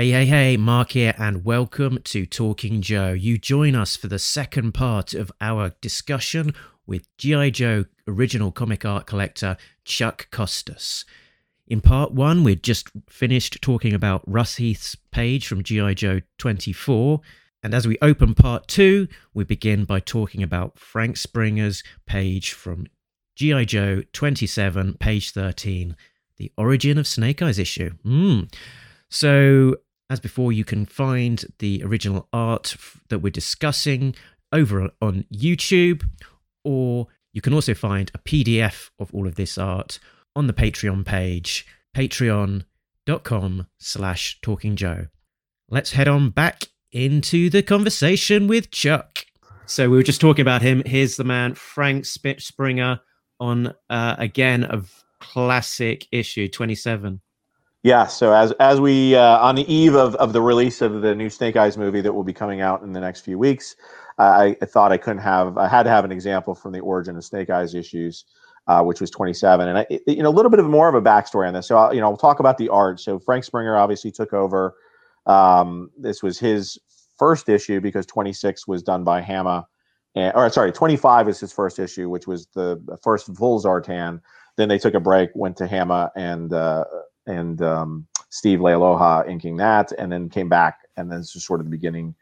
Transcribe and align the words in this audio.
Hey, 0.00 0.12
hey, 0.12 0.24
hey, 0.24 0.56
Mark 0.56 0.92
here, 0.92 1.14
and 1.18 1.44
welcome 1.44 1.98
to 2.04 2.24
Talking 2.24 2.80
Joe. 2.80 3.12
You 3.12 3.36
join 3.36 3.74
us 3.74 3.96
for 3.96 4.08
the 4.08 4.18
second 4.18 4.72
part 4.72 5.12
of 5.12 5.30
our 5.42 5.74
discussion 5.82 6.54
with 6.86 7.14
G.I. 7.18 7.50
Joe 7.50 7.84
original 8.08 8.50
comic 8.50 8.86
art 8.86 9.04
collector 9.04 9.58
Chuck 9.84 10.28
Costas. 10.30 11.04
In 11.66 11.82
part 11.82 12.12
one, 12.12 12.44
we'd 12.44 12.62
just 12.62 12.88
finished 13.10 13.60
talking 13.60 13.92
about 13.92 14.22
Russ 14.26 14.56
Heath's 14.56 14.94
page 15.10 15.46
from 15.46 15.62
G.I. 15.62 15.92
Joe 15.92 16.22
24. 16.38 17.20
And 17.62 17.74
as 17.74 17.86
we 17.86 17.98
open 18.00 18.34
part 18.34 18.68
two, 18.68 19.06
we 19.34 19.44
begin 19.44 19.84
by 19.84 20.00
talking 20.00 20.42
about 20.42 20.78
Frank 20.78 21.18
Springer's 21.18 21.84
page 22.06 22.54
from 22.54 22.86
G.I. 23.36 23.66
Joe 23.66 24.02
27, 24.14 24.94
page 24.94 25.32
13, 25.32 25.94
the 26.38 26.50
origin 26.56 26.96
of 26.96 27.06
Snake 27.06 27.42
Eyes 27.42 27.58
issue. 27.58 27.90
Mm. 28.02 28.50
So, 29.10 29.76
as 30.10 30.18
before, 30.18 30.52
you 30.52 30.64
can 30.64 30.84
find 30.84 31.44
the 31.60 31.82
original 31.84 32.28
art 32.32 32.76
that 33.08 33.20
we're 33.20 33.30
discussing 33.30 34.16
over 34.52 34.90
on 35.00 35.24
YouTube, 35.32 36.02
or 36.64 37.06
you 37.32 37.40
can 37.40 37.54
also 37.54 37.74
find 37.74 38.10
a 38.12 38.18
PDF 38.18 38.90
of 38.98 39.14
all 39.14 39.28
of 39.28 39.36
this 39.36 39.56
art 39.56 40.00
on 40.34 40.48
the 40.48 40.52
Patreon 40.52 41.06
page, 41.06 41.64
patreon.com 41.96 43.68
slash 43.78 44.40
talking 44.42 44.74
joe. 44.74 45.06
Let's 45.68 45.92
head 45.92 46.08
on 46.08 46.30
back 46.30 46.64
into 46.90 47.48
the 47.48 47.62
conversation 47.62 48.48
with 48.48 48.72
Chuck. 48.72 49.26
So 49.66 49.88
we 49.88 49.96
were 49.96 50.02
just 50.02 50.20
talking 50.20 50.42
about 50.42 50.62
him. 50.62 50.82
Here's 50.84 51.14
the 51.14 51.22
man, 51.22 51.54
Frank 51.54 52.04
Springer, 52.04 53.00
on 53.38 53.74
uh, 53.88 54.16
again 54.18 54.64
a 54.64 54.82
classic 55.20 56.08
issue 56.10 56.48
27. 56.48 57.20
Yeah, 57.82 58.06
so 58.08 58.34
as 58.34 58.52
as 58.60 58.78
we 58.78 59.16
uh, 59.16 59.38
on 59.38 59.54
the 59.54 59.72
eve 59.72 59.94
of, 59.94 60.14
of 60.16 60.34
the 60.34 60.42
release 60.42 60.82
of 60.82 61.00
the 61.00 61.14
new 61.14 61.30
Snake 61.30 61.56
Eyes 61.56 61.78
movie 61.78 62.02
that 62.02 62.12
will 62.12 62.24
be 62.24 62.32
coming 62.34 62.60
out 62.60 62.82
in 62.82 62.92
the 62.92 63.00
next 63.00 63.22
few 63.22 63.38
weeks, 63.38 63.74
I, 64.18 64.54
I 64.60 64.66
thought 64.66 64.92
I 64.92 64.98
couldn't 64.98 65.22
have 65.22 65.56
I 65.56 65.66
had 65.66 65.84
to 65.84 65.90
have 65.90 66.04
an 66.04 66.12
example 66.12 66.54
from 66.54 66.72
the 66.72 66.80
origin 66.80 67.16
of 67.16 67.24
Snake 67.24 67.48
Eyes 67.48 67.74
issues, 67.74 68.26
uh, 68.66 68.82
which 68.82 69.00
was 69.00 69.10
27, 69.10 69.66
and 69.66 69.78
I, 69.78 69.86
you 70.06 70.22
know 70.22 70.28
a 70.28 70.30
little 70.30 70.50
bit 70.50 70.60
of 70.60 70.66
more 70.66 70.90
of 70.90 70.94
a 70.94 71.00
backstory 71.00 71.48
on 71.48 71.54
this. 71.54 71.68
So 71.68 71.78
I'll, 71.78 71.94
you 71.94 72.02
know 72.02 72.08
I'll 72.08 72.18
talk 72.18 72.38
about 72.38 72.58
the 72.58 72.68
art. 72.68 73.00
So 73.00 73.18
Frank 73.18 73.44
Springer 73.44 73.78
obviously 73.78 74.10
took 74.10 74.34
over. 74.34 74.74
Um, 75.24 75.90
this 75.98 76.22
was 76.22 76.38
his 76.38 76.78
first 77.18 77.48
issue 77.48 77.80
because 77.80 78.04
26 78.04 78.68
was 78.68 78.82
done 78.82 79.04
by 79.04 79.22
Hama, 79.22 79.66
and, 80.14 80.34
or 80.36 80.50
sorry, 80.50 80.72
25 80.72 81.30
is 81.30 81.40
his 81.40 81.52
first 81.52 81.78
issue, 81.78 82.10
which 82.10 82.26
was 82.26 82.46
the 82.54 82.78
first 83.02 83.34
full 83.34 83.58
Zartan. 83.58 84.20
Then 84.58 84.68
they 84.68 84.78
took 84.78 84.92
a 84.92 85.00
break, 85.00 85.30
went 85.34 85.56
to 85.58 85.66
Hama, 85.66 86.12
and 86.14 86.52
uh, 86.52 86.84
and 87.30 87.62
um, 87.62 88.06
Steve 88.28 88.58
Leialoha 88.58 89.28
inking 89.28 89.56
that, 89.56 89.92
and 89.92 90.12
then 90.12 90.28
came 90.28 90.48
back, 90.48 90.80
and 90.96 91.10
then 91.10 91.20
this 91.20 91.34
is 91.36 91.44
sort 91.44 91.60
of 91.60 91.66
the 91.66 91.70
beginning 91.70 92.14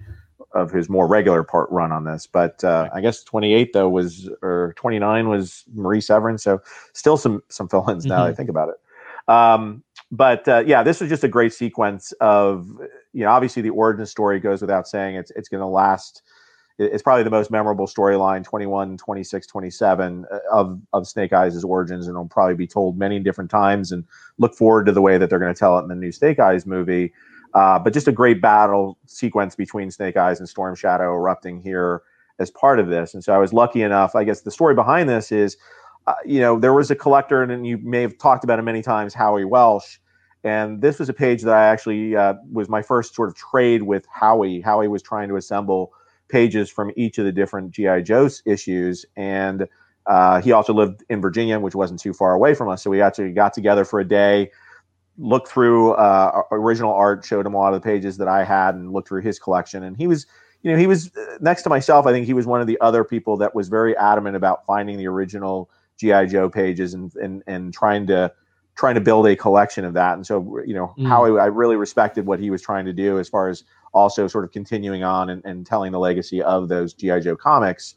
of 0.53 0.71
his 0.71 0.89
more 0.89 1.07
regular 1.07 1.43
part 1.43 1.71
run 1.71 1.93
on 1.93 2.05
this. 2.05 2.27
But 2.27 2.63
uh, 2.65 2.89
I 2.93 3.01
guess 3.01 3.23
28 3.23 3.73
though 3.73 3.89
was 3.89 4.31
or 4.43 4.75
29 4.77 5.29
was 5.29 5.65
Marie 5.75 6.01
Severin, 6.01 6.39
so 6.39 6.61
still 6.93 7.17
some 7.17 7.43
some 7.49 7.69
fill-ins 7.69 8.07
now. 8.07 8.21
Mm-hmm. 8.21 8.31
I 8.31 8.35
think 8.35 8.49
about 8.49 8.71
it. 8.71 9.33
Um, 9.33 9.83
but 10.11 10.49
uh, 10.49 10.65
yeah, 10.67 10.83
this 10.83 11.01
was 11.01 11.11
just 11.11 11.25
a 11.25 11.29
great 11.29 11.53
sequence 11.53 12.13
of 12.21 12.69
you 13.13 13.25
know 13.25 13.31
obviously 13.31 13.63
the 13.63 13.71
origin 13.71 14.07
story 14.07 14.41
goes 14.41 14.61
without 14.61 14.89
saying. 14.89 15.17
It's 15.17 15.31
it's 15.33 15.49
going 15.49 15.61
to 15.61 15.67
last 15.67 16.23
it's 16.79 17.03
probably 17.03 17.25
the 17.25 17.31
most 17.31 17.51
memorable 17.51 17.87
storyline 17.87 18.45
21 18.45 18.97
26 18.97 19.47
27 19.47 20.25
uh, 20.31 20.39
of 20.51 20.81
of 20.93 21.07
snake 21.07 21.33
eyes' 21.33 21.63
origins 21.65 22.07
and 22.07 22.15
it'll 22.15 22.29
probably 22.29 22.55
be 22.55 22.67
told 22.67 22.97
many 22.97 23.19
different 23.19 23.51
times 23.51 23.93
and 23.93 24.05
look 24.39 24.55
forward 24.55 24.87
to 24.87 24.93
the 24.93 25.03
way 25.03 25.19
that 25.19 25.29
they're 25.29 25.39
going 25.39 25.53
to 25.53 25.59
tell 25.59 25.79
it 25.79 25.83
in 25.83 25.89
the 25.89 25.95
new 25.95 26.13
snake 26.13 26.39
eyes 26.39 26.67
movie. 26.67 27.13
Uh, 27.55 27.79
but 27.79 27.93
just 27.93 28.07
a 28.07 28.13
great 28.13 28.41
battle 28.41 28.99
sequence 29.07 29.57
between 29.57 29.91
snake 29.91 30.17
eyes 30.17 30.39
and 30.39 30.49
storm 30.49 30.75
shadow 30.75 31.15
erupting 31.15 31.61
here 31.61 32.03
as 32.39 32.51
part 32.51 32.79
of 32.79 32.89
this. 32.89 33.15
And 33.15 33.25
so 33.25 33.33
i 33.33 33.39
was 33.39 33.53
lucky 33.53 33.83
enough 33.83 34.15
i 34.15 34.25
guess 34.25 34.43
the 34.43 34.51
story 34.51 34.75
behind 34.75 35.09
this 35.09 35.33
is 35.33 35.57
uh, 36.07 36.15
you 36.25 36.41
know 36.41 36.59
there 36.59 36.73
was 36.73 36.91
a 36.91 36.95
collector 36.95 37.43
and 37.43 37.67
you 37.67 37.79
may 37.79 38.03
have 38.03 38.17
talked 38.19 38.45
about 38.45 38.59
him 38.59 38.65
many 38.65 38.83
times 38.83 39.15
howie 39.15 39.45
welsh. 39.45 39.99
And 40.45 40.81
this 40.81 41.01
was 41.01 41.09
a 41.09 41.13
page 41.13 41.43
that 41.43 41.55
i 41.55 41.67
actually 41.67 42.15
uh, 42.15 42.35
was 42.53 42.69
my 42.69 42.83
first 42.83 43.17
sort 43.17 43.29
of 43.29 43.35
trade 43.35 43.83
with 43.83 44.07
howie. 44.13 44.61
Howie 44.61 44.87
was 44.87 45.03
trying 45.03 45.29
to 45.29 45.37
assemble 45.37 45.93
pages 46.29 46.71
from 46.71 46.93
each 46.97 47.19
of 47.19 47.25
the 47.25 47.33
different 47.33 47.71
GI 47.71 48.03
Joe's 48.03 48.43
issues, 48.47 49.07
and 49.17 49.67
uh, 50.07 50.41
he 50.41 50.53
also 50.53 50.73
lived 50.73 51.05
in 51.11 51.21
Virginia, 51.21 51.61
which 51.61 51.75
wasn't 51.75 52.01
too 52.01 52.13
far 52.13 52.33
away 52.33 52.55
from 52.55 52.69
us. 52.69 52.83
So 52.83 52.91
we 52.91 53.03
actually 53.03 53.33
got 53.33 53.53
together 53.53 53.85
for 53.85 54.01
a 54.01 54.09
day, 54.09 54.51
looked 55.19 55.49
through 55.49 55.93
uh, 55.93 56.43
original 56.51 56.93
art, 56.93 57.25
showed 57.25 57.45
him 57.45 57.55
a 57.55 57.59
lot 57.59 57.75
of 57.75 57.83
the 57.83 57.85
pages 57.85 58.17
that 58.17 58.29
I 58.29 58.45
had, 58.45 58.75
and 58.75 58.93
looked 58.93 59.09
through 59.09 59.23
his 59.23 59.39
collection. 59.39 59.83
And 59.83 59.97
he 59.97 60.07
was, 60.07 60.27
you 60.63 60.73
know, 60.73 60.79
he 60.79 60.87
was 60.87 61.15
uh, 61.15 61.37
next 61.41 61.63
to 61.63 61.69
myself. 61.69 62.07
I 62.07 62.13
think 62.13 62.25
he 62.25 62.33
was 62.33 62.47
one 62.47 62.63
of 62.63 62.67
the 62.67 62.81
other 62.81 63.05
people 63.05 63.37
that 63.39 63.55
was 63.55 63.69
very 63.69 63.97
adamant 63.97 64.37
about 64.37 64.65
finding 64.65 64.97
the 64.97 65.07
original 65.07 65.71
GI 65.99 66.27
Joe 66.29 66.49
pages 66.49 66.95
and 66.95 67.15
and 67.17 67.43
and 67.47 67.75
trying 67.75 68.07
to 68.07 68.33
trying 68.79 68.95
to 68.95 69.01
build 69.01 69.27
a 69.27 69.35
collection 69.35 69.85
of 69.85 69.93
that. 69.95 70.15
And 70.15 70.25
so, 70.25 70.61
you 70.65 70.73
know, 70.73 70.95
mm. 70.97 71.07
how 71.09 71.25
I, 71.25 71.43
I 71.43 71.47
really 71.47 71.75
respected 71.75 72.27
what 72.27 72.39
he 72.39 72.49
was 72.49 72.63
trying 72.63 72.85
to 72.87 72.93
do 72.93 73.19
as 73.19 73.29
far 73.29 73.49
as 73.49 73.65
also 73.93 74.27
sort 74.27 74.45
of 74.45 74.53
continuing 74.53 75.03
on 75.03 75.31
and, 75.31 75.45
and 75.45 75.67
telling 75.67 75.93
the 75.93 75.99
legacy 75.99 76.43
of 76.43 76.69
those 76.69 76.93
GI 76.95 77.21
Joe 77.21 77.37
comics. 77.37 77.95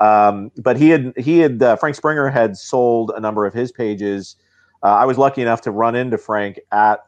Um, 0.00 0.50
but 0.58 0.76
he 0.76 0.90
had 0.90 1.12
he 1.16 1.38
had 1.38 1.62
uh, 1.62 1.76
Frank 1.76 1.96
Springer 1.96 2.28
had 2.28 2.56
sold 2.56 3.12
a 3.16 3.20
number 3.20 3.46
of 3.46 3.52
his 3.52 3.72
pages. 3.72 4.36
Uh, 4.82 4.94
I 4.94 5.04
was 5.04 5.18
lucky 5.18 5.42
enough 5.42 5.60
to 5.62 5.72
run 5.72 5.96
into 5.96 6.18
Frank 6.18 6.60
at, 6.70 7.00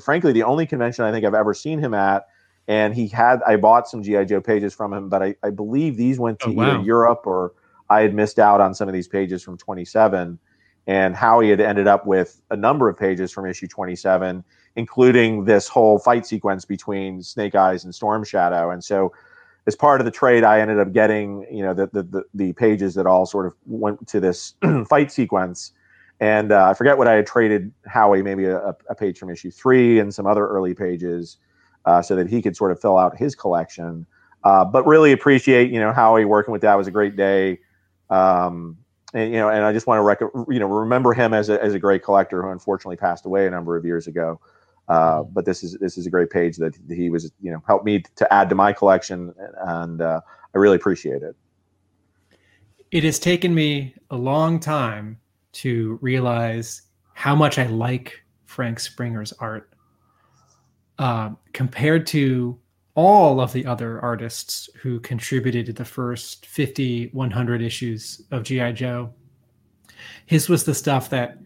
frankly, 0.00 0.32
the 0.32 0.44
only 0.44 0.64
convention 0.66 1.04
I 1.04 1.10
think 1.10 1.26
I've 1.26 1.34
ever 1.34 1.54
seen 1.54 1.80
him 1.80 1.92
at. 1.92 2.26
And 2.68 2.94
he 2.94 3.08
had 3.08 3.40
I 3.46 3.56
bought 3.56 3.88
some 3.88 4.02
GI 4.02 4.26
Joe 4.26 4.40
pages 4.40 4.72
from 4.72 4.92
him, 4.92 5.08
but 5.08 5.22
I, 5.22 5.34
I 5.42 5.50
believe 5.50 5.96
these 5.96 6.20
went 6.20 6.38
to 6.40 6.50
oh, 6.50 6.52
wow. 6.52 6.70
either 6.70 6.84
Europe 6.84 7.22
or 7.26 7.52
I 7.88 8.02
had 8.02 8.14
missed 8.14 8.38
out 8.38 8.60
on 8.60 8.74
some 8.74 8.86
of 8.86 8.94
these 8.94 9.08
pages 9.08 9.42
from 9.42 9.58
27. 9.58 10.38
And 10.86 11.16
Howie 11.16 11.50
had 11.50 11.60
ended 11.60 11.88
up 11.88 12.06
with 12.06 12.40
a 12.50 12.56
number 12.56 12.88
of 12.88 12.96
pages 12.96 13.32
from 13.32 13.46
issue 13.46 13.66
27 13.66 14.44
including 14.76 15.44
this 15.44 15.68
whole 15.68 15.98
fight 15.98 16.26
sequence 16.26 16.64
between 16.64 17.22
Snake 17.22 17.54
Eyes 17.54 17.84
and 17.84 17.94
Storm 17.94 18.24
Shadow. 18.24 18.70
And 18.70 18.82
so, 18.82 19.12
as 19.66 19.76
part 19.76 20.00
of 20.00 20.04
the 20.04 20.10
trade, 20.10 20.42
I 20.42 20.60
ended 20.60 20.78
up 20.78 20.92
getting 20.92 21.46
you 21.50 21.62
know 21.62 21.74
the 21.74 21.88
the, 21.92 22.02
the, 22.02 22.24
the 22.34 22.52
pages 22.54 22.94
that 22.94 23.06
all 23.06 23.26
sort 23.26 23.46
of 23.46 23.54
went 23.66 24.06
to 24.08 24.20
this 24.20 24.54
fight 24.88 25.12
sequence. 25.12 25.72
And 26.20 26.52
uh, 26.52 26.68
I 26.68 26.74
forget 26.74 26.98
what 26.98 27.08
I 27.08 27.14
had 27.14 27.26
traded 27.26 27.72
Howie, 27.86 28.22
maybe 28.22 28.44
a, 28.44 28.76
a, 28.90 28.94
page 28.94 29.18
from 29.18 29.30
issue 29.30 29.50
three 29.50 29.98
and 29.98 30.14
some 30.14 30.26
other 30.26 30.46
early 30.46 30.74
pages, 30.74 31.38
uh, 31.86 32.02
so 32.02 32.14
that 32.14 32.28
he 32.28 32.42
could 32.42 32.54
sort 32.54 32.72
of 32.72 32.80
fill 32.80 32.98
out 32.98 33.16
his 33.16 33.34
collection. 33.34 34.06
Uh, 34.44 34.64
but 34.64 34.86
really 34.86 35.12
appreciate 35.12 35.70
you 35.70 35.80
know 35.80 35.92
Howie 35.92 36.24
working 36.24 36.52
with 36.52 36.62
that 36.62 36.74
it 36.74 36.78
was 36.78 36.86
a 36.86 36.92
great 36.92 37.16
day. 37.16 37.58
Um, 38.10 38.76
and 39.14 39.32
you 39.32 39.38
know, 39.38 39.48
and 39.48 39.64
I 39.64 39.72
just 39.72 39.86
want 39.86 39.98
to 39.98 40.02
rec- 40.02 40.46
you 40.48 40.58
know 40.58 40.66
remember 40.66 41.12
him 41.12 41.34
as 41.34 41.48
a 41.48 41.62
as 41.62 41.74
a 41.74 41.78
great 41.78 42.02
collector 42.02 42.42
who 42.42 42.50
unfortunately 42.50 42.96
passed 42.96 43.26
away 43.26 43.46
a 43.46 43.50
number 43.50 43.76
of 43.76 43.84
years 43.84 44.06
ago. 44.06 44.40
Uh, 44.90 45.22
but 45.22 45.44
this 45.44 45.62
is 45.62 45.78
this 45.78 45.96
is 45.96 46.06
a 46.06 46.10
great 46.10 46.30
page 46.30 46.56
that 46.56 46.74
he 46.88 47.10
was 47.10 47.30
you 47.40 47.52
know 47.52 47.62
helped 47.64 47.84
me 47.84 48.02
to 48.16 48.34
add 48.34 48.48
to 48.48 48.56
my 48.56 48.72
collection, 48.72 49.32
and 49.68 50.02
uh, 50.02 50.20
I 50.52 50.58
really 50.58 50.74
appreciate 50.74 51.22
it. 51.22 51.36
It 52.90 53.04
has 53.04 53.20
taken 53.20 53.54
me 53.54 53.94
a 54.10 54.16
long 54.16 54.58
time 54.58 55.20
to 55.52 55.96
realize 56.02 56.82
how 57.12 57.36
much 57.36 57.56
I 57.56 57.66
like 57.66 58.20
Frank 58.46 58.80
Springer's 58.80 59.32
art 59.34 59.72
uh, 60.98 61.30
compared 61.52 62.04
to 62.08 62.58
all 62.96 63.40
of 63.40 63.52
the 63.52 63.64
other 63.66 64.00
artists 64.00 64.68
who 64.82 64.98
contributed 64.98 65.66
to 65.66 65.72
the 65.72 65.84
first 65.84 66.46
50, 66.46 67.10
100 67.12 67.62
issues 67.62 68.22
of 68.32 68.42
G.I. 68.42 68.72
Joe. 68.72 69.14
His 70.26 70.48
was 70.48 70.64
the 70.64 70.74
stuff 70.74 71.08
that 71.10 71.38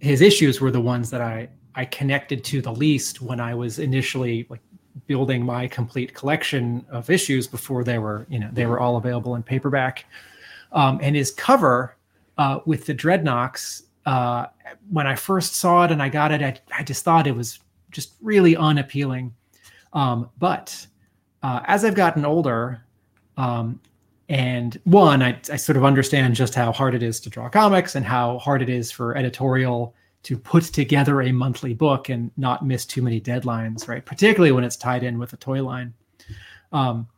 his 0.00 0.20
issues 0.20 0.60
were 0.60 0.70
the 0.70 0.82
ones 0.82 1.08
that 1.10 1.22
I 1.22 1.48
I 1.74 1.84
connected 1.84 2.44
to 2.44 2.60
the 2.60 2.72
least 2.72 3.22
when 3.22 3.40
I 3.40 3.54
was 3.54 3.78
initially 3.78 4.46
like 4.48 4.60
building 5.06 5.44
my 5.44 5.68
complete 5.68 6.14
collection 6.14 6.84
of 6.90 7.10
issues 7.10 7.46
before 7.46 7.84
they 7.84 7.98
were, 7.98 8.26
you 8.28 8.38
know, 8.38 8.48
they 8.52 8.66
were 8.66 8.80
all 8.80 8.96
available 8.96 9.34
in 9.36 9.42
paperback. 9.42 10.04
Um, 10.72 10.98
and 11.02 11.16
his 11.16 11.30
cover 11.30 11.96
uh, 12.38 12.60
with 12.64 12.86
the 12.86 12.94
dreadnoks, 12.94 13.82
uh, 14.06 14.46
when 14.90 15.06
I 15.06 15.14
first 15.14 15.56
saw 15.56 15.84
it 15.84 15.92
and 15.92 16.02
I 16.02 16.08
got 16.08 16.32
it, 16.32 16.42
I, 16.42 16.58
I 16.78 16.82
just 16.82 17.04
thought 17.04 17.26
it 17.26 17.34
was 17.34 17.60
just 17.90 18.14
really 18.20 18.56
unappealing. 18.56 19.34
Um, 19.92 20.30
but 20.38 20.86
uh, 21.42 21.60
as 21.64 21.84
I've 21.84 21.94
gotten 21.94 22.24
older, 22.24 22.84
um, 23.36 23.80
and 24.28 24.80
one, 24.84 25.22
I, 25.22 25.38
I, 25.50 25.56
sort 25.56 25.76
of 25.76 25.84
understand 25.84 26.36
just 26.36 26.54
how 26.54 26.70
hard 26.70 26.94
it 26.94 27.02
is 27.02 27.18
to 27.20 27.30
draw 27.30 27.48
comics 27.48 27.96
and 27.96 28.06
how 28.06 28.38
hard 28.38 28.62
it 28.62 28.68
is 28.68 28.90
for 28.92 29.16
editorial 29.16 29.94
to 30.22 30.36
put 30.36 30.64
together 30.64 31.22
a 31.22 31.32
monthly 31.32 31.74
book 31.74 32.08
and 32.08 32.30
not 32.36 32.64
miss 32.64 32.84
too 32.84 33.02
many 33.02 33.20
deadlines, 33.20 33.88
right? 33.88 34.04
Particularly 34.04 34.52
when 34.52 34.64
it's 34.64 34.76
tied 34.76 35.02
in 35.02 35.18
with 35.18 35.32
a 35.32 35.36
toy 35.36 35.62
line. 35.62 35.94
Um, 36.72 37.08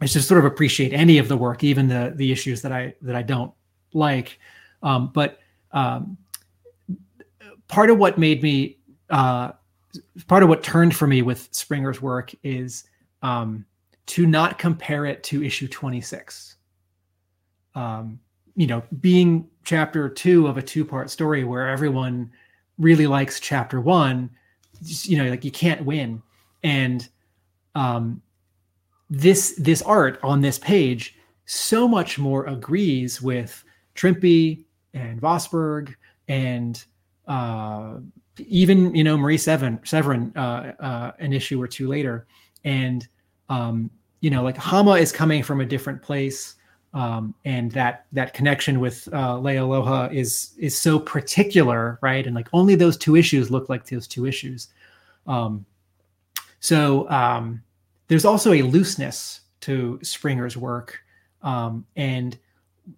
I 0.00 0.06
just 0.06 0.28
sort 0.28 0.38
of 0.38 0.44
appreciate 0.44 0.92
any 0.92 1.18
of 1.18 1.28
the 1.28 1.36
work, 1.36 1.64
even 1.64 1.88
the 1.88 2.12
the 2.16 2.30
issues 2.30 2.60
that 2.62 2.72
I 2.72 2.94
that 3.00 3.16
I 3.16 3.22
don't 3.22 3.52
like. 3.92 4.38
Um, 4.82 5.10
but 5.14 5.38
um, 5.72 6.18
part 7.68 7.90
of 7.90 7.98
what 7.98 8.18
made 8.18 8.42
me 8.42 8.78
uh, 9.10 9.52
part 10.26 10.42
of 10.42 10.48
what 10.48 10.62
turned 10.62 10.94
for 10.94 11.06
me 11.06 11.22
with 11.22 11.48
Springer's 11.52 12.02
work 12.02 12.34
is 12.42 12.84
um, 13.22 13.64
to 14.06 14.26
not 14.26 14.58
compare 14.58 15.06
it 15.06 15.22
to 15.24 15.42
issue 15.42 15.68
26. 15.68 16.56
Um, 17.74 18.20
you 18.56 18.66
know, 18.66 18.82
being 19.00 19.48
chapter 19.64 20.08
two 20.08 20.46
of 20.46 20.56
a 20.56 20.62
two 20.62 20.84
part 20.84 21.10
story 21.10 21.44
where 21.44 21.68
everyone 21.68 22.30
really 22.78 23.06
likes 23.06 23.40
chapter 23.40 23.80
one, 23.80 24.30
you 24.80 25.16
know, 25.16 25.30
like 25.30 25.44
you 25.44 25.50
can't 25.50 25.84
win. 25.84 26.22
And 26.62 27.08
um, 27.74 28.22
this 29.10 29.54
this 29.58 29.82
art 29.82 30.18
on 30.22 30.40
this 30.40 30.58
page 30.58 31.16
so 31.46 31.86
much 31.86 32.18
more 32.18 32.46
agrees 32.46 33.20
with 33.20 33.64
Trimpe 33.94 34.64
and 34.94 35.20
Vosburg 35.20 35.94
and 36.28 36.82
uh, 37.28 37.96
even 38.38 38.94
you 38.94 39.04
know 39.04 39.16
Marie 39.16 39.38
Severin, 39.38 39.78
Severin 39.84 40.32
uh, 40.36 40.72
uh, 40.80 41.12
an 41.18 41.32
issue 41.32 41.60
or 41.60 41.68
two 41.68 41.88
later, 41.88 42.26
and 42.64 43.06
um, 43.48 43.90
you 44.20 44.30
know 44.30 44.42
like 44.42 44.56
Hama 44.56 44.92
is 44.92 45.12
coming 45.12 45.42
from 45.42 45.60
a 45.60 45.66
different 45.66 46.02
place, 46.02 46.56
um, 46.94 47.34
and 47.44 47.72
that 47.72 48.06
that 48.12 48.32
connection 48.34 48.78
with 48.80 49.08
uh, 49.12 49.34
Leialoha 49.34 50.12
is 50.14 50.54
is 50.58 50.78
so 50.78 50.98
particular, 50.98 51.98
right? 52.00 52.24
And 52.24 52.34
like 52.34 52.48
only 52.52 52.76
those 52.76 52.96
two 52.96 53.16
issues 53.16 53.50
look 53.50 53.68
like 53.68 53.86
those 53.86 54.06
two 54.06 54.26
issues. 54.26 54.68
Um, 55.26 55.66
so 56.60 57.10
um, 57.10 57.62
there's 58.06 58.24
also 58.24 58.52
a 58.52 58.62
looseness 58.62 59.40
to 59.62 59.98
Springer's 60.02 60.56
work, 60.56 61.00
um, 61.42 61.84
and 61.96 62.38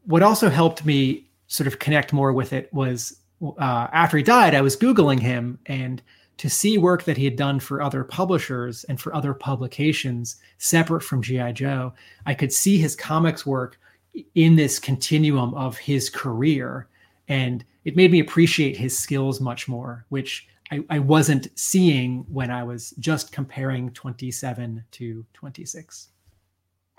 what 0.04 0.22
also 0.22 0.50
helped 0.50 0.84
me 0.84 1.26
sort 1.46 1.66
of 1.66 1.78
connect 1.78 2.12
more 2.12 2.32
with 2.32 2.52
it 2.52 2.72
was 2.75 3.20
uh, 3.58 3.88
after 3.92 4.16
he 4.16 4.22
died, 4.22 4.54
I 4.54 4.60
was 4.60 4.76
Googling 4.76 5.20
him 5.20 5.58
and 5.66 6.02
to 6.38 6.50
see 6.50 6.76
work 6.76 7.04
that 7.04 7.16
he 7.16 7.25
had 7.25 7.37
done 7.37 7.60
for 7.60 7.81
other 7.81 8.04
publishers 8.04 8.84
and 8.84 9.00
for 9.00 9.14
other 9.14 9.32
publications 9.32 10.37
separate 10.58 11.02
from 11.02 11.22
G.I. 11.22 11.52
Joe, 11.52 11.94
I 12.26 12.34
could 12.34 12.52
see 12.52 12.78
his 12.78 12.96
comics 12.96 13.46
work 13.46 13.78
in 14.34 14.56
this 14.56 14.78
continuum 14.78 15.54
of 15.54 15.78
his 15.78 16.08
career. 16.10 16.88
And 17.28 17.64
it 17.84 17.96
made 17.96 18.10
me 18.10 18.20
appreciate 18.20 18.76
his 18.76 18.98
skills 18.98 19.40
much 19.40 19.68
more, 19.68 20.04
which 20.08 20.48
I, 20.70 20.84
I 20.90 20.98
wasn't 20.98 21.48
seeing 21.54 22.24
when 22.28 22.50
I 22.50 22.64
was 22.64 22.90
just 22.98 23.32
comparing 23.32 23.90
27 23.92 24.84
to 24.92 25.26
26. 25.32 26.08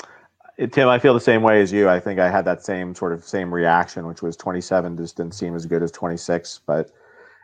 Uh, 0.04 0.68
Tim, 0.72 0.88
I 0.88 1.00
feel 1.00 1.14
the 1.14 1.20
same 1.20 1.44
way 1.44 1.62
as 1.62 1.72
you. 1.72 1.90
I 1.90 2.00
think 2.00 2.20
I 2.20 2.30
had 2.30 2.46
that 2.46 2.64
same 2.64 2.96
sort 2.96 3.14
of 3.14 3.24
same 3.24 3.54
reaction, 3.54 4.08
which 4.08 4.22
was 4.22 4.38
27 4.38 4.98
just 4.98 5.18
didn't 5.18 5.34
seem 5.34 5.56
as 5.56 5.66
good 5.66 5.84
as 5.84 5.92
26. 5.92 6.62
But 6.66 6.92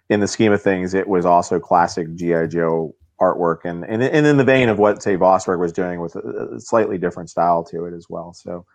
in 0.09 0.19
the 0.19 0.27
scheme 0.27 0.51
of 0.51 0.61
things, 0.61 0.93
it 0.93 1.07
was 1.07 1.25
also 1.25 1.59
classic 1.59 2.13
GI 2.15 2.47
Joe 2.47 2.95
artwork, 3.19 3.59
and 3.65 3.83
and, 3.85 4.01
and 4.01 4.25
in 4.25 4.37
the 4.37 4.43
vein 4.43 4.69
of 4.69 4.79
what 4.79 5.03
say 5.03 5.17
Vosburg 5.17 5.59
was 5.59 5.71
doing 5.71 5.99
with 5.99 6.15
a, 6.15 6.59
slightly 6.59 6.97
different 6.97 7.29
style 7.29 7.63
to 7.65 7.85
it 7.85 7.93
as 7.93 8.07
well. 8.09 8.33
So 8.33 8.65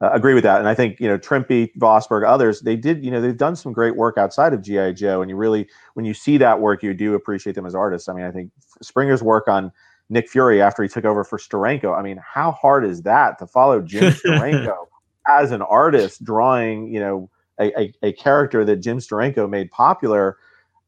uh, 0.00 0.10
agree 0.12 0.34
with 0.34 0.44
that. 0.44 0.60
And 0.60 0.68
I 0.68 0.74
think 0.74 1.00
you 1.00 1.08
know 1.08 1.18
Trimpe, 1.18 1.72
Vosburg, 1.76 2.26
others 2.26 2.60
they 2.60 2.76
did 2.76 3.04
you 3.04 3.10
know 3.10 3.20
they've 3.20 3.36
done 3.36 3.56
some 3.56 3.72
great 3.72 3.96
work 3.96 4.16
outside 4.16 4.52
of 4.52 4.62
GI 4.62 4.94
Joe, 4.94 5.22
and 5.22 5.30
you 5.30 5.36
really 5.36 5.68
when 5.94 6.06
you 6.06 6.14
see 6.14 6.38
that 6.38 6.60
work, 6.60 6.82
you 6.82 6.94
do 6.94 7.14
appreciate 7.14 7.54
them 7.54 7.66
as 7.66 7.74
artists. 7.74 8.08
I 8.08 8.12
mean, 8.12 8.24
I 8.24 8.30
think 8.30 8.50
Springer's 8.80 9.22
work 9.22 9.48
on 9.48 9.72
Nick 10.08 10.28
Fury 10.28 10.62
after 10.62 10.82
he 10.82 10.88
took 10.88 11.04
over 11.04 11.24
for 11.24 11.38
Steranko. 11.38 11.98
I 11.98 12.02
mean, 12.02 12.20
how 12.24 12.52
hard 12.52 12.84
is 12.84 13.02
that 13.02 13.38
to 13.38 13.46
follow 13.46 13.80
Jim 13.80 14.12
Steranko 14.12 14.86
as 15.28 15.50
an 15.50 15.62
artist 15.62 16.24
drawing, 16.24 16.92
you 16.92 17.00
know, 17.00 17.30
a, 17.60 17.78
a, 17.78 17.94
a, 18.02 18.12
character 18.12 18.64
that 18.64 18.76
Jim 18.76 18.98
Steranko 18.98 19.48
made 19.50 19.70
popular? 19.70 20.38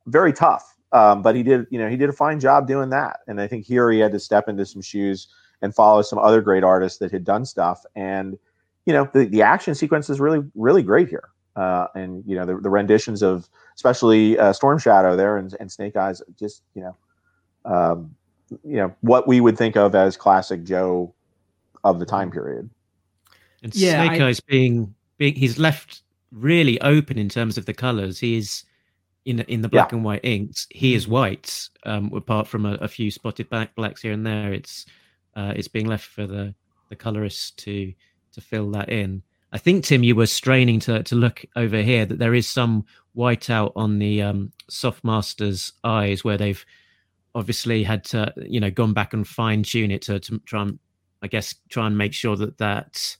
Very 0.07 0.33
tough. 0.33 0.77
Um, 0.93 1.21
but 1.21 1.35
he 1.35 1.43
did, 1.43 1.67
you 1.71 1.79
know, 1.79 1.89
he 1.89 1.97
did 1.97 2.09
a 2.09 2.13
fine 2.13 2.41
job 2.41 2.67
doing 2.67 2.91
that. 2.91 3.21
And 3.27 3.41
I 3.41 3.47
think 3.47 3.67
here 3.67 3.91
he 3.91 3.99
had 3.99 4.13
to 4.13 4.19
step 4.19 4.49
into 4.49 4.65
some 4.65 4.83
shoes 4.83 5.29
and 5.63 5.75
follow 5.75 6.01
some 6.03 6.19
other 6.19 6.41
great 6.41 6.65
artists 6.65 6.99
that 6.99 7.13
had 7.13 7.25
done 7.25 7.45
stuff. 7.45 7.85
And, 7.95 8.39
you 8.87 8.93
know, 8.93 9.09
the, 9.13 9.27
the 9.27 9.43
action 9.43 9.75
sequence 9.75 10.11
is 10.11 10.21
really, 10.21 10.45
really 10.55 10.83
great 10.83 11.09
here. 11.09 11.29
Uh, 11.57 11.87
and, 11.95 12.23
you 12.27 12.37
know, 12.37 12.47
the, 12.47 12.57
the 12.57 12.71
renditions 12.71 13.23
of 13.23 13.49
especially 13.75 14.39
uh, 14.39 14.53
Storm 14.53 14.79
Shadow 14.79 15.17
there 15.17 15.37
and, 15.37 15.55
and 15.61 15.71
Snake 15.71 15.97
Eyes, 15.97 16.23
just, 16.39 16.63
you 16.75 16.83
know, 16.83 16.97
um, 17.65 18.15
you 18.65 18.77
know 18.77 18.95
what 19.01 19.29
we 19.29 19.41
would 19.41 19.57
think 19.57 19.77
of 19.77 19.95
as 19.95 20.17
classic 20.17 20.65
Joe 20.65 21.15
of 21.85 21.99
the 21.99 22.07
time 22.07 22.31
period. 22.31 22.69
And 23.63 23.75
yeah, 23.75 24.05
Snake 24.05 24.21
I, 24.21 24.29
Eyes 24.29 24.41
being 24.41 24.95
being 25.19 25.35
he's 25.35 25.59
left 25.59 26.03
really 26.33 26.81
open 26.81 27.19
in 27.19 27.29
terms 27.29 27.59
of 27.59 27.67
the 27.67 27.75
colors. 27.75 28.19
He 28.19 28.37
is 28.37 28.65
in 29.25 29.41
in 29.41 29.63
the 29.63 29.69
black 29.69 29.93
yeah. 29.93 29.97
and 29.97 30.05
white 30.05 30.25
inks. 30.25 30.67
He 30.71 30.95
is 30.95 31.07
white, 31.07 31.69
um, 31.85 32.13
apart 32.15 32.49
from 32.49 32.67
a, 32.67 32.75
a, 32.75 32.89
few 32.89 33.11
spotted 33.11 33.49
black 33.51 33.75
blacks 33.75 34.03
here 34.03 34.13
and 34.13 34.27
there. 34.27 34.53
It's 34.53 34.87
uh, 35.37 35.53
it's 35.55 35.69
being 35.69 35.87
left 35.87 36.07
for 36.07 36.27
the 36.27 36.55
the 36.89 36.97
colorists 36.97 37.53
to 37.53 37.93
to 38.33 38.41
fill 38.41 38.71
that 38.73 38.89
in. 38.89 39.23
I 39.53 39.59
think 39.59 39.85
Tim, 39.85 40.05
you 40.05 40.15
were 40.15 40.27
straining 40.27 40.81
to 40.81 41.03
to 41.03 41.15
look 41.15 41.45
over 41.57 41.83
here 41.83 42.07
that 42.07 42.19
there 42.19 42.35
is 42.35 42.49
some 42.49 42.85
white 43.13 43.51
out 43.51 43.73
on 43.75 43.99
the 43.99 44.23
um, 44.23 44.53
soft 44.69 45.03
masters 45.05 45.73
eyes 45.83 46.23
where 46.23 46.39
they've 46.39 46.65
obviously 47.35 47.83
had 47.83 48.05
to 48.05 48.33
you 48.37 48.61
know 48.61 48.71
gone 48.71 48.93
back 48.93 49.13
and 49.13 49.27
fine 49.27 49.63
tune 49.63 49.91
it 49.91 50.03
to, 50.03 50.19
to 50.21 50.39
try 50.41 50.63
and 50.63 50.79
I 51.23 51.29
guess 51.29 51.55
try 51.69 51.87
and 51.87 51.99
make 51.99 52.13
sure 52.13 52.37
that 52.37 52.59
that 52.59 53.17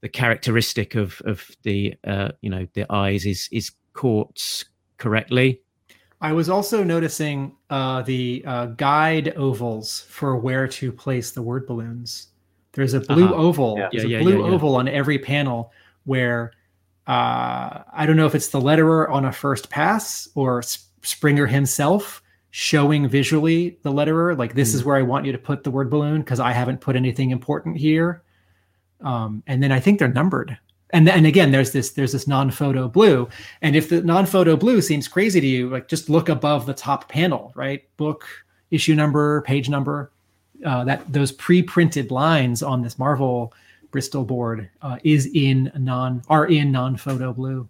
the 0.00 0.08
characteristic 0.08 0.94
of 0.94 1.20
of 1.24 1.50
the 1.62 1.94
uh, 2.06 2.30
you 2.40 2.50
know 2.50 2.66
the 2.74 2.90
eyes 2.92 3.26
is 3.26 3.48
is 3.50 3.72
caught 3.92 4.64
correctly. 4.96 5.60
I 6.20 6.32
was 6.32 6.48
also 6.48 6.82
noticing 6.82 7.56
uh, 7.70 8.02
the 8.02 8.42
uh, 8.44 8.66
guide 8.66 9.34
ovals 9.36 10.00
for 10.08 10.36
where 10.36 10.66
to 10.66 10.90
place 10.90 11.30
the 11.30 11.42
word 11.42 11.66
balloons. 11.66 12.28
There's 12.78 12.94
a 12.94 13.00
blue 13.00 13.24
uh-huh. 13.24 13.34
oval. 13.34 13.76
Yeah. 13.76 13.88
There's 13.90 14.04
yeah, 14.04 14.18
a 14.18 14.22
blue 14.22 14.38
yeah, 14.38 14.52
oval 14.52 14.76
on 14.76 14.86
every 14.86 15.18
panel 15.18 15.72
where 16.04 16.52
uh, 17.08 17.82
I 17.92 18.06
don't 18.06 18.16
know 18.16 18.26
if 18.26 18.36
it's 18.36 18.50
the 18.50 18.60
letterer 18.60 19.10
on 19.10 19.24
a 19.24 19.32
first 19.32 19.68
pass 19.68 20.28
or 20.36 20.62
Springer 21.02 21.48
himself 21.48 22.22
showing 22.50 23.08
visually 23.08 23.78
the 23.82 23.92
letterer 23.92 24.38
like 24.38 24.54
this 24.54 24.72
mm. 24.72 24.76
is 24.76 24.84
where 24.84 24.96
i 24.96 25.02
want 25.02 25.26
you 25.26 25.32
to 25.32 25.38
put 25.38 25.64
the 25.64 25.70
word 25.70 25.90
balloon 25.90 26.20
because 26.20 26.40
i 26.40 26.50
haven't 26.50 26.80
put 26.80 26.96
anything 26.96 27.30
important 27.30 27.76
here 27.76 28.22
um, 29.02 29.42
and 29.46 29.62
then 29.62 29.70
i 29.70 29.78
think 29.78 29.98
they're 29.98 30.08
numbered 30.08 30.56
and 30.90 31.06
and 31.10 31.26
again 31.26 31.52
there's 31.52 31.72
this 31.72 31.90
there's 31.90 32.12
this 32.12 32.26
non-photo 32.26 32.88
blue 32.88 33.28
and 33.60 33.76
if 33.76 33.90
the 33.90 34.00
non-photo 34.00 34.56
blue 34.56 34.80
seems 34.80 35.06
crazy 35.06 35.42
to 35.42 35.46
you 35.46 35.68
like 35.68 35.88
just 35.88 36.08
look 36.08 36.30
above 36.30 36.64
the 36.64 36.72
top 36.72 37.06
panel 37.10 37.52
right 37.54 37.84
book 37.98 38.26
issue 38.70 38.94
number 38.94 39.42
page 39.42 39.68
number 39.68 40.10
uh, 40.64 40.84
that 40.84 41.12
those 41.12 41.32
pre-printed 41.32 42.10
lines 42.10 42.62
on 42.62 42.82
this 42.82 42.98
marvel 42.98 43.52
bristol 43.90 44.24
board 44.24 44.68
uh, 44.82 44.98
is 45.04 45.30
in 45.34 45.70
non 45.76 46.22
are 46.28 46.46
in 46.46 46.72
non-photo 46.72 47.32
blue. 47.32 47.68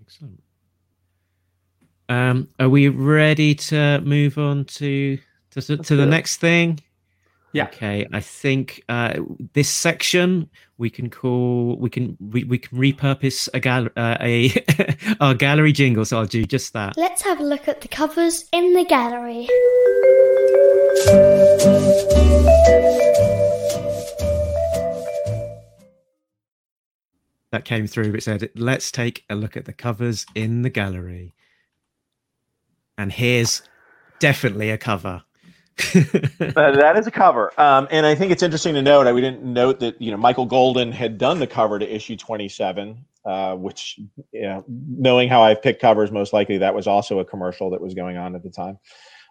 Excellent. 0.00 0.42
Um, 2.08 2.48
are 2.60 2.68
we 2.68 2.88
ready 2.88 3.54
to 3.54 4.00
move 4.00 4.38
on 4.38 4.64
to 4.66 5.18
to, 5.50 5.76
to 5.76 5.96
the 5.96 6.06
next 6.06 6.36
thing? 6.38 6.80
Yeah. 7.54 7.66
Okay. 7.68 8.06
I 8.12 8.20
think 8.20 8.82
uh, 8.88 9.20
this 9.54 9.68
section 9.68 10.50
we 10.76 10.90
can 10.90 11.08
call 11.08 11.76
we 11.78 11.88
can 11.88 12.16
we, 12.20 12.44
we 12.44 12.58
can 12.58 12.76
repurpose 12.76 13.48
a 13.54 13.60
gal 13.60 13.88
uh, 13.96 14.16
a 14.20 14.52
our 15.20 15.34
gallery 15.34 15.72
jingle. 15.72 16.04
So 16.04 16.18
I'll 16.18 16.26
do 16.26 16.44
just 16.44 16.72
that. 16.74 16.96
Let's 16.96 17.22
have 17.22 17.40
a 17.40 17.44
look 17.44 17.68
at 17.68 17.80
the 17.80 17.88
covers 17.88 18.48
in 18.52 18.74
the 18.74 18.84
gallery. 18.84 19.48
That 27.52 27.64
came 27.64 27.86
through. 27.86 28.14
It 28.14 28.22
said, 28.24 28.50
"Let's 28.56 28.90
take 28.90 29.24
a 29.30 29.36
look 29.36 29.56
at 29.56 29.64
the 29.64 29.72
covers 29.72 30.26
in 30.34 30.62
the 30.62 30.70
gallery." 30.70 31.34
and 32.98 33.12
here's 33.12 33.62
definitely 34.18 34.70
a 34.70 34.78
cover. 34.78 35.22
that 35.76 36.94
is 36.96 37.06
a 37.06 37.10
cover, 37.10 37.52
um, 37.60 37.88
and 37.90 38.06
I 38.06 38.14
think 38.14 38.30
it's 38.30 38.44
interesting 38.44 38.74
to 38.74 38.82
note. 38.82 39.12
We 39.12 39.20
didn't 39.20 39.42
note 39.42 39.80
that 39.80 40.00
you 40.00 40.12
know 40.12 40.16
Michael 40.16 40.46
Golden 40.46 40.92
had 40.92 41.18
done 41.18 41.40
the 41.40 41.48
cover 41.48 41.80
to 41.80 41.94
issue 41.94 42.16
27, 42.16 43.04
uh, 43.24 43.56
which 43.56 43.98
you 44.32 44.42
know, 44.42 44.64
knowing 44.68 45.28
how 45.28 45.42
I've 45.42 45.60
picked 45.62 45.80
covers, 45.80 46.12
most 46.12 46.32
likely 46.32 46.58
that 46.58 46.74
was 46.74 46.86
also 46.86 47.18
a 47.18 47.24
commercial 47.24 47.70
that 47.70 47.80
was 47.80 47.94
going 47.94 48.16
on 48.16 48.36
at 48.36 48.44
the 48.44 48.50
time. 48.50 48.78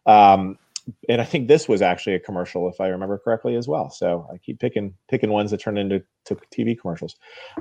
Um, 0.06 0.58
and 1.08 1.22
I 1.22 1.24
think 1.26 1.48
this 1.48 1.68
was 1.68 1.82
actually 1.82 2.16
a 2.16 2.20
commercial, 2.20 2.68
if 2.68 2.82
I 2.82 2.88
remember 2.88 3.18
correctly, 3.18 3.56
as 3.56 3.68
well. 3.68 3.90
So 3.90 4.28
I 4.34 4.38
keep 4.38 4.60
picking 4.60 4.94
picking 5.08 5.30
ones 5.30 5.52
that 5.52 5.60
turn 5.60 5.78
into 5.78 6.04
to 6.26 6.36
TV 6.36 6.80
commercials. 6.80 7.16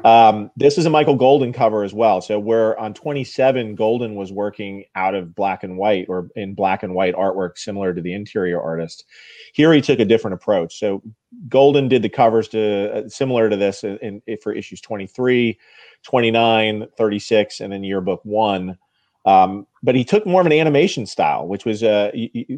Um, 0.05 0.51
this 0.57 0.77
is 0.79 0.87
a 0.87 0.91
Michael 0.91 1.15
Golden 1.15 1.53
cover 1.53 1.85
as 1.85 1.95
well. 1.95 2.21
So 2.21 2.39
where 2.39 2.79
on 2.79 2.95
27, 2.95 3.75
Golden 3.77 4.17
was 4.17 4.33
working 4.33 4.85
out 4.97 5.15
of 5.15 5.35
black 5.35 5.63
and 5.63 5.77
white 5.77 6.07
or 6.09 6.29
in 6.35 6.55
black 6.55 6.83
and 6.83 6.95
white 6.95 7.15
artwork, 7.15 7.59
similar 7.59 7.95
to 7.95 8.01
the 8.01 8.13
interior 8.13 8.61
artist. 8.61 9.05
Here 9.53 9.73
he 9.73 9.81
took 9.81 10.01
a 10.01 10.05
different 10.05 10.35
approach. 10.35 10.79
So 10.79 11.03
Golden 11.49 11.89
did 11.89 12.03
the 12.03 12.09
covers 12.09 12.49
to 12.49 12.93
uh, 12.93 13.09
similar 13.09 13.49
to 13.49 13.57
this 13.57 13.85
in, 13.85 14.21
in, 14.27 14.39
for 14.43 14.53
issues 14.53 14.81
23, 14.81 15.59
29, 16.03 16.87
36, 16.97 17.61
and 17.61 17.73
then 17.73 17.85
yearbook 17.85 18.21
one. 18.25 18.77
Um, 19.25 19.67
but 19.83 19.95
he 19.95 20.05
took 20.05 20.27
more 20.27 20.41
of 20.41 20.47
an 20.47 20.53
animation 20.53 21.07
style, 21.07 21.47
which 21.47 21.65
was 21.65 21.83
uh, 21.83 22.11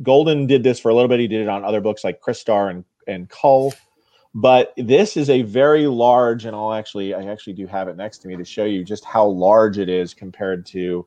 Golden 0.02 0.46
did 0.46 0.62
this 0.62 0.78
for 0.78 0.90
a 0.90 0.94
little 0.94 1.08
bit. 1.08 1.20
He 1.20 1.28
did 1.28 1.40
it 1.40 1.48
on 1.48 1.64
other 1.64 1.80
books 1.80 2.04
like 2.04 2.20
Crystar 2.20 2.70
and 2.70 2.84
and 3.06 3.28
Kull, 3.28 3.72
but 4.34 4.72
this 4.76 5.16
is 5.16 5.30
a 5.30 5.42
very 5.42 5.86
large, 5.86 6.44
and 6.44 6.54
I'll 6.56 6.72
actually 6.72 7.14
I 7.14 7.24
actually 7.24 7.54
do 7.54 7.66
have 7.66 7.88
it 7.88 7.96
next 7.96 8.18
to 8.18 8.28
me 8.28 8.36
to 8.36 8.44
show 8.44 8.64
you 8.64 8.84
just 8.84 9.04
how 9.04 9.26
large 9.26 9.78
it 9.78 9.88
is 9.88 10.14
compared 10.14 10.66
to. 10.66 11.06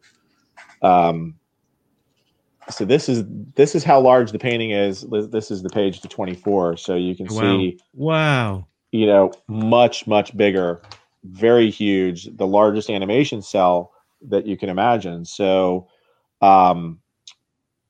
Um, 0.82 1.36
so 2.70 2.84
this 2.84 3.08
is 3.08 3.24
this 3.56 3.76
is 3.76 3.84
how 3.84 4.00
large 4.00 4.32
the 4.32 4.40
painting 4.40 4.72
is. 4.72 5.06
This 5.10 5.52
is 5.52 5.64
the 5.64 5.70
page 5.70 6.02
to 6.02 6.08
24, 6.08 6.78
so 6.78 6.96
you 6.96 7.16
can 7.16 7.28
Wow. 7.28 7.42
see 7.42 7.80
Wow. 7.94 8.68
you 8.92 9.06
know, 9.06 9.32
much, 9.48 10.06
much 10.08 10.36
bigger, 10.36 10.82
very 11.24 11.70
huge, 11.70 12.26
the 12.38 12.48
largest 12.48 12.90
animation 12.90 13.42
cell 13.42 13.92
that 14.22 14.46
you 14.46 14.58
can 14.58 14.70
imagine. 14.70 15.24
So, 15.26 15.88
um, 16.42 17.00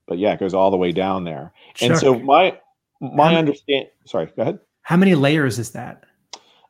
but 0.08 0.18
yeah, 0.18 0.34
it 0.34 0.40
goes 0.40 0.54
all 0.54 0.72
the 0.72 0.78
way 0.78 0.92
down 0.92 1.24
there. 1.24 1.54
Sure. 1.76 1.92
And 1.92 2.00
so 2.00 2.20
my 2.20 2.58
my 3.02 3.32
How- 3.32 3.40
understand 3.40 3.88
sorry, 4.06 4.28
go 4.36 4.42
ahead. 4.42 4.60
how 4.82 4.98
many 4.98 5.16
layers 5.16 5.60
is 5.60 5.72
that? 5.72 6.04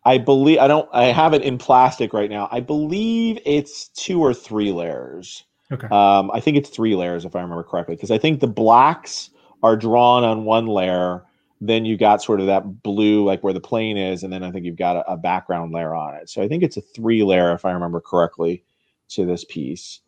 I 0.06 0.18
believe 0.18 0.60
I 0.60 0.68
don't 0.68 0.88
I 0.94 1.06
have 1.06 1.34
it 1.34 1.42
in 1.42 1.58
plastic 1.58 2.14
right 2.14 2.30
now. 2.30 2.48
I 2.52 2.60
believe 2.62 3.40
it's 3.46 3.90
two 3.90 4.22
or 4.22 4.34
three 4.34 4.72
layers. 4.72 5.44
Okay. 5.72 5.88
Um, 5.88 6.32
I 6.32 6.40
think 6.40 6.56
it's 6.56 6.70
three 6.70 6.96
layers 6.96 7.26
if 7.26 7.36
I 7.36 7.42
remember 7.42 7.64
correctly, 7.64 7.96
because 7.96 8.12
I 8.12 8.18
think 8.18 8.40
the 8.40 8.48
blacks 8.48 9.30
are 9.64 9.76
drawn 9.76 10.24
on 10.24 10.46
one 10.46 10.66
layer. 10.68 11.24
Then 11.60 11.86
you 11.86 11.98
got 11.98 12.22
sort 12.22 12.40
of 12.40 12.46
that 12.46 12.84
blue, 12.84 13.26
like 13.26 13.44
where 13.44 13.52
the 13.52 13.60
plane 13.60 13.98
is, 13.98 14.24
and 14.24 14.32
then 14.32 14.44
I 14.44 14.52
think 14.52 14.64
you've 14.66 14.78
got 14.78 14.96
a, 14.96 15.12
a 15.12 15.18
background 15.18 15.74
layer 15.74 15.94
on 15.96 16.14
it. 16.16 16.30
So 16.30 16.42
I 16.42 16.48
think 16.48 16.62
it's 16.64 16.78
a 16.78 16.82
three 16.82 17.24
layer, 17.24 17.52
if 17.54 17.66
I 17.66 17.72
remember 17.72 18.00
correctly, 18.00 18.64
to 19.10 19.26
this 19.26 19.44
piece. 19.44 20.00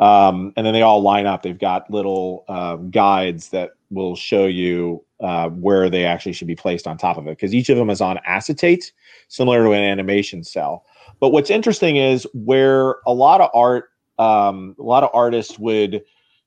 Um, 0.00 0.52
and 0.56 0.66
then 0.66 0.74
they 0.74 0.82
all 0.82 1.02
line 1.02 1.26
up. 1.26 1.42
They've 1.42 1.58
got 1.58 1.90
little 1.90 2.44
um, 2.48 2.90
guides 2.90 3.50
that 3.50 3.70
will 3.90 4.16
show 4.16 4.46
you 4.46 5.04
uh, 5.20 5.48
where 5.50 5.88
they 5.88 6.04
actually 6.04 6.32
should 6.32 6.48
be 6.48 6.56
placed 6.56 6.86
on 6.86 6.98
top 6.98 7.16
of 7.16 7.26
it, 7.26 7.30
because 7.30 7.54
each 7.54 7.68
of 7.68 7.76
them 7.76 7.90
is 7.90 8.00
on 8.00 8.18
acetate, 8.26 8.92
similar 9.28 9.62
to 9.62 9.70
an 9.70 9.84
animation 9.84 10.42
cell. 10.42 10.84
But 11.20 11.30
what's 11.30 11.50
interesting 11.50 11.96
is 11.96 12.26
where 12.34 12.96
a 13.06 13.12
lot 13.12 13.40
of 13.40 13.50
art 13.54 13.90
um, 14.18 14.76
a 14.78 14.82
lot 14.82 15.02
of 15.02 15.10
artists 15.12 15.58
would 15.58 16.02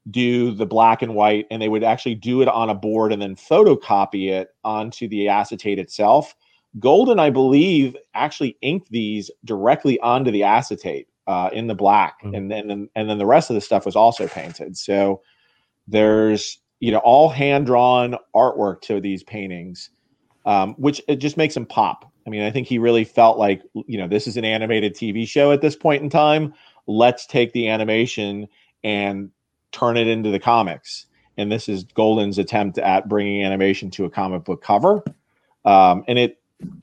do 0.10 0.52
the 0.52 0.66
black 0.66 1.02
and 1.02 1.16
white 1.16 1.48
and 1.52 1.62
they 1.62 1.70
would 1.70 1.84
actually 1.84 2.16
do 2.16 2.42
it 2.42 2.48
on 2.48 2.70
a 2.70 2.76
board 2.76 3.12
and 3.12 3.22
then 3.22 3.36
photocopy 3.36 4.30
it 4.32 4.50
onto 4.64 5.08
the 5.08 5.28
acetate 5.28 5.80
itself 5.80 6.34
golden 6.80 7.20
i 7.20 7.30
believe 7.30 7.96
actually 8.14 8.58
inked 8.62 8.90
these 8.90 9.30
directly 9.44 10.00
onto 10.00 10.32
the 10.32 10.44
acetate 10.44 11.08
uh, 11.28 11.50
in 11.54 11.68
the 11.68 11.76
black 11.76 12.22
Mm. 12.24 12.38
and 12.38 12.52
then 12.52 12.90
and 12.96 13.10
then 13.10 13.18
the 13.18 13.26
rest 13.26 13.50
of 13.50 13.54
the 13.54 13.62
stuff 13.62 13.86
was 13.86 13.96
also 13.96 14.28
painted 14.28 14.78
so 14.78 15.22
there's 15.88 16.60
you 16.80 16.92
know 16.92 17.00
all 17.00 17.30
hand 17.30 17.66
drawn 17.66 18.16
artwork 18.36 18.82
to 18.82 19.00
these 19.02 19.24
paintings 19.24 19.90
um, 20.46 20.74
which 20.76 21.02
it 21.08 21.18
just 21.18 21.38
makes 21.38 21.54
them 21.54 21.66
pop 21.66 22.12
i 22.26 22.30
mean 22.30 22.42
i 22.44 22.52
think 22.52 22.68
he 22.68 22.80
really 22.80 23.04
felt 23.04 23.38
like 23.38 23.62
you 23.88 23.98
know 23.98 24.08
this 24.08 24.28
is 24.28 24.38
an 24.38 24.46
animated 24.46 24.94
tv 24.96 25.28
show 25.28 25.52
at 25.52 25.62
this 25.62 25.76
point 25.76 26.02
in 26.02 26.10
time 26.10 26.54
let's 26.88 27.26
take 27.26 27.52
the 27.54 27.68
animation 27.68 28.48
and 28.84 29.30
turn 29.72 29.98
it 29.98 30.08
into 30.08 30.32
the 30.32 30.40
comics. 30.40 31.06
And 31.38 31.52
this 31.52 31.70
is 31.70 31.84
Golden's 31.84 32.38
attempt 32.40 32.78
at 32.80 33.08
bringing 33.08 33.44
animation 33.44 33.92
to 33.92 34.06
a 34.06 34.10
comic 34.10 34.44
book 34.44 34.62
cover. 34.64 35.04
Um, 35.66 36.04
and 36.08 36.18
it 36.18 36.40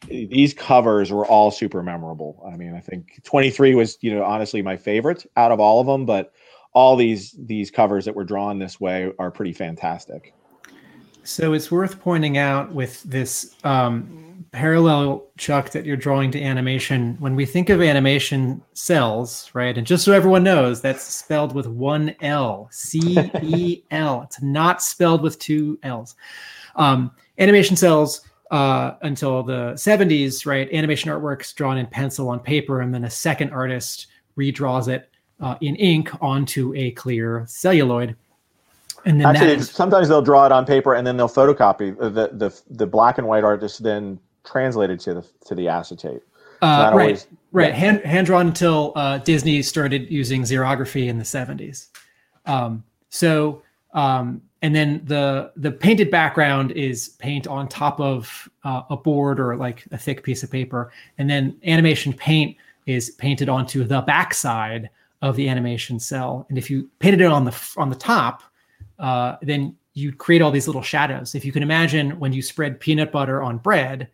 these 0.06 0.54
covers 0.54 1.10
were 1.10 1.26
all 1.26 1.50
super 1.50 1.82
memorable. 1.82 2.42
I 2.50 2.56
mean, 2.56 2.74
I 2.74 2.80
think 2.80 3.20
23 3.24 3.74
was, 3.74 3.98
you 4.00 4.14
know, 4.14 4.22
honestly 4.22 4.62
my 4.62 4.76
favorite 4.76 5.26
out 5.36 5.50
of 5.50 5.60
all 5.60 5.80
of 5.80 5.86
them, 5.86 6.06
but 6.06 6.32
all 6.72 6.96
these 6.96 7.34
these 7.38 7.70
covers 7.70 8.04
that 8.04 8.14
were 8.14 8.24
drawn 8.24 8.58
this 8.58 8.80
way 8.80 9.12
are 9.18 9.30
pretty 9.30 9.52
fantastic. 9.52 10.34
So 11.22 11.54
it's 11.54 11.70
worth 11.70 12.00
pointing 12.00 12.36
out 12.36 12.72
with 12.72 13.02
this 13.04 13.56
um, 13.64 14.44
parallel, 14.52 15.26
Chuck, 15.38 15.70
that 15.70 15.86
you're 15.86 15.96
drawing 15.96 16.30
to 16.32 16.42
animation. 16.42 17.16
When 17.18 17.34
we 17.34 17.46
think 17.46 17.70
of 17.70 17.80
animation 17.80 18.62
cells, 18.74 19.50
right, 19.54 19.76
and 19.78 19.86
just 19.86 20.04
so 20.04 20.12
everyone 20.12 20.44
knows, 20.44 20.82
that's 20.82 21.02
spelled 21.02 21.54
with 21.54 21.66
one 21.66 22.14
L, 22.20 22.68
C 22.70 23.18
E 23.42 23.82
L. 23.90 24.22
It's 24.22 24.42
not 24.42 24.82
spelled 24.82 25.22
with 25.22 25.38
two 25.38 25.78
L's. 25.82 26.14
Um, 26.76 27.10
animation 27.38 27.76
cells 27.76 28.20
uh, 28.50 28.92
until 29.02 29.42
the 29.42 29.72
70s, 29.74 30.46
right? 30.46 30.70
Animation 30.72 31.10
artworks 31.10 31.54
drawn 31.54 31.78
in 31.78 31.86
pencil 31.86 32.28
on 32.28 32.40
paper, 32.40 32.80
and 32.80 32.92
then 32.94 33.04
a 33.04 33.10
second 33.10 33.50
artist 33.50 34.08
redraws 34.38 34.88
it 34.88 35.10
uh, 35.40 35.56
in 35.60 35.76
ink 35.76 36.10
onto 36.20 36.74
a 36.74 36.90
clear 36.92 37.44
celluloid. 37.48 38.16
And 39.06 39.20
then 39.20 39.26
Actually, 39.28 39.56
that 39.56 39.64
sometimes 39.64 40.08
they'll 40.08 40.22
draw 40.22 40.46
it 40.46 40.52
on 40.52 40.64
paper 40.64 40.94
and 40.94 41.06
then 41.06 41.16
they'll 41.18 41.28
photocopy 41.28 41.94
uh, 42.00 42.08
the 42.08 42.30
the 42.32 42.60
the 42.70 42.86
black 42.86 43.18
and 43.18 43.26
white 43.26 43.44
artist 43.44 43.82
then 43.82 44.18
translated 44.44 44.98
to 45.00 45.14
the 45.14 45.26
to 45.46 45.54
the 45.54 45.68
acetate. 45.68 46.22
uh, 46.62 46.66
right. 46.66 46.90
always- 46.92 47.26
Right, 47.52 47.68
yeah. 47.68 47.74
hand 47.76 48.00
hand 48.04 48.26
drawn 48.26 48.48
until 48.48 48.92
uh, 48.96 49.18
Disney 49.18 49.62
started 49.62 50.10
using 50.10 50.42
xerography 50.42 51.06
in 51.06 51.18
the 51.18 51.24
seventies. 51.24 51.88
Um, 52.46 52.82
so, 53.10 53.62
um, 53.92 54.42
and 54.64 54.74
then 54.74 55.02
the 55.04 55.52
the 55.56 55.70
painted 55.70 56.10
background 56.10 56.70
is 56.72 57.10
paint 57.18 57.46
on 57.46 57.68
top 57.68 58.00
of 58.00 58.48
uh, 58.64 58.80
a 58.88 58.96
board 58.96 59.38
or 59.38 59.56
like 59.56 59.84
a 59.92 59.98
thick 59.98 60.22
piece 60.22 60.42
of 60.42 60.50
paper, 60.50 60.90
and 61.18 61.28
then 61.28 61.58
animation 61.66 62.14
paint 62.14 62.56
is 62.86 63.10
painted 63.10 63.50
onto 63.50 63.84
the 63.84 64.00
backside 64.00 64.88
of 65.20 65.36
the 65.36 65.50
animation 65.50 66.00
cell. 66.00 66.46
And 66.48 66.56
if 66.56 66.70
you 66.70 66.88
painted 66.98 67.20
it 67.20 67.26
on 67.26 67.44
the 67.44 67.74
on 67.76 67.90
the 67.90 67.94
top, 67.94 68.42
uh, 68.98 69.36
then 69.42 69.76
you 69.92 70.12
create 70.12 70.40
all 70.40 70.50
these 70.50 70.66
little 70.66 70.82
shadows. 70.82 71.34
If 71.34 71.44
you 71.44 71.52
can 71.52 71.62
imagine 71.62 72.18
when 72.18 72.32
you 72.32 72.40
spread 72.40 72.80
peanut 72.80 73.12
butter 73.12 73.42
on 73.42 73.58
bread, 73.58 74.08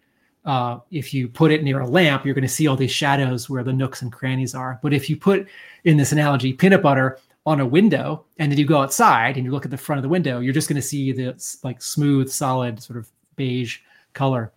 uh, 0.44 0.80
if 0.90 1.14
you 1.14 1.28
put 1.28 1.52
it 1.52 1.62
near 1.62 1.78
a 1.78 1.86
lamp, 1.86 2.24
you're 2.24 2.34
going 2.34 2.42
to 2.42 2.48
see 2.48 2.66
all 2.66 2.76
these 2.76 2.90
shadows 2.90 3.48
where 3.48 3.62
the 3.62 3.72
nooks 3.72 4.02
and 4.02 4.10
crannies 4.10 4.56
are. 4.56 4.80
But 4.82 4.92
if 4.92 5.08
you 5.08 5.16
put, 5.16 5.46
in 5.84 5.96
this 5.96 6.10
analogy, 6.10 6.52
peanut 6.52 6.82
butter 6.82 7.18
on 7.46 7.60
a 7.60 7.66
window, 7.66 8.24
and 8.38 8.50
then 8.50 8.58
you 8.58 8.66
go 8.66 8.80
outside 8.80 9.36
and 9.36 9.44
you 9.44 9.50
look 9.50 9.64
at 9.64 9.70
the 9.70 9.76
front 9.76 9.98
of 9.98 10.02
the 10.02 10.08
window, 10.08 10.40
you're 10.40 10.52
just 10.52 10.68
going 10.68 10.80
to 10.80 10.86
see 10.86 11.12
this 11.12 11.58
like 11.64 11.80
smooth, 11.80 12.28
solid, 12.28 12.82
sort 12.82 12.98
of 12.98 13.10
beige 13.36 13.78
color. 14.12 14.52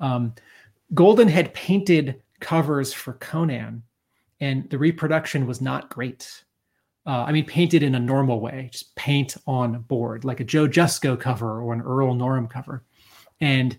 Um, 0.00 0.34
Golden 0.94 1.28
had 1.28 1.52
painted 1.52 2.22
covers 2.40 2.92
for 2.92 3.14
Conan, 3.14 3.82
and 4.40 4.70
the 4.70 4.78
reproduction 4.78 5.46
was 5.46 5.60
not 5.60 5.90
great. 5.90 6.44
Uh, 7.04 7.24
I 7.26 7.32
mean, 7.32 7.44
painted 7.44 7.82
in 7.82 7.94
a 7.94 8.00
normal 8.00 8.40
way, 8.40 8.68
just 8.70 8.94
paint 8.94 9.36
on 9.46 9.80
board, 9.82 10.24
like 10.24 10.40
a 10.40 10.44
Joe 10.44 10.68
Jusko 10.68 11.18
cover 11.18 11.60
or 11.60 11.72
an 11.72 11.80
Earl 11.80 12.14
Norem 12.14 12.48
cover. 12.48 12.84
And 13.40 13.76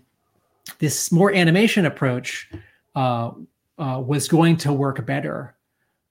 this 0.78 1.10
more 1.10 1.32
animation 1.34 1.86
approach 1.86 2.50
uh, 2.94 3.30
uh, 3.78 4.02
was 4.04 4.28
going 4.28 4.56
to 4.58 4.72
work 4.72 5.04
better. 5.06 5.56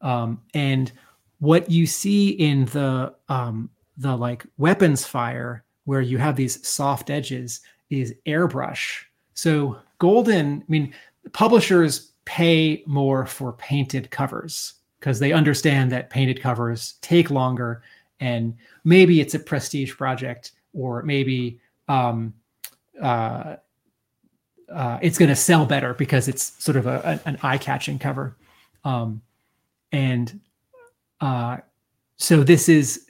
Um, 0.01 0.41
and 0.53 0.91
what 1.39 1.69
you 1.69 1.86
see 1.86 2.29
in 2.29 2.65
the 2.65 3.13
um, 3.27 3.69
the 3.98 4.15
like 4.15 4.46
weapons 4.58 5.05
fire, 5.05 5.63
where 5.86 6.01
you 6.01 6.17
have 6.17 6.36
these 6.36 6.65
soft 6.67 7.10
edges, 7.10 7.62
is 7.89 8.13
airbrush. 8.25 9.03
So 9.34 9.77
Golden, 10.00 10.62
I 10.62 10.65
mean, 10.67 10.93
publishers 11.34 12.12
pay 12.25 12.84
more 12.86 13.25
for 13.25 13.53
painted 13.53 14.12
covers 14.12 14.75
because 15.00 15.19
they 15.19 15.34
understand 15.34 15.91
that 15.91 16.10
painted 16.10 16.41
covers 16.41 16.96
take 17.01 17.29
longer, 17.29 17.81
and 18.19 18.55
maybe 18.84 19.22
it's 19.22 19.34
a 19.34 19.39
prestige 19.39 19.96
project, 19.96 20.51
or 20.74 21.03
maybe 21.03 21.60
um, 21.88 22.34
uh, 23.01 23.55
uh, 24.72 25.00
it's 25.01 25.17
going 25.17 25.29
to 25.29 25.36
sell 25.36 25.65
better 25.65 25.93
because 25.93 26.27
it's 26.27 26.63
sort 26.63 26.77
of 26.77 26.86
a, 26.86 27.19
an 27.25 27.38
eye-catching 27.41 27.98
cover 27.98 28.36
um, 28.84 29.22
and 29.91 30.39
uh, 31.22 31.58
so 32.18 32.44
this 32.44 32.70
is 32.70 33.10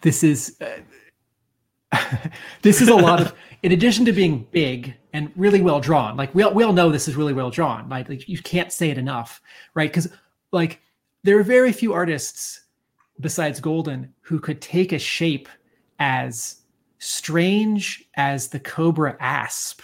this 0.00 0.22
is 0.22 0.60
uh, 0.60 1.98
this 2.62 2.80
is 2.80 2.88
a 2.88 2.94
lot 2.94 3.20
of 3.20 3.34
in 3.62 3.72
addition 3.72 4.04
to 4.04 4.12
being 4.12 4.46
big 4.50 4.94
and 5.12 5.30
really 5.36 5.60
well 5.60 5.80
drawn 5.80 6.16
like 6.16 6.34
we 6.34 6.42
all, 6.42 6.52
we 6.52 6.64
all 6.64 6.72
know 6.72 6.90
this 6.90 7.08
is 7.08 7.16
really 7.16 7.32
well 7.32 7.50
drawn 7.50 7.88
like, 7.88 8.08
like 8.08 8.28
you 8.28 8.38
can't 8.38 8.72
say 8.72 8.90
it 8.90 8.98
enough 8.98 9.40
right? 9.74 9.90
Because 9.90 10.08
like 10.52 10.80
there 11.22 11.38
are 11.38 11.42
very 11.42 11.72
few 11.72 11.92
artists 11.92 12.60
besides 13.20 13.60
golden 13.60 14.12
who 14.20 14.38
could 14.38 14.60
take 14.60 14.92
a 14.92 14.98
shape 14.98 15.48
as 15.98 16.62
strange 16.98 18.08
as 18.14 18.48
the 18.48 18.60
cobra 18.60 19.16
asp 19.20 19.80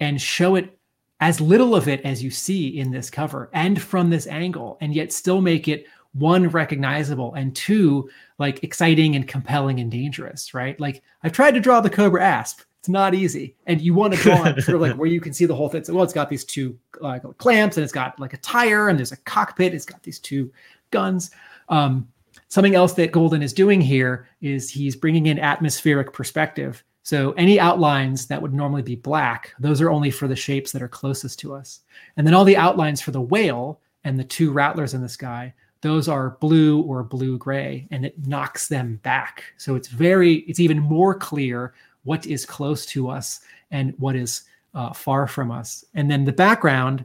and 0.00 0.20
show 0.20 0.54
it 0.54 0.78
as 1.20 1.40
little 1.40 1.74
of 1.74 1.86
it 1.86 2.00
as 2.02 2.22
you 2.22 2.30
see 2.30 2.78
in 2.78 2.90
this 2.90 3.10
cover 3.10 3.50
and 3.52 3.80
from 3.80 4.10
this 4.10 4.26
angle 4.26 4.78
and 4.80 4.94
yet 4.94 5.12
still 5.12 5.40
make 5.40 5.68
it 5.68 5.86
one 6.14 6.48
recognizable 6.48 7.32
and 7.34 7.54
two 7.56 8.08
like 8.38 8.62
exciting 8.62 9.16
and 9.16 9.26
compelling 9.26 9.80
and 9.80 9.90
dangerous 9.90 10.54
right? 10.54 10.78
Like 10.78 11.02
i've 11.22 11.32
tried 11.32 11.52
to 11.52 11.60
draw 11.60 11.80
the 11.80 11.90
cobra 11.90 12.22
asp. 12.22 12.60
It's 12.80 12.88
not 12.88 13.14
easy. 13.14 13.54
And 13.66 13.80
you 13.80 13.94
want 13.94 14.12
to 14.12 14.20
draw 14.20 14.44
it 14.44 14.60
sort 14.62 14.74
of 14.74 14.80
like 14.80 14.96
where 14.96 15.08
you 15.08 15.20
can 15.20 15.32
see 15.32 15.46
the 15.46 15.54
whole 15.54 15.68
thing. 15.68 15.84
So 15.84 15.94
well 15.94 16.04
it's 16.04 16.12
got 16.12 16.28
these 16.28 16.44
two 16.44 16.78
like 17.00 17.22
clamps 17.38 17.76
and 17.76 17.84
it's 17.84 17.92
got 17.92 18.18
like 18.18 18.34
a 18.34 18.38
tire 18.38 18.88
and 18.88 18.98
there's 18.98 19.12
a 19.12 19.16
cockpit. 19.18 19.74
It's 19.74 19.86
got 19.86 20.02
these 20.02 20.18
two 20.18 20.52
guns. 20.90 21.30
Um 21.68 22.08
something 22.48 22.74
else 22.74 22.92
that 22.92 23.12
Golden 23.12 23.42
is 23.42 23.54
doing 23.54 23.80
here 23.80 24.28
is 24.42 24.68
he's 24.68 24.94
bringing 24.94 25.26
in 25.26 25.38
atmospheric 25.38 26.12
perspective. 26.12 26.84
So 27.02 27.32
any 27.32 27.58
outlines 27.58 28.26
that 28.26 28.40
would 28.40 28.54
normally 28.54 28.82
be 28.82 28.94
black, 28.94 29.54
those 29.58 29.80
are 29.80 29.90
only 29.90 30.10
for 30.10 30.28
the 30.28 30.36
shapes 30.36 30.70
that 30.72 30.82
are 30.82 30.88
closest 30.88 31.38
to 31.40 31.54
us. 31.54 31.80
And 32.16 32.26
then 32.26 32.34
all 32.34 32.44
the 32.44 32.56
outlines 32.56 33.00
for 33.00 33.10
the 33.10 33.20
whale 33.20 33.80
and 34.04 34.18
the 34.18 34.24
two 34.24 34.52
rattlers 34.52 34.94
in 34.94 35.00
the 35.00 35.08
sky, 35.08 35.54
those 35.82 36.08
are 36.08 36.38
blue 36.40 36.80
or 36.82 37.02
blue 37.02 37.36
gray, 37.36 37.86
and 37.90 38.06
it 38.06 38.26
knocks 38.26 38.68
them 38.68 39.00
back. 39.02 39.44
So 39.58 39.74
it's 39.74 39.88
very, 39.88 40.36
it's 40.48 40.60
even 40.60 40.78
more 40.78 41.14
clear 41.14 41.74
what 42.04 42.26
is 42.26 42.46
close 42.46 42.86
to 42.86 43.10
us 43.10 43.40
and 43.70 43.94
what 43.98 44.16
is 44.16 44.42
uh, 44.74 44.92
far 44.92 45.26
from 45.26 45.50
us. 45.50 45.84
And 45.94 46.10
then 46.10 46.24
the 46.24 46.32
background, 46.32 47.04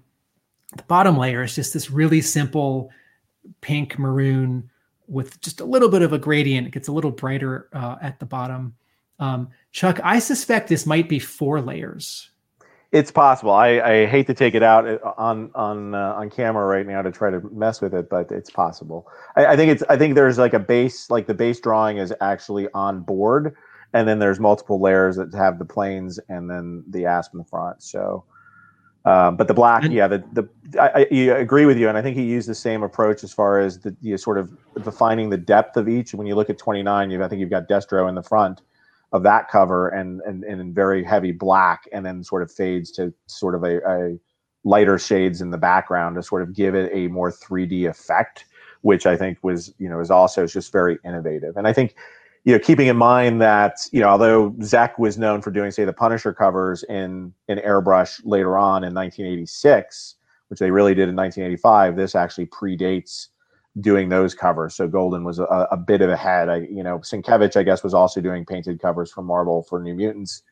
the 0.75 0.83
bottom 0.83 1.17
layer 1.17 1.43
is 1.43 1.55
just 1.55 1.73
this 1.73 1.91
really 1.91 2.21
simple 2.21 2.91
pink 3.61 3.97
maroon 3.97 4.69
with 5.07 5.39
just 5.41 5.59
a 5.59 5.65
little 5.65 5.89
bit 5.89 6.01
of 6.01 6.13
a 6.13 6.19
gradient. 6.19 6.67
It 6.67 6.73
gets 6.73 6.87
a 6.87 6.93
little 6.93 7.11
brighter 7.11 7.69
uh, 7.73 7.95
at 8.01 8.19
the 8.19 8.25
bottom. 8.25 8.75
Um, 9.19 9.49
Chuck, 9.71 9.99
I 10.03 10.19
suspect 10.19 10.69
this 10.69 10.85
might 10.85 11.09
be 11.09 11.19
four 11.19 11.61
layers. 11.61 12.29
It's 12.91 13.11
possible. 13.11 13.51
I, 13.51 13.81
I 13.81 14.05
hate 14.05 14.27
to 14.27 14.33
take 14.33 14.55
it 14.55 14.63
out 14.63 14.87
uh, 14.87 15.13
on 15.17 15.51
on 15.55 15.93
uh, 15.93 16.13
on 16.13 16.29
camera 16.29 16.65
right 16.65 16.87
now 16.87 17.01
to 17.01 17.11
try 17.11 17.29
to 17.29 17.41
mess 17.51 17.81
with 17.81 17.93
it, 17.93 18.09
but 18.09 18.31
it's 18.31 18.49
possible. 18.49 19.07
I, 19.35 19.47
I, 19.47 19.55
think 19.57 19.71
it's. 19.71 19.83
I 19.89 19.97
think 19.97 20.15
there's 20.15 20.37
like 20.37 20.53
a 20.53 20.59
base, 20.59 21.09
like 21.09 21.27
the 21.27 21.33
base 21.33 21.59
drawing 21.59 21.97
is 21.97 22.13
actually 22.21 22.69
on 22.73 23.01
board, 23.01 23.55
and 23.93 24.07
then 24.07 24.19
there's 24.19 24.39
multiple 24.39 24.79
layers 24.79 25.17
that 25.17 25.33
have 25.33 25.59
the 25.59 25.65
planes 25.65 26.17
and 26.29 26.49
then 26.49 26.85
the 26.89 27.05
asp 27.05 27.33
in 27.33 27.39
the 27.39 27.43
front. 27.43 27.83
So, 27.83 28.23
um, 29.03 29.35
but 29.35 29.49
the 29.49 29.53
black, 29.53 29.83
yeah, 29.89 30.07
the 30.07 30.23
the 30.31 30.81
I, 30.81 31.01
I, 31.11 31.39
agree 31.39 31.65
with 31.65 31.77
you, 31.77 31.89
and 31.89 31.97
I 31.97 32.01
think 32.01 32.15
he 32.15 32.23
used 32.23 32.47
the 32.47 32.55
same 32.55 32.83
approach 32.83 33.21
as 33.21 33.33
far 33.33 33.59
as 33.59 33.79
the 33.79 33.97
you 34.01 34.17
sort 34.17 34.37
of 34.37 34.49
defining 34.81 35.29
the 35.29 35.37
depth 35.37 35.75
of 35.75 35.89
each. 35.89 36.13
When 36.13 36.25
you 36.25 36.35
look 36.35 36.49
at 36.49 36.57
29, 36.57 37.11
you 37.11 37.21
I 37.21 37.27
think 37.27 37.41
you've 37.41 37.49
got 37.49 37.67
Destro 37.67 38.07
in 38.07 38.15
the 38.15 38.23
front 38.23 38.61
of 39.13 39.23
that 39.23 39.47
cover 39.49 39.89
and 39.89 40.21
and, 40.21 40.43
and 40.43 40.59
in 40.59 40.73
very 40.73 41.03
heavy 41.03 41.31
black 41.31 41.83
and 41.93 42.05
then 42.05 42.23
sort 42.23 42.41
of 42.41 42.51
fades 42.51 42.91
to 42.91 43.13
sort 43.27 43.55
of 43.55 43.63
a, 43.63 43.77
a 43.87 44.17
lighter 44.67 44.99
shades 44.99 45.41
in 45.41 45.49
the 45.49 45.57
background 45.57 46.15
to 46.15 46.23
sort 46.23 46.41
of 46.41 46.53
give 46.53 46.75
it 46.75 46.91
a 46.93 47.07
more 47.07 47.31
3D 47.31 47.89
effect, 47.89 48.45
which 48.81 49.05
I 49.05 49.15
think 49.15 49.37
was, 49.41 49.73
you 49.77 49.89
know, 49.89 49.99
is 49.99 50.11
also 50.11 50.45
just 50.45 50.71
very 50.71 50.99
innovative. 51.05 51.55
And 51.55 51.67
I 51.67 51.73
think, 51.73 51.95
you 52.43 52.53
know, 52.53 52.59
keeping 52.59 52.87
in 52.87 52.97
mind 52.97 53.41
that, 53.41 53.77
you 53.91 54.01
know, 54.01 54.09
although 54.09 54.51
Zeck 54.59 54.99
was 54.99 55.17
known 55.17 55.41
for 55.41 55.51
doing, 55.51 55.71
say, 55.71 55.85
the 55.85 55.93
Punisher 55.93 56.33
covers 56.33 56.83
in 56.83 57.33
in 57.47 57.59
airbrush 57.59 58.21
later 58.23 58.57
on 58.57 58.83
in 58.83 58.93
1986, 58.93 60.15
which 60.49 60.59
they 60.59 60.71
really 60.71 60.93
did 60.93 61.09
in 61.09 61.15
1985, 61.15 61.95
this 61.95 62.15
actually 62.15 62.45
predates 62.47 63.27
doing 63.79 64.09
those 64.09 64.33
covers. 64.33 64.75
So 64.75 64.87
Golden 64.87 65.23
was 65.23 65.39
a, 65.39 65.67
a 65.71 65.77
bit 65.77 66.01
of 66.01 66.09
ahead. 66.09 66.49
I, 66.49 66.57
you 66.57 66.83
know, 66.83 66.99
Sienkiewicz, 66.99 67.55
I 67.55 67.63
guess, 67.63 67.83
was 67.83 67.93
also 67.93 68.21
doing 68.21 68.45
painted 68.45 68.81
covers 68.81 69.11
for 69.11 69.21
Marvel 69.21 69.63
for 69.63 69.81
New 69.81 69.93
Mutants 69.93 70.43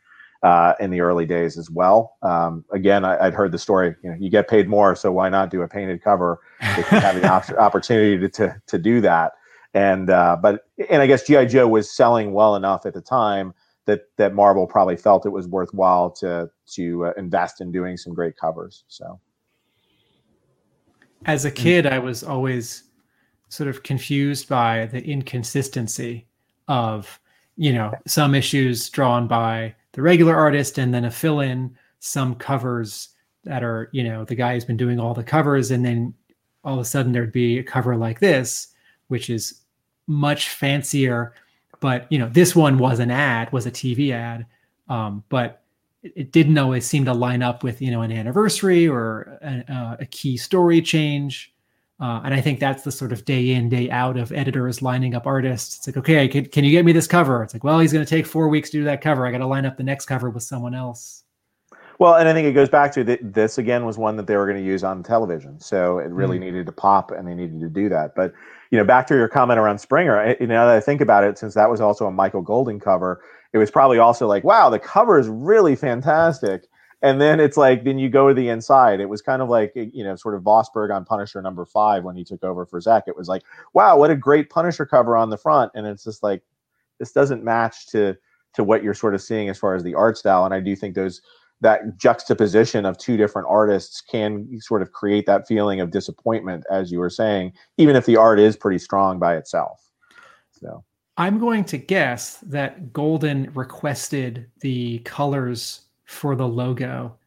uh, 0.44 0.74
in 0.80 0.92
the 0.92 1.02
early 1.02 1.26
days 1.26 1.58
as 1.58 1.70
well. 1.70 2.18
Um, 2.22 2.66
again, 2.72 3.04
I, 3.04 3.26
would 3.26 3.34
heard 3.34 3.52
the 3.52 3.58
story. 3.58 3.96
You 4.04 4.12
know, 4.12 4.18
you 4.20 4.30
get 4.30 4.48
paid 4.48 4.68
more, 4.68 4.96
so 4.96 5.12
why 5.12 5.30
not 5.30 5.50
do 5.50 5.62
a 5.62 5.68
painted 5.68 6.04
cover 6.04 6.40
if 6.62 6.92
you 6.92 7.00
have 7.00 7.20
the 7.20 7.28
op- 7.32 7.50
opportunity 7.52 8.20
to, 8.20 8.30
to, 8.30 8.62
to 8.68 8.78
do 8.78 9.02
that? 9.02 9.34
And 9.74 10.10
uh, 10.10 10.38
but 10.42 10.68
and 10.90 11.02
I 11.02 11.08
guess 11.08 11.24
GI 11.24 11.48
Joe 11.48 11.68
was 11.68 11.92
selling 11.92 12.32
well 12.32 12.56
enough 12.56 12.86
at 12.86 12.94
the 12.94 13.02
time 13.02 13.54
that 13.86 14.04
that 14.16 14.34
Marvel 14.34 14.68
probably 14.68 14.96
felt 14.96 15.26
it 15.26 15.30
was 15.30 15.50
worthwhile 15.50 16.12
to 16.12 16.50
to 16.74 17.08
uh, 17.08 17.14
invest 17.18 17.60
in 17.60 17.74
doing 17.74 17.98
some 17.98 18.14
great 18.14 18.38
covers. 18.38 18.86
So, 18.88 19.20
as 21.26 21.44
a 21.44 21.52
kid, 21.52 21.86
I 21.86 22.00
was 22.00 22.24
always 22.24 22.84
sort 23.50 23.70
of 23.70 23.84
confused 23.84 24.50
by 24.50 24.88
the 24.88 25.04
inconsistency 25.04 26.26
of 26.68 27.20
you 27.58 27.72
know 27.72 27.94
some 28.06 28.36
issues 28.36 28.90
drawn 28.90 29.28
by 29.28 29.74
the 29.94 30.02
regular 30.02 30.36
artist 30.36 30.78
and 30.78 30.94
then 30.94 31.06
a 31.06 31.12
fill-in 31.12 31.76
some 32.00 32.36
covers 32.36 33.10
that 33.44 33.64
are 33.64 33.90
you 33.92 34.04
know 34.04 34.26
the 34.26 34.36
guy 34.36 34.54
who's 34.54 34.66
been 34.66 34.78
doing 34.78 35.00
all 35.00 35.14
the 35.14 35.24
covers 35.24 35.72
and 35.72 35.86
then 35.86 36.14
all 36.64 36.76
of 36.76 36.80
a 36.80 36.86
sudden 36.86 37.12
there'd 37.12 37.32
be 37.32 37.60
a 37.60 37.64
cover 37.64 37.96
like 37.96 38.20
this 38.20 38.70
which 39.08 39.30
is 39.30 39.62
much 40.08 40.50
fancier. 40.50 41.34
But 41.80 42.12
you 42.12 42.18
know 42.18 42.30
this 42.30 42.56
one 42.56 42.78
was 42.78 43.00
an 43.00 43.12
ad 43.12 43.52
was 43.52 43.66
a 43.66 43.72
tv 43.72 44.12
ad 44.12 44.46
um, 44.90 45.24
but 45.30 45.62
it 46.02 46.32
didn't 46.32 46.58
always 46.58 46.86
seem 46.86 47.06
to 47.06 47.14
line 47.14 47.42
up 47.42 47.64
with 47.64 47.82
you 47.82 47.92
know 47.92 48.02
an 48.02 48.12
anniversary 48.12 48.88
or 48.88 49.38
a, 49.42 49.98
a 50.02 50.06
key 50.06 50.38
story 50.38 50.82
change 50.82 51.55
uh, 52.00 52.22
and 52.26 52.34
I 52.34 52.42
think 52.42 52.60
that's 52.60 52.84
the 52.84 52.92
sort 52.92 53.14
of 53.14 53.24
day 53.24 53.52
in, 53.52 53.70
day 53.70 53.90
out 53.90 54.18
of 54.18 54.32
editors 54.34 54.82
lining 54.82 55.16
up 55.16 55.26
artists. 55.26 55.78
It's 55.78 55.88
like, 55.88 55.98
okay, 55.98 56.28
can, 56.28 56.46
can 56.46 56.64
you 56.66 56.72
get 56.72 56.84
me 56.84 56.92
this 56.92 57.08
cover? 57.08 57.42
It's 57.42 57.54
like, 57.54 57.64
well, 57.64 57.80
he's 57.80 57.94
going 57.94 58.06
to 58.06 58.10
take 58.10 58.26
four 58.26 58.50
weeks 58.50 58.70
to 58.72 58.78
do 58.80 58.84
that 58.84 59.02
cover. 59.02 59.26
I 59.26 59.32
got 59.32 59.38
to 59.38 59.48
line 59.48 59.66
up 59.66 59.78
the 59.78 59.84
next 59.84 60.06
cover 60.06 60.30
with 60.30 60.44
someone 60.44 60.76
else. 60.76 61.24
Well, 61.98 62.16
and 62.16 62.28
I 62.28 62.34
think 62.34 62.48
it 62.48 62.52
goes 62.52 62.68
back 62.68 62.92
to 62.94 63.06
th- 63.06 63.22
this 63.24 63.58
again 63.58 63.86
was 63.86 63.98
one 63.98 64.18
that 64.18 64.28
they 64.28 64.36
were 64.36 64.46
going 64.46 64.62
to 64.62 64.68
use 64.68 64.84
on 64.84 65.02
television, 65.02 65.60
so 65.62 66.00
it 66.00 66.10
really 66.10 66.38
mm. 66.38 66.42
needed 66.42 66.66
to 66.66 66.74
pop, 66.74 67.12
and 67.12 67.26
they 67.26 67.34
needed 67.34 67.62
to 67.62 67.70
do 67.70 67.88
that. 67.88 68.16
But 68.16 68.34
you 68.70 68.78
know, 68.78 68.84
back 68.84 69.08
to 69.08 69.16
your 69.16 69.30
comment 69.30 69.60
around 69.60 69.80
Springer, 69.80 70.20
I, 70.20 70.36
you 70.42 70.48
know, 70.48 70.56
now 70.56 70.66
that 70.66 70.76
I 70.76 70.82
think 70.82 71.00
about 71.00 71.24
it, 71.24 71.38
since 71.38 71.54
that 71.54 71.70
was 71.70 71.80
also 71.80 72.06
a 72.08 72.12
Michael 72.12 72.42
Golden 72.42 72.82
cover, 72.82 73.24
it 73.54 73.58
was 73.58 73.72
probably 73.72 73.98
also 73.98 74.28
like, 74.28 74.44
wow, 74.44 74.70
the 74.70 74.80
cover 74.80 75.18
is 75.18 75.30
really 75.30 75.78
fantastic 75.78 76.68
and 77.02 77.20
then 77.20 77.40
it's 77.40 77.58
like 77.58 77.84
then 77.84 78.00
you 78.00 78.10
go 78.10 78.28
to 78.30 78.34
the 78.34 78.50
inside. 78.50 79.00
It 79.00 79.10
was 79.10 79.22
kind 79.22 79.42
of 79.42 79.50
like 79.50 79.72
you 79.76 80.04
know 80.04 80.16
sort 80.16 80.36
of 80.36 80.44
Vosburg 80.44 80.94
on 80.94 81.06
punisher 81.06 81.42
number 81.42 81.66
five 81.66 82.04
when 82.04 82.16
he 82.16 82.24
took 82.24 82.44
over 82.44 82.66
for 82.66 82.80
Zeck 82.80 83.04
it 83.08 83.16
was 83.16 83.28
like 83.28 83.44
wow 83.74 83.98
what 83.98 84.12
a 84.12 84.16
great 84.16 84.50
punisher 84.50 84.86
cover 84.86 85.16
on 85.16 85.30
the 85.30 85.38
front. 85.38 85.72
And 85.76 85.86
it's 85.86 86.04
just 86.04 86.24
like 86.24 86.42
this 87.00 87.12
doesn't 87.12 87.44
match 87.44 87.88
to 87.88 88.16
to 88.54 88.64
what 88.64 88.84
you're 88.84 88.94
sort 88.94 89.14
of 89.14 89.22
seeing 89.22 89.50
as 89.50 89.60
far 89.60 89.76
as 89.76 89.84
the 89.84 89.96
art 89.96 90.18
style. 90.18 90.46
And 90.46 90.54
i 90.54 90.60
do 90.60 90.76
think 90.76 90.96
those 90.96 91.22
that 91.62 91.98
juxtaposition 91.98 92.86
of 92.86 92.98
two 92.98 93.18
different 93.18 93.48
artists 93.50 94.02
can 94.02 94.60
sort 94.60 94.82
of 94.82 94.92
create 94.92 95.26
that 95.26 95.48
feeling 95.48 95.80
of 95.80 95.90
disappointment 95.90 96.66
as 96.70 96.92
you 96.92 97.00
were 97.00 97.10
saying 97.10 97.54
even 97.78 97.96
if 97.96 98.06
the 98.06 98.18
art 98.18 98.40
is 98.40 98.58
pretty 98.58 98.78
strong 98.78 99.20
by 99.20 99.36
itself. 99.36 99.90
So. 100.52 100.84
I'm 101.18 101.40
going 101.40 101.64
to 101.66 101.78
guess 101.78 102.38
that 102.40 102.92
golden 102.92 103.50
requested 103.54 104.50
the 104.60 105.00
colors 105.00 105.85
for 106.06 106.36
the 106.36 106.48
logo. 106.48 107.18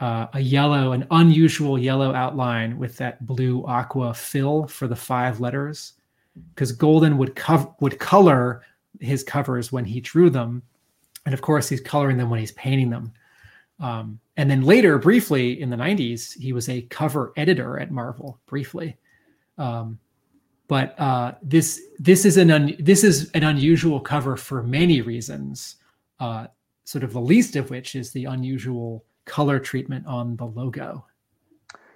Uh, 0.00 0.26
a 0.34 0.40
yellow, 0.40 0.92
an 0.92 1.06
unusual 1.12 1.78
yellow 1.78 2.12
outline 2.12 2.78
with 2.78 2.96
that 2.96 3.24
blue 3.26 3.64
aqua 3.66 4.12
fill 4.12 4.66
for 4.66 4.88
the 4.88 4.96
five 4.96 5.40
letters, 5.40 5.94
because 6.54 6.72
Golden 6.72 7.16
would 7.16 7.34
cover 7.36 7.72
would 7.80 7.98
color 7.98 8.62
his 9.00 9.22
covers 9.22 9.72
when 9.72 9.84
he 9.84 10.00
drew 10.00 10.30
them, 10.30 10.62
and 11.26 11.32
of 11.32 11.42
course 11.42 11.68
he's 11.68 11.80
coloring 11.80 12.16
them 12.16 12.28
when 12.28 12.40
he's 12.40 12.52
painting 12.52 12.90
them. 12.90 13.12
Um, 13.80 14.18
and 14.36 14.50
then 14.50 14.62
later, 14.62 14.98
briefly 14.98 15.60
in 15.60 15.70
the 15.70 15.76
'90s, 15.76 16.36
he 16.38 16.52
was 16.52 16.68
a 16.68 16.82
cover 16.82 17.32
editor 17.36 17.78
at 17.78 17.92
Marvel. 17.92 18.40
Briefly, 18.46 18.96
um, 19.58 19.98
but 20.66 20.98
uh, 20.98 21.34
this 21.40 21.80
this 21.98 22.24
is 22.24 22.36
an 22.36 22.50
un, 22.50 22.76
this 22.78 23.04
is 23.04 23.30
an 23.30 23.44
unusual 23.44 24.00
cover 24.00 24.36
for 24.36 24.62
many 24.62 25.02
reasons. 25.02 25.76
Uh, 26.18 26.46
sort 26.84 27.04
of 27.04 27.12
the 27.12 27.20
least 27.20 27.56
of 27.56 27.70
which 27.70 27.94
is 27.94 28.12
the 28.12 28.26
unusual 28.26 29.04
color 29.24 29.58
treatment 29.58 30.06
on 30.06 30.36
the 30.36 30.46
logo. 30.46 31.04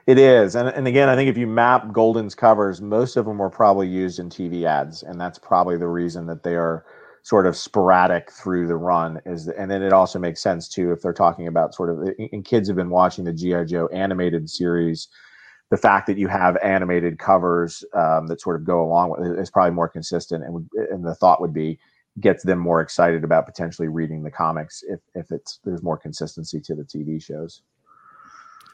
It 0.07 0.19
is. 0.19 0.57
And, 0.57 0.69
and 0.69 0.89
again, 0.89 1.11
I 1.11 1.17
think 1.17 1.29
if 1.29 1.37
you 1.37 1.47
map 1.47 1.93
Golden's 1.93 2.35
covers, 2.35 2.81
most 2.81 3.17
of 3.17 3.27
them 3.27 3.39
were 3.39 3.51
probably 3.51 3.89
used 3.89 4.19
in 4.19 4.31
TV 4.31 4.65
ads. 4.65 5.03
And 5.03 5.21
that's 5.21 5.39
probably 5.39 5.77
the 5.77 5.89
reason 5.89 6.27
that 6.27 6.43
they 6.43 6.55
are 6.55 6.87
sort 7.29 7.47
of 7.47 7.55
sporadic 7.55 8.31
through 8.31 8.67
the 8.67 8.77
run 8.77 9.21
is 9.27 9.49
and 9.49 9.71
then 9.71 9.83
it 9.83 9.93
also 9.93 10.19
makes 10.19 10.41
sense 10.41 10.67
too 10.67 10.93
if 10.93 11.03
they're 11.03 11.13
talking 11.13 11.47
about 11.47 11.75
sort 11.75 11.91
of 11.91 12.15
and 12.33 12.45
kids 12.45 12.69
have 12.69 12.77
been 12.77 12.89
watching 12.89 13.25
the 13.25 13.33
gi 13.35 13.67
joe 13.67 13.87
animated 13.89 14.49
series 14.49 15.09
the 15.69 15.77
fact 15.77 16.07
that 16.07 16.17
you 16.17 16.27
have 16.27 16.57
animated 16.63 17.19
covers 17.19 17.85
um, 17.93 18.29
that 18.29 18.41
sort 18.41 18.57
of 18.57 18.65
go 18.65 18.83
along 18.83 19.11
with 19.11 19.31
it 19.31 19.39
is 19.39 19.51
probably 19.51 19.75
more 19.75 19.89
consistent 19.89 20.43
and, 20.43 20.71
and 20.91 21.05
the 21.05 21.15
thought 21.17 21.41
would 21.41 21.53
be 21.53 21.79
gets 22.21 22.43
them 22.45 22.59
more 22.59 22.81
excited 22.81 23.25
about 23.25 23.47
potentially 23.47 23.89
reading 23.89 24.23
the 24.23 24.31
comics 24.31 24.83
if 24.89 25.01
if 25.15 25.31
it's 25.31 25.61
there's 25.65 25.83
more 25.83 25.99
consistency 25.99 26.61
to 26.61 26.75
the 26.75 26.85
TV 26.85 27.23
shows. 27.23 27.63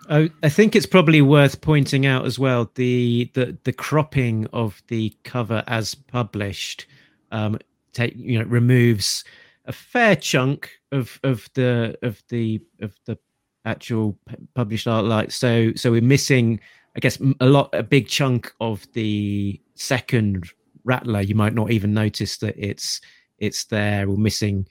I, 0.09 0.31
I 0.43 0.51
think 0.51 0.77
it's 0.77 0.87
probably 0.87 1.23
worth 1.23 1.63
pointing 1.63 2.05
out 2.05 2.27
as 2.27 2.39
well 2.39 2.71
the 2.75 3.31
the 3.35 3.57
the 3.65 3.73
cropping 3.73 4.47
of 4.53 4.83
the 4.89 5.15
cover 5.25 5.65
as 5.67 5.95
published. 5.95 6.87
Um, 7.31 7.59
take 7.95 8.15
you 8.17 8.39
know 8.39 8.45
removes 8.45 9.25
a 9.65 9.73
fair 9.73 10.15
chunk 10.17 10.71
of 10.93 11.19
of 11.23 11.49
the 11.55 11.97
of 12.03 12.23
the 12.29 12.61
of 12.81 12.95
the 13.07 13.17
actual 13.65 14.19
published 14.55 14.87
art 14.87 15.07
like 15.07 15.31
so 15.31 15.73
so 15.75 15.91
we're 15.91 16.03
missing 16.03 16.61
i 16.97 17.01
guess 17.01 17.19
a 17.41 17.47
lot 17.47 17.71
a 17.73 17.83
big 17.83 18.07
chunk 18.07 18.53
of 18.61 18.87
the 18.93 19.59
second 19.75 20.51
rattler 20.85 21.23
you 21.23 21.35
might 21.35 21.55
not 21.55 21.71
even 21.71 21.95
notice 21.95 22.37
that 22.39 22.55
it's 22.59 23.01
it's 23.45 23.65
there. 23.67 24.09
We're 24.09 24.17
missing 24.17 24.67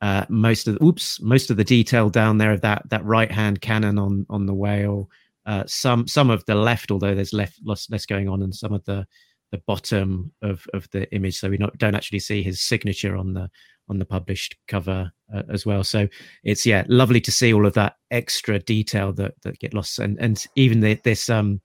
uh, 0.00 0.26
most 0.28 0.68
of 0.68 0.74
the 0.74 0.84
oops, 0.84 1.20
most 1.20 1.50
of 1.50 1.56
the 1.56 1.64
detail 1.64 2.10
down 2.10 2.38
there 2.38 2.52
of 2.52 2.60
that 2.60 2.82
that 2.90 3.04
right 3.04 3.30
hand 3.30 3.60
cannon 3.60 3.98
on 3.98 4.26
on 4.28 4.46
the 4.46 4.54
whale. 4.54 5.08
Uh, 5.46 5.64
some 5.66 6.06
some 6.06 6.30
of 6.30 6.44
the 6.46 6.54
left, 6.54 6.90
although 6.90 7.14
there's 7.14 7.32
left 7.32 7.58
less, 7.64 7.88
less 7.90 8.06
going 8.06 8.28
on, 8.28 8.42
and 8.42 8.54
some 8.54 8.72
of 8.72 8.84
the 8.84 9.06
the 9.52 9.62
bottom 9.66 10.32
of 10.42 10.66
of 10.74 10.88
the 10.90 11.10
image, 11.14 11.38
so 11.38 11.48
we 11.48 11.56
not, 11.56 11.76
don't 11.78 11.94
actually 11.94 12.18
see 12.18 12.42
his 12.42 12.60
signature 12.60 13.16
on 13.16 13.34
the 13.34 13.48
on 13.88 13.98
the 13.98 14.04
published 14.04 14.56
cover 14.68 15.12
uh, 15.34 15.42
as 15.52 15.66
well. 15.66 15.84
So 15.84 16.08
it's 16.42 16.66
yeah, 16.66 16.84
lovely 16.88 17.20
to 17.20 17.30
see 17.30 17.52
all 17.52 17.66
of 17.66 17.74
that 17.74 17.96
extra 18.10 18.58
detail 18.58 19.12
that 19.14 19.34
that 19.42 19.58
get 19.58 19.74
lost, 19.74 19.98
and 19.98 20.18
and 20.18 20.44
even 20.56 20.80
the, 20.80 20.94
this 21.04 21.30
um 21.30 21.60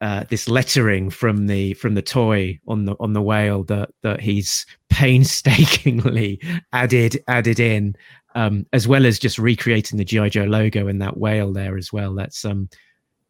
uh, 0.00 0.24
this 0.28 0.48
lettering 0.48 1.08
from 1.08 1.46
the 1.46 1.74
from 1.74 1.94
the 1.94 2.02
toy 2.02 2.58
on 2.68 2.84
the 2.84 2.94
on 3.00 3.14
the 3.14 3.22
whale 3.22 3.64
that 3.64 3.90
that 4.02 4.20
he's 4.20 4.66
painstakingly 4.90 6.40
added 6.72 7.22
added 7.28 7.58
in, 7.58 7.96
um, 8.34 8.66
as 8.72 8.86
well 8.86 9.06
as 9.06 9.18
just 9.18 9.38
recreating 9.38 9.96
the 9.96 10.04
GI 10.04 10.30
Joe 10.30 10.44
logo 10.44 10.86
and 10.88 11.00
that 11.00 11.16
whale 11.16 11.52
there 11.52 11.76
as 11.78 11.92
well. 11.92 12.14
That's 12.14 12.44
um, 12.44 12.68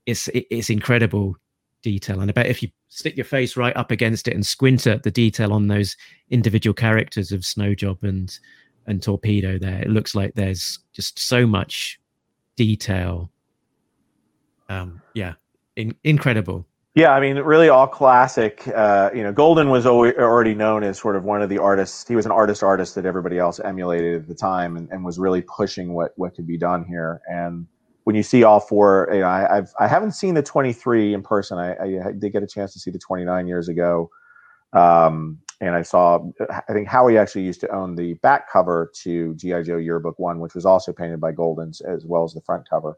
it's 0.07 0.29
it's 0.33 0.71
incredible 0.71 1.37
detail, 1.83 2.21
and 2.21 2.29
I 2.29 2.33
bet 2.33 2.47
if 2.47 2.63
you 2.63 2.71
stick 2.89 3.17
your 3.17 3.25
face 3.25 3.57
right 3.57 3.77
up 3.77 3.93
against 3.93 4.27
it 4.27 4.35
and 4.35 4.45
squint 4.45 4.87
at 4.89 5.05
the 5.05 5.11
detail 5.11 5.53
on 5.53 5.69
those 5.69 5.97
individual 6.31 6.75
characters 6.75 7.31
of 7.31 7.43
Snowjob 7.43 8.03
and 8.03 8.37
and 8.89 9.01
Torpedo, 9.01 9.57
there 9.57 9.83
it 9.83 9.89
looks 9.91 10.17
like 10.17 10.35
there's 10.35 10.81
just 10.93 11.21
so 11.21 11.47
much 11.47 12.01
detail. 12.57 13.31
Um, 14.69 15.01
yeah, 15.15 15.35
in, 15.77 15.95
incredible. 16.03 16.67
Yeah, 16.97 17.13
I 17.13 17.21
mean, 17.21 17.37
really 17.37 17.69
all 17.69 17.87
classic. 17.87 18.67
Uh, 18.69 19.11
you 19.15 19.23
know, 19.23 19.31
Golden 19.31 19.69
was 19.69 19.85
already 19.85 20.55
known 20.55 20.83
as 20.83 20.99
sort 20.99 21.15
of 21.15 21.25
one 21.25 21.43
of 21.43 21.51
the 21.51 21.59
artists. 21.59 22.09
He 22.09 22.17
was 22.17 22.25
an 22.25 22.33
artist 22.33 22.63
artist 22.63 22.95
that 22.95 23.05
everybody 23.05 23.39
else 23.39 23.61
emulated 23.61 24.23
at 24.23 24.29
the 24.29 24.35
time, 24.35 24.79
and, 24.79 24.89
and 24.91 25.05
was 25.05 25.19
really 25.19 25.43
pushing 25.43 25.93
what 25.93 26.13
what 26.17 26.35
could 26.35 26.47
be 26.47 26.57
done 26.57 26.87
here. 26.87 27.21
And 27.27 27.67
when 28.05 28.17
you 28.17 28.23
see 28.23 28.45
all 28.45 28.61
four, 28.61 29.11
you 29.13 29.21
know, 29.21 29.27
I, 29.27 29.59
I've 29.59 29.75
I 29.79 29.89
haven't 29.89 30.13
seen 30.13 30.33
the 30.33 30.43
23 30.43 31.13
in 31.13 31.23
person. 31.23 31.59
I, 31.59 31.75
I 32.09 32.13
did 32.13 32.33
get 32.33 32.43
a 32.43 32.47
chance 32.47 32.73
to 32.73 32.79
see 32.79 32.91
the 32.91 32.99
29 32.99 33.47
years 33.47 33.69
ago, 33.69 34.09
um, 34.73 35.39
and 35.61 35.75
I 35.75 35.83
saw. 35.83 36.27
I 36.51 36.73
think 36.73 36.89
Howie 36.89 37.19
actually 37.19 37.45
used 37.45 37.61
to 37.61 37.71
own 37.75 37.95
the 37.95 38.15
back 38.15 38.51
cover 38.51 38.91
to 39.03 39.35
GI 39.35 39.65
Joe 39.65 39.77
Yearbook 39.77 40.19
One, 40.19 40.41
which 40.41 40.55
was 40.55 40.65
also 40.65 40.95
painted 40.95 41.21
by 41.21 41.33
Golden's 41.33 41.83
as 41.83 42.07
well 42.07 42.25
as 42.25 42.33
the 42.33 42.41
front 42.41 42.67
cover. 42.67 42.97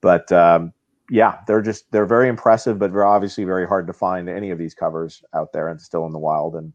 But 0.00 0.32
um, 0.32 0.72
yeah, 1.10 1.38
they're 1.46 1.60
just 1.60 1.90
they're 1.90 2.06
very 2.06 2.28
impressive, 2.28 2.78
but 2.78 2.92
they're 2.92 3.04
obviously 3.04 3.44
very 3.44 3.66
hard 3.66 3.86
to 3.88 3.92
find 3.92 4.28
any 4.28 4.50
of 4.50 4.58
these 4.58 4.74
covers 4.74 5.22
out 5.34 5.52
there 5.52 5.68
and 5.68 5.80
still 5.80 6.06
in 6.06 6.12
the 6.12 6.18
wild. 6.18 6.54
And 6.54 6.72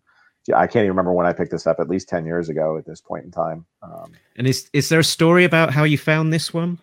I 0.54 0.67
can't 0.67 0.84
even 0.84 0.89
remember 0.89 1.13
when 1.13 1.26
I 1.26 1.34
picked 1.34 1.52
this 1.52 1.65
up. 1.65 1.80
At 1.80 1.89
least 1.89 2.10
ten 2.10 2.26
years 2.26 2.50
ago 2.50 2.78
at 2.78 2.86
this 2.86 3.02
point 3.02 3.26
in 3.26 3.32
time. 3.32 3.65
Um, 3.82 4.12
and 4.36 4.45
is 4.45 4.69
is 4.74 4.89
there 4.89 5.00
a 5.00 5.04
story 5.06 5.45
about 5.45 5.71
how 5.71 5.84
you 5.84 5.98
found 5.98 6.34
this 6.34 6.54
one? 6.54 6.78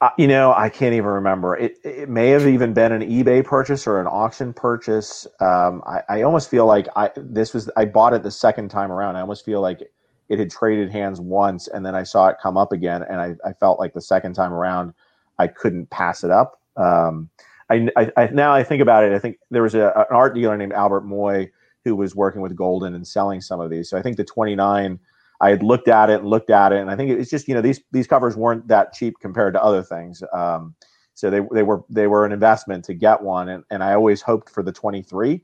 Uh, 0.00 0.10
you 0.18 0.26
know, 0.26 0.52
I 0.56 0.68
can't 0.70 0.94
even 0.94 1.10
remember. 1.10 1.56
It 1.56 1.76
it 1.84 2.08
may 2.08 2.30
have 2.30 2.46
even 2.46 2.72
been 2.72 2.92
an 2.92 3.02
eBay 3.02 3.44
purchase 3.44 3.86
or 3.86 4.00
an 4.00 4.06
auction 4.06 4.52
purchase. 4.52 5.26
Um, 5.40 5.82
I, 5.86 6.02
I 6.08 6.22
almost 6.22 6.50
feel 6.50 6.66
like 6.66 6.88
I 6.96 7.10
this 7.16 7.52
was 7.52 7.70
I 7.76 7.84
bought 7.84 8.14
it 8.14 8.22
the 8.22 8.30
second 8.30 8.70
time 8.70 8.90
around. 8.90 9.16
I 9.16 9.20
almost 9.20 9.44
feel 9.44 9.60
like 9.60 9.82
it 10.28 10.38
had 10.38 10.50
traded 10.50 10.90
hands 10.90 11.20
once, 11.20 11.68
and 11.68 11.84
then 11.84 11.94
I 11.94 12.02
saw 12.02 12.28
it 12.28 12.36
come 12.42 12.56
up 12.56 12.72
again, 12.72 13.02
and 13.02 13.20
I, 13.20 13.34
I 13.46 13.52
felt 13.52 13.78
like 13.78 13.92
the 13.92 14.00
second 14.00 14.32
time 14.34 14.54
around 14.54 14.94
I 15.38 15.46
couldn't 15.48 15.90
pass 15.90 16.24
it 16.24 16.30
up. 16.30 16.60
Um, 16.76 17.30
I, 17.70 17.88
I, 17.96 18.12
I, 18.16 18.26
now 18.26 18.52
I 18.52 18.62
think 18.62 18.82
about 18.82 19.04
it. 19.04 19.12
I 19.12 19.18
think 19.18 19.38
there 19.50 19.62
was 19.62 19.74
a, 19.74 19.92
an 19.96 20.16
art 20.16 20.34
dealer 20.34 20.56
named 20.56 20.72
Albert 20.72 21.02
Moy 21.02 21.50
who 21.84 21.96
was 21.96 22.14
working 22.14 22.40
with 22.40 22.56
Golden 22.56 22.94
and 22.94 23.06
selling 23.06 23.40
some 23.40 23.60
of 23.60 23.70
these. 23.70 23.88
So 23.88 23.98
I 23.98 24.02
think 24.02 24.16
the 24.16 24.24
29, 24.24 24.98
I 25.40 25.50
had 25.50 25.62
looked 25.62 25.88
at 25.88 26.10
it 26.10 26.20
and 26.20 26.28
looked 26.28 26.50
at 26.50 26.72
it, 26.72 26.80
and 26.80 26.90
I 26.90 26.96
think 26.96 27.10
it's 27.10 27.30
just 27.30 27.48
you 27.48 27.54
know 27.54 27.60
these 27.60 27.80
these 27.92 28.06
covers 28.06 28.36
weren't 28.36 28.68
that 28.68 28.92
cheap 28.92 29.18
compared 29.20 29.54
to 29.54 29.62
other 29.62 29.82
things. 29.82 30.22
Um, 30.32 30.74
so 31.14 31.30
they 31.30 31.40
they 31.52 31.62
were 31.62 31.84
they 31.90 32.06
were 32.06 32.24
an 32.24 32.32
investment 32.32 32.84
to 32.86 32.94
get 32.94 33.22
one, 33.22 33.48
and, 33.48 33.64
and 33.70 33.82
I 33.82 33.94
always 33.94 34.22
hoped 34.22 34.48
for 34.50 34.62
the 34.62 34.72
23, 34.72 35.42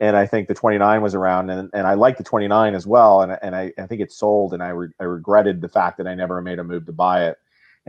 and 0.00 0.16
I 0.16 0.26
think 0.26 0.48
the 0.48 0.54
29 0.54 1.02
was 1.02 1.14
around, 1.14 1.50
and, 1.50 1.70
and 1.72 1.86
I 1.86 1.94
liked 1.94 2.18
the 2.18 2.24
29 2.24 2.74
as 2.74 2.86
well, 2.86 3.22
and 3.22 3.36
and 3.42 3.56
I, 3.56 3.72
I 3.78 3.86
think 3.86 4.00
it 4.00 4.12
sold, 4.12 4.52
and 4.54 4.62
I 4.62 4.68
re, 4.68 4.88
I 5.00 5.04
regretted 5.04 5.60
the 5.60 5.68
fact 5.68 5.98
that 5.98 6.06
I 6.06 6.14
never 6.14 6.40
made 6.40 6.58
a 6.58 6.64
move 6.64 6.86
to 6.86 6.92
buy 6.92 7.26
it 7.26 7.38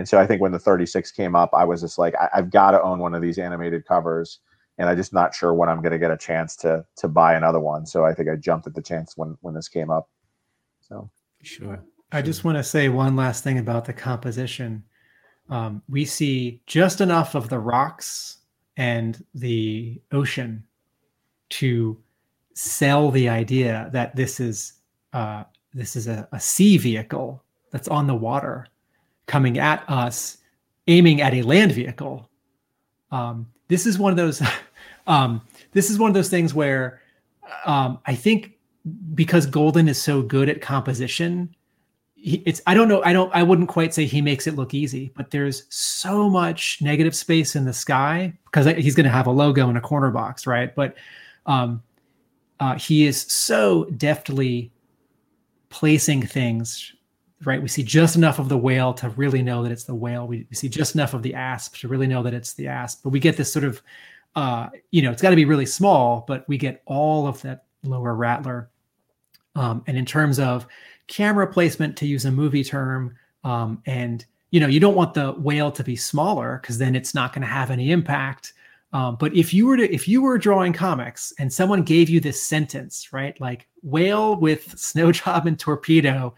and 0.01 0.09
so 0.09 0.17
I 0.17 0.25
think 0.25 0.41
when 0.41 0.51
the 0.51 0.57
36 0.57 1.11
came 1.11 1.35
up, 1.35 1.51
I 1.53 1.63
was 1.63 1.81
just 1.81 1.99
like, 1.99 2.15
I, 2.15 2.27
have 2.33 2.49
got 2.49 2.71
to 2.71 2.81
own 2.81 2.97
one 2.97 3.13
of 3.13 3.21
these 3.21 3.37
animated 3.37 3.85
covers. 3.85 4.39
And 4.79 4.89
I'm 4.89 4.97
just 4.97 5.13
not 5.13 5.35
sure 5.35 5.53
when 5.53 5.69
I'm 5.69 5.79
going 5.79 5.91
to 5.91 5.99
get 5.99 6.09
a 6.09 6.17
chance 6.17 6.55
to 6.55 6.83
to 6.95 7.07
buy 7.07 7.35
another 7.35 7.59
one. 7.59 7.85
So 7.85 8.03
I 8.03 8.15
think 8.15 8.27
I 8.27 8.35
jumped 8.35 8.65
at 8.65 8.73
the 8.73 8.81
chance 8.81 9.15
when 9.15 9.37
when 9.41 9.53
this 9.53 9.67
came 9.67 9.91
up. 9.91 10.09
So 10.79 11.07
sure. 11.43 11.83
I 12.11 12.23
just 12.23 12.43
want 12.43 12.57
to 12.57 12.63
say 12.63 12.89
one 12.89 13.15
last 13.15 13.43
thing 13.43 13.59
about 13.59 13.85
the 13.85 13.93
composition. 13.93 14.83
Um, 15.51 15.83
we 15.87 16.03
see 16.03 16.63
just 16.65 16.99
enough 16.99 17.35
of 17.35 17.49
the 17.49 17.59
rocks 17.59 18.39
and 18.77 19.23
the 19.35 20.01
ocean 20.11 20.63
to 21.49 21.95
sell 22.55 23.11
the 23.11 23.29
idea 23.29 23.91
that 23.93 24.15
this 24.15 24.39
is 24.39 24.73
uh, 25.13 25.43
this 25.75 25.95
is 25.95 26.07
a, 26.07 26.27
a 26.31 26.39
sea 26.39 26.79
vehicle 26.79 27.43
that's 27.69 27.87
on 27.87 28.07
the 28.07 28.15
water 28.15 28.65
coming 29.31 29.57
at 29.59 29.89
us, 29.89 30.39
aiming 30.87 31.21
at 31.21 31.33
a 31.33 31.41
land 31.43 31.71
vehicle. 31.71 32.29
Um, 33.11 33.47
this 33.69 33.85
is 33.85 33.97
one 33.97 34.11
of 34.11 34.17
those. 34.17 34.41
um, 35.07 35.41
this 35.71 35.89
is 35.89 35.97
one 35.97 36.09
of 36.09 36.13
those 36.13 36.29
things 36.29 36.53
where 36.53 36.99
um, 37.65 37.97
I 38.05 38.13
think 38.13 38.59
because 39.15 39.45
Golden 39.45 39.87
is 39.87 40.01
so 40.01 40.21
good 40.21 40.49
at 40.49 40.59
composition, 40.59 41.55
it's 42.17 42.61
I 42.67 42.73
don't 42.73 42.89
know 42.89 43.01
I 43.03 43.13
don't 43.13 43.33
I 43.33 43.41
wouldn't 43.41 43.69
quite 43.69 43.93
say 43.93 44.05
he 44.05 44.21
makes 44.21 44.47
it 44.47 44.55
look 44.57 44.73
easy, 44.73 45.13
but 45.15 45.31
there's 45.31 45.63
so 45.69 46.29
much 46.29 46.79
negative 46.81 47.15
space 47.15 47.55
in 47.55 47.63
the 47.63 47.73
sky 47.73 48.33
because 48.45 48.65
he's 48.83 48.95
going 48.95 49.05
to 49.05 49.11
have 49.11 49.27
a 49.27 49.31
logo 49.31 49.69
in 49.69 49.77
a 49.77 49.81
corner 49.81 50.11
box, 50.11 50.45
right? 50.45 50.75
But 50.75 50.97
um, 51.45 51.81
uh, 52.59 52.77
he 52.77 53.07
is 53.07 53.21
so 53.21 53.85
deftly 53.85 54.73
placing 55.69 56.23
things 56.23 56.93
right? 57.43 57.61
We 57.61 57.67
see 57.67 57.83
just 57.83 58.15
enough 58.15 58.39
of 58.39 58.49
the 58.49 58.57
whale 58.57 58.93
to 58.95 59.09
really 59.09 59.41
know 59.41 59.63
that 59.63 59.71
it's 59.71 59.83
the 59.83 59.95
whale. 59.95 60.27
We, 60.27 60.45
we 60.49 60.55
see 60.55 60.69
just 60.69 60.95
enough 60.95 61.13
of 61.13 61.23
the 61.23 61.33
asp 61.33 61.77
to 61.77 61.87
really 61.87 62.07
know 62.07 62.23
that 62.23 62.33
it's 62.33 62.53
the 62.53 62.67
asp. 62.67 63.01
But 63.03 63.09
we 63.09 63.19
get 63.19 63.37
this 63.37 63.51
sort 63.51 63.65
of, 63.65 63.81
uh, 64.35 64.69
you 64.91 65.01
know, 65.01 65.11
it's 65.11 65.21
got 65.21 65.31
to 65.31 65.35
be 65.35 65.45
really 65.45 65.65
small, 65.65 66.23
but 66.27 66.47
we 66.47 66.57
get 66.57 66.81
all 66.85 67.27
of 67.27 67.41
that 67.41 67.65
lower 67.83 68.15
rattler. 68.15 68.69
Um, 69.55 69.83
and 69.87 69.97
in 69.97 70.05
terms 70.05 70.39
of 70.39 70.67
camera 71.07 71.51
placement, 71.51 71.97
to 71.97 72.05
use 72.05 72.25
a 72.25 72.31
movie 72.31 72.63
term, 72.63 73.15
um, 73.43 73.81
and 73.85 74.25
you 74.51 74.59
know, 74.59 74.67
you 74.67 74.79
don't 74.79 74.95
want 74.95 75.13
the 75.13 75.31
whale 75.31 75.71
to 75.71 75.83
be 75.83 75.95
smaller 75.95 76.59
because 76.61 76.77
then 76.77 76.95
it's 76.95 77.15
not 77.15 77.33
going 77.33 77.41
to 77.41 77.47
have 77.47 77.71
any 77.71 77.91
impact. 77.91 78.53
Um, 78.93 79.15
but 79.15 79.33
if 79.33 79.53
you 79.53 79.65
were 79.65 79.77
to 79.77 79.93
if 79.93 80.07
you 80.07 80.21
were 80.21 80.37
drawing 80.37 80.73
comics 80.73 81.33
and 81.39 81.51
someone 81.51 81.83
gave 81.83 82.09
you 82.09 82.19
this 82.19 82.41
sentence, 82.41 83.13
right, 83.13 83.39
like 83.39 83.67
whale 83.81 84.35
with 84.35 84.77
snow 84.77 85.11
job 85.11 85.47
and 85.47 85.57
torpedo 85.57 86.35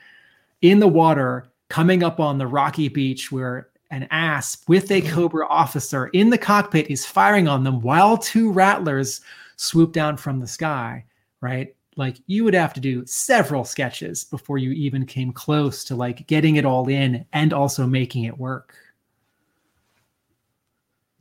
in 0.64 0.80
the 0.80 0.88
water 0.88 1.52
coming 1.70 2.02
up 2.02 2.20
on 2.20 2.40
the 2.40 2.48
rocky 2.48 2.88
beach 2.88 3.32
where 3.32 3.70
an 3.92 4.08
asp 4.10 4.68
with 4.68 4.92
a 4.92 5.02
cobra 5.02 5.48
officer 5.48 6.08
in 6.08 6.32
the 6.32 6.38
cockpit 6.38 6.90
is 6.90 7.06
firing 7.06 7.48
on 7.48 7.64
them 7.64 7.80
while 7.80 8.18
two 8.18 8.52
rattlers 8.52 9.22
swoop 9.56 9.94
down 9.94 10.18
from 10.18 10.40
the 10.40 10.48
sky 10.48 11.06
right? 11.44 11.76
Like 11.98 12.18
you 12.26 12.44
would 12.46 12.56
have 12.56 12.74
to 12.74 12.80
do 12.80 13.06
several 13.06 13.66
sketches 13.66 14.24
before 14.24 14.58
you 14.58 14.72
even 14.72 15.06
came 15.06 15.32
close 15.32 15.84
to 15.84 15.96
like 15.96 16.26
getting 16.26 16.56
it 16.56 16.66
all 16.66 16.88
in 16.88 17.26
and 17.34 17.54
also 17.54 17.86
making 17.86 18.24
it 18.24 18.36
work. 18.36 18.74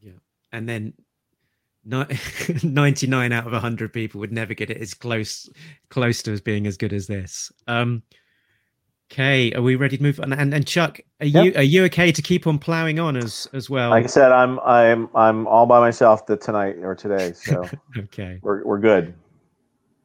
Yeah. 0.01 0.13
And 0.53 0.67
then 0.67 0.95
99 2.63 3.33
out 3.33 3.47
of 3.47 3.53
100 3.53 3.93
people 3.93 4.21
would 4.21 4.33
never 4.33 4.55
get 4.55 4.71
it 4.71 4.77
as 4.77 4.95
close 4.95 5.51
close 5.91 6.23
to 6.23 6.33
as 6.33 6.41
being 6.41 6.69
as 6.69 6.77
good 6.77 6.93
as 6.93 7.09
this. 7.09 7.53
Um 7.67 8.05
Okay, 9.13 9.53
are 9.53 9.61
we 9.61 9.77
ready 9.77 9.99
to 9.99 10.03
move 10.03 10.21
on? 10.21 10.33
And 10.33 10.55
and 10.55 10.67
Chuck, 10.67 10.99
are 11.21 11.27
yep. 11.27 11.45
you 11.45 11.53
are 11.57 11.63
you 11.63 11.85
okay 11.85 12.13
to 12.13 12.23
keep 12.23 12.47
on 12.47 12.59
plowing 12.59 12.99
on 12.99 13.15
as 13.15 13.47
as 13.53 13.69
well? 13.69 13.91
Like 13.91 14.05
I 14.05 14.07
said, 14.07 14.33
I'm 14.33 14.59
I'm 14.61 15.11
I'm 15.15 15.47
all 15.49 15.67
by 15.67 15.81
myself 15.81 16.25
the, 16.25 16.39
tonight 16.39 16.77
or 16.81 16.95
today, 16.95 17.33
so 17.37 17.69
okay, 17.99 18.39
we're 18.41 18.65
we're 18.65 18.79
good. 18.79 19.13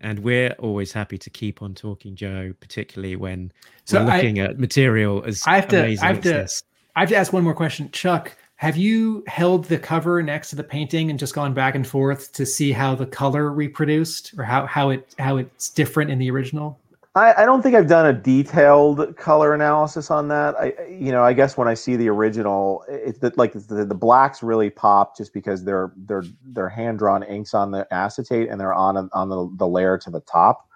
And 0.02 0.20
we're 0.20 0.54
always 0.60 0.92
happy 0.92 1.18
to 1.20 1.30
keep 1.30 1.62
on 1.62 1.74
talking, 1.74 2.18
Joe, 2.18 2.54
particularly 2.60 3.16
when 3.16 3.54
so 3.86 4.04
we're 4.04 4.14
looking 4.14 4.42
I, 4.42 4.44
at 4.44 4.60
material 4.60 5.24
as 5.26 5.42
I 5.48 5.56
have 5.56 5.70
to 5.70 5.86
I 5.86 5.96
have 5.96 6.22
to 6.22 6.30
this. 6.30 6.64
I 6.98 7.00
have 7.00 7.10
to 7.10 7.16
ask 7.16 7.32
one 7.32 7.46
more 7.46 7.56
question, 7.56 7.90
Chuck. 7.92 8.36
Have 8.58 8.76
you 8.76 9.24
held 9.28 9.66
the 9.66 9.80
cover 9.80 10.22
next 10.22 10.50
to 10.50 10.58
the 10.58 10.66
painting 10.66 11.10
and 11.12 11.18
just 11.18 11.34
gone 11.34 11.54
back 11.54 11.76
and 11.76 11.88
forth 11.88 12.34
to 12.34 12.46
see 12.46 12.74
how 12.74 12.94
the 12.94 13.06
color 13.06 13.54
reproduced 13.54 14.34
or 14.38 14.44
how 14.44 14.66
how 14.66 14.90
it 14.90 15.16
how 15.18 15.38
it's 15.38 15.70
different 15.70 16.12
in 16.12 16.20
the 16.20 16.30
original? 16.30 16.78
I, 17.18 17.44
I, 17.44 17.46
don't 17.46 17.62
think 17.62 17.76
I've 17.76 17.88
done 17.88 18.06
a 18.06 18.14
detailed 18.14 19.18
color 19.18 19.54
analysis 19.54 20.12
on 20.12 20.28
that. 20.30 20.56
I, 20.56 20.74
you 20.88 21.12
know, 21.12 21.24
I 21.24 21.34
guess 21.34 21.58
when 21.58 21.68
I 21.68 21.74
see 21.74 21.96
the 21.96 22.10
original, 22.10 22.86
it's 22.88 23.20
the, 23.20 23.34
like 23.36 23.54
the, 23.54 23.86
the 23.86 23.96
blacks 23.96 24.44
really 24.44 24.70
pop 24.70 25.18
just 25.18 25.34
because 25.34 25.64
they're 25.64 25.92
they're 25.96 26.24
they're 26.46 26.70
hand 26.70 27.00
drawn 27.00 27.24
inks 27.24 27.54
on 27.54 27.72
the 27.72 27.88
acetate 27.92 28.50
and 28.50 28.60
they're 28.60 28.74
on 28.74 29.10
on 29.14 29.30
the, 29.30 29.50
the 29.58 29.68
layer 29.68 29.98
to 29.98 30.10
the 30.10 30.22
top. 30.22 30.70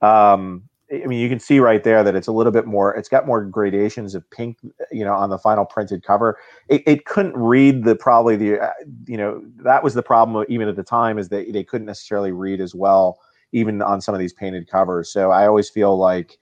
Um, 0.00 0.62
I 0.92 1.06
mean, 1.06 1.20
you 1.20 1.28
can 1.28 1.38
see 1.38 1.60
right 1.60 1.84
there 1.84 2.02
that 2.02 2.16
it's 2.16 2.26
a 2.26 2.32
little 2.32 2.52
bit 2.52 2.66
more. 2.66 2.94
It's 2.94 3.08
got 3.08 3.26
more 3.26 3.44
gradations 3.44 4.14
of 4.16 4.28
pink, 4.30 4.58
you 4.90 5.04
know, 5.04 5.14
on 5.14 5.30
the 5.30 5.38
final 5.38 5.64
printed 5.64 6.02
cover. 6.02 6.36
It, 6.68 6.82
it 6.84 7.04
couldn't 7.04 7.36
read 7.36 7.84
the 7.84 7.94
probably 7.94 8.34
the, 8.34 8.60
uh, 8.60 8.72
you 9.06 9.16
know, 9.16 9.40
that 9.58 9.84
was 9.84 9.94
the 9.94 10.02
problem 10.02 10.44
even 10.48 10.68
at 10.68 10.74
the 10.74 10.82
time 10.82 11.16
is 11.16 11.28
that 11.28 11.52
they 11.52 11.62
couldn't 11.62 11.86
necessarily 11.86 12.32
read 12.32 12.60
as 12.60 12.74
well 12.74 13.20
even 13.52 13.82
on 13.82 14.00
some 14.00 14.14
of 14.14 14.18
these 14.18 14.32
painted 14.32 14.68
covers. 14.68 15.12
So 15.12 15.30
I 15.30 15.46
always 15.46 15.68
feel 15.68 15.96
like 15.96 16.38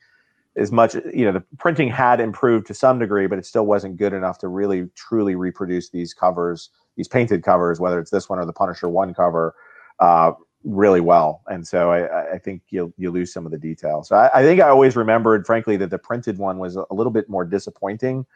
as 0.57 0.73
much 0.73 0.95
you 0.95 1.25
know 1.25 1.33
the 1.33 1.45
printing 1.59 1.89
had 1.89 2.21
improved 2.21 2.67
to 2.67 2.75
some 2.75 2.99
degree, 2.99 3.27
but 3.27 3.39
it 3.39 3.47
still 3.47 3.67
wasn't 3.67 3.97
good 3.97 4.13
enough 4.13 4.39
to 4.39 4.49
really 4.49 4.89
truly 4.95 5.35
reproduce 5.35 5.91
these 5.91 6.13
covers, 6.13 6.71
these 6.97 7.09
painted 7.09 7.43
covers, 7.43 7.81
whether 7.81 7.99
it's 7.99 8.11
this 8.11 8.29
one 8.29 8.39
or 8.39 8.45
the 8.45 8.53
Punisher 8.53 8.89
one 8.89 9.15
cover. 9.15 9.55
Uh, 10.01 10.33
really 10.65 11.01
well. 11.01 11.43
And 11.47 11.67
so 11.67 11.93
I, 11.93 12.35
I 12.35 12.39
think 12.39 12.63
you'll 12.71 12.93
you 12.97 13.11
lose 13.11 13.33
some 13.33 13.47
of 13.47 13.53
the 13.53 13.59
detail. 13.59 14.03
So 14.03 14.17
I, 14.17 14.41
I, 14.41 14.43
think 14.43 14.61
I 14.61 14.69
always 14.69 14.97
remembered, 14.97 15.47
frankly, 15.47 15.77
that 15.77 15.91
the 15.91 15.99
printed 15.99 16.39
one 16.39 16.59
was 16.59 16.77
a 16.77 16.85
little 16.91 17.13
bit 17.13 17.29
more 17.29 17.45
disappointing 17.45 18.27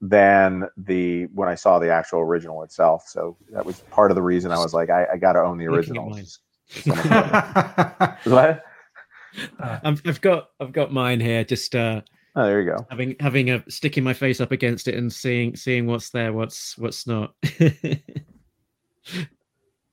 than 0.00 0.68
the 0.76 1.26
when 1.34 1.48
I 1.48 1.54
saw 1.54 1.78
the 1.78 1.90
actual 1.90 2.20
original 2.20 2.62
itself. 2.62 3.06
So 3.06 3.36
that 3.52 3.64
was 3.64 3.80
part 3.90 4.10
of 4.10 4.14
the 4.16 4.22
reason 4.22 4.50
I 4.50 4.58
was 4.58 4.74
like, 4.74 4.90
I, 4.90 5.06
I 5.12 5.16
got 5.16 5.34
to 5.34 5.40
own 5.40 5.58
the 5.58 5.66
original. 5.66 6.12
What? 8.24 8.62
Uh, 9.60 9.78
I've, 9.84 10.02
I've 10.04 10.20
got 10.20 10.50
I've 10.60 10.72
got 10.72 10.92
mine 10.92 11.20
here. 11.20 11.44
Just 11.44 11.74
uh, 11.74 12.02
oh, 12.36 12.44
there 12.44 12.60
you 12.60 12.70
go. 12.70 12.86
Having 12.90 13.16
having 13.20 13.50
a 13.50 13.64
sticking 13.68 14.04
my 14.04 14.14
face 14.14 14.40
up 14.40 14.52
against 14.52 14.88
it 14.88 14.94
and 14.94 15.12
seeing 15.12 15.56
seeing 15.56 15.86
what's 15.86 16.10
there, 16.10 16.32
what's 16.32 16.76
what's 16.78 17.06
not. 17.06 17.34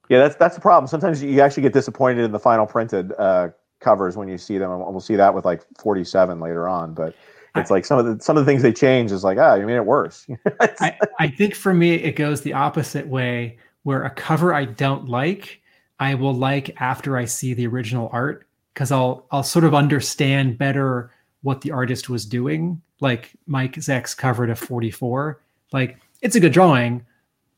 Yeah, 0.10 0.18
that's 0.18 0.36
that's 0.36 0.56
the 0.56 0.62
problem. 0.62 0.88
Sometimes 0.88 1.22
you 1.22 1.40
actually 1.40 1.64
get 1.64 1.74
disappointed 1.74 2.26
in 2.26 2.32
the 2.32 2.40
final 2.40 2.66
printed 2.66 3.14
uh, 3.20 3.50
covers 3.80 4.18
when 4.18 4.28
you 4.28 4.40
see 4.40 4.58
them, 4.58 4.72
and 4.72 4.82
we'll 4.82 5.00
see 5.00 5.16
that 5.16 5.34
with 5.36 5.46
like 5.46 5.64
47 5.80 6.40
later 6.40 6.68
on. 6.68 6.96
But 6.96 7.16
it's 7.56 7.70
I, 7.70 7.76
like 7.76 7.86
some 7.86 8.00
of 8.00 8.06
the 8.06 8.24
some 8.24 8.36
of 8.36 8.44
the 8.44 8.52
things 8.52 8.64
they 8.64 8.74
change 8.74 9.12
is 9.12 9.24
like, 9.24 9.38
ah, 9.38 9.54
you 9.54 9.68
made 9.68 9.76
it 9.76 9.86
worse. 9.86 10.26
I, 10.60 10.98
I 11.20 11.28
think 11.28 11.54
for 11.54 11.76
me 11.76 11.94
it 11.94 12.14
goes 12.14 12.42
the 12.42 12.54
opposite 12.54 13.08
way, 13.08 13.60
where 13.84 14.04
a 14.04 14.10
cover 14.10 14.52
I 14.52 14.66
don't 14.66 15.08
like, 15.08 15.59
I 16.00 16.16
will 16.16 16.34
like 16.34 16.80
after 16.82 17.18
I 17.18 17.26
see 17.26 17.54
the 17.54 17.68
original 17.68 18.10
art 18.12 18.48
because 18.74 18.92
I'll 18.92 19.26
I'll 19.32 19.44
sort 19.44 19.66
of 19.66 19.76
understand 19.76 20.58
better 20.58 21.12
what 21.42 21.62
the 21.62 21.72
artist 21.72 22.10
was 22.10 22.26
doing. 22.26 22.82
Like 23.02 23.32
Mike 23.48 23.74
Zeck's 23.76 24.14
cover 24.14 24.48
to 24.48 24.56
44, 24.56 25.42
like 25.72 25.98
it's 26.22 26.36
a 26.36 26.40
good 26.40 26.54
drawing, 26.54 27.06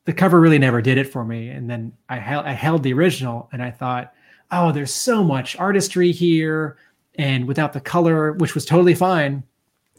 the 0.06 0.14
cover 0.14 0.40
really 0.40 0.60
never 0.60 0.82
did 0.82 0.98
it 0.98 1.12
for 1.12 1.24
me. 1.24 1.50
And 1.50 1.70
then 1.70 1.94
I 2.10 2.18
held 2.18 2.46
I 2.46 2.54
held 2.54 2.84
the 2.84 2.94
original 2.94 3.50
and 3.52 3.62
I 3.62 3.72
thought, 3.72 4.14
oh, 4.52 4.72
there's 4.72 4.94
so 4.94 5.24
much 5.24 5.58
artistry 5.58 6.12
here, 6.12 6.78
and 7.16 7.48
without 7.48 7.74
the 7.74 7.82
color, 7.82 8.34
which 8.34 8.56
was 8.56 8.66
totally 8.66 8.96
fine, 8.96 9.44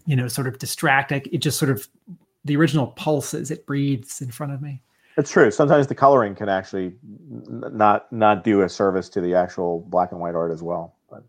you 0.06 0.16
know, 0.16 0.28
sort 0.28 0.46
of 0.46 0.58
distract. 0.58 1.12
it 1.12 1.38
just 1.38 1.58
sort 1.58 1.70
of 1.70 1.88
the 2.44 2.56
original 2.56 2.88
pulses, 2.88 3.50
it 3.50 3.66
breathes 3.66 4.20
in 4.20 4.30
front 4.30 4.52
of 4.52 4.60
me. 4.60 4.82
It's 5.16 5.30
true. 5.30 5.50
Sometimes 5.50 5.86
the 5.86 5.94
coloring 5.94 6.34
can 6.34 6.48
actually 6.48 6.94
not 7.02 8.10
not 8.12 8.44
do 8.44 8.62
a 8.62 8.68
service 8.68 9.08
to 9.10 9.20
the 9.20 9.34
actual 9.34 9.80
black 9.88 10.12
and 10.12 10.20
white 10.20 10.34
art 10.34 10.50
as 10.50 10.62
well. 10.62 10.96
But, 11.10 11.22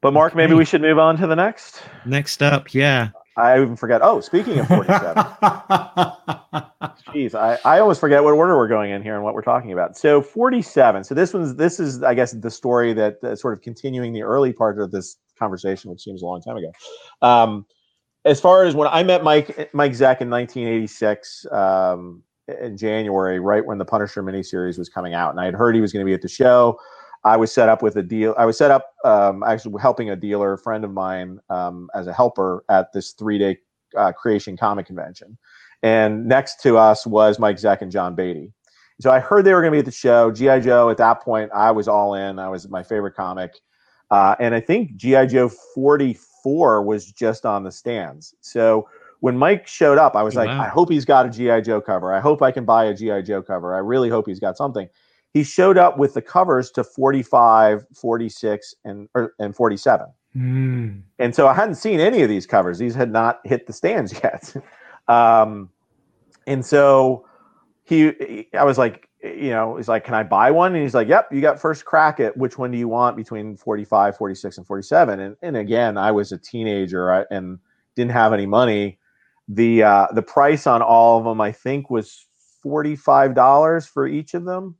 but 0.00 0.12
Mark, 0.12 0.32
okay. 0.32 0.38
maybe 0.38 0.54
we 0.54 0.64
should 0.64 0.80
move 0.80 0.98
on 0.98 1.16
to 1.18 1.26
the 1.26 1.36
next. 1.36 1.82
Next 2.06 2.42
up, 2.42 2.72
yeah. 2.72 3.10
I 3.36 3.60
even 3.60 3.76
forget. 3.76 4.00
Oh, 4.02 4.20
speaking 4.20 4.58
of 4.58 4.66
47. 4.66 5.14
Jeez, 7.12 7.34
I, 7.34 7.58
I 7.66 7.80
always 7.80 7.98
forget 7.98 8.24
what 8.24 8.32
order 8.32 8.56
we're 8.56 8.68
going 8.68 8.92
in 8.92 9.02
here 9.02 9.14
and 9.14 9.22
what 9.22 9.34
we're 9.34 9.42
talking 9.42 9.72
about. 9.72 9.96
So 9.96 10.22
47. 10.22 11.04
So 11.04 11.14
this 11.14 11.34
one's 11.34 11.54
this 11.56 11.78
is 11.78 12.02
I 12.02 12.14
guess 12.14 12.32
the 12.32 12.50
story 12.50 12.94
that 12.94 13.22
uh, 13.22 13.36
sort 13.36 13.52
of 13.52 13.60
continuing 13.60 14.14
the 14.14 14.22
early 14.22 14.54
part 14.54 14.80
of 14.80 14.90
this 14.90 15.18
conversation, 15.38 15.90
which 15.90 16.00
seems 16.02 16.22
a 16.22 16.24
long 16.24 16.40
time 16.40 16.56
ago. 16.56 16.72
Um, 17.20 17.66
as 18.26 18.40
far 18.40 18.64
as 18.64 18.74
when 18.74 18.88
I 18.88 19.02
met 19.04 19.22
Mike 19.22 19.70
Mike 19.72 19.92
Zeck 19.92 20.20
in 20.20 20.28
1986 20.28 21.46
um, 21.52 22.22
in 22.48 22.76
January, 22.76 23.38
right 23.38 23.64
when 23.64 23.78
the 23.78 23.84
Punisher 23.84 24.22
miniseries 24.22 24.78
was 24.78 24.88
coming 24.88 25.14
out, 25.14 25.30
and 25.30 25.40
I 25.40 25.44
had 25.44 25.54
heard 25.54 25.74
he 25.74 25.80
was 25.80 25.92
going 25.92 26.04
to 26.04 26.08
be 26.08 26.12
at 26.12 26.22
the 26.22 26.28
show. 26.28 26.78
I 27.24 27.36
was 27.36 27.52
set 27.52 27.68
up 27.68 27.82
with 27.82 27.96
a 27.96 28.02
deal. 28.02 28.34
I 28.36 28.44
was 28.44 28.58
set 28.58 28.70
up 28.70 28.92
um, 29.04 29.42
actually 29.44 29.80
helping 29.80 30.10
a 30.10 30.16
dealer, 30.16 30.52
a 30.52 30.58
friend 30.58 30.84
of 30.84 30.92
mine, 30.92 31.38
um, 31.50 31.88
as 31.94 32.08
a 32.08 32.12
helper 32.12 32.64
at 32.68 32.92
this 32.92 33.12
three 33.12 33.38
day 33.38 33.58
uh, 33.96 34.12
creation 34.12 34.56
comic 34.56 34.86
convention. 34.86 35.38
And 35.82 36.26
next 36.26 36.60
to 36.62 36.76
us 36.76 37.06
was 37.06 37.38
Mike 37.38 37.56
Zeck 37.56 37.80
and 37.80 37.92
John 37.92 38.14
Beatty. 38.16 38.52
So 39.00 39.10
I 39.10 39.20
heard 39.20 39.44
they 39.44 39.52
were 39.52 39.60
going 39.60 39.72
to 39.72 39.76
be 39.76 39.80
at 39.80 39.84
the 39.84 39.92
show. 39.92 40.32
GI 40.32 40.60
Joe 40.60 40.90
at 40.90 40.96
that 40.96 41.22
point, 41.22 41.50
I 41.54 41.70
was 41.70 41.86
all 41.86 42.14
in. 42.14 42.38
I 42.38 42.48
was 42.48 42.68
my 42.68 42.82
favorite 42.82 43.14
comic, 43.14 43.54
uh, 44.10 44.34
and 44.40 44.54
I 44.54 44.60
think 44.60 44.96
GI 44.96 45.26
Joe 45.26 45.48
44 45.48 45.98
was 46.54 47.10
just 47.12 47.46
on 47.46 47.64
the 47.64 47.72
stands. 47.72 48.34
So 48.40 48.88
when 49.20 49.36
Mike 49.36 49.66
showed 49.66 49.98
up, 49.98 50.14
I 50.14 50.22
was 50.22 50.34
like, 50.34 50.48
wow. 50.48 50.62
I 50.62 50.68
hope 50.68 50.90
he's 50.90 51.04
got 51.04 51.26
a 51.26 51.30
GI 51.30 51.62
Joe 51.62 51.80
cover. 51.80 52.12
I 52.12 52.20
hope 52.20 52.42
I 52.42 52.50
can 52.50 52.64
buy 52.64 52.84
a 52.84 52.94
GI 52.94 53.22
Joe 53.22 53.42
cover. 53.42 53.74
I 53.74 53.78
really 53.78 54.08
hope 54.08 54.26
he's 54.26 54.40
got 54.40 54.56
something 54.56 54.88
he 55.36 55.44
showed 55.44 55.76
up 55.76 55.98
with 55.98 56.14
the 56.14 56.22
covers 56.22 56.70
to 56.70 56.82
45, 56.82 57.84
46, 57.94 58.74
and 58.86 59.06
or, 59.14 59.34
and 59.38 59.54
47. 59.54 60.06
Mm. 60.34 61.02
And 61.18 61.34
so 61.34 61.46
I 61.46 61.52
hadn't 61.52 61.74
seen 61.74 62.00
any 62.00 62.22
of 62.22 62.30
these 62.30 62.46
covers. 62.46 62.78
These 62.78 62.94
had 62.94 63.12
not 63.12 63.40
hit 63.44 63.66
the 63.66 63.74
stands 63.74 64.12
yet. 64.24 64.56
um, 65.08 65.68
and 66.46 66.64
so 66.64 67.26
he, 67.84 68.48
I 68.58 68.64
was 68.64 68.78
like, 68.78 69.05
you 69.22 69.50
know, 69.50 69.76
he's 69.76 69.88
like, 69.88 70.04
can 70.04 70.14
I 70.14 70.22
buy 70.22 70.50
one? 70.50 70.74
And 70.74 70.82
he's 70.82 70.94
like, 70.94 71.08
yep, 71.08 71.32
you 71.32 71.40
got 71.40 71.60
first 71.60 71.84
crack 71.84 72.20
at 72.20 72.36
which 72.36 72.58
one 72.58 72.70
do 72.70 72.78
you 72.78 72.88
want 72.88 73.16
between 73.16 73.56
45, 73.56 74.16
46, 74.16 74.58
and 74.58 74.66
47. 74.66 75.20
And, 75.20 75.36
and 75.42 75.56
again, 75.56 75.96
I 75.96 76.12
was 76.12 76.32
a 76.32 76.38
teenager 76.38 77.10
and 77.30 77.58
didn't 77.94 78.12
have 78.12 78.32
any 78.32 78.46
money. 78.46 78.98
The, 79.48 79.82
uh, 79.82 80.06
the 80.12 80.22
price 80.22 80.66
on 80.66 80.82
all 80.82 81.18
of 81.18 81.24
them, 81.24 81.40
I 81.40 81.52
think 81.52 81.90
was 81.90 82.26
$45 82.64 83.88
for 83.88 84.06
each 84.06 84.34
of 84.34 84.44
them. 84.44 84.76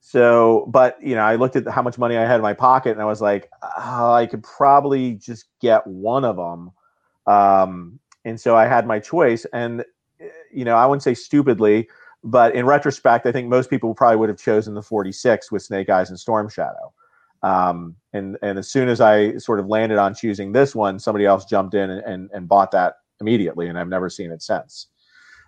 So, 0.00 0.66
but 0.68 1.02
you 1.02 1.16
know, 1.16 1.22
I 1.22 1.34
looked 1.34 1.56
at 1.56 1.66
how 1.66 1.82
much 1.82 1.98
money 1.98 2.16
I 2.16 2.22
had 2.22 2.36
in 2.36 2.42
my 2.42 2.52
pocket, 2.52 2.92
and 2.92 3.02
I 3.02 3.06
was 3.06 3.20
like, 3.20 3.50
oh, 3.60 4.12
I 4.12 4.26
could 4.26 4.44
probably 4.44 5.14
just 5.14 5.46
get 5.60 5.84
one 5.84 6.24
of 6.24 6.36
them. 6.36 6.70
Um, 7.26 7.98
and 8.24 8.40
so 8.40 8.56
I 8.56 8.66
had 8.66 8.86
my 8.86 9.00
choice, 9.00 9.46
and 9.52 9.84
you 10.52 10.64
know, 10.64 10.76
I 10.76 10.86
wouldn't 10.86 11.02
say 11.02 11.14
stupidly, 11.14 11.88
but 12.26 12.56
in 12.56 12.66
retrospect, 12.66 13.24
I 13.24 13.32
think 13.32 13.48
most 13.48 13.70
people 13.70 13.94
probably 13.94 14.16
would 14.16 14.28
have 14.28 14.38
chosen 14.38 14.74
the 14.74 14.82
46 14.82 15.52
with 15.52 15.62
Snake 15.62 15.88
Eyes 15.88 16.10
and 16.10 16.18
Storm 16.18 16.48
Shadow. 16.48 16.92
Um, 17.42 17.94
and 18.12 18.36
and 18.42 18.58
as 18.58 18.68
soon 18.68 18.88
as 18.88 19.00
I 19.00 19.36
sort 19.36 19.60
of 19.60 19.66
landed 19.66 19.98
on 19.98 20.14
choosing 20.14 20.52
this 20.52 20.74
one, 20.74 20.98
somebody 20.98 21.24
else 21.24 21.44
jumped 21.44 21.74
in 21.74 21.88
and, 21.88 22.04
and, 22.04 22.30
and 22.32 22.48
bought 22.48 22.72
that 22.72 22.94
immediately, 23.20 23.68
and 23.68 23.78
I've 23.78 23.88
never 23.88 24.10
seen 24.10 24.32
it 24.32 24.42
since. 24.42 24.88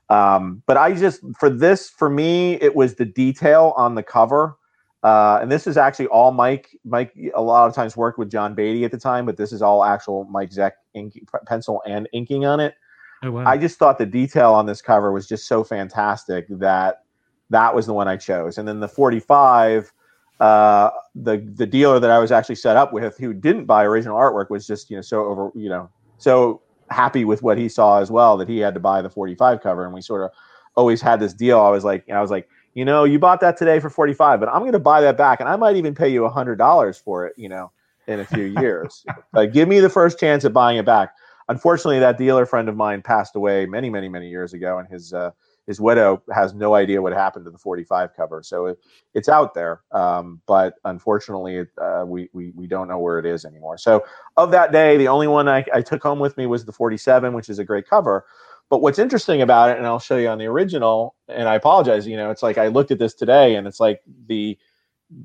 Um, 0.08 0.62
but 0.66 0.76
I 0.76 0.92
just 0.92 1.20
for 1.38 1.50
this 1.50 1.90
for 1.90 2.08
me 2.08 2.54
it 2.54 2.74
was 2.74 2.94
the 2.94 3.04
detail 3.04 3.74
on 3.76 3.94
the 3.94 4.02
cover. 4.02 4.56
Uh, 5.02 5.38
and 5.40 5.50
this 5.50 5.66
is 5.66 5.76
actually 5.76 6.06
all 6.08 6.30
Mike. 6.30 6.70
Mike 6.84 7.12
a 7.34 7.42
lot 7.42 7.68
of 7.68 7.74
times 7.74 7.96
worked 7.96 8.18
with 8.18 8.30
John 8.30 8.54
Beatty 8.54 8.84
at 8.84 8.90
the 8.90 8.98
time, 8.98 9.26
but 9.26 9.36
this 9.36 9.52
is 9.52 9.62
all 9.62 9.84
actual 9.84 10.24
Mike 10.24 10.50
Zeck 10.50 10.72
ink, 10.94 11.14
pencil 11.46 11.82
and 11.86 12.08
inking 12.12 12.44
on 12.44 12.60
it. 12.60 12.74
Oh, 13.22 13.32
wow. 13.32 13.44
I 13.46 13.56
just 13.56 13.78
thought 13.78 13.98
the 13.98 14.06
detail 14.06 14.52
on 14.52 14.66
this 14.66 14.80
cover 14.80 15.12
was 15.12 15.26
just 15.26 15.48
so 15.48 15.64
fantastic 15.64 16.46
that 16.50 17.02
that 17.50 17.74
was 17.74 17.86
the 17.86 17.94
one 17.94 18.08
I 18.08 18.16
chose. 18.16 18.58
And 18.58 18.68
then 18.68 18.80
the 18.80 18.88
45, 18.88 19.92
uh, 20.40 20.90
the 21.14 21.38
the 21.54 21.66
dealer 21.66 21.98
that 21.98 22.10
I 22.10 22.18
was 22.18 22.30
actually 22.30 22.54
set 22.54 22.76
up 22.76 22.92
with, 22.92 23.18
who 23.18 23.32
didn't 23.34 23.64
buy 23.64 23.84
original 23.84 24.16
artwork, 24.16 24.50
was 24.50 24.66
just 24.66 24.90
you 24.90 24.96
know 24.96 25.02
so 25.02 25.24
over 25.24 25.50
you 25.54 25.68
know 25.68 25.90
so 26.18 26.62
happy 26.90 27.24
with 27.24 27.42
what 27.42 27.58
he 27.58 27.68
saw 27.68 28.00
as 28.00 28.10
well 28.10 28.36
that 28.36 28.48
he 28.48 28.58
had 28.58 28.74
to 28.74 28.80
buy 28.80 29.02
the 29.02 29.10
45 29.10 29.60
cover 29.60 29.84
and 29.84 29.94
we 29.94 30.00
sort 30.00 30.22
of 30.24 30.30
always 30.74 31.00
had 31.00 31.20
this 31.20 31.32
deal 31.34 31.60
i 31.60 31.68
was 31.68 31.84
like 31.84 32.08
i 32.10 32.20
was 32.20 32.30
like 32.30 32.48
you 32.74 32.84
know 32.84 33.04
you 33.04 33.18
bought 33.18 33.40
that 33.40 33.56
today 33.56 33.80
for 33.80 33.90
45 33.90 34.40
but 34.40 34.48
i'm 34.48 34.60
going 34.60 34.72
to 34.72 34.78
buy 34.78 35.00
that 35.00 35.16
back 35.16 35.40
and 35.40 35.48
i 35.48 35.56
might 35.56 35.76
even 35.76 35.94
pay 35.94 36.08
you 36.08 36.24
a 36.24 36.30
hundred 36.30 36.56
dollars 36.56 36.96
for 36.96 37.26
it 37.26 37.34
you 37.36 37.48
know 37.48 37.70
in 38.06 38.20
a 38.20 38.24
few 38.24 38.44
years 38.60 39.04
like 39.32 39.52
give 39.52 39.68
me 39.68 39.80
the 39.80 39.88
first 39.88 40.18
chance 40.18 40.44
at 40.44 40.52
buying 40.52 40.78
it 40.78 40.86
back 40.86 41.14
unfortunately 41.48 41.98
that 41.98 42.18
dealer 42.18 42.46
friend 42.46 42.68
of 42.68 42.76
mine 42.76 43.02
passed 43.02 43.36
away 43.36 43.66
many 43.66 43.90
many 43.90 44.08
many 44.08 44.28
years 44.28 44.54
ago 44.54 44.78
and 44.78 44.88
his 44.88 45.12
uh, 45.12 45.30
his 45.68 45.82
widow 45.82 46.22
has 46.32 46.54
no 46.54 46.74
idea 46.74 47.00
what 47.00 47.12
happened 47.12 47.44
to 47.44 47.50
the 47.50 47.58
45 47.58 48.16
cover. 48.16 48.42
So 48.42 48.66
it, 48.66 48.78
it's 49.12 49.28
out 49.28 49.52
there, 49.52 49.82
um, 49.92 50.40
but 50.46 50.72
unfortunately, 50.86 51.66
uh, 51.76 52.04
we, 52.06 52.30
we, 52.32 52.52
we 52.56 52.66
don't 52.66 52.88
know 52.88 52.98
where 52.98 53.18
it 53.18 53.26
is 53.26 53.44
anymore. 53.44 53.76
So 53.76 54.02
of 54.38 54.50
that 54.52 54.72
day, 54.72 54.96
the 54.96 55.08
only 55.08 55.28
one 55.28 55.46
I, 55.46 55.66
I 55.74 55.82
took 55.82 56.02
home 56.02 56.20
with 56.20 56.38
me 56.38 56.46
was 56.46 56.64
the 56.64 56.72
47, 56.72 57.34
which 57.34 57.50
is 57.50 57.58
a 57.58 57.64
great 57.66 57.86
cover. 57.86 58.24
But 58.70 58.80
what's 58.80 58.98
interesting 58.98 59.42
about 59.42 59.68
it, 59.68 59.76
and 59.76 59.86
I'll 59.86 59.98
show 59.98 60.16
you 60.16 60.28
on 60.28 60.38
the 60.38 60.46
original, 60.46 61.14
and 61.28 61.46
I 61.46 61.56
apologize, 61.56 62.06
you 62.06 62.16
know, 62.16 62.30
it's 62.30 62.42
like 62.42 62.56
I 62.56 62.68
looked 62.68 62.90
at 62.90 62.98
this 62.98 63.12
today, 63.12 63.56
and 63.56 63.66
it's 63.66 63.78
like 63.78 64.00
the 64.26 64.56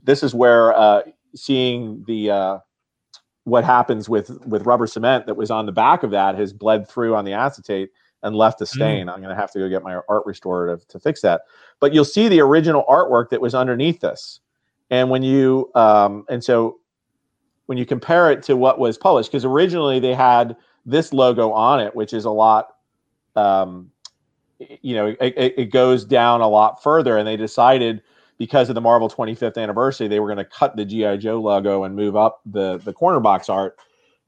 this 0.04 0.24
is 0.24 0.34
where 0.34 0.74
uh, 0.74 1.04
seeing 1.36 2.04
the 2.06 2.32
uh, 2.32 2.58
what 3.46 3.64
happens 3.64 4.08
with 4.08 4.30
with 4.46 4.66
rubber 4.66 4.88
cement 4.88 5.26
that 5.26 5.36
was 5.36 5.52
on 5.52 5.66
the 5.66 5.72
back 5.72 6.04
of 6.04 6.12
that 6.12 6.36
has 6.36 6.54
bled 6.54 6.88
through 6.88 7.16
on 7.16 7.26
the 7.26 7.34
acetate 7.34 7.90
and 8.24 8.36
left 8.36 8.62
a 8.62 8.66
stain. 8.66 9.08
Mm. 9.08 9.14
I'm 9.14 9.20
going 9.20 9.36
to 9.36 9.40
have 9.40 9.52
to 9.52 9.60
go 9.60 9.70
get 9.70 9.84
my 9.84 10.00
art 10.08 10.26
restorer 10.26 10.78
to, 10.78 10.88
to 10.88 11.00
fix 11.00 11.22
that. 11.22 11.42
But 11.80 11.94
you'll 11.94 12.06
see 12.06 12.30
the 12.30 12.40
original 12.40 12.86
artwork 12.88 13.30
that 13.30 13.42
was 13.42 13.54
underneath 13.54 14.00
this. 14.00 14.40
And 14.90 15.10
when 15.10 15.24
you, 15.24 15.70
um, 15.76 16.26
and 16.30 16.42
so 16.42 16.80
when 17.66 17.78
you 17.78 17.86
compare 17.86 18.32
it 18.32 18.42
to 18.44 18.56
what 18.56 18.80
was 18.80 18.98
published, 18.98 19.32
because 19.32 19.44
originally 19.44 20.00
they 20.00 20.14
had 20.14 20.56
this 20.86 21.12
logo 21.12 21.52
on 21.52 21.82
it, 21.82 21.94
which 21.96 22.14
is 22.14 22.26
a 22.26 22.30
lot, 22.30 22.76
um, 23.36 23.92
you 24.60 24.96
know, 24.96 25.08
it, 25.20 25.54
it 25.58 25.72
goes 25.72 26.06
down 26.06 26.40
a 26.40 26.48
lot 26.48 26.82
further, 26.82 27.18
and 27.18 27.28
they 27.28 27.36
decided 27.36 28.02
because 28.38 28.70
of 28.70 28.76
the 28.76 28.82
Marvel 28.82 29.10
25th 29.10 29.58
anniversary, 29.58 30.08
they 30.08 30.20
were 30.20 30.28
going 30.28 30.38
to 30.38 30.46
cut 30.46 30.76
the 30.76 30.86
GI 30.86 31.18
Joe 31.18 31.42
logo 31.42 31.84
and 31.84 31.96
move 31.96 32.16
up 32.16 32.42
the 32.46 32.78
the 32.80 32.94
corner 32.94 33.20
box 33.20 33.50
art. 33.50 33.78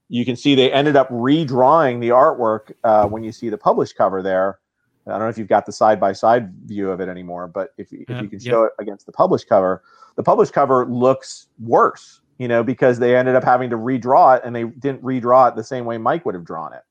You 0.07 0.23
can 0.23 0.35
see 0.35 0.53
they 0.53 0.71
ended 0.71 0.95
up 0.95 1.09
redrawing 1.09 1.99
the 1.99 2.09
artwork 2.09 2.71
uh, 2.83 3.07
when 3.07 3.23
you 3.23 3.31
see 3.31 3.49
the 3.49 3.57
published 3.57 3.95
cover 3.97 4.21
there. 4.21 4.59
I 5.07 5.11
don't 5.11 5.19
know 5.21 5.29
if 5.29 5.37
you've 5.37 5.47
got 5.47 5.65
the 5.65 5.71
side 5.71 5.99
by 5.99 6.13
side 6.13 6.51
view 6.65 6.89
of 6.89 6.99
it 6.99 7.09
anymore, 7.09 7.47
but 7.47 7.69
if, 7.77 7.91
if 7.91 8.09
you 8.21 8.27
can 8.27 8.39
show 8.39 8.63
it 8.63 8.73
against 8.79 9.05
the 9.05 9.11
published 9.11 9.47
cover, 9.47 9.83
the 10.15 10.23
published 10.23 10.53
cover 10.53 10.85
looks 10.87 11.47
worse, 11.59 12.21
you 12.39 12.47
know, 12.47 12.63
because 12.63 12.97
they 12.97 13.15
ended 13.15 13.35
up 13.35 13.43
having 13.43 13.69
to 13.69 13.77
redraw 13.77 14.37
it 14.37 14.43
and 14.43 14.55
they 14.55 14.63
didn't 14.63 15.03
redraw 15.03 15.49
it 15.49 15.55
the 15.55 15.63
same 15.63 15.85
way 15.85 15.99
Mike 15.99 16.25
would 16.25 16.33
have 16.33 16.45
drawn 16.45 16.73
it. 16.73 16.81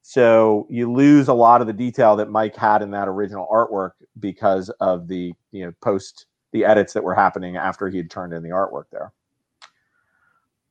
So 0.00 0.66
you 0.70 0.90
lose 0.90 1.28
a 1.28 1.34
lot 1.34 1.60
of 1.60 1.66
the 1.66 1.72
detail 1.72 2.16
that 2.16 2.30
Mike 2.30 2.56
had 2.56 2.82
in 2.82 2.90
that 2.92 3.06
original 3.06 3.46
artwork 3.52 3.92
because 4.18 4.68
of 4.80 5.06
the, 5.06 5.32
you 5.52 5.66
know, 5.66 5.72
post 5.82 6.26
the 6.52 6.64
edits 6.64 6.92
that 6.92 7.02
were 7.02 7.14
happening 7.14 7.56
after 7.56 7.88
he 7.88 7.96
had 7.96 8.10
turned 8.10 8.32
in 8.32 8.42
the 8.42 8.50
artwork 8.50 8.84
there. 8.90 9.12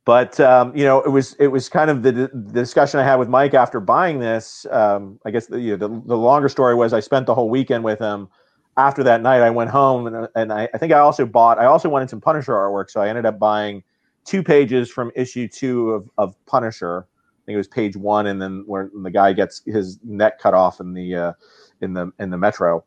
But 0.05 0.39
um, 0.39 0.75
you 0.75 0.83
know, 0.83 1.01
it 1.01 1.09
was 1.09 1.33
it 1.33 1.47
was 1.47 1.69
kind 1.69 1.89
of 1.89 2.01
the, 2.01 2.11
the, 2.11 2.27
discussion 2.51 2.99
I 2.99 3.03
had 3.03 3.15
with 3.15 3.29
Mike 3.29 3.53
after 3.53 3.79
buying 3.79 4.19
this. 4.19 4.65
Um, 4.71 5.19
I 5.25 5.31
guess 5.31 5.45
the, 5.45 5.59
you 5.59 5.77
know, 5.77 5.87
the, 5.87 6.07
the 6.07 6.17
longer 6.17 6.49
story 6.49 6.73
was 6.73 6.91
I 6.91 6.99
spent 6.99 7.27
the 7.27 7.35
whole 7.35 7.49
weekend 7.49 7.83
with 7.83 7.99
him. 7.99 8.27
After 8.77 9.03
that 9.03 9.21
night, 9.21 9.41
I 9.41 9.49
went 9.49 9.69
home 9.69 10.07
and, 10.07 10.27
and 10.33 10.51
I, 10.51 10.67
I 10.73 10.77
think 10.77 10.91
I 10.91 10.99
also 10.99 11.25
bought. 11.25 11.59
I 11.59 11.65
also 11.65 11.87
wanted 11.87 12.09
some 12.09 12.21
Punisher 12.21 12.53
artwork, 12.53 12.89
so 12.89 12.99
I 13.01 13.09
ended 13.09 13.25
up 13.25 13.37
buying 13.37 13.83
two 14.25 14.41
pages 14.41 14.89
from 14.89 15.11
issue 15.15 15.47
two 15.47 15.91
of, 15.91 16.09
of 16.17 16.45
Punisher. 16.45 17.05
I 17.09 17.45
think 17.45 17.55
it 17.55 17.57
was 17.57 17.67
page 17.67 17.95
one, 17.95 18.27
and 18.27 18.41
then 18.41 18.63
where 18.65 18.89
the 18.93 19.11
guy 19.11 19.33
gets 19.33 19.61
his 19.65 19.99
neck 20.03 20.39
cut 20.39 20.53
off 20.53 20.79
in 20.79 20.93
the 20.93 21.15
uh, 21.15 21.33
in 21.81 21.93
the 21.93 22.11
in 22.17 22.31
the 22.31 22.37
metro. 22.37 22.83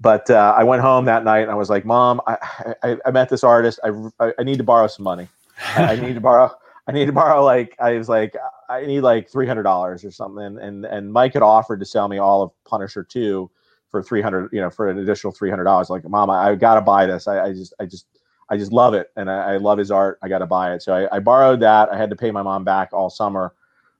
But 0.00 0.30
uh, 0.30 0.54
I 0.56 0.64
went 0.64 0.82
home 0.82 1.06
that 1.06 1.24
night 1.24 1.40
and 1.40 1.50
I 1.50 1.54
was 1.54 1.70
like, 1.70 1.84
"Mom, 1.84 2.20
I, 2.26 2.36
I, 2.82 2.96
I 3.06 3.10
met 3.10 3.28
this 3.28 3.42
artist. 3.42 3.80
I, 3.82 4.32
I 4.38 4.42
need 4.42 4.58
to 4.58 4.64
borrow 4.64 4.86
some 4.88 5.04
money. 5.04 5.28
I 5.74 5.96
need 5.96 6.14
to 6.14 6.20
borrow. 6.20 6.50
I 6.86 6.92
need 6.92 7.06
to 7.06 7.12
borrow 7.12 7.42
like 7.44 7.74
I 7.80 7.92
was 7.92 8.08
like 8.08 8.36
I 8.68 8.84
need 8.84 9.00
like 9.00 9.30
three 9.30 9.46
hundred 9.46 9.62
dollars 9.62 10.04
or 10.04 10.10
something." 10.10 10.58
And 10.58 10.84
and 10.84 11.12
Mike 11.12 11.32
had 11.32 11.42
offered 11.42 11.80
to 11.80 11.86
sell 11.86 12.08
me 12.08 12.18
all 12.18 12.42
of 12.42 12.50
Punisher 12.64 13.04
two 13.04 13.50
for 13.90 14.02
three 14.02 14.20
hundred, 14.20 14.50
you 14.52 14.60
know, 14.60 14.70
for 14.70 14.88
an 14.88 14.98
additional 14.98 15.32
three 15.32 15.50
hundred 15.50 15.64
dollars. 15.64 15.88
Like, 15.88 16.06
Mom, 16.08 16.28
I, 16.28 16.50
I 16.50 16.54
got 16.54 16.74
to 16.74 16.82
buy 16.82 17.06
this. 17.06 17.26
I, 17.26 17.46
I, 17.46 17.52
just 17.52 17.72
I 17.80 17.86
just 17.86 18.06
I 18.50 18.56
just 18.56 18.72
love 18.72 18.94
it, 18.94 19.10
and 19.16 19.30
I, 19.30 19.54
I 19.54 19.56
love 19.56 19.78
his 19.78 19.90
art. 19.90 20.18
I 20.22 20.28
got 20.28 20.38
to 20.38 20.46
buy 20.46 20.74
it. 20.74 20.82
So 20.82 20.94
I, 20.94 21.16
I 21.16 21.18
borrowed 21.20 21.60
that. 21.60 21.88
I 21.88 21.96
had 21.96 22.10
to 22.10 22.16
pay 22.16 22.30
my 22.30 22.42
mom 22.42 22.64
back 22.64 22.92
all 22.92 23.08
summer 23.08 23.54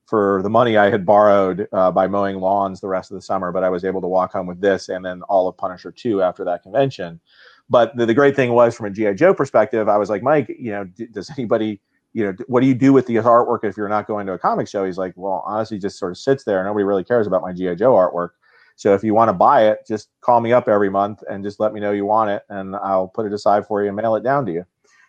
for 0.07 0.41
the 0.43 0.51
money 0.51 0.77
I 0.77 0.89
had 0.89 1.05
borrowed 1.05 1.69
uh, 1.73 1.91
by 1.91 2.07
mowing 2.07 2.37
lawns 2.37 2.81
the 2.81 2.89
rest 2.89 3.11
of 3.11 3.17
the 3.17 3.23
summer, 3.23 3.51
but 3.51 3.65
I 3.65 3.69
was 3.69 3.85
able 3.85 4.01
to 4.01 4.07
walk 4.07 4.33
home 4.33 4.47
with 4.47 4.61
this 4.61 4.89
and 4.89 5.05
then 5.05 5.23
all 5.23 5.49
of 5.49 5.57
Punisher 5.57 5.91
2 5.91 6.23
after 6.23 6.45
that 6.45 6.63
convention. 6.63 7.21
But 7.69 7.97
the, 7.97 8.07
the 8.07 8.15
great 8.15 8.37
thing 8.37 8.53
was, 8.53 8.77
from 8.77 8.87
a 8.87 8.91
G.I. 8.91 9.15
Joe 9.15 9.35
perspective, 9.35 9.89
I 9.89 9.97
was 9.97 10.09
like, 10.09 10.23
Mike, 10.23 10.49
you 10.49 10.71
know, 10.71 10.85
d- 10.85 11.09
does 11.13 11.29
anybody, 11.37 11.81
you 12.13 12.25
know, 12.25 12.33
d- 12.33 12.45
what 12.47 12.61
do 12.61 12.69
you 12.69 12.75
do 12.75 12.93
with 12.93 13.07
the 13.07 13.17
artwork 13.17 13.65
if 13.65 13.77
you're 13.77 13.89
not 13.89 14.07
going 14.07 14.27
to 14.29 14.35
a 14.35 14.39
comic 14.39 14.69
show? 14.69 14.85
He's 14.85 14.99
like, 14.99 15.13
well, 15.17 15.43
honestly, 15.45 15.79
just 15.79 15.99
sort 15.99 16.13
of 16.13 16.19
sits 16.19 16.45
there. 16.45 16.63
Nobody 16.63 16.85
really 16.85 17.03
cares 17.03 17.27
about 17.27 17.43
my 17.43 17.53
G.I. 17.53 17.75
Joe 17.75 17.93
artwork. 17.93 18.31
So 18.77 18.95
if 18.95 19.03
you 19.03 19.15
want 19.15 19.31
to 19.31 19.33
buy 19.33 19.67
it, 19.69 19.81
just 19.89 20.11
call 20.21 20.41
me 20.41 20.53
up 20.53 20.69
every 20.69 20.91
month 20.91 21.25
and 21.29 21.43
just 21.43 21.59
let 21.59 21.73
me 21.73 21.81
know 21.81 21.91
you 21.91 22.05
want 22.05 22.31
it, 22.31 22.43
and 22.49 22.77
I'll 22.77 23.09
put 23.09 23.27
it 23.27 23.33
aside 23.33 23.67
for 23.67 23.83
you 23.83 23.89
and 23.89 23.97
mail 23.97 24.15
it 24.15 24.23
down 24.23 24.47
to 24.47 24.53
you. 24.53 24.65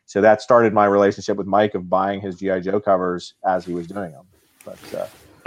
So 0.05 0.21
that 0.21 0.41
started 0.41 0.73
my 0.73 0.85
relationship 0.85 1.37
with 1.37 1.47
Mike 1.47 1.75
of 1.75 1.89
buying 1.89 2.21
his 2.21 2.37
GI 2.37 2.61
Joe 2.61 2.79
covers 2.79 3.35
as 3.45 3.65
he 3.65 3.73
was 3.73 3.85
doing 3.85 4.13
them 4.13 4.25
but 4.67 4.93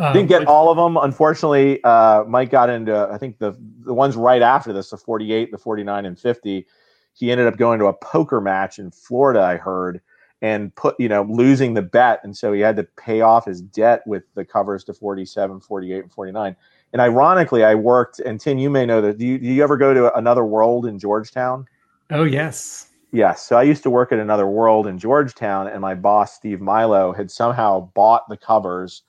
uh, 0.00 0.06
um, 0.06 0.14
didn't 0.14 0.28
get 0.28 0.46
all 0.46 0.70
of 0.70 0.76
them. 0.76 0.96
Unfortunately, 0.96 1.82
uh, 1.84 2.24
Mike 2.24 2.50
got 2.50 2.70
into 2.70 3.08
I 3.10 3.18
think 3.18 3.38
the 3.38 3.56
the 3.80 3.94
ones 3.94 4.16
right 4.16 4.42
after 4.42 4.72
this, 4.72 4.90
the 4.90 4.96
48, 4.96 5.52
the 5.52 5.58
49, 5.58 6.06
and 6.06 6.18
50. 6.18 6.66
He 7.12 7.30
ended 7.30 7.46
up 7.46 7.56
going 7.56 7.78
to 7.80 7.86
a 7.86 7.92
poker 7.92 8.40
match 8.40 8.78
in 8.78 8.90
Florida, 8.90 9.40
I 9.40 9.56
heard, 9.56 10.00
and 10.40 10.74
put 10.74 10.98
you 10.98 11.08
know 11.08 11.22
losing 11.28 11.74
the 11.74 11.82
bet, 11.82 12.20
and 12.24 12.36
so 12.36 12.52
he 12.52 12.60
had 12.60 12.76
to 12.76 12.84
pay 12.84 13.20
off 13.20 13.44
his 13.44 13.60
debt 13.60 14.02
with 14.06 14.22
the 14.34 14.44
covers 14.44 14.84
to 14.84 14.94
47, 14.94 15.60
48, 15.60 16.02
and 16.02 16.12
49. 16.12 16.56
And 16.92 17.00
ironically, 17.00 17.62
I 17.62 17.74
worked, 17.74 18.18
and 18.20 18.40
Tim, 18.40 18.58
you 18.58 18.70
may 18.70 18.84
know 18.84 19.00
that. 19.00 19.18
Do 19.18 19.26
you, 19.26 19.38
do 19.38 19.46
you 19.46 19.62
ever 19.62 19.76
go 19.76 19.94
to 19.94 20.16
Another 20.16 20.44
World 20.44 20.86
in 20.86 20.98
Georgetown? 20.98 21.66
Oh 22.10 22.24
yes. 22.24 22.88
Yes. 23.12 23.44
So 23.44 23.56
I 23.56 23.64
used 23.64 23.82
to 23.82 23.90
work 23.90 24.12
at 24.12 24.18
Another 24.18 24.46
World 24.46 24.86
in 24.86 24.98
Georgetown, 24.98 25.66
and 25.66 25.80
my 25.80 25.94
boss, 25.94 26.34
Steve 26.34 26.60
Milo, 26.60 27.12
had 27.12 27.30
somehow 27.30 27.90
bought 27.94 28.28
the 28.28 28.36
covers 28.36 29.02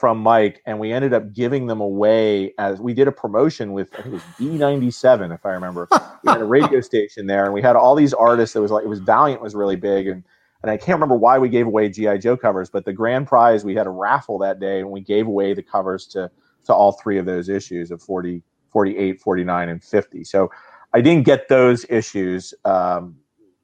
from 0.00 0.16
Mike, 0.16 0.62
and 0.64 0.78
we 0.78 0.92
ended 0.92 1.12
up 1.12 1.34
giving 1.34 1.66
them 1.66 1.82
away 1.82 2.54
as 2.56 2.80
we 2.80 2.94
did 2.94 3.06
a 3.06 3.12
promotion 3.12 3.74
with 3.74 3.92
I 3.92 4.00
think 4.00 4.06
it 4.06 4.12
was 4.12 4.22
B97, 4.38 5.34
if 5.34 5.44
I 5.44 5.50
remember. 5.50 5.86
we 6.24 6.32
had 6.32 6.40
a 6.40 6.44
radio 6.46 6.80
station 6.80 7.26
there, 7.26 7.44
and 7.44 7.52
we 7.52 7.60
had 7.60 7.76
all 7.76 7.94
these 7.94 8.14
artists. 8.14 8.54
That 8.54 8.62
was 8.62 8.70
like 8.70 8.82
it 8.82 8.88
was 8.88 9.00
Valiant 9.00 9.42
was 9.42 9.54
really 9.54 9.76
big, 9.76 10.06
and 10.08 10.24
and 10.62 10.70
I 10.70 10.78
can't 10.78 10.96
remember 10.96 11.16
why 11.16 11.38
we 11.38 11.50
gave 11.50 11.66
away 11.66 11.90
GI 11.90 12.16
Joe 12.18 12.34
covers, 12.34 12.70
but 12.70 12.86
the 12.86 12.94
grand 12.94 13.26
prize 13.26 13.62
we 13.62 13.74
had 13.74 13.86
a 13.86 13.90
raffle 13.90 14.38
that 14.38 14.58
day, 14.58 14.80
and 14.80 14.90
we 14.90 15.02
gave 15.02 15.26
away 15.26 15.52
the 15.52 15.62
covers 15.62 16.06
to 16.08 16.30
to 16.64 16.72
all 16.74 16.92
three 16.92 17.18
of 17.18 17.26
those 17.26 17.50
issues 17.50 17.90
of 17.90 18.02
40, 18.02 18.42
48, 18.72 19.20
49, 19.20 19.68
and 19.68 19.84
50. 19.84 20.24
So 20.24 20.50
I 20.94 21.02
didn't 21.02 21.26
get 21.26 21.48
those 21.48 21.84
issues. 21.90 22.54
Um, 22.64 23.16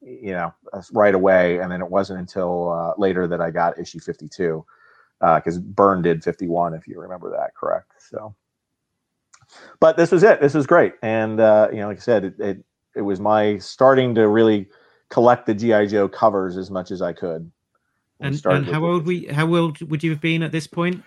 you 0.03 0.31
know, 0.31 0.53
right 0.93 1.15
away, 1.15 1.57
and 1.59 1.71
then 1.71 1.81
it 1.81 1.89
wasn't 1.89 2.19
until 2.19 2.71
uh, 2.71 2.93
later 2.97 3.27
that 3.27 3.41
I 3.41 3.49
got 3.49 3.77
issue 3.79 3.99
52 3.99 4.63
because 5.19 5.57
uh, 5.57 5.61
Byrne 5.61 6.01
did 6.01 6.23
51, 6.23 6.73
if 6.73 6.87
you 6.87 6.99
remember 6.99 7.29
that 7.31 7.55
correct. 7.55 7.91
So, 8.09 8.35
but 9.79 9.97
this 9.97 10.11
was 10.11 10.23
it. 10.23 10.41
This 10.41 10.53
was 10.53 10.67
great, 10.67 10.93
and 11.01 11.39
uh, 11.39 11.69
you 11.71 11.77
know, 11.77 11.87
like 11.87 11.97
I 11.97 12.01
said, 12.01 12.25
it, 12.25 12.39
it, 12.39 12.63
it 12.95 13.01
was 13.01 13.19
my 13.19 13.57
starting 13.57 14.13
to 14.15 14.27
really 14.27 14.67
collect 15.09 15.45
the 15.45 15.53
GI 15.53 15.87
Joe 15.87 16.07
covers 16.07 16.57
as 16.57 16.69
much 16.69 16.91
as 16.91 17.01
I 17.01 17.13
could. 17.13 17.51
And, 18.19 18.41
and 18.45 18.65
how 18.65 18.83
old 18.83 19.05
we? 19.05 19.25
How 19.25 19.53
old 19.55 19.79
would 19.89 20.03
you 20.03 20.09
have 20.11 20.21
been 20.21 20.41
at 20.41 20.51
this 20.51 20.67
point? 20.67 21.03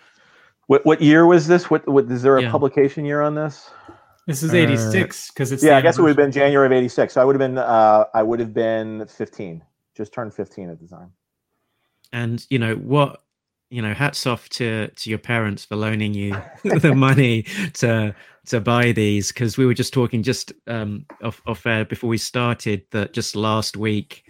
What 0.68 0.86
what 0.86 1.02
year 1.02 1.26
was 1.26 1.48
this? 1.48 1.68
What 1.68 1.86
what 1.88 2.10
is 2.10 2.22
there 2.22 2.38
a 2.38 2.42
yeah. 2.42 2.50
publication 2.50 3.04
year 3.04 3.20
on 3.20 3.34
this? 3.34 3.70
This 4.26 4.44
is 4.44 4.54
eighty 4.54 4.76
six 4.76 5.28
because 5.28 5.50
it's 5.50 5.62
yeah. 5.62 5.76
I 5.76 5.80
guess 5.80 5.98
it 5.98 6.02
would 6.02 6.08
have 6.08 6.16
been 6.16 6.30
January 6.30 6.66
of 6.66 6.72
eighty 6.72 6.88
six. 6.88 7.14
So 7.14 7.20
I 7.20 7.24
would 7.24 7.34
have 7.34 7.40
been 7.40 7.58
uh, 7.58 8.04
I 8.14 8.22
would 8.22 8.38
have 8.38 8.54
been 8.54 9.04
fifteen, 9.08 9.64
just 9.96 10.12
turned 10.12 10.32
fifteen 10.32 10.70
at 10.70 10.80
the 10.80 10.86
time. 10.86 11.12
And 12.12 12.46
you 12.50 12.60
know 12.60 12.76
what 12.76 13.22
you 13.70 13.80
know, 13.80 13.94
hats 13.94 14.26
off 14.26 14.48
to 14.50 14.88
to 14.88 15.10
your 15.10 15.18
parents 15.18 15.64
for 15.64 15.76
loaning 15.76 16.14
you 16.14 16.36
the 16.64 16.94
money 16.94 17.42
to 17.74 18.14
to 18.46 18.60
buy 18.60 18.92
these 18.92 19.28
because 19.28 19.56
we 19.56 19.66
were 19.66 19.74
just 19.74 19.92
talking 19.92 20.22
just 20.22 20.52
um, 20.66 21.06
off 21.22 21.40
off 21.46 21.64
air 21.66 21.84
before 21.84 22.10
we 22.10 22.18
started 22.18 22.84
that 22.90 23.12
just 23.12 23.36
last 23.36 23.76
week 23.76 24.24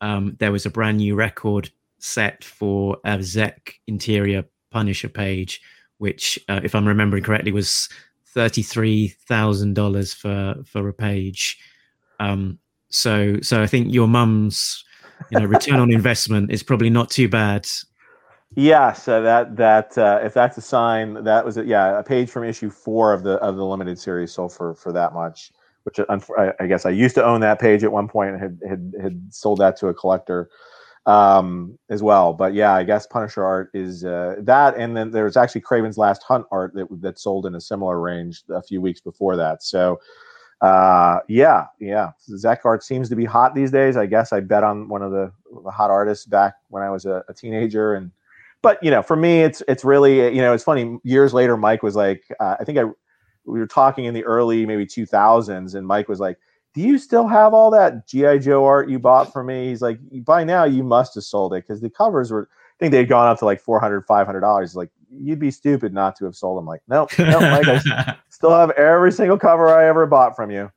um, 0.00 0.36
there 0.38 0.52
was 0.52 0.66
a 0.66 0.70
brand 0.70 0.98
new 0.98 1.14
record 1.14 1.70
set 1.98 2.44
for 2.44 2.98
a 3.04 3.16
Zeck 3.18 3.74
interior 3.86 4.44
Punisher 4.70 5.08
page, 5.08 5.62
which, 5.98 6.38
uh, 6.48 6.60
if 6.62 6.74
I'm 6.74 6.86
remembering 6.86 7.22
correctly, 7.22 7.52
was 7.52 7.88
thirty 8.26 8.62
three 8.62 9.08
thousand 9.08 9.74
dollars 9.74 10.12
for 10.12 10.56
for 10.66 10.88
a 10.88 10.92
page. 10.92 11.58
Um, 12.20 12.58
so 12.90 13.40
so 13.40 13.62
I 13.62 13.66
think 13.66 13.92
your 13.92 14.08
mum's 14.08 14.84
you 15.30 15.40
know 15.40 15.46
return 15.46 15.80
on 15.80 15.90
investment 16.00 16.52
is 16.52 16.62
probably 16.62 16.90
not 16.90 17.10
too 17.10 17.28
bad 17.28 17.66
yeah, 18.56 18.92
so 18.92 19.22
that 19.22 19.56
that 19.56 19.96
uh, 19.98 20.20
if 20.22 20.34
that's 20.34 20.56
a 20.56 20.60
sign, 20.62 21.24
that 21.24 21.44
was 21.44 21.56
a, 21.56 21.64
yeah 21.64 21.98
a 21.98 22.02
page 22.02 22.30
from 22.30 22.44
issue 22.44 22.70
four 22.70 23.12
of 23.12 23.22
the 23.22 23.34
of 23.34 23.56
the 23.56 23.64
limited 23.64 23.98
series 23.98 24.32
sold 24.32 24.52
for 24.52 24.74
for 24.74 24.92
that 24.92 25.12
much. 25.12 25.52
Which 25.84 25.98
uh, 25.98 26.18
I, 26.38 26.52
I 26.60 26.66
guess 26.66 26.86
I 26.86 26.90
used 26.90 27.14
to 27.16 27.24
own 27.24 27.40
that 27.42 27.58
page 27.58 27.84
at 27.84 27.92
one 27.92 28.08
point 28.08 28.30
and 28.30 28.40
had 28.40 28.58
had, 28.68 28.94
had 29.02 29.34
sold 29.34 29.58
that 29.58 29.76
to 29.78 29.88
a 29.88 29.94
collector 29.94 30.48
um, 31.06 31.78
as 31.90 32.02
well. 32.02 32.32
But 32.32 32.54
yeah, 32.54 32.72
I 32.72 32.84
guess 32.84 33.06
Punisher 33.06 33.44
art 33.44 33.70
is 33.74 34.04
uh, 34.04 34.36
that, 34.40 34.76
and 34.76 34.96
then 34.96 35.10
there's 35.10 35.36
actually 35.36 35.60
Kraven's 35.60 35.98
Last 35.98 36.22
Hunt 36.22 36.46
art 36.50 36.74
that 36.74 36.86
that 37.02 37.18
sold 37.18 37.46
in 37.46 37.54
a 37.54 37.60
similar 37.60 38.00
range 38.00 38.44
a 38.50 38.62
few 38.62 38.80
weeks 38.80 39.00
before 39.00 39.36
that. 39.36 39.62
So 39.62 40.00
uh, 40.60 41.18
yeah, 41.28 41.66
yeah, 41.78 42.12
Zeck 42.30 42.58
art 42.64 42.82
seems 42.82 43.08
to 43.10 43.16
be 43.16 43.24
hot 43.24 43.54
these 43.54 43.70
days. 43.70 43.96
I 43.96 44.06
guess 44.06 44.32
I 44.32 44.40
bet 44.40 44.64
on 44.64 44.88
one 44.88 45.02
of 45.02 45.10
the, 45.10 45.30
the 45.62 45.70
hot 45.70 45.90
artists 45.90 46.24
back 46.24 46.54
when 46.68 46.82
I 46.82 46.90
was 46.90 47.04
a, 47.04 47.22
a 47.28 47.34
teenager 47.34 47.94
and 47.94 48.10
but 48.64 48.82
you 48.82 48.90
know, 48.90 49.02
for 49.02 49.14
me, 49.14 49.42
it's 49.42 49.62
it's 49.68 49.84
really 49.84 50.34
you 50.34 50.42
know, 50.42 50.52
it's 50.52 50.64
funny. 50.64 50.98
Years 51.04 51.32
later, 51.32 51.56
Mike 51.56 51.82
was 51.82 51.94
like, 51.94 52.24
uh, 52.40 52.56
I 52.58 52.64
think 52.64 52.78
I 52.78 52.84
we 53.46 53.60
were 53.60 53.66
talking 53.66 54.06
in 54.06 54.14
the 54.14 54.24
early 54.24 54.66
maybe 54.66 54.86
2000s, 54.86 55.74
and 55.74 55.86
Mike 55.86 56.08
was 56.08 56.18
like, 56.18 56.38
"Do 56.74 56.80
you 56.80 56.98
still 56.98 57.28
have 57.28 57.54
all 57.54 57.70
that 57.70 58.08
GI 58.08 58.40
Joe 58.40 58.64
art 58.64 58.88
you 58.88 58.98
bought 58.98 59.32
for 59.32 59.44
me?" 59.44 59.68
He's 59.68 59.82
like, 59.82 59.98
"By 60.24 60.42
now, 60.42 60.64
you 60.64 60.82
must 60.82 61.14
have 61.14 61.24
sold 61.24 61.54
it 61.54 61.66
because 61.66 61.80
the 61.80 61.90
covers 61.90 62.32
were." 62.32 62.48
I 62.50 62.76
think 62.80 62.90
they'd 62.90 63.08
gone 63.08 63.28
up 63.28 63.38
to 63.38 63.44
like 63.44 63.60
400 63.60 64.04
500 64.04 64.40
dollars. 64.40 64.74
Like, 64.74 64.90
you'd 65.08 65.38
be 65.38 65.50
stupid 65.50 65.92
not 65.92 66.16
to 66.16 66.24
have 66.24 66.34
sold 66.34 66.58
them. 66.58 66.66
Like, 66.66 66.82
nope, 66.88 67.10
nope, 67.18 67.40
Mike, 67.40 67.68
I 67.68 68.16
still 68.30 68.50
have 68.50 68.70
every 68.70 69.12
single 69.12 69.38
cover 69.38 69.68
I 69.68 69.86
ever 69.86 70.06
bought 70.06 70.34
from 70.34 70.50
you. 70.50 70.70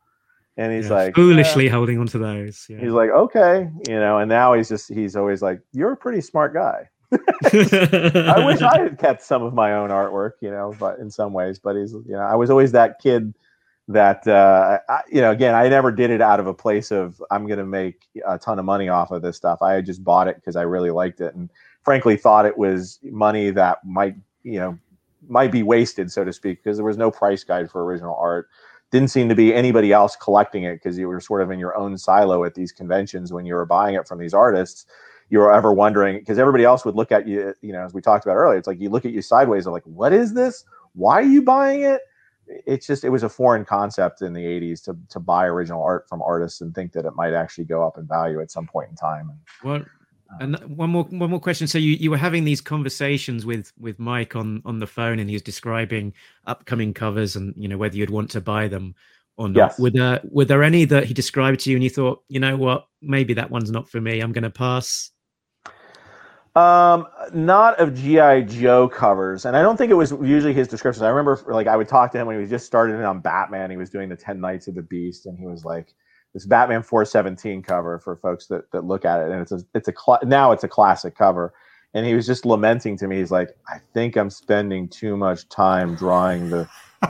And 0.58 0.74
he's 0.74 0.90
yeah, 0.90 0.96
like 0.96 1.16
foolishly 1.16 1.66
yeah. 1.66 1.72
holding 1.72 2.00
on 2.00 2.08
to 2.08 2.18
those. 2.18 2.66
Yeah. 2.68 2.80
He's 2.80 2.92
like, 2.92 3.12
okay, 3.12 3.70
you 3.88 4.00
know, 4.00 4.18
and 4.18 4.28
now 4.28 4.54
he's 4.54 4.70
just 4.70 4.92
he's 4.92 5.16
always 5.16 5.42
like, 5.42 5.62
you're 5.72 5.92
a 5.92 5.98
pretty 5.98 6.22
smart 6.22 6.54
guy. 6.54 6.90
I 7.14 8.44
wish 8.46 8.62
I 8.62 8.80
had 8.80 9.00
kept 9.00 9.22
some 9.22 9.42
of 9.42 9.54
my 9.54 9.74
own 9.74 9.90
artwork, 9.90 10.34
you 10.42 10.52
know, 10.52 10.74
but 10.78 11.00
in 11.00 11.10
some 11.10 11.32
ways, 11.32 11.58
but 11.58 11.76
he's, 11.76 11.94
you 11.94 12.04
know, 12.08 12.20
I 12.20 12.36
was 12.36 12.50
always 12.50 12.74
that 12.74 13.00
kid 13.00 13.34
that, 13.88 14.28
uh, 14.28 14.80
I, 14.90 15.02
you 15.10 15.22
know, 15.22 15.32
again, 15.32 15.56
I 15.56 15.70
never 15.70 15.92
did 15.92 16.10
it 16.10 16.22
out 16.22 16.42
of 16.42 16.48
a 16.48 16.54
place 16.54 16.92
of 16.92 17.22
I'm 17.32 17.48
going 17.48 17.60
to 17.60 17.66
make 17.66 18.08
a 18.28 18.38
ton 18.38 18.60
of 18.60 18.66
money 18.66 18.90
off 18.90 19.12
of 19.12 19.22
this 19.22 19.38
stuff. 19.38 19.62
I 19.62 19.80
just 19.82 20.04
bought 20.04 20.28
it 20.28 20.36
because 20.36 20.58
I 20.58 20.64
really 20.64 20.92
liked 20.92 21.22
it 21.22 21.34
and 21.34 21.50
frankly 21.82 22.18
thought 22.18 22.46
it 22.46 22.58
was 22.58 23.00
money 23.04 23.52
that 23.52 23.86
might, 23.86 24.16
you 24.44 24.60
know, 24.60 24.78
might 25.30 25.52
be 25.52 25.64
wasted, 25.64 26.12
so 26.12 26.26
to 26.26 26.34
speak, 26.34 26.62
because 26.62 26.78
there 26.78 26.86
was 26.86 26.98
no 26.98 27.10
price 27.10 27.44
guide 27.44 27.72
for 27.72 27.86
original 27.86 28.18
art. 28.20 28.50
Didn't 28.92 29.10
seem 29.10 29.30
to 29.30 29.36
be 29.36 29.54
anybody 29.54 29.94
else 29.94 30.18
collecting 30.18 30.64
it 30.64 30.76
because 30.76 30.98
you 30.98 31.08
were 31.08 31.22
sort 31.22 31.42
of 31.42 31.52
in 31.52 31.60
your 31.60 31.76
own 31.78 31.98
silo 31.98 32.44
at 32.44 32.56
these 32.56 32.74
conventions 32.74 33.32
when 33.32 33.46
you 33.46 33.54
were 33.54 33.66
buying 33.66 33.96
it 33.96 34.08
from 34.08 34.20
these 34.20 34.34
artists 34.34 34.86
you 35.30 35.40
were 35.40 35.54
ever 35.54 35.74
wondering 35.74 36.20
because 36.20 36.40
everybody 36.40 36.64
else 36.64 36.86
would 36.86 36.96
look 36.96 37.12
at 37.12 37.28
you, 37.28 37.54
you 37.62 37.74
know, 37.74 37.84
as 37.84 37.94
we 37.94 38.02
talked 38.02 38.26
about 38.26 38.36
earlier, 38.36 38.58
it's 38.58 38.68
like 38.68 38.80
you 38.80 38.90
look 38.90 39.06
at 39.06 39.12
you 39.12 39.22
sideways 39.22 39.66
and 39.66 39.74
like, 39.74 39.84
what 39.84 40.14
is 40.14 40.34
this? 40.34 40.64
Why 40.94 41.16
are 41.16 41.22
you 41.24 41.42
buying 41.42 41.82
it? 41.82 42.02
It's 42.48 42.88
just 42.88 43.04
it 43.04 43.10
was 43.10 43.24
a 43.24 43.30
foreign 43.30 43.66
concept 43.66 44.22
in 44.22 44.32
the 44.32 44.44
80s 44.44 44.84
to 44.86 44.98
to 45.10 45.20
buy 45.20 45.46
original 45.46 45.84
art 45.84 46.08
from 46.08 46.22
artists 46.22 46.62
and 46.62 46.74
think 46.74 46.94
that 46.94 47.06
it 47.06 47.14
might 47.16 47.34
actually 47.34 47.66
go 47.66 47.86
up 47.86 47.98
in 47.98 48.08
value 48.08 48.40
at 48.40 48.52
some 48.52 48.66
point 48.66 48.90
in 48.90 48.96
time. 48.96 49.32
Well, 49.66 49.84
uh, 50.32 50.38
and 50.40 50.56
one 50.78 50.90
more 50.90 51.04
one 51.04 51.30
more 51.30 51.42
question. 51.42 51.68
So 51.68 51.78
you, 51.78 51.92
you 51.92 52.10
were 52.10 52.18
having 52.18 52.46
these 52.46 52.62
conversations 52.62 53.46
with 53.46 53.74
with 53.78 54.00
Mike 54.00 54.38
on 54.38 54.62
on 54.64 54.80
the 54.80 54.88
phone, 54.88 55.20
and 55.20 55.30
he 55.30 55.36
was 55.36 55.42
describing 55.42 56.14
upcoming 56.46 56.94
covers 56.94 57.36
and 57.36 57.54
you 57.58 57.68
know 57.68 57.78
whether 57.78 57.98
you'd 57.98 58.10
want 58.10 58.32
to 58.32 58.40
buy 58.40 58.70
them 58.70 58.96
or 59.38 59.50
not. 59.50 59.72
Yes. 59.72 59.80
Were 59.80 59.92
there 59.92 60.20
were 60.24 60.46
there 60.46 60.64
any 60.64 60.86
that 60.86 61.06
he 61.06 61.14
described 61.14 61.62
to 61.62 61.70
you 61.70 61.78
and 61.78 61.84
you 61.84 61.90
thought, 61.90 62.24
you 62.28 62.40
know 62.40 62.58
what, 62.58 62.88
maybe 63.02 63.34
that 63.36 63.52
one's 63.52 63.72
not 63.72 63.90
for 63.90 64.02
me. 64.02 64.20
I'm 64.20 64.34
going 64.34 64.44
to 64.44 64.50
pass. 64.50 65.12
Um, 66.58 67.06
not 67.36 67.80
of 67.80 67.94
GI 67.94 68.46
Joe 68.46 68.90
covers, 68.90 69.46
and 69.46 69.56
I 69.56 69.62
don't 69.62 69.78
think 69.78 69.92
it 69.92 69.96
was 69.96 70.10
usually 70.10 70.54
his 70.54 70.68
descriptions. 70.68 71.04
I 71.04 71.10
remember, 71.10 71.40
like, 71.48 71.68
I 71.68 71.76
would 71.76 71.88
talk 71.88 72.12
to 72.14 72.18
him 72.18 72.26
when 72.26 72.36
he 72.36 72.42
was 72.42 72.50
just 72.50 72.66
starting 72.66 72.96
on 72.96 73.20
Batman. 73.20 73.70
He 73.70 73.78
was 73.78 73.92
doing 73.92 74.10
the 74.10 74.16
Ten 74.16 74.42
Nights 74.42 74.68
of 74.68 74.74
the 74.74 74.82
Beast, 74.82 75.28
and 75.28 75.38
he 75.38 75.46
was 75.46 75.66
like, 75.66 75.94
"This 76.34 76.48
Batman 76.48 76.82
417 76.82 77.62
cover 77.62 78.00
for 78.00 78.16
folks 78.16 78.48
that 78.48 78.72
that 78.72 78.86
look 78.86 79.06
at 79.06 79.20
it, 79.20 79.30
and 79.30 79.40
it's 79.40 79.52
a 79.52 79.60
it's 79.76 79.88
a 79.88 79.94
cl- 79.94 80.18
now 80.24 80.52
it's 80.52 80.64
a 80.64 80.68
classic 80.68 81.16
cover." 81.16 81.54
And 81.94 82.08
he 82.08 82.16
was 82.16 82.26
just 82.26 82.44
lamenting 82.44 82.98
to 82.98 83.08
me. 83.08 83.18
He's 83.18 83.30
like, 83.30 83.56
"I 83.72 83.78
think 83.94 84.16
I'm 84.16 84.32
spending 84.32 84.90
too 84.90 85.16
much 85.16 85.48
time 85.50 85.94
drawing 85.94 86.50
the 86.50 86.68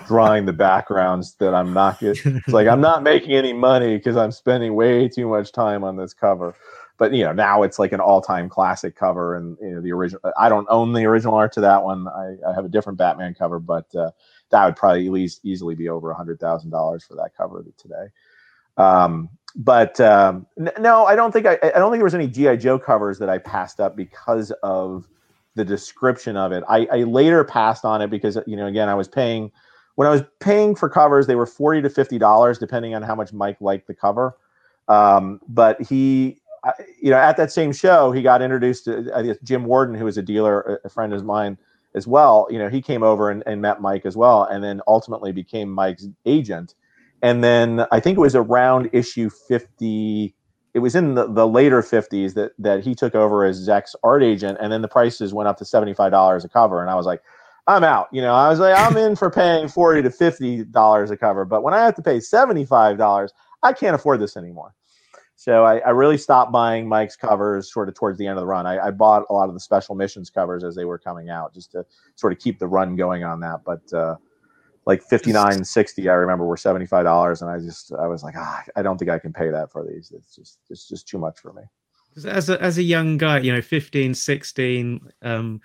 drawing 0.08 0.46
the 0.46 0.52
backgrounds 0.52 1.36
that 1.36 1.54
I'm 1.54 1.72
not. 1.72 2.04
It's 2.04 2.50
like 2.50 2.68
I'm 2.68 2.82
not 2.82 3.02
making 3.02 3.32
any 3.32 3.54
money 3.54 3.96
because 3.96 4.18
I'm 4.18 4.34
spending 4.34 4.76
way 4.76 5.08
too 5.08 5.30
much 5.30 5.54
time 5.54 5.86
on 5.86 5.96
this 5.96 6.14
cover." 6.14 6.54
But 6.98 7.14
you 7.14 7.24
know 7.24 7.34
now 7.34 7.64
it's 7.64 7.80
like 7.80 7.92
an 7.92 8.00
all-time 8.00 8.50
classic 8.50 8.96
cover 8.96 9.36
and 9.36 9.58
you 9.62 9.72
know 9.72 9.82
the 9.82 9.92
original 9.92 10.22
i 10.40 10.50
don't 10.50 10.68
own 10.70 10.94
the 10.94 11.06
original 11.06 11.36
art 11.36 11.52
to 11.54 11.62
that 11.62 11.84
one. 11.84 12.08
I, 12.08 12.36
I 12.48 12.54
have 12.54 12.66
a 12.66 12.70
different 12.70 12.98
batman 12.98 13.34
cover 13.34 13.60
but 13.60 13.94
uh, 13.96 14.12
that 14.50 14.66
would 14.66 14.76
probably 14.76 15.06
at 15.08 15.12
least 15.12 15.42
easily 15.44 15.76
be 15.76 15.90
over 15.90 16.12
a 16.12 16.16
hundred 16.16 16.40
thousand 16.40 16.72
dollars 16.72 17.04
for 17.04 17.16
that 17.16 17.36
cover 17.36 17.66
today. 17.78 18.08
Um, 18.78 19.30
but 19.56 20.00
um, 20.00 20.46
n- 20.60 20.72
no 20.80 21.06
i 21.06 21.16
don't 21.16 21.32
think 21.32 21.48
I, 21.48 21.58
I 21.64 21.80
don't 21.80 21.92
think 21.92 22.00
there 22.00 22.04
was 22.04 22.16
any 22.16 22.28
gi 22.28 22.58
joe 22.58 22.78
covers 22.78 23.18
that 23.20 23.30
i 23.30 23.40
passed 23.40 23.80
up 23.80 23.96
because 23.96 24.52
of 24.64 25.08
the 25.56 25.66
description 25.66 26.38
of 26.38 26.52
it. 26.52 26.64
I, 26.70 26.86
I 26.92 26.98
later 26.98 27.44
passed 27.44 27.84
on 27.84 28.02
it 28.04 28.10
because 28.12 28.38
you 28.46 28.56
know 28.56 28.68
again 28.68 28.90
i 28.90 28.94
was 28.94 29.08
paying 29.08 29.52
when 29.96 30.08
i 30.08 30.12
was 30.12 30.22
paying 30.40 30.76
for 30.76 30.90
covers 30.90 31.26
they 31.26 31.36
were 31.36 31.48
40 31.48 31.82
to 31.82 31.90
50 31.90 32.20
dollars 32.20 32.60
depending 32.60 32.94
on 32.94 33.02
how 33.02 33.16
much 33.16 33.34
mike 33.34 33.58
liked 33.60 33.88
the 33.88 33.96
cover. 33.96 34.38
Um, 34.88 35.42
but 35.50 35.82
he 35.82 36.38
you 37.02 37.12
know, 37.12 37.18
at 37.18 37.38
that 37.38 37.52
same 37.52 37.72
show, 37.72 38.12
he 38.12 38.22
got 38.22 38.42
introduced 38.42 38.86
to 38.86 39.12
I 39.16 39.24
guess 39.24 39.38
Jim 39.44 39.66
Warden, 39.66 39.96
who 39.96 40.06
was 40.06 40.18
a 40.18 40.22
dealer, 40.22 40.82
a 40.84 40.90
friend 40.90 41.14
of 41.14 41.24
mine 41.26 41.58
as 41.96 42.08
well. 42.08 42.48
You 42.50 42.60
know, 42.60 42.70
he 42.70 42.82
came 42.82 43.04
over 43.04 43.30
and, 43.30 43.44
and 43.46 43.62
met 43.62 43.82
Mike 43.82 44.06
as 44.06 44.16
well, 44.16 44.44
and 44.44 44.64
then 44.64 44.82
ultimately 44.88 45.32
became 45.32 45.70
Mike's 45.70 46.08
agent. 46.26 46.76
And 47.22 47.44
then 47.44 47.86
I 47.92 48.00
think 48.00 48.18
it 48.18 48.22
was 48.22 48.36
around 48.36 48.90
issue 48.94 49.30
50. 49.30 50.34
It 50.74 50.80
was 50.80 50.96
in 50.96 51.16
the, 51.16 51.28
the 51.28 51.48
later 51.48 51.82
50s 51.82 52.36
that 52.36 52.52
that 52.60 52.84
he 52.84 52.94
took 52.94 53.16
over 53.16 53.44
as 53.46 53.68
Zeck's 53.68 53.96
art 54.04 54.24
agent, 54.24 54.58
and 54.62 54.72
then 54.72 54.82
the 54.82 54.88
prices 54.88 55.34
went 55.34 55.48
up 55.48 55.58
to 55.58 55.64
$75 55.64 56.46
a 56.46 56.50
cover. 56.50 56.82
And 56.82 56.90
I 56.90 56.96
was 56.96 57.06
like, 57.06 57.22
I'm 57.68 57.84
out. 57.84 58.08
You 58.12 58.22
know, 58.22 58.34
I 58.34 58.50
was 58.50 58.60
like, 58.60 58.78
I'm 58.78 58.96
in 58.96 59.16
for 59.16 59.30
paying 59.30 59.68
40 59.68 60.04
to 60.04 60.12
50 60.12 60.66
dollars 60.66 61.12
a 61.12 61.18
cover, 61.18 61.46
but 61.46 61.64
when 61.64 61.74
I 61.74 61.84
have 61.84 61.96
to 61.96 62.02
pay 62.02 62.20
75 62.20 62.98
dollars, 62.98 63.34
I 63.64 63.74
can't 63.74 63.96
afford 63.96 64.22
this 64.22 64.38
anymore. 64.38 64.74
So 65.40 65.64
I, 65.66 65.78
I, 65.78 65.92
really 65.92 66.18
stopped 66.18 66.52
buying 66.52 66.90
Mike's 66.90 67.16
covers 67.16 67.72
sort 67.72 67.88
of 67.88 67.94
towards 67.94 68.18
the 68.18 68.26
end 68.26 68.40
of 68.40 68.42
the 68.42 68.48
run. 68.48 68.66
I, 68.66 68.88
I, 68.88 68.92
bought 68.92 69.24
a 69.30 69.34
lot 69.34 69.48
of 69.48 69.54
the 69.54 69.60
special 69.60 69.94
missions 69.94 70.32
covers 70.32 70.64
as 70.64 70.74
they 70.74 70.84
were 70.84 70.98
coming 70.98 71.30
out 71.30 71.54
just 71.54 71.72
to 71.74 71.86
sort 72.16 72.34
of 72.34 72.40
keep 72.40 72.58
the 72.58 72.68
run 72.68 72.96
going 72.96 73.24
on 73.24 73.40
that. 73.42 73.62
But 73.64 73.94
uh, 73.94 74.16
like 74.88 75.04
59, 75.04 75.64
60, 75.64 76.10
I 76.10 76.14
remember 76.14 76.44
were 76.44 76.56
$75. 76.56 77.42
And 77.42 77.52
I 77.52 77.60
just, 77.60 77.94
I 77.94 78.08
was 78.08 78.24
like, 78.24 78.34
ah, 78.36 78.64
I 78.76 78.82
don't 78.82 78.98
think 78.98 79.12
I 79.12 79.20
can 79.20 79.32
pay 79.32 79.52
that 79.52 79.72
for 79.72 79.86
these. 79.86 80.12
It's 80.12 80.36
just, 80.36 80.58
it's 80.72 80.88
just 80.88 81.08
too 81.08 81.20
much 81.20 81.40
for 81.40 81.54
me. 81.54 81.62
As 82.26 82.50
a, 82.50 82.60
as 82.60 82.80
a 82.80 82.84
young 82.84 83.18
guy, 83.18 83.38
you 83.38 83.54
know, 83.54 83.62
15, 83.62 84.16
16, 84.16 85.12
um, 85.22 85.62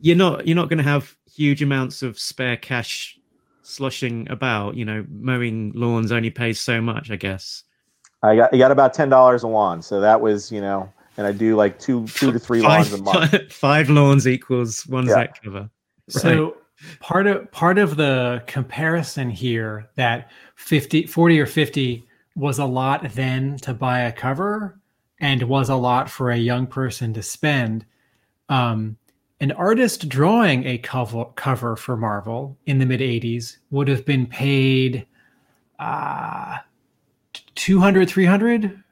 you're 0.00 0.14
not, 0.14 0.46
you're 0.46 0.54
not 0.54 0.68
going 0.68 0.78
to 0.78 0.84
have 0.84 1.16
huge 1.28 1.62
amounts 1.62 2.02
of 2.02 2.16
spare 2.16 2.56
cash 2.56 3.18
sloshing 3.62 4.30
about, 4.30 4.76
you 4.76 4.84
know, 4.84 5.04
mowing 5.10 5.72
lawns 5.74 6.12
only 6.12 6.30
pays 6.30 6.60
so 6.60 6.80
much, 6.80 7.10
I 7.10 7.16
guess. 7.16 7.64
I 8.22 8.36
got 8.36 8.54
I 8.54 8.58
got 8.58 8.70
about 8.70 8.94
ten 8.94 9.08
dollars 9.08 9.42
a 9.42 9.48
lawn, 9.48 9.82
so 9.82 10.00
that 10.00 10.20
was 10.20 10.50
you 10.50 10.60
know, 10.60 10.92
and 11.16 11.26
I 11.26 11.32
do 11.32 11.56
like 11.56 11.78
two 11.78 12.06
two 12.08 12.32
to 12.32 12.38
three 12.38 12.62
five, 12.62 12.90
lawns 12.90 12.92
a 12.92 13.02
month. 13.02 13.52
Five 13.52 13.90
lawns 13.90 14.26
equals 14.26 14.86
one 14.86 15.06
yeah. 15.06 15.26
Zeck 15.26 15.42
cover. 15.42 15.60
Right. 15.60 15.70
So 16.08 16.56
part 17.00 17.26
of 17.26 17.50
part 17.50 17.78
of 17.78 17.96
the 17.96 18.42
comparison 18.46 19.30
here 19.30 19.88
that 19.96 20.30
50 20.56 21.06
40 21.06 21.40
or 21.40 21.46
50 21.46 22.06
was 22.36 22.58
a 22.58 22.64
lot 22.64 23.10
then 23.12 23.56
to 23.58 23.74
buy 23.74 24.00
a 24.00 24.12
cover 24.12 24.78
and 25.20 25.42
was 25.42 25.68
a 25.68 25.74
lot 25.74 26.08
for 26.08 26.30
a 26.30 26.36
young 26.36 26.66
person 26.66 27.12
to 27.14 27.22
spend 27.22 27.84
um, 28.48 28.96
an 29.40 29.50
artist 29.52 30.08
drawing 30.08 30.64
a 30.66 30.78
cover 30.78 31.24
cover 31.34 31.74
for 31.74 31.96
marvel 31.96 32.56
in 32.66 32.78
the 32.78 32.86
mid 32.86 33.00
80s 33.00 33.58
would 33.70 33.88
have 33.88 34.04
been 34.04 34.26
paid 34.26 35.06
uh, 35.80 36.58
200 37.58 38.08
300 38.08 38.84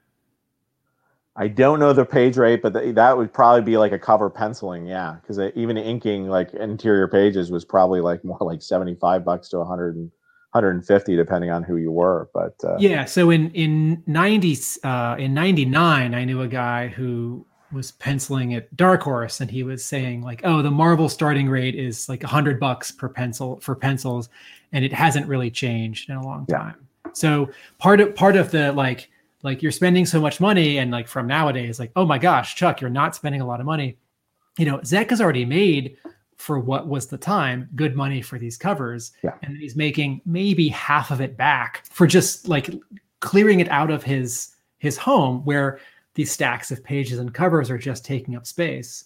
i 1.36 1.46
don't 1.46 1.78
know 1.78 1.92
the 1.92 2.04
page 2.04 2.36
rate 2.36 2.60
but 2.60 2.72
that 2.72 3.16
would 3.16 3.32
probably 3.32 3.62
be 3.62 3.76
like 3.76 3.92
a 3.92 3.98
cover 3.98 4.28
penciling 4.28 4.86
yeah 4.86 5.16
because 5.20 5.38
even 5.54 5.76
inking 5.78 6.28
like 6.28 6.52
interior 6.52 7.06
pages 7.06 7.52
was 7.52 7.64
probably 7.64 8.00
like 8.00 8.24
more 8.24 8.38
like 8.40 8.60
75 8.60 9.24
bucks 9.24 9.48
to 9.50 9.58
100 9.58 9.94
and 9.94 10.10
150 10.50 11.16
depending 11.16 11.50
on 11.50 11.62
who 11.62 11.76
you 11.76 11.92
were 11.92 12.28
but 12.34 12.54
uh, 12.64 12.76
yeah 12.78 13.04
so 13.04 13.30
in 13.30 13.52
in 13.52 14.02
90 14.08 14.58
uh, 14.82 15.14
in 15.16 15.32
99 15.32 16.12
i 16.14 16.24
knew 16.24 16.42
a 16.42 16.48
guy 16.48 16.88
who 16.88 17.46
was 17.70 17.92
penciling 17.92 18.54
at 18.54 18.74
dark 18.76 19.02
horse 19.02 19.40
and 19.40 19.48
he 19.48 19.62
was 19.62 19.84
saying 19.84 20.22
like 20.22 20.40
oh 20.42 20.60
the 20.60 20.70
marvel 20.72 21.08
starting 21.08 21.48
rate 21.48 21.76
is 21.76 22.08
like 22.08 22.22
100 22.22 22.58
bucks 22.58 22.90
per 22.90 23.08
pencil 23.08 23.60
for 23.60 23.76
pencils 23.76 24.28
and 24.72 24.84
it 24.84 24.92
hasn't 24.92 25.26
really 25.28 25.52
changed 25.52 26.10
in 26.10 26.16
a 26.16 26.24
long 26.24 26.46
time 26.46 26.85
so 27.16 27.48
part 27.78 28.00
of 28.00 28.14
part 28.14 28.36
of 28.36 28.50
the 28.50 28.72
like 28.72 29.10
like 29.42 29.62
you're 29.62 29.72
spending 29.72 30.04
so 30.04 30.20
much 30.20 30.38
money 30.40 30.78
and 30.78 30.90
like 30.90 31.08
from 31.08 31.26
nowadays 31.26 31.78
like 31.78 31.90
oh 31.96 32.04
my 32.04 32.18
gosh 32.18 32.54
Chuck 32.56 32.80
you're 32.80 32.90
not 32.90 33.14
spending 33.14 33.40
a 33.40 33.46
lot 33.46 33.60
of 33.60 33.66
money. 33.66 33.96
You 34.58 34.66
know 34.66 34.78
Zeck 34.78 35.10
has 35.10 35.20
already 35.20 35.44
made 35.44 35.96
for 36.36 36.58
what 36.60 36.86
was 36.86 37.06
the 37.06 37.16
time 37.16 37.68
good 37.74 37.96
money 37.96 38.20
for 38.20 38.38
these 38.38 38.58
covers 38.58 39.12
yeah. 39.24 39.32
and 39.42 39.56
he's 39.56 39.74
making 39.74 40.20
maybe 40.26 40.68
half 40.68 41.10
of 41.10 41.22
it 41.22 41.36
back 41.36 41.86
for 41.90 42.06
just 42.06 42.46
like 42.48 42.68
clearing 43.20 43.60
it 43.60 43.68
out 43.70 43.90
of 43.90 44.02
his 44.02 44.54
his 44.78 44.98
home 44.98 45.42
where 45.46 45.80
these 46.14 46.30
stacks 46.30 46.70
of 46.70 46.84
pages 46.84 47.18
and 47.18 47.32
covers 47.32 47.70
are 47.70 47.78
just 47.78 48.04
taking 48.04 48.36
up 48.36 48.46
space. 48.46 49.04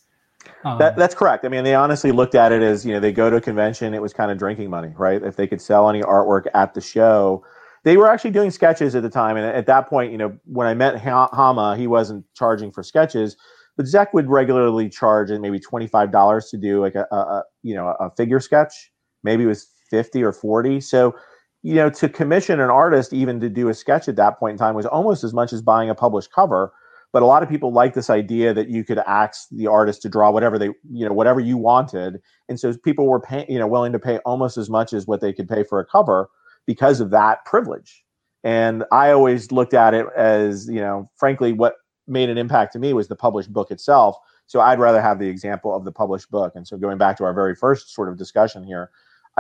Um, 0.65 0.79
that, 0.79 0.97
that's 0.97 1.15
correct. 1.15 1.45
I 1.45 1.49
mean, 1.49 1.65
they 1.65 1.75
honestly 1.75 2.13
looked 2.13 2.35
at 2.35 2.51
it 2.51 2.63
as 2.63 2.85
you 2.85 2.93
know 2.93 3.01
they 3.01 3.13
go 3.13 3.31
to 3.31 3.37
a 3.37 3.41
convention. 3.41 3.95
It 3.95 4.03
was 4.03 4.13
kind 4.13 4.31
of 4.31 4.39
drinking 4.39 4.71
money, 4.71 4.93
right? 4.97 5.23
If 5.23 5.37
they 5.37 5.47
could 5.47 5.61
sell 5.61 5.89
any 5.89 6.01
artwork 6.01 6.47
at 6.55 6.75
the 6.75 6.81
show, 6.81 7.45
they 7.85 7.97
were 7.97 8.09
actually 8.11 8.31
doing 8.31 8.51
sketches 8.51 8.95
at 8.95 9.03
the 9.03 9.11
time. 9.11 9.37
And 9.37 9.47
at 9.47 9.67
that 9.67 9.89
point, 9.89 10.13
you 10.13 10.19
know, 10.19 10.37
when 10.45 10.67
I 10.67 10.75
met 10.75 10.99
Hama, 10.99 11.77
he 11.77 11.87
wasn't 11.87 12.25
charging 12.35 12.71
for 12.71 12.83
sketches, 12.83 13.37
but 13.77 13.87
Zeck 13.87 14.09
would 14.13 14.29
regularly 14.29 14.89
charge 14.89 15.31
maybe 15.31 15.59
twenty 15.59 15.87
five 15.87 16.13
dollars 16.13 16.51
to 16.51 16.59
do 16.59 16.81
like 16.81 16.95
a, 16.95 17.07
a, 17.11 17.43
you 17.63 17.75
know 17.75 17.95
a 18.01 18.11
figure 18.17 18.41
sketch. 18.41 18.91
Maybe 19.25 19.45
it 19.45 19.49
was 19.49 19.69
fifty 19.91 20.23
or 20.23 20.33
forty. 20.33 20.81
So 20.81 21.15
you 21.63 21.75
know, 21.75 21.91
to 21.91 22.09
commission 22.09 22.59
an 22.61 22.71
artist 22.71 23.13
even 23.13 23.39
to 23.41 23.49
do 23.49 23.69
a 23.69 23.75
sketch 23.75 24.09
at 24.09 24.17
that 24.17 24.39
point 24.39 24.53
in 24.53 24.59
time 24.59 24.75
was 24.75 24.87
almost 24.87 25.25
as 25.25 25.35
much 25.35 25.53
as 25.53 25.61
buying 25.61 25.91
a 25.91 25.95
published 25.95 26.33
cover. 26.33 26.73
But 27.13 27.23
a 27.23 27.27
lot 27.27 27.43
of 27.43 27.49
people 27.49 27.73
like 27.73 27.95
this 27.95 28.09
idea 28.09 28.55
that 28.55 28.69
you 28.69 28.85
could 28.85 28.99
ask 28.99 29.49
the 29.51 29.67
artist 29.67 30.01
to 30.03 30.09
draw 30.09 30.31
whatever 30.31 30.59
they, 30.59 30.67
you 30.91 31.07
know, 31.07 31.13
whatever 31.13 31.41
you 31.41 31.59
wanted, 31.59 32.21
and 32.49 32.59
so 32.59 32.73
people 32.85 33.09
were 33.09 33.21
paying, 33.21 33.51
you 33.51 33.59
know, 33.59 33.67
willing 33.67 33.93
to 33.93 33.99
pay 33.99 34.19
almost 34.19 34.57
as 34.57 34.71
much 34.71 34.93
as 34.93 35.07
what 35.07 35.21
they 35.21 35.33
could 35.33 35.49
pay 35.49 35.65
for 35.65 35.81
a 35.81 35.85
cover 35.85 36.29
because 36.71 37.01
of 37.01 37.11
that 37.11 37.45
privilege. 37.45 38.05
And 38.45 38.85
I 38.93 39.11
always 39.11 39.51
looked 39.51 39.75
at 39.75 39.93
it 39.93 40.07
as, 40.17 40.69
you 40.69 40.81
know, 40.81 41.11
frankly, 41.17 41.53
what 41.53 41.75
made 42.07 42.29
an 42.29 42.39
impact 42.39 42.73
to 42.75 42.79
me 42.79 42.93
was 42.93 43.09
the 43.09 43.17
published 43.17 43.53
book 43.53 43.73
itself. 43.73 44.17
So 44.47 44.61
I'd 44.61 44.79
rather 44.79 45.03
have 45.03 45.19
the 45.19 45.27
example 45.27 45.75
of 45.75 45.85
the 45.85 45.91
published 45.91 46.31
book. 46.31 46.53
And 46.55 46.65
so 46.69 46.77
going 46.77 46.97
back 46.97 47.17
to 47.17 47.25
our 47.25 47.35
very 47.35 47.57
first 47.57 47.93
sort 47.93 48.09
of 48.09 48.17
discussion 48.17 48.63
here, 48.63 48.93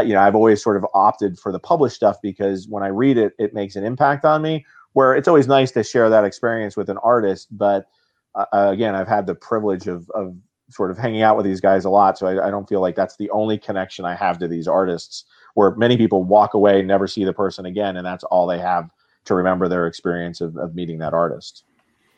you 0.02 0.12
know, 0.12 0.20
I've 0.20 0.34
always 0.34 0.60
sort 0.60 0.76
of 0.76 0.84
opted 0.92 1.38
for 1.38 1.52
the 1.52 1.60
published 1.60 1.94
stuff 1.94 2.16
because 2.20 2.66
when 2.66 2.82
I 2.82 2.88
read 2.88 3.16
it, 3.16 3.34
it 3.38 3.54
makes 3.54 3.76
an 3.76 3.84
impact 3.84 4.24
on 4.24 4.42
me. 4.42 4.66
Where 4.94 5.14
it's 5.14 5.28
always 5.28 5.46
nice 5.46 5.70
to 5.72 5.84
share 5.84 6.10
that 6.10 6.24
experience 6.24 6.76
with 6.76 6.90
an 6.90 6.98
artist, 6.98 7.46
but 7.56 7.86
uh, 8.34 8.46
again, 8.52 8.96
I've 8.96 9.06
had 9.06 9.24
the 9.24 9.36
privilege 9.36 9.86
of 9.86 10.10
of 10.10 10.34
sort 10.70 10.90
of 10.90 10.98
hanging 10.98 11.22
out 11.22 11.36
with 11.36 11.44
these 11.44 11.60
guys 11.60 11.84
a 11.84 11.90
lot, 11.90 12.18
so 12.18 12.26
I, 12.26 12.48
I 12.48 12.50
don't 12.50 12.68
feel 12.68 12.80
like 12.80 12.96
that's 12.96 13.16
the 13.16 13.30
only 13.30 13.58
connection 13.58 14.04
I 14.04 14.14
have 14.14 14.38
to 14.38 14.48
these 14.48 14.68
artists. 14.68 15.24
Where 15.54 15.74
many 15.74 15.96
people 15.96 16.22
walk 16.22 16.54
away, 16.54 16.80
never 16.82 17.06
see 17.06 17.24
the 17.24 17.32
person 17.32 17.66
again, 17.66 17.96
and 17.96 18.06
that's 18.06 18.24
all 18.24 18.46
they 18.46 18.58
have 18.60 18.88
to 19.24 19.34
remember 19.34 19.68
their 19.68 19.86
experience 19.86 20.40
of, 20.40 20.56
of 20.56 20.74
meeting 20.74 20.98
that 20.98 21.12
artist. 21.12 21.64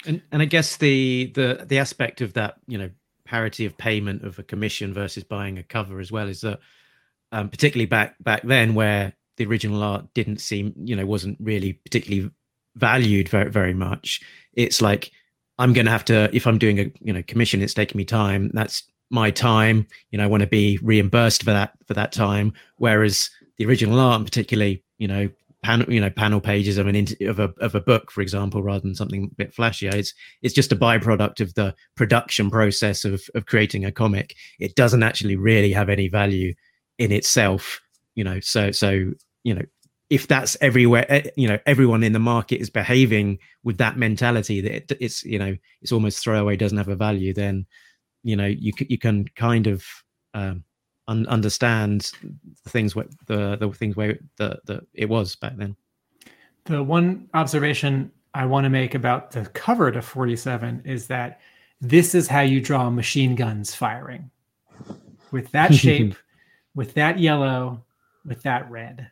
And 0.07 0.23
and 0.31 0.43
I 0.43 0.45
guess 0.45 0.77
the 0.77 1.33
the 1.35 1.65
the 1.67 1.79
aspect 1.79 2.21
of 2.21 2.35
that, 2.35 2.57
you 2.67 2.79
know, 2.79 2.91
parity 3.25 3.65
of 3.65 3.79
payment 3.79 4.25
of 4.25 4.39
a 4.39 4.43
commission 4.43 4.93
versus 4.93 5.25
buying 5.25 5.59
a 5.59 5.63
cover 5.63 6.01
as 6.01 6.13
well 6.13 6.29
is 6.29 6.43
that 6.43 6.61
um, 7.33 7.49
particularly 7.49 7.87
back 7.87 8.17
back 8.23 8.43
then 8.43 8.75
where 8.75 9.15
the 9.37 9.47
original 9.47 9.83
art 9.83 10.07
didn't 10.15 10.41
seem 10.41 10.75
you 10.77 10.95
know 10.95 11.07
wasn't 11.07 11.39
really 11.41 11.73
particularly 11.73 12.31
valued 12.77 13.29
very 13.29 13.51
very 13.51 13.75
much 13.75 14.21
it's 14.55 14.83
like 14.83 15.13
i'm 15.63 15.73
going 15.73 15.87
to 15.87 15.93
have 15.93 16.05
to 16.05 16.29
if 16.35 16.47
i'm 16.47 16.59
doing 16.59 16.81
a 16.81 16.93
you 17.01 17.13
know 17.13 17.23
commission 17.23 17.63
it's 17.63 17.75
taking 17.75 17.97
me 17.97 18.05
time. 18.05 18.51
That's 18.53 18.83
my 19.11 19.31
time. 19.31 19.87
You 20.11 20.19
know 20.19 20.25
i 20.25 20.27
want 20.27 20.43
to 20.43 20.47
be 20.47 20.79
reimbursed 20.83 21.45
for 21.45 21.53
that 21.53 21.73
for 21.87 21.95
that 21.95 22.13
time. 22.13 22.53
Whereas 22.77 23.31
the 23.59 23.67
original 23.67 24.01
art 24.01 24.25
particularly 24.25 24.83
you 24.99 25.09
know 25.09 25.29
panel 25.63 25.93
you 25.93 26.01
know 26.01 26.11
panel 26.11 26.41
pages 26.41 26.77
of 26.79 26.89
an 26.89 27.07
of 27.27 27.39
a 27.39 27.55
of 27.61 27.77
a 27.77 27.81
book 27.81 28.11
for 28.11 28.21
example 28.21 28.63
rather 28.63 28.81
than 28.81 28.97
something 28.97 29.31
a 29.31 29.35
bit 29.37 29.55
flashier 29.55 29.95
it's 29.95 30.13
it's 30.43 30.55
just 30.55 30.73
a 30.73 30.77
byproduct 30.77 31.41
of 31.41 31.55
the 31.55 31.73
production 31.95 32.51
process 32.51 33.05
of 33.05 33.23
of 33.35 33.47
creating 33.47 33.85
a 33.85 33.93
comic. 33.93 34.35
It 34.59 34.75
doesn't 34.75 35.05
actually 35.05 35.37
really 35.37 35.73
have 35.73 35.89
any 35.89 36.09
value 36.09 36.55
in 36.99 37.13
itself 37.13 37.81
you 38.15 38.25
know 38.25 38.41
so 38.41 38.73
so 38.73 39.13
you 39.45 39.55
know 39.55 39.63
if 40.13 40.29
that's 40.29 40.57
everywhere 40.61 41.07
eh, 41.09 41.31
you 41.37 41.49
know 41.49 41.59
everyone 41.65 42.03
in 42.03 42.13
the 42.13 42.19
market 42.19 42.61
is 42.61 42.69
behaving 42.69 43.39
with 43.65 43.79
that 43.79 43.97
mentality 43.97 44.61
that 44.61 44.93
it's 45.01 45.25
you 45.25 45.39
know 45.39 45.57
it's 45.81 45.93
almost 45.93 46.23
throwaway 46.23 46.57
doesn't 46.57 46.79
have 46.79 46.89
a 46.89 46.97
value 46.97 47.33
then 47.33 47.67
you 48.23 48.37
know 48.37 48.47
you 48.47 48.73
you 48.89 48.99
can 48.99 49.27
kind 49.37 49.67
of 49.67 49.85
um, 50.35 50.65
un- 51.09 51.27
understand 51.27 52.13
the 52.65 52.71
things 52.71 52.95
where 52.95 53.07
the 53.27 53.57
the 53.57 53.71
things 53.71 53.97
where 53.97 54.19
the, 54.37 54.59
the 54.67 54.83
it 54.93 55.09
was 55.09 55.35
back 55.37 55.57
then 55.57 55.75
the 56.65 56.83
one 56.83 57.27
observation 57.35 58.13
i 58.35 58.45
want 58.45 58.65
to 58.65 58.71
make 58.71 58.95
about 58.95 59.31
the 59.31 59.47
cover 59.47 59.91
to 59.91 60.03
47 60.03 60.83
is 60.85 61.07
that 61.07 61.41
this 61.81 62.15
is 62.15 62.29
how 62.29 62.41
you 62.41 62.61
draw 62.61 62.91
machine 62.91 63.35
guns 63.35 63.75
firing 63.75 64.31
with 65.31 65.51
that 65.53 65.75
shape 65.83 66.15
with 66.75 66.95
that 66.95 67.19
yellow, 67.19 67.85
with 68.25 68.43
that 68.43 68.71
red. 68.71 69.11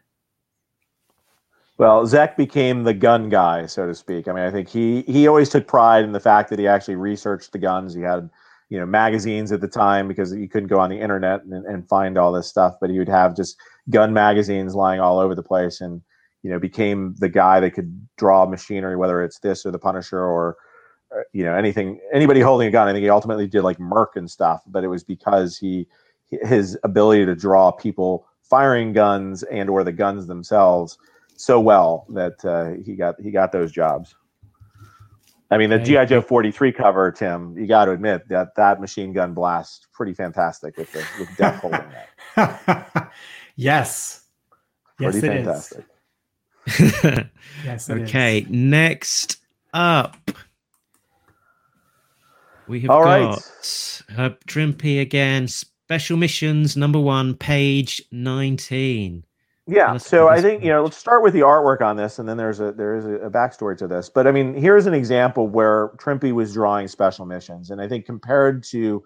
Well, 1.81 2.05
Zeck 2.05 2.37
became 2.37 2.85
the 2.85 2.93
gun 2.93 3.31
guy, 3.31 3.64
so 3.64 3.87
to 3.87 3.95
speak. 3.95 4.28
I 4.28 4.35
mean, 4.35 4.45
I 4.45 4.51
think 4.51 4.68
he 4.68 5.01
he 5.07 5.26
always 5.26 5.49
took 5.49 5.66
pride 5.66 6.05
in 6.05 6.12
the 6.12 6.20
fact 6.20 6.51
that 6.51 6.59
he 6.59 6.68
actually 6.68 6.97
researched 6.97 7.53
the 7.53 7.59
guns. 7.59 7.95
He 7.95 8.03
had, 8.03 8.28
you 8.68 8.78
know, 8.78 8.85
magazines 8.85 9.51
at 9.51 9.62
the 9.62 9.66
time 9.66 10.07
because 10.07 10.35
you 10.35 10.47
couldn't 10.47 10.68
go 10.68 10.78
on 10.78 10.91
the 10.91 11.01
internet 11.01 11.43
and, 11.45 11.64
and 11.64 11.89
find 11.89 12.18
all 12.18 12.33
this 12.33 12.47
stuff, 12.47 12.74
but 12.83 12.91
he 12.91 12.99
would 12.99 13.09
have 13.09 13.35
just 13.35 13.57
gun 13.89 14.12
magazines 14.12 14.74
lying 14.74 15.01
all 15.01 15.18
over 15.18 15.35
the 15.35 15.43
place 15.43 15.81
and 15.81 16.03
you 16.43 16.51
know 16.51 16.59
became 16.59 17.14
the 17.18 17.31
guy 17.31 17.61
that 17.61 17.70
could 17.70 18.07
draw 18.18 18.45
machinery 18.45 18.97
whether 18.97 19.22
it's 19.22 19.39
this 19.39 19.64
or 19.64 19.70
the 19.70 19.78
punisher 19.78 20.20
or 20.20 20.57
uh, 21.14 21.20
you 21.33 21.45
know 21.45 21.55
anything 21.55 21.99
anybody 22.12 22.41
holding 22.41 22.68
a 22.68 22.70
gun 22.70 22.89
i 22.89 22.93
think 22.93 23.03
he 23.03 23.11
ultimately 23.11 23.47
did 23.47 23.62
like 23.62 23.78
merc 23.78 24.16
and 24.16 24.31
stuff 24.31 24.62
but 24.66 24.85
it 24.85 24.89
was 24.89 25.05
because 25.05 25.59
he 25.59 25.87
his 26.31 26.78
ability 26.83 27.26
to 27.26 27.35
draw 27.35 27.70
people 27.70 28.26
firing 28.43 28.93
guns 28.93 29.43
and 29.45 29.68
or 29.68 29.85
the 29.85 29.93
guns 29.93 30.26
themselves 30.26 30.97
so 31.41 31.59
well 31.59 32.07
that 32.11 32.45
uh, 32.45 32.82
he 32.84 32.95
got 32.95 33.18
he 33.20 33.30
got 33.30 33.51
those 33.51 33.72
jobs. 33.72 34.14
I 35.51 35.59
mean, 35.59 35.70
the 35.70 35.78
GI 35.80 36.07
Joe 36.07 36.20
43 36.20 36.70
cover, 36.70 37.11
Tim, 37.11 37.59
you 37.59 37.66
got 37.66 37.86
to 37.86 37.91
admit 37.91 38.28
that 38.28 38.55
that 38.55 38.80
machine 38.80 39.12
gun 39.12 39.34
blast 39.34 39.88
pretty 39.93 40.14
fantastic 40.14 40.76
with 40.76 40.93
the 40.93 41.05
with 41.18 41.28
Death 41.36 41.61
holding 41.61 41.82
that. 42.36 43.11
yes, 43.57 44.26
pretty 44.97 45.18
yes, 45.26 45.26
fantastic. 45.26 45.84
yes. 47.64 47.91
okay. 47.91 48.38
Is. 48.41 48.51
Next 48.51 49.38
up, 49.72 50.16
we 52.68 52.80
have 52.82 52.91
All 52.91 53.03
got 53.03 53.09
right. 53.09 54.03
Herb 54.11 54.45
Trimpe 54.45 55.01
again, 55.01 55.49
Special 55.49 56.16
Missions 56.16 56.76
number 56.76 57.01
one, 57.01 57.34
page 57.34 58.03
19. 58.12 59.24
Yeah, 59.71 59.97
so 59.99 60.29
I 60.29 60.41
think 60.41 60.64
you 60.64 60.71
know. 60.71 60.83
Let's 60.83 60.97
start 60.97 61.23
with 61.23 61.33
the 61.33 61.41
artwork 61.41 61.81
on 61.81 61.97
this, 61.97 62.18
and 62.18 62.29
then 62.29 62.37
there's 62.37 62.59
a 62.59 62.73
there 62.73 62.97
is 62.97 63.07
a, 63.07 63.31
backstory 63.31 63.77
to 63.79 63.87
this. 63.87 64.09
But 64.09 64.27
I 64.27 64.33
mean, 64.33 64.53
here's 64.53 64.87
an 64.87 64.95
example 64.95 65.47
where 65.47 65.91
Trimpe 65.97 66.33
was 66.33 66.53
drawing 66.53 66.89
special 66.89 67.25
missions, 67.25 67.71
and 67.71 67.81
I 67.81 67.87
think 67.87 68.05
compared 68.05 68.64
to, 68.64 69.03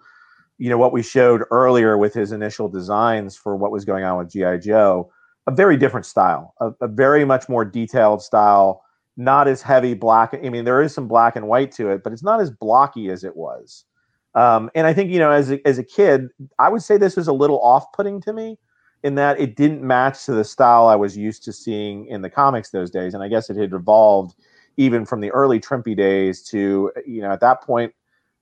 you 0.57 0.69
know, 0.69 0.77
what 0.77 0.91
we 0.91 1.03
showed 1.03 1.43
earlier 1.51 1.99
with 1.99 2.15
his 2.15 2.31
initial 2.31 2.67
designs 2.67 3.37
for 3.37 3.55
what 3.55 3.71
was 3.71 3.85
going 3.85 4.03
on 4.03 4.17
with 4.17 4.31
GI 4.31 4.57
Joe, 4.59 5.11
a 5.45 5.51
very 5.51 5.77
different 5.77 6.07
style, 6.07 6.55
a, 6.59 6.71
a 6.81 6.87
very 6.87 7.25
much 7.25 7.47
more 7.47 7.63
detailed 7.63 8.23
style, 8.23 8.83
not 9.17 9.47
as 9.47 9.61
heavy 9.61 9.93
black. 9.93 10.33
I 10.33 10.49
mean, 10.49 10.65
there 10.65 10.81
is 10.81 10.95
some 10.95 11.07
black 11.07 11.35
and 11.35 11.47
white 11.47 11.71
to 11.73 11.89
it, 11.89 12.03
but 12.03 12.11
it's 12.11 12.23
not 12.23 12.41
as 12.41 12.49
blocky 12.49 13.09
as 13.09 13.23
it 13.23 13.35
was. 13.35 13.85
Um, 14.33 14.71
and 14.73 14.87
I 14.87 14.93
think 14.93 15.11
you 15.11 15.19
know, 15.19 15.29
as 15.29 15.51
a, 15.51 15.67
as 15.67 15.77
a 15.77 15.83
kid, 15.83 16.29
I 16.57 16.69
would 16.69 16.81
say 16.81 16.97
this 16.97 17.15
was 17.15 17.27
a 17.27 17.33
little 17.33 17.61
off-putting 17.61 18.19
to 18.21 18.33
me, 18.33 18.57
in 19.05 19.13
that 19.13 19.39
it 19.39 19.55
didn't 19.55 19.83
match 19.83 20.25
to 20.25 20.31
the 20.31 20.43
style 20.43 20.87
I 20.87 20.95
was 20.95 21.15
used 21.15 21.43
to 21.43 21.53
seeing 21.53 22.07
in 22.07 22.23
the 22.23 22.29
comics 22.29 22.71
those 22.71 22.89
days. 22.89 23.13
And 23.13 23.21
I 23.21 23.27
guess 23.27 23.51
it 23.51 23.55
had 23.55 23.71
evolved 23.71 24.35
even 24.77 25.05
from 25.05 25.21
the 25.21 25.29
early 25.29 25.59
Trimpy 25.59 25.95
days 25.95 26.41
to 26.49 26.91
you 27.05 27.21
know 27.21 27.31
at 27.31 27.39
that 27.41 27.61
point, 27.61 27.93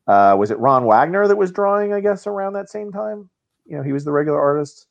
uh, 0.08 0.38
was 0.40 0.52
it 0.52 0.60
Ron 0.60 0.86
Wagner 0.86 1.28
that 1.28 1.36
was 1.36 1.52
drawing? 1.52 1.92
I 1.94 2.00
guess 2.00 2.26
around 2.26 2.54
that 2.54 2.70
same 2.70 2.94
time, 2.94 3.30
you 3.66 3.76
know, 3.76 3.84
he 3.84 3.92
was 3.92 4.06
the 4.06 4.14
regular 4.14 4.40
artist. 4.40 4.88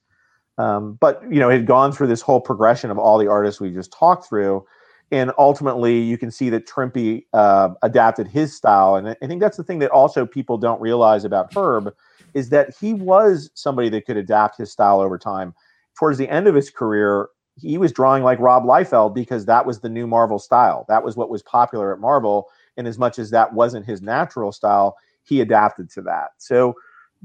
Um, 0.59 0.99
but 1.01 1.23
you 1.31 1.41
know, 1.41 1.49
it 1.49 1.55
had 1.55 1.67
gone 1.67 1.91
through 1.91 2.09
this 2.09 2.21
whole 2.21 2.41
progression 2.41 2.91
of 2.91 2.99
all 2.99 3.17
the 3.17 3.31
artists 3.31 3.59
we 3.59 3.71
just 3.71 3.95
talked 3.95 4.29
through 4.29 4.67
and 5.13 5.31
ultimately 5.37 6.01
you 6.01 6.17
can 6.17 6.31
see 6.31 6.49
that 6.49 6.67
Trimpe 6.67 7.27
uh, 7.35 7.69
adapted 7.83 8.27
his 8.27 8.57
style. 8.57 8.97
And 8.97 9.11
I 9.11 9.27
think 9.27 9.43
that's 9.43 9.59
the 9.59 9.63
thing 9.63 9.79
that 9.81 9.91
also 9.91 10.25
people 10.25 10.57
don't 10.57 10.81
realize 10.81 11.25
about 11.25 11.55
Herb 11.55 11.95
is 12.33 12.49
that 12.49 12.75
he 12.81 12.95
was 12.95 13.51
somebody 13.55 13.91
that 13.91 14.07
could 14.07 14.17
adapt 14.17 14.57
his 14.57 14.73
style 14.73 15.01
over 15.01 15.19
time. 15.19 15.55
Towards 15.99 16.17
the 16.17 16.31
end 16.31 16.49
of 16.49 16.55
his 16.55 16.71
career, 16.71 17.29
he 17.57 17.77
was 17.77 17.93
drawing 17.93 18.25
like 18.25 18.39
Rob 18.41 18.65
Liefeld 18.65 19.15
because 19.15 19.45
that 19.45 19.67
was 19.67 19.81
the 19.81 19.91
new 19.91 20.07
Marvel 20.07 20.39
style. 20.39 20.87
That 20.89 21.05
was 21.05 21.15
what 21.15 21.29
was 21.29 21.43
popular 21.43 21.93
at 21.93 22.01
Marvel. 22.01 22.49
And 22.79 22.89
as 22.89 22.99
much 22.99 23.19
as 23.19 23.29
that 23.31 23.53
wasn't 23.53 23.85
his 23.85 24.01
natural 24.01 24.51
style, 24.51 24.97
he 25.25 25.43
adapted 25.43 25.91
to 25.91 26.03
that. 26.03 26.31
So, 26.39 26.75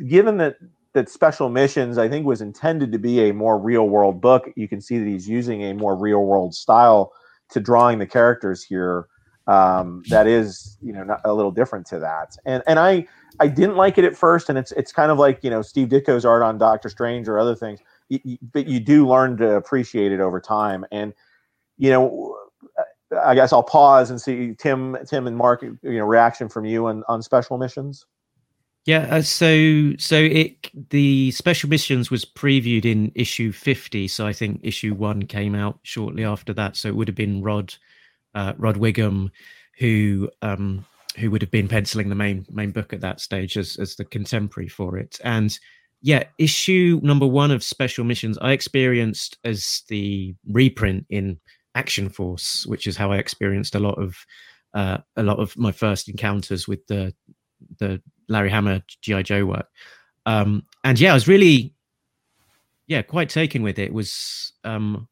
given 0.09 0.37
that 0.37 0.57
that 0.91 1.09
Special 1.09 1.47
Missions, 1.47 1.97
I 1.97 2.09
think, 2.09 2.25
was 2.25 2.41
intended 2.41 2.91
to 2.91 2.99
be 2.99 3.29
a 3.29 3.33
more 3.33 3.57
real 3.57 3.87
world 3.87 4.19
book, 4.19 4.51
you 4.57 4.67
can 4.67 4.81
see 4.81 4.97
that 4.97 5.07
he's 5.07 5.29
using 5.29 5.63
a 5.63 5.73
more 5.73 5.95
real 5.95 6.25
world 6.25 6.53
style 6.53 7.13
to 7.49 7.59
drawing 7.59 7.99
the 7.99 8.07
characters 8.07 8.63
here 8.63 9.07
um, 9.47 10.03
that 10.09 10.27
is 10.27 10.77
you 10.81 10.91
know 10.91 11.17
a 11.23 11.33
little 11.33 11.51
different 11.51 11.85
to 11.87 11.99
that. 11.99 12.35
And 12.45 12.63
and 12.67 12.79
i 12.79 13.07
i 13.39 13.47
didn't 13.47 13.75
like 13.75 13.97
it 13.97 14.03
at 14.03 14.15
first 14.15 14.49
and 14.49 14.57
it's 14.57 14.71
it's 14.73 14.91
kind 14.91 15.11
of 15.11 15.17
like 15.17 15.43
you 15.43 15.49
know 15.49 15.61
steve 15.61 15.89
ditko's 15.89 16.25
art 16.25 16.41
on 16.41 16.57
doctor 16.57 16.89
strange 16.89 17.27
or 17.27 17.39
other 17.39 17.55
things. 17.55 17.79
But 18.53 18.67
you 18.67 18.79
do 18.79 19.07
learn 19.07 19.37
to 19.37 19.55
appreciate 19.55 20.11
it 20.11 20.19
over 20.19 20.39
time. 20.39 20.85
And 20.91 21.13
you 21.77 21.89
know 21.89 22.35
i 23.23 23.33
guess 23.33 23.53
i'll 23.53 23.63
pause 23.63 24.09
and 24.09 24.19
see 24.19 24.53
tim 24.59 24.97
tim 25.07 25.27
and 25.27 25.37
mark 25.37 25.61
you 25.61 25.77
know 25.83 26.05
reaction 26.05 26.49
from 26.49 26.65
you 26.65 26.87
on 26.87 27.03
on 27.07 27.21
special 27.21 27.57
missions 27.57 28.05
yeah, 28.87 29.17
uh, 29.17 29.21
so 29.21 29.91
so 29.97 30.15
it 30.15 30.71
the 30.91 31.29
special 31.31 31.69
missions 31.69 32.09
was 32.09 32.23
previewed 32.23 32.85
in 32.85 33.11
issue 33.15 33.51
fifty. 33.51 34.07
So 34.07 34.25
I 34.25 34.31
think 34.31 34.61
issue 34.63 34.93
one 34.93 35.23
came 35.23 35.55
out 35.55 35.79
shortly 35.83 36.23
after 36.23 36.53
that. 36.53 36.77
So 36.77 36.87
it 36.87 36.95
would 36.95 37.09
have 37.09 37.15
been 37.15 37.43
Rod 37.43 37.75
uh, 38.33 38.53
Rod 38.57 38.77
Whigham 38.77 39.29
who 39.77 40.29
um, 40.41 40.85
who 41.17 41.29
would 41.31 41.41
have 41.41 41.51
been 41.51 41.67
penciling 41.67 42.07
the 42.07 42.15
main 42.15 42.45
main 42.49 42.71
book 42.71 42.93
at 42.93 43.01
that 43.01 43.19
stage 43.19 43.57
as 43.57 43.75
as 43.75 43.97
the 43.97 44.05
contemporary 44.05 44.69
for 44.69 44.97
it. 44.97 45.19
And 45.21 45.59
yeah, 46.01 46.23
issue 46.37 47.01
number 47.03 47.27
one 47.27 47.51
of 47.51 47.63
special 47.63 48.05
missions 48.05 48.37
I 48.41 48.53
experienced 48.53 49.37
as 49.43 49.83
the 49.89 50.33
reprint 50.49 51.05
in 51.09 51.41
Action 51.75 52.07
Force, 52.07 52.65
which 52.65 52.87
is 52.87 52.95
how 52.95 53.11
I 53.11 53.17
experienced 53.17 53.75
a 53.75 53.79
lot 53.79 54.01
of 54.01 54.15
uh, 54.73 54.99
a 55.17 55.23
lot 55.23 55.39
of 55.39 55.57
my 55.57 55.73
first 55.73 56.07
encounters 56.07 56.69
with 56.69 56.87
the 56.87 57.13
the 57.79 58.01
Larry 58.27 58.49
Hama 58.49 58.83
GI 59.01 59.23
Joe 59.23 59.45
work. 59.45 59.67
Um, 60.25 60.63
and 60.83 60.99
yeah, 60.99 61.11
I 61.11 61.13
was 61.13 61.27
really, 61.27 61.73
yeah, 62.87 63.01
quite 63.01 63.29
taken 63.29 63.63
with 63.63 63.79
it. 63.79 63.83
it 63.83 63.93
was 63.93 64.53
um, 64.63 65.07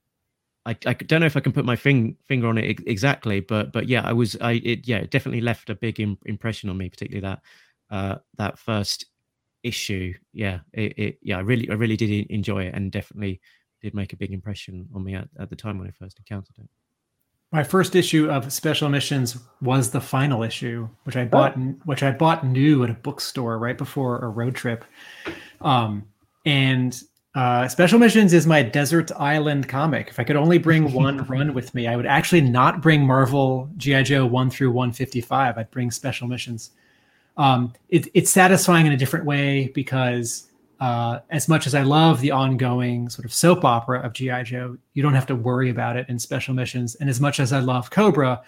I, 0.66 0.76
I 0.86 0.94
don't 0.94 1.20
know 1.20 1.28
if 1.28 1.38
I 1.38 1.42
can 1.42 1.52
put 1.52 1.66
my 1.66 1.76
fing, 1.76 2.18
finger 2.28 2.48
on 2.48 2.58
it 2.58 2.80
exactly, 2.88 3.40
but 3.40 3.72
but 3.72 3.88
yeah, 3.88 4.02
I 4.04 4.14
was 4.14 4.36
I 4.42 4.54
it 4.64 4.88
yeah 4.88 4.98
it 4.98 5.12
definitely 5.12 5.42
left 5.42 5.70
a 5.70 5.76
big 5.76 6.00
Im- 6.00 6.18
impression 6.26 6.70
on 6.70 6.78
me, 6.78 6.90
particularly 6.90 7.22
that 7.22 7.42
uh, 7.92 8.16
that 8.38 8.58
first 8.58 9.06
issue, 9.64 10.14
yeah, 10.32 10.60
it, 10.74 10.98
it, 10.98 11.20
yeah, 11.22 11.38
I 11.38 11.42
really, 11.42 11.70
I 11.70 11.74
really 11.74 11.98
did 11.98 12.28
enjoy 12.30 12.64
it, 12.66 12.76
and 12.76 12.92
definitely 12.92 13.42
did 13.82 13.94
make 13.94 14.14
a 14.14 14.18
big 14.18 14.32
impression 14.32 14.88
on 14.94 15.04
me 15.04 15.16
at, 15.16 15.28
at 15.40 15.50
the 15.50 15.56
time 15.56 15.78
when 15.78 15.88
I 15.88 15.92
first 15.92 16.20
encountered 16.20 16.56
it. 16.60 16.70
My 17.52 17.64
first 17.64 17.96
issue 17.96 18.30
of 18.30 18.52
Special 18.52 18.90
Missions 18.90 19.38
was 19.62 19.92
the 19.92 20.02
final 20.02 20.44
issue, 20.44 20.90
which 21.04 21.16
I 21.16 21.26
bought, 21.26 21.58
oh. 21.58 21.76
which 21.86 22.04
I 22.04 22.12
bought 22.12 22.46
new 22.46 22.84
at 22.84 22.90
a 22.90 22.94
bookstore 22.94 23.58
right 23.58 23.78
before 23.78 24.20
a 24.20 24.28
road 24.28 24.56
trip. 24.56 24.84
Um, 25.62 26.06
and 26.46 27.02
uh, 27.36 27.68
Special 27.68 28.00
Missions 28.00 28.34
is 28.34 28.48
my 28.48 28.64
desert 28.64 29.12
island 29.18 29.68
comic. 29.68 30.08
If 30.10 30.20
I 30.20 30.24
could 30.24 30.36
only 30.36 30.58
bring 30.58 30.92
one 30.94 31.26
run 31.28 31.54
with 31.54 31.74
me, 31.76 31.88
I 31.88 31.96
would 31.96 32.06
actually 32.06 32.42
not 32.42 32.82
bring 32.82 33.06
Marvel 33.06 33.70
GI 33.78 34.04
Joe 34.04 34.26
one 34.26 34.50
through 34.50 34.72
one 34.72 34.92
fifty 34.92 35.22
five. 35.22 35.58
I'd 35.58 35.72
bring 35.72 35.92
Special 35.92 36.28
Missions. 36.28 36.72
Um, 37.38 37.74
it, 37.90 38.08
it's 38.14 38.30
satisfying 38.32 38.86
in 38.86 38.94
a 38.94 38.98
different 38.98 39.26
way 39.26 39.72
because 39.76 40.50
uh, 40.80 41.20
as 41.30 41.48
much 41.48 41.68
as 41.68 41.76
I 41.76 41.84
love 41.84 42.22
the 42.22 42.32
ongoing 42.32 43.10
sort 43.10 43.26
of 43.26 43.34
soap 43.34 43.64
opera 43.64 44.02
of 44.02 44.14
GI 44.14 44.44
Joe, 44.44 44.78
you 44.94 45.02
don't 45.02 45.14
have 45.14 45.26
to 45.28 45.36
worry 45.36 45.70
about 45.70 45.96
it 45.96 46.08
in 46.10 46.20
special 46.20 46.54
missions. 46.54 46.96
And 46.96 47.10
as 47.10 47.22
much 47.22 47.40
as 47.40 47.54
I 47.54 47.60
love 47.60 47.90
Cobra, 47.90 48.42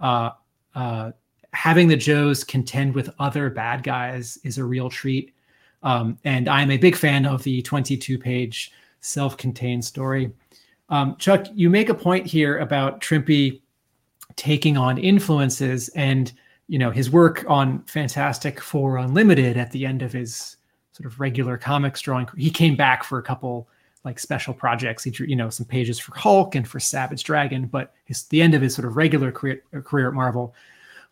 uh, 0.00 0.30
uh, 0.74 1.12
having 1.52 1.88
the 1.88 1.96
Joes 1.96 2.42
contend 2.44 2.94
with 2.94 3.10
other 3.18 3.50
bad 3.50 3.82
guys 3.82 4.38
is 4.44 4.58
a 4.58 4.64
real 4.64 4.88
treat. 4.88 5.34
Um, 5.82 6.18
and 6.24 6.48
I'm 6.48 6.70
a 6.70 6.78
big 6.78 6.96
fan 6.96 7.26
of 7.26 7.42
the 7.42 7.62
22 7.62 8.18
page 8.18 8.72
self 9.00 9.36
contained 9.36 9.84
story. 9.84 10.32
Um, 10.88 11.16
Chuck, 11.18 11.46
you 11.52 11.70
make 11.70 11.90
a 11.90 11.94
point 11.94 12.26
here 12.26 12.58
about 12.58 13.00
Trimpe 13.00 13.60
taking 14.36 14.76
on 14.76 14.98
influences 14.98 15.88
and 15.90 16.32
you 16.66 16.78
know 16.78 16.90
his 16.90 17.10
work 17.10 17.44
on 17.46 17.82
Fantastic 17.84 18.60
Four 18.60 18.96
Unlimited 18.96 19.56
at 19.56 19.70
the 19.70 19.84
end 19.84 20.02
of 20.02 20.12
his 20.12 20.56
sort 20.94 21.06
of 21.06 21.18
regular 21.18 21.58
comics 21.58 22.00
drawing. 22.00 22.28
He 22.36 22.50
came 22.50 22.76
back 22.76 23.04
for 23.04 23.18
a 23.18 23.22
couple 23.22 23.68
like 24.04 24.18
special 24.18 24.54
projects. 24.54 25.02
He 25.02 25.10
drew, 25.10 25.26
you 25.26 25.34
know, 25.34 25.50
some 25.50 25.66
pages 25.66 25.98
for 25.98 26.16
Hulk 26.16 26.54
and 26.54 26.66
for 26.66 26.78
Savage 26.78 27.24
Dragon, 27.24 27.66
but 27.66 27.92
his 28.04 28.24
the 28.24 28.40
end 28.40 28.54
of 28.54 28.62
his 28.62 28.74
sort 28.74 28.86
of 28.86 28.96
regular 28.96 29.32
career, 29.32 29.62
career 29.82 30.08
at 30.08 30.14
Marvel 30.14 30.54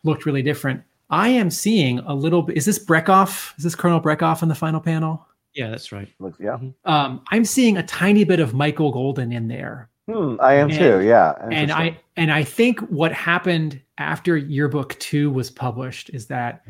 looked 0.03 0.25
really 0.25 0.41
different. 0.41 0.81
I 1.09 1.29
am 1.29 1.49
seeing 1.49 1.99
a 1.99 2.13
little 2.13 2.41
bit. 2.41 2.55
Is 2.55 2.65
this 2.65 2.79
Brekhov? 2.79 3.57
Is 3.57 3.63
this 3.63 3.75
Colonel 3.75 4.01
Brekhov 4.01 4.41
in 4.41 4.49
the 4.49 4.55
final 4.55 4.79
panel? 4.79 5.27
Yeah, 5.53 5.69
that's 5.69 5.91
right. 5.91 6.07
Yeah. 6.39 6.57
Mm-hmm. 6.57 6.91
Um, 6.91 7.21
I'm 7.29 7.45
seeing 7.45 7.77
a 7.77 7.83
tiny 7.83 8.23
bit 8.23 8.39
of 8.39 8.53
Michael 8.53 8.91
Golden 8.91 9.31
in 9.31 9.47
there. 9.47 9.89
Hmm, 10.09 10.35
I 10.39 10.55
am 10.55 10.69
and, 10.69 10.79
too. 10.79 11.01
Yeah. 11.01 11.33
And 11.51 11.71
I 11.71 11.99
and 12.15 12.31
I 12.31 12.43
think 12.43 12.79
what 12.81 13.13
happened 13.13 13.79
after 13.97 14.37
Yearbook 14.37 14.97
Two 14.99 15.29
was 15.29 15.49
published 15.49 16.09
is 16.09 16.27
that 16.27 16.63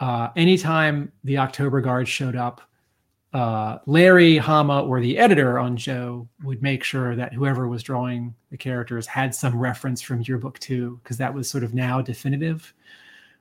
uh, 0.00 0.28
anytime 0.34 1.12
the 1.24 1.38
October 1.38 1.80
Guard 1.80 2.08
showed 2.08 2.34
up, 2.34 2.62
uh, 3.32 3.78
Larry, 3.86 4.38
Hama, 4.38 4.82
or 4.82 5.00
the 5.00 5.16
editor 5.16 5.58
on 5.58 5.76
Joe 5.76 6.26
would 6.42 6.62
make 6.62 6.82
sure 6.82 7.14
that 7.14 7.32
whoever 7.32 7.68
was 7.68 7.82
drawing 7.82 8.34
the 8.50 8.56
characters 8.56 9.06
had 9.06 9.34
some 9.34 9.56
reference 9.56 10.02
from 10.02 10.22
Yearbook 10.22 10.58
Two, 10.58 10.98
because 11.02 11.16
that 11.18 11.32
was 11.32 11.48
sort 11.48 11.62
of 11.62 11.74
now 11.74 12.00
definitive. 12.00 12.74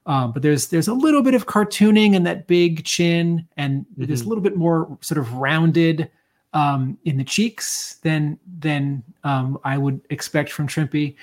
Um, 0.06 0.32
but 0.32 0.42
there's 0.42 0.68
there's 0.68 0.90
a 0.90 0.94
little 0.94 1.24
bit 1.24 1.34
of 1.34 1.48
cartooning 1.48 2.16
and 2.16 2.26
that 2.28 2.46
big 2.46 2.84
chin, 2.84 3.48
and 3.58 3.82
mm-hmm. 3.82 4.06
there's 4.06 4.22
a 4.22 4.30
little 4.30 4.44
bit 4.44 4.56
more 4.56 4.96
sort 5.02 5.18
of 5.18 5.34
rounded 5.34 6.12
um, 6.54 6.98
in 7.06 7.18
the 7.18 7.24
cheeks 7.24 7.96
than 8.04 8.38
than 8.60 9.02
um, 9.24 9.58
I 9.64 9.78
would 9.78 10.02
expect 10.10 10.52
from 10.52 10.68
Trimpe. 10.68 11.16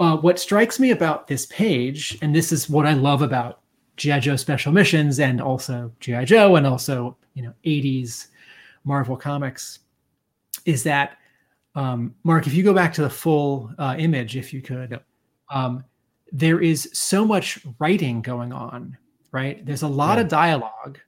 Uh, 0.00 0.16
what 0.16 0.38
strikes 0.38 0.80
me 0.80 0.90
about 0.90 1.26
this 1.28 1.46
page, 1.46 2.16
and 2.22 2.34
this 2.34 2.50
is 2.50 2.68
what 2.68 2.86
I 2.86 2.94
love 2.94 3.22
about 3.22 3.60
GI 3.96 4.20
Joe 4.20 4.36
Special 4.36 4.72
Missions 4.72 5.20
and 5.20 5.40
also 5.40 5.92
GI 6.00 6.24
Joe 6.24 6.56
and 6.56 6.66
also 6.66 7.16
you 7.34 7.42
know 7.42 7.54
80s 7.64 8.28
Marvel 8.84 9.16
comics 9.16 9.80
is 10.64 10.82
that 10.84 11.18
um, 11.74 12.14
Mark, 12.22 12.46
if 12.46 12.54
you 12.54 12.62
go 12.62 12.72
back 12.72 12.92
to 12.94 13.02
the 13.02 13.10
full 13.10 13.70
uh, 13.78 13.96
image, 13.98 14.36
if 14.36 14.52
you 14.52 14.62
could, 14.62 15.00
um, 15.50 15.84
there 16.32 16.60
is 16.60 16.88
so 16.92 17.24
much 17.24 17.60
writing 17.78 18.22
going 18.22 18.52
on, 18.52 18.96
right? 19.32 19.64
There's 19.64 19.82
a 19.82 19.88
lot 19.88 20.18
yeah. 20.18 20.22
of 20.22 20.28
dialogue, 20.28 20.98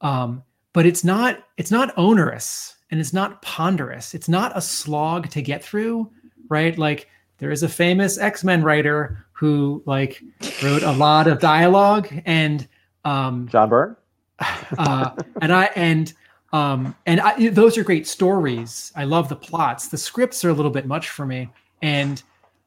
um, 0.00 0.42
but 0.72 0.86
it's 0.86 1.04
not 1.04 1.44
it's 1.56 1.70
not 1.70 1.96
onerous 1.96 2.76
and 2.90 3.00
it's 3.00 3.12
not 3.12 3.42
ponderous. 3.42 4.14
It's 4.14 4.28
not 4.28 4.56
a 4.56 4.60
slog 4.60 5.30
to 5.30 5.42
get 5.42 5.64
through, 5.64 6.10
right? 6.48 6.76
Like 6.78 7.08
there 7.38 7.50
is 7.50 7.62
a 7.62 7.68
famous 7.68 8.18
X-Men 8.18 8.62
writer 8.62 9.23
who 9.34 9.82
like 9.84 10.22
wrote 10.62 10.82
a 10.82 10.92
lot 10.92 11.26
of 11.26 11.40
dialogue 11.40 12.08
and 12.24 12.66
um 13.04 13.48
John 13.48 13.68
Byrne. 13.68 13.96
uh 14.78 15.10
and 15.42 15.52
I 15.52 15.64
and 15.76 16.12
um 16.52 16.94
and 17.04 17.20
I, 17.20 17.50
those 17.50 17.76
are 17.76 17.84
great 17.84 18.06
stories. 18.06 18.92
I 18.96 19.04
love 19.04 19.28
the 19.28 19.36
plots. 19.36 19.88
The 19.88 19.98
scripts 19.98 20.44
are 20.44 20.50
a 20.50 20.54
little 20.54 20.70
bit 20.70 20.86
much 20.86 21.10
for 21.10 21.26
me 21.26 21.50
and 21.82 22.22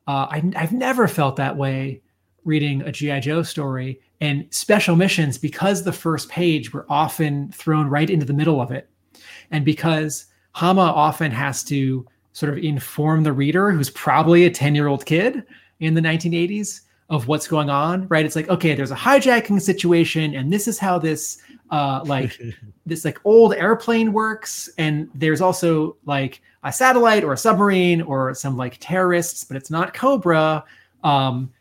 uh 0.08 0.28
I 0.30 0.44
I've 0.56 0.74
never 0.74 1.08
felt 1.08 1.38
that 1.38 1.58
way 1.58 2.02
reading 2.44 2.82
a 2.82 2.92
GI 2.92 3.22
Joe 3.22 3.44
story 3.44 4.00
and 4.22 4.46
special 4.52 4.96
missions 4.96 5.38
because 5.38 5.84
the 5.84 5.94
first 5.94 6.30
page 6.30 6.74
were 6.74 6.86
often 6.90 7.52
thrown 7.52 7.88
right 7.88 8.10
into 8.10 8.26
the 8.26 8.34
middle 8.34 8.62
of 8.62 8.72
it 8.72 8.90
and 9.52 9.64
because 9.64 10.26
Hama 10.52 10.82
often 10.82 11.32
has 11.32 11.64
to 11.66 12.06
sort 12.34 12.52
of 12.52 12.64
inform 12.64 13.24
the 13.24 13.34
reader 13.34 13.72
who's 13.72 13.90
probably 13.90 14.46
a 14.46 14.52
10 14.52 14.76
year 14.76 14.88
old 14.88 15.06
kid 15.06 15.44
in 15.80 15.94
the 15.94 16.02
1980s 16.02 16.82
of 17.10 17.28
what's 17.28 17.48
going 17.48 17.70
on 17.70 18.08
right? 18.08 18.26
It's 18.26 18.36
like 18.36 18.50
okay 18.50 18.76
there's 18.76 18.92
a 18.92 18.96
hijacking 18.96 19.62
situation 19.62 20.36
and 20.36 20.52
this 20.52 20.68
is 20.68 20.78
how 20.78 21.00
this 21.00 21.38
uh 21.70 22.02
like 22.06 22.40
this 22.86 23.06
like 23.06 23.20
old 23.24 23.54
airplane 23.54 24.14
works. 24.14 24.70
And 24.78 25.10
there's 25.14 25.42
also 25.42 25.98
like 26.06 26.42
a 26.64 26.72
satellite 26.74 27.24
or 27.24 27.34
a 27.34 27.38
submarine 27.38 28.02
or 28.02 28.34
some 28.34 28.58
like 28.58 28.78
terrorists 28.80 29.44
but 29.44 29.58
it's 29.58 29.72
not 29.72 29.94
cobra. 29.94 30.64
Um 31.04 31.52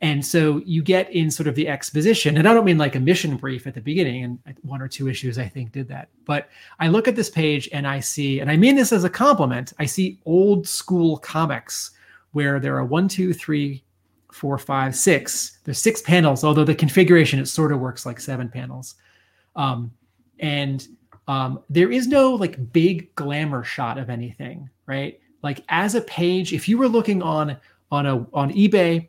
and 0.00 0.24
so 0.24 0.62
you 0.64 0.82
get 0.82 1.12
in 1.12 1.30
sort 1.30 1.48
of 1.48 1.54
the 1.54 1.68
exposition, 1.68 2.36
and 2.36 2.48
I 2.48 2.54
don't 2.54 2.64
mean 2.64 2.78
like 2.78 2.94
a 2.94 3.00
mission 3.00 3.36
brief 3.36 3.66
at 3.66 3.74
the 3.74 3.80
beginning, 3.80 4.24
and 4.24 4.38
one 4.62 4.80
or 4.80 4.88
two 4.88 5.08
issues 5.08 5.38
I 5.38 5.48
think 5.48 5.72
did 5.72 5.88
that. 5.88 6.08
But 6.24 6.48
I 6.78 6.88
look 6.88 7.08
at 7.08 7.16
this 7.16 7.30
page 7.30 7.68
and 7.72 7.86
I 7.86 8.00
see, 8.00 8.40
and 8.40 8.50
I 8.50 8.56
mean 8.56 8.76
this 8.76 8.92
as 8.92 9.04
a 9.04 9.10
compliment, 9.10 9.72
I 9.78 9.86
see 9.86 10.20
old 10.24 10.68
school 10.68 11.18
comics 11.18 11.92
where 12.32 12.60
there 12.60 12.76
are 12.76 12.84
one, 12.84 13.08
two, 13.08 13.32
three, 13.32 13.84
four, 14.32 14.58
five, 14.58 14.94
six. 14.94 15.58
There's 15.64 15.80
six 15.80 16.00
panels, 16.02 16.44
although 16.44 16.64
the 16.64 16.74
configuration 16.74 17.38
it 17.38 17.46
sort 17.46 17.72
of 17.72 17.80
works 17.80 18.06
like 18.06 18.20
seven 18.20 18.48
panels. 18.48 18.94
Um, 19.56 19.92
and 20.38 20.86
um, 21.26 21.60
there 21.68 21.90
is 21.90 22.06
no 22.06 22.34
like 22.34 22.72
big 22.72 23.14
glamour 23.14 23.64
shot 23.64 23.98
of 23.98 24.10
anything, 24.10 24.68
right? 24.86 25.20
Like 25.42 25.64
as 25.68 25.94
a 25.94 26.00
page, 26.02 26.52
if 26.52 26.68
you 26.68 26.78
were 26.78 26.88
looking 26.88 27.22
on 27.22 27.56
on 27.90 28.06
a 28.06 28.26
on 28.32 28.52
eBay 28.52 29.08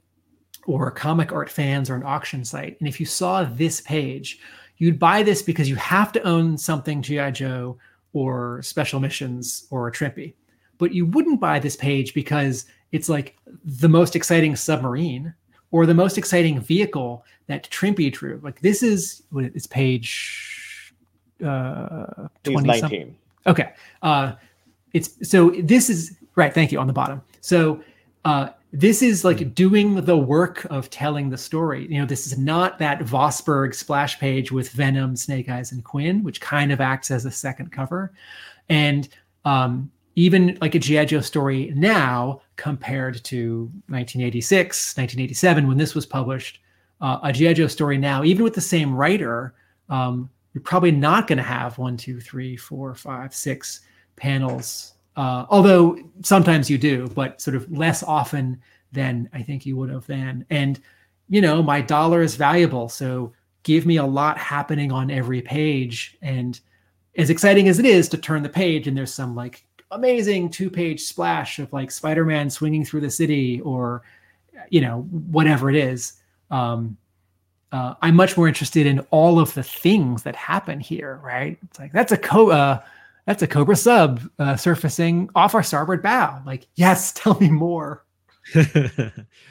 or 0.66 0.92
comic 0.92 1.32
art 1.32 1.50
fans 1.50 1.90
or 1.90 1.96
an 1.96 2.04
auction 2.04 2.44
site, 2.44 2.78
and 2.80 2.88
if 2.88 3.00
you 3.00 3.06
saw 3.06 3.44
this 3.44 3.82
page, 3.82 4.40
you'd 4.78 5.00
buy 5.00 5.24
this 5.24 5.42
because 5.42 5.70
you 5.70 5.76
have 5.76 6.12
to 6.12 6.22
own 6.24 6.58
something 6.58 7.02
GI 7.02 7.32
Joe 7.32 7.78
or 8.14 8.62
Special 8.64 9.00
Missions 9.00 9.68
or 9.70 9.88
a 9.88 9.92
Trimpe, 9.92 10.34
but 10.78 10.94
you 10.94 11.06
wouldn't 11.06 11.40
buy 11.40 11.60
this 11.60 11.76
page 11.76 12.14
because 12.14 12.66
it's 12.92 13.10
like 13.10 13.38
the 13.64 13.90
most 13.90 14.16
exciting 14.16 14.56
submarine 14.56 15.34
or 15.72 15.86
the 15.86 15.94
most 15.94 16.18
exciting 16.18 16.60
vehicle 16.60 17.26
that 17.48 17.70
Trimpe 17.70 18.12
drew. 18.12 18.40
Like 18.44 18.62
this 18.62 18.84
is 18.84 19.24
what 19.32 19.46
it's 19.46 19.68
page 19.68 20.94
uh 21.46 22.28
20 22.44 22.68
19. 22.68 23.16
Okay. 23.48 23.74
Uh 24.02 24.34
it's 24.94 25.30
so 25.30 25.52
this 25.52 25.90
is 25.90 26.18
right, 26.36 26.54
thank 26.54 26.72
you 26.72 26.80
on 26.80 26.88
the 26.88 26.94
bottom. 26.94 27.22
So 27.42 27.82
uh 28.26 28.50
this 28.72 29.02
is 29.02 29.26
like 29.26 29.56
doing 29.56 29.96
the 30.06 30.18
work 30.18 30.66
of 30.70 30.90
telling 30.90 31.30
the 31.30 31.38
story. 31.38 31.88
You 31.90 32.00
know, 32.00 32.06
this 32.06 32.28
is 32.28 32.38
not 32.38 32.78
that 32.80 33.00
Vosburg 33.00 33.74
splash 33.74 34.20
page 34.20 34.52
with 34.52 34.70
Venom, 34.72 35.16
Snake 35.16 35.50
Eyes, 35.50 35.72
and 35.72 35.84
Quinn, 35.84 36.24
which 36.24 36.40
kind 36.40 36.72
of 36.72 36.80
acts 36.80 37.10
as 37.10 37.26
a 37.26 37.32
second 37.32 37.72
cover. 37.72 38.14
And 38.70 39.10
um, 39.44 39.90
even 40.20 40.58
like 40.62 40.76
a 40.76 40.80
G.I. 40.80 41.06
Joe 41.06 41.22
story 41.22 41.72
now 41.76 42.42
compared 42.56 43.24
to 43.26 43.64
1986, 43.88 44.98
1987, 44.98 45.68
when 45.68 45.78
this 45.78 45.96
was 45.96 46.06
published, 46.06 46.60
uh, 47.02 47.20
a 47.24 47.32
G.I. 47.32 47.54
Joe 47.54 47.68
story 47.68 47.98
now, 47.98 48.24
even 48.24 48.44
with 48.44 48.54
the 48.54 48.62
same 48.62 48.94
writer, 48.94 49.54
um, 49.90 50.30
you're 50.54 50.64
probably 50.64 50.92
not 50.92 51.28
going 51.28 51.38
to 51.38 51.44
have 51.44 51.78
one, 51.78 51.96
two, 51.96 52.20
three, 52.20 52.58
four, 52.58 52.94
five, 52.96 53.34
six 53.34 53.82
panels 54.16 54.94
uh, 55.20 55.46
although 55.50 55.98
sometimes 56.24 56.70
you 56.70 56.78
do, 56.78 57.06
but 57.10 57.42
sort 57.42 57.54
of 57.54 57.70
less 57.70 58.04
often 58.04 58.58
than 58.94 59.30
I 59.34 59.42
think 59.44 59.66
you 59.66 59.76
would 59.76 59.90
have 59.90 60.08
then. 60.08 60.46
And 60.50 60.80
you 61.28 61.42
know, 61.42 61.62
my 61.62 61.82
dollar 61.82 62.22
is 62.22 62.38
valuable, 62.38 62.88
so 62.88 63.34
give 63.64 63.86
me 63.86 63.98
a 63.98 64.06
lot 64.06 64.38
happening 64.38 64.94
on 64.94 65.12
every 65.12 65.42
page. 65.42 66.18
And 66.22 66.58
as 67.18 67.30
exciting 67.30 67.68
as 67.68 67.80
it 67.80 67.86
is 67.86 68.08
to 68.10 68.18
turn 68.18 68.44
the 68.44 68.50
page 68.50 68.88
and 68.88 68.98
there's 68.98 69.14
some 69.14 69.36
like 69.36 69.66
amazing 69.92 70.50
two-page 70.50 71.02
splash 71.02 71.60
of 71.60 71.72
like 71.74 71.92
Spider-Man 71.92 72.50
swinging 72.50 72.86
through 72.86 73.02
the 73.02 73.10
city 73.10 73.62
or 73.62 74.04
you 74.70 74.82
know 74.82 75.02
whatever 75.32 75.70
it 75.70 75.76
is. 75.76 76.14
Um, 76.52 76.98
uh, 77.72 77.94
I'm 78.02 78.16
much 78.16 78.36
more 78.36 78.48
interested 78.48 78.88
in 78.88 79.00
all 79.12 79.40
of 79.40 79.54
the 79.54 79.64
things 79.64 80.24
that 80.24 80.36
happen 80.36 80.80
here, 80.80 81.20
right? 81.24 81.58
It's 81.64 81.80
like 81.80 81.92
that's 81.92 82.12
a 82.12 82.18
co 82.18 82.50
uh, 82.50 82.82
that's 83.30 83.44
a 83.44 83.48
Cobra 83.48 83.76
sub 83.76 84.22
uh, 84.40 84.56
surfacing 84.56 85.30
off 85.36 85.54
our 85.54 85.62
starboard 85.62 86.02
bow. 86.02 86.42
Like, 86.48 86.66
yes, 86.76 87.12
tell 87.16 87.40
me 87.40 87.50
more. 87.50 88.04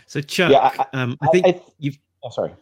so 0.06 0.20
Chuck, 0.20 0.50
yeah, 0.50 0.72
I, 0.92 1.00
um, 1.00 1.16
I 1.20 1.28
think 1.28 1.46
I, 1.46 1.50
I, 1.50 1.62
you've. 1.78 1.98
Oh, 2.24 2.30
sorry. 2.30 2.50
I 2.50 2.56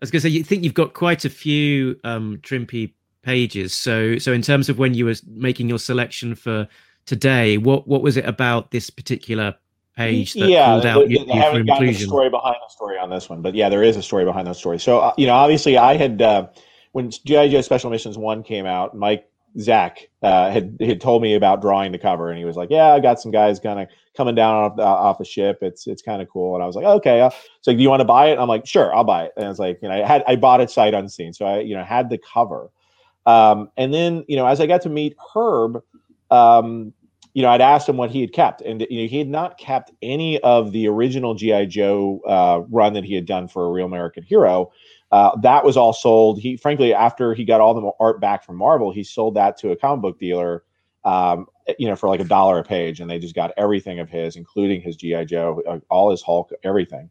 was 0.00 0.10
going 0.10 0.22
to 0.22 0.28
say, 0.28 0.30
you 0.30 0.42
think 0.42 0.64
you've 0.64 0.72
got 0.72 0.94
quite 0.94 1.26
a 1.26 1.28
few 1.28 2.00
um, 2.04 2.38
Trimpe 2.38 2.94
pages. 3.22 3.74
So, 3.74 4.16
so 4.16 4.32
in 4.32 4.40
terms 4.40 4.70
of 4.70 4.78
when 4.78 4.94
you 4.94 5.04
were 5.04 5.16
making 5.26 5.68
your 5.68 5.78
selection 5.78 6.34
for 6.34 6.66
today, 7.08 7.56
what 7.56 7.88
what 7.88 8.02
was 8.02 8.16
it 8.16 8.26
about 8.26 8.70
this 8.70 8.90
particular 8.90 9.56
page 9.96 10.34
that 10.34 10.48
yeah, 10.48 10.66
called 10.66 10.86
out 10.86 11.10
you, 11.10 11.26
I 11.32 11.36
haven't 11.36 11.66
gotten 11.66 11.88
the 11.88 11.94
story 11.94 12.30
behind 12.30 12.56
the 12.64 12.70
story 12.70 12.98
on 12.98 13.10
this 13.10 13.28
one, 13.28 13.42
but 13.42 13.54
yeah, 13.54 13.68
there 13.68 13.82
is 13.82 13.96
a 13.96 14.02
story 14.02 14.24
behind 14.24 14.46
the 14.46 14.52
story. 14.52 14.78
So 14.78 15.00
uh, 15.00 15.14
you 15.16 15.26
know, 15.26 15.34
obviously, 15.34 15.78
I 15.78 15.96
had 15.96 16.22
uh, 16.22 16.46
when 16.92 17.10
GI 17.10 17.48
Joe 17.48 17.62
Special 17.62 17.90
Missions 17.90 18.18
One 18.18 18.42
came 18.42 18.66
out, 18.66 18.94
Mike 18.94 19.28
Zeck 19.56 20.06
uh, 20.22 20.50
had 20.50 20.76
had 20.80 21.00
told 21.00 21.22
me 21.22 21.34
about 21.34 21.62
drawing 21.62 21.92
the 21.92 21.98
cover, 21.98 22.28
and 22.28 22.38
he 22.38 22.44
was 22.44 22.56
like, 22.56 22.68
"Yeah, 22.70 22.92
I 22.92 23.00
got 23.00 23.20
some 23.20 23.32
guys 23.32 23.58
kind 23.58 23.80
of 23.80 23.88
coming 24.14 24.34
down 24.34 24.54
off 24.54 24.76
the, 24.76 24.84
off 24.84 25.18
the 25.18 25.24
ship. 25.24 25.58
It's 25.62 25.86
it's 25.86 26.02
kind 26.02 26.20
of 26.20 26.28
cool." 26.28 26.54
And 26.54 26.62
I 26.62 26.66
was 26.66 26.76
like, 26.76 26.84
"Okay." 26.84 27.22
Uh, 27.22 27.30
so, 27.62 27.72
do 27.72 27.82
you 27.82 27.88
want 27.88 28.00
to 28.00 28.04
buy 28.04 28.26
it? 28.26 28.38
I'm 28.38 28.48
like, 28.48 28.66
"Sure, 28.66 28.94
I'll 28.94 29.04
buy 29.04 29.24
it." 29.24 29.32
And 29.36 29.46
I 29.46 29.48
was 29.48 29.58
like, 29.58 29.78
you 29.80 29.88
know, 29.88 29.94
I 29.94 30.06
had 30.06 30.24
I 30.28 30.36
bought 30.36 30.60
it 30.60 30.70
sight 30.70 30.92
unseen, 30.92 31.32
so 31.32 31.46
I 31.46 31.60
you 31.60 31.74
know 31.74 31.84
had 31.84 32.10
the 32.10 32.18
cover. 32.18 32.68
Um, 33.24 33.70
and 33.76 33.92
then 33.92 34.24
you 34.28 34.36
know, 34.36 34.46
as 34.46 34.60
I 34.60 34.66
got 34.66 34.82
to 34.82 34.88
meet 34.88 35.16
Herb, 35.34 35.82
um, 36.30 36.92
you 37.38 37.42
know, 37.42 37.50
I'd 37.50 37.60
asked 37.60 37.88
him 37.88 37.96
what 37.96 38.10
he 38.10 38.20
had 38.20 38.32
kept, 38.32 38.62
and 38.62 38.84
you 38.90 39.02
know, 39.02 39.06
he 39.06 39.18
had 39.18 39.28
not 39.28 39.58
kept 39.58 39.92
any 40.02 40.40
of 40.40 40.72
the 40.72 40.88
original 40.88 41.36
GI 41.36 41.66
Joe 41.66 42.20
uh, 42.26 42.64
run 42.68 42.94
that 42.94 43.04
he 43.04 43.14
had 43.14 43.26
done 43.26 43.46
for 43.46 43.64
a 43.64 43.70
Real 43.70 43.86
American 43.86 44.24
Hero. 44.24 44.72
Uh, 45.12 45.38
that 45.42 45.64
was 45.64 45.76
all 45.76 45.92
sold. 45.92 46.40
He, 46.40 46.56
frankly, 46.56 46.92
after 46.92 47.34
he 47.34 47.44
got 47.44 47.60
all 47.60 47.74
the 47.74 47.92
art 48.00 48.20
back 48.20 48.44
from 48.44 48.56
Marvel, 48.56 48.90
he 48.90 49.04
sold 49.04 49.36
that 49.36 49.56
to 49.58 49.70
a 49.70 49.76
comic 49.76 50.02
book 50.02 50.18
dealer, 50.18 50.64
um, 51.04 51.46
you 51.78 51.86
know, 51.86 51.94
for 51.94 52.08
like 52.08 52.18
a 52.18 52.24
dollar 52.24 52.58
a 52.58 52.64
page, 52.64 52.98
and 52.98 53.08
they 53.08 53.20
just 53.20 53.36
got 53.36 53.52
everything 53.56 54.00
of 54.00 54.10
his, 54.10 54.34
including 54.34 54.80
his 54.80 54.96
GI 54.96 55.26
Joe, 55.26 55.62
uh, 55.68 55.78
all 55.90 56.10
his 56.10 56.22
Hulk, 56.22 56.50
everything. 56.64 57.08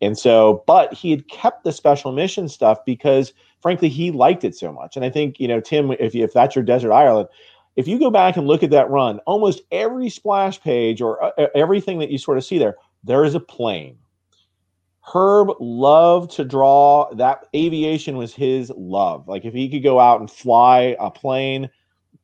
And 0.00 0.18
so, 0.18 0.64
but 0.66 0.92
he 0.92 1.12
had 1.12 1.28
kept 1.28 1.62
the 1.62 1.70
special 1.70 2.10
mission 2.10 2.48
stuff 2.48 2.84
because, 2.84 3.34
frankly, 3.60 3.88
he 3.88 4.10
liked 4.10 4.42
it 4.42 4.56
so 4.56 4.72
much. 4.72 4.96
And 4.96 5.04
I 5.04 5.10
think, 5.10 5.38
you 5.38 5.46
know, 5.46 5.60
Tim, 5.60 5.92
if 5.92 6.16
if 6.16 6.32
that's 6.32 6.56
your 6.56 6.64
Desert 6.64 6.90
Island, 6.92 7.28
if 7.76 7.88
you 7.88 7.98
go 7.98 8.10
back 8.10 8.36
and 8.36 8.46
look 8.46 8.62
at 8.62 8.70
that 8.70 8.90
run, 8.90 9.18
almost 9.20 9.62
every 9.70 10.08
splash 10.08 10.60
page 10.60 11.00
or 11.00 11.22
uh, 11.22 11.46
everything 11.54 11.98
that 12.00 12.10
you 12.10 12.18
sort 12.18 12.38
of 12.38 12.44
see 12.44 12.58
there, 12.58 12.76
there 13.04 13.24
is 13.24 13.34
a 13.34 13.40
plane. 13.40 13.96
Herb 15.02 15.50
loved 15.60 16.30
to 16.32 16.44
draw. 16.44 17.12
That 17.14 17.46
aviation 17.54 18.16
was 18.16 18.34
his 18.34 18.70
love. 18.76 19.26
Like 19.26 19.44
if 19.44 19.54
he 19.54 19.68
could 19.68 19.82
go 19.82 19.98
out 19.98 20.20
and 20.20 20.30
fly 20.30 20.96
a 21.00 21.10
plane, 21.10 21.70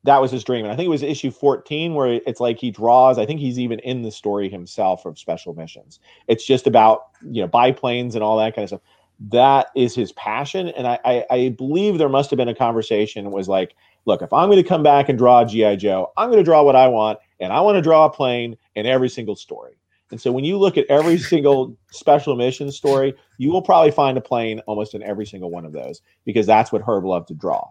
that 0.05 0.21
was 0.21 0.31
his 0.31 0.45
dream. 0.45 0.65
And 0.65 0.73
I 0.73 0.77
think 0.77 0.87
it 0.87 0.91
was 0.91 1.03
issue 1.03 1.31
14 1.31 1.95
where 1.95 2.21
it's 2.27 2.41
like 2.41 2.59
he 2.59 2.71
draws. 2.71 3.19
I 3.19 3.27
think 3.27 3.41
he's 3.41 3.59
even 3.59 3.81
in 3.81 4.03
the 4.03 4.11
story 4.11 4.49
himself 4.49 5.05
of 5.05 5.19
special 5.19 5.55
missions. 5.55 6.01
It's 6.29 6.47
just 6.47 6.67
about, 6.67 7.07
you 7.23 7.43
know, 7.43 7.49
biplanes 7.49 8.15
and 8.15 8.23
all 8.23 8.37
that 8.39 8.55
kind 8.55 8.65
of 8.65 8.69
stuff. 8.69 8.83
That 9.31 9.69
is 9.75 9.95
his 9.95 10.13
passion. 10.13 10.69
And 10.69 10.87
I, 10.87 10.99
I, 11.05 11.27
I 11.31 11.49
believe 11.49 11.99
there 11.99 12.09
must 12.09 12.31
have 12.31 12.37
been 12.37 12.49
a 12.49 12.55
conversation. 12.55 13.31
Was 13.31 13.49
like, 13.49 13.75
look, 14.07 14.23
if 14.23 14.33
I'm 14.33 14.49
going 14.49 14.63
to 14.63 14.69
come 14.69 14.83
back 14.83 15.09
and 15.09 15.19
draw 15.19 15.45
G.I. 15.45 15.77
Joe, 15.77 16.13
I'm 16.17 16.29
going 16.29 16.39
to 16.39 16.45
draw 16.45 16.63
what 16.63 16.77
I 16.77 16.89
want, 16.89 17.19
and 17.41 17.53
I 17.53 17.61
want 17.61 17.77
to 17.77 17.83
draw 17.83 18.07
a 18.07 18.11
plane 18.11 18.57
in 18.75 18.87
every 18.87 19.09
single 19.09 19.37
story. 19.37 19.77
And 20.11 20.21
so 20.21 20.33
when 20.33 20.45
you 20.45 20.57
look 20.57 20.79
at 20.79 20.87
every 20.89 21.19
single 21.33 21.77
special 21.91 22.37
mission 22.37 22.71
story, 22.73 23.15
you 23.39 23.51
will 23.51 23.63
probably 23.63 23.91
find 23.91 24.17
a 24.17 24.23
plane 24.23 24.61
almost 24.67 24.95
in 24.95 25.03
every 25.03 25.27
single 25.27 25.51
one 25.51 25.67
of 25.67 25.73
those 25.73 26.01
because 26.25 26.47
that's 26.47 26.73
what 26.73 26.83
Herb 26.83 27.05
loved 27.05 27.29
to 27.29 27.35
draw. 27.35 27.71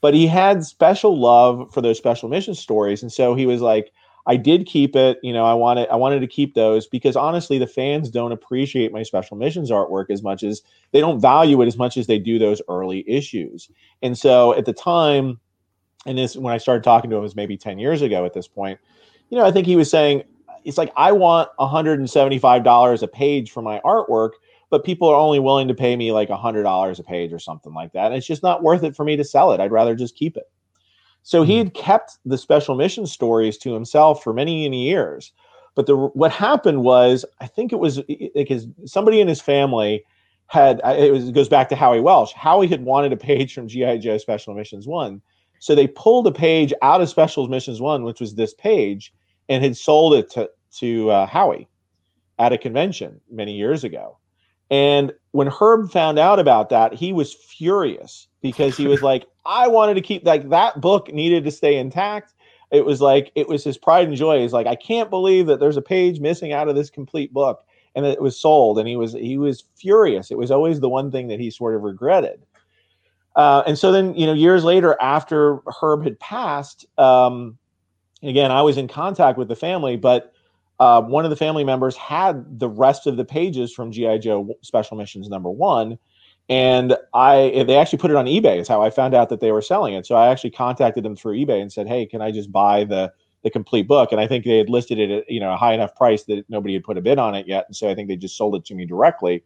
But 0.00 0.14
he 0.14 0.26
had 0.26 0.64
special 0.64 1.18
love 1.18 1.72
for 1.72 1.80
those 1.80 1.96
special 1.96 2.28
mission 2.28 2.54
stories. 2.54 3.02
And 3.02 3.12
so 3.12 3.34
he 3.34 3.46
was 3.46 3.60
like, 3.60 3.92
I 4.26 4.36
did 4.36 4.66
keep 4.66 4.94
it, 4.94 5.18
you 5.22 5.32
know, 5.32 5.44
I 5.44 5.54
wanted 5.54 5.88
I 5.88 5.96
wanted 5.96 6.20
to 6.20 6.28
keep 6.28 6.54
those 6.54 6.86
because 6.86 7.16
honestly 7.16 7.58
the 7.58 7.66
fans 7.66 8.08
don't 8.08 8.30
appreciate 8.30 8.92
my 8.92 9.02
special 9.02 9.36
missions 9.36 9.70
artwork 9.70 10.10
as 10.10 10.22
much 10.22 10.44
as 10.44 10.62
they 10.92 11.00
don't 11.00 11.20
value 11.20 11.60
it 11.60 11.66
as 11.66 11.76
much 11.76 11.96
as 11.96 12.06
they 12.06 12.20
do 12.20 12.38
those 12.38 12.62
early 12.68 13.04
issues. 13.08 13.68
And 14.00 14.16
so 14.16 14.54
at 14.54 14.64
the 14.64 14.72
time, 14.72 15.40
and 16.06 16.18
this 16.18 16.36
when 16.36 16.52
I 16.52 16.58
started 16.58 16.84
talking 16.84 17.10
to 17.10 17.16
him 17.16 17.22
was 17.22 17.36
maybe 17.36 17.56
10 17.56 17.78
years 17.78 18.02
ago 18.02 18.24
at 18.24 18.34
this 18.34 18.48
point, 18.48 18.78
you 19.30 19.38
know, 19.38 19.44
I 19.44 19.50
think 19.50 19.66
he 19.66 19.76
was 19.76 19.90
saying 19.90 20.24
it's 20.64 20.78
like 20.78 20.92
I 20.96 21.12
want 21.12 21.50
$175 21.58 23.02
a 23.02 23.08
page 23.08 23.50
for 23.50 23.62
my 23.62 23.80
artwork, 23.80 24.30
but 24.70 24.84
people 24.84 25.08
are 25.08 25.16
only 25.16 25.38
willing 25.38 25.68
to 25.68 25.74
pay 25.74 25.96
me 25.96 26.12
like 26.12 26.28
$100 26.28 26.98
a 26.98 27.02
page 27.02 27.32
or 27.32 27.38
something 27.38 27.74
like 27.74 27.92
that. 27.92 28.06
And 28.06 28.14
it's 28.14 28.26
just 28.26 28.42
not 28.42 28.62
worth 28.62 28.84
it 28.84 28.96
for 28.96 29.04
me 29.04 29.16
to 29.16 29.24
sell 29.24 29.52
it. 29.52 29.60
I'd 29.60 29.72
rather 29.72 29.94
just 29.94 30.16
keep 30.16 30.36
it. 30.36 30.50
So 31.22 31.42
he 31.42 31.58
hmm. 31.58 31.64
had 31.64 31.74
kept 31.74 32.18
the 32.24 32.38
special 32.38 32.74
mission 32.74 33.06
stories 33.06 33.58
to 33.58 33.72
himself 33.72 34.22
for 34.22 34.32
many, 34.32 34.64
many 34.64 34.88
years. 34.88 35.32
But 35.74 35.86
the 35.86 35.96
what 35.96 36.32
happened 36.32 36.82
was, 36.82 37.24
I 37.40 37.46
think 37.46 37.72
it 37.72 37.78
was 37.78 38.02
because 38.34 38.66
somebody 38.84 39.20
in 39.20 39.28
his 39.28 39.40
family 39.40 40.04
had 40.48 40.82
it, 40.84 41.10
was, 41.10 41.28
it 41.28 41.34
goes 41.34 41.48
back 41.48 41.70
to 41.70 41.76
Howie 41.76 42.00
Welsh. 42.00 42.32
Howie 42.32 42.66
had 42.66 42.84
wanted 42.84 43.12
a 43.12 43.16
page 43.16 43.54
from 43.54 43.68
GI 43.68 43.98
Joe 43.98 44.18
Special 44.18 44.54
Missions 44.54 44.86
One, 44.86 45.22
so 45.62 45.76
they 45.76 45.86
pulled 45.86 46.26
a 46.26 46.32
page 46.32 46.74
out 46.82 47.00
of 47.00 47.08
Special 47.08 47.46
Missions 47.46 47.80
One, 47.80 48.02
which 48.02 48.20
was 48.20 48.34
this 48.34 48.52
page, 48.52 49.14
and 49.48 49.62
had 49.62 49.76
sold 49.76 50.12
it 50.12 50.28
to 50.30 50.50
to 50.78 51.08
uh, 51.08 51.26
Howie 51.26 51.68
at 52.40 52.52
a 52.52 52.58
convention 52.58 53.20
many 53.30 53.52
years 53.52 53.84
ago. 53.84 54.18
And 54.72 55.12
when 55.30 55.46
Herb 55.46 55.92
found 55.92 56.18
out 56.18 56.40
about 56.40 56.68
that, 56.70 56.92
he 56.92 57.12
was 57.12 57.32
furious 57.32 58.26
because 58.40 58.76
he 58.76 58.88
was 58.88 59.02
like, 59.10 59.24
I 59.46 59.68
wanted 59.68 59.94
to 59.94 60.00
keep 60.00 60.26
like 60.26 60.48
that 60.48 60.80
book 60.80 61.12
needed 61.12 61.44
to 61.44 61.52
stay 61.52 61.76
intact. 61.76 62.34
It 62.72 62.84
was 62.84 63.00
like 63.00 63.30
it 63.36 63.46
was 63.46 63.62
his 63.62 63.78
pride 63.78 64.08
and 64.08 64.16
joy. 64.16 64.40
He's 64.40 64.52
like, 64.52 64.66
I 64.66 64.74
can't 64.74 65.10
believe 65.10 65.46
that 65.46 65.60
there's 65.60 65.76
a 65.76 65.82
page 65.82 66.18
missing 66.18 66.52
out 66.52 66.66
of 66.66 66.74
this 66.74 66.90
complete 66.90 67.32
book 67.32 67.64
and 67.94 68.04
it 68.04 68.20
was 68.20 68.36
sold. 68.36 68.80
And 68.80 68.88
he 68.88 68.96
was 68.96 69.12
he 69.12 69.38
was 69.38 69.62
furious. 69.76 70.32
It 70.32 70.38
was 70.38 70.50
always 70.50 70.80
the 70.80 70.88
one 70.88 71.12
thing 71.12 71.28
that 71.28 71.38
he 71.38 71.52
sort 71.52 71.76
of 71.76 71.82
regretted. 71.82 72.44
Uh, 73.34 73.62
and 73.66 73.78
so 73.78 73.92
then, 73.92 74.14
you 74.14 74.26
know, 74.26 74.34
years 74.34 74.64
later, 74.64 74.96
after 75.00 75.60
Herb 75.80 76.04
had 76.04 76.18
passed, 76.20 76.86
um, 76.98 77.58
again, 78.22 78.50
I 78.50 78.62
was 78.62 78.76
in 78.76 78.88
contact 78.88 79.38
with 79.38 79.48
the 79.48 79.56
family, 79.56 79.96
but 79.96 80.32
uh, 80.78 81.00
one 81.00 81.24
of 81.24 81.30
the 81.30 81.36
family 81.36 81.64
members 81.64 81.96
had 81.96 82.58
the 82.58 82.68
rest 82.68 83.06
of 83.06 83.16
the 83.16 83.24
pages 83.24 83.72
from 83.72 83.92
GI 83.92 84.18
Joe 84.18 84.56
Special 84.62 84.96
Missions 84.96 85.28
number 85.28 85.50
one, 85.50 85.98
and 86.48 86.96
I 87.14 87.64
they 87.66 87.76
actually 87.76 88.00
put 88.00 88.10
it 88.10 88.16
on 88.16 88.26
eBay. 88.26 88.58
Is 88.58 88.68
how 88.68 88.82
I 88.82 88.90
found 88.90 89.14
out 89.14 89.28
that 89.28 89.40
they 89.40 89.52
were 89.52 89.62
selling 89.62 89.94
it. 89.94 90.06
So 90.06 90.16
I 90.16 90.28
actually 90.28 90.50
contacted 90.50 91.04
them 91.04 91.14
through 91.14 91.36
eBay 91.36 91.60
and 91.60 91.72
said, 91.72 91.86
"Hey, 91.86 92.04
can 92.04 92.20
I 92.20 92.32
just 92.32 92.50
buy 92.50 92.84
the 92.84 93.12
the 93.44 93.50
complete 93.50 93.86
book?" 93.86 94.10
And 94.10 94.20
I 94.20 94.26
think 94.26 94.44
they 94.44 94.58
had 94.58 94.68
listed 94.68 94.98
it 94.98 95.10
at 95.10 95.30
you 95.30 95.38
know 95.38 95.52
a 95.52 95.56
high 95.56 95.72
enough 95.72 95.94
price 95.94 96.24
that 96.24 96.44
nobody 96.48 96.74
had 96.74 96.82
put 96.82 96.98
a 96.98 97.00
bid 97.00 97.18
on 97.18 97.34
it 97.36 97.46
yet, 97.46 97.66
and 97.68 97.76
so 97.76 97.88
I 97.88 97.94
think 97.94 98.08
they 98.08 98.16
just 98.16 98.36
sold 98.36 98.56
it 98.56 98.64
to 98.64 98.74
me 98.74 98.84
directly. 98.84 99.44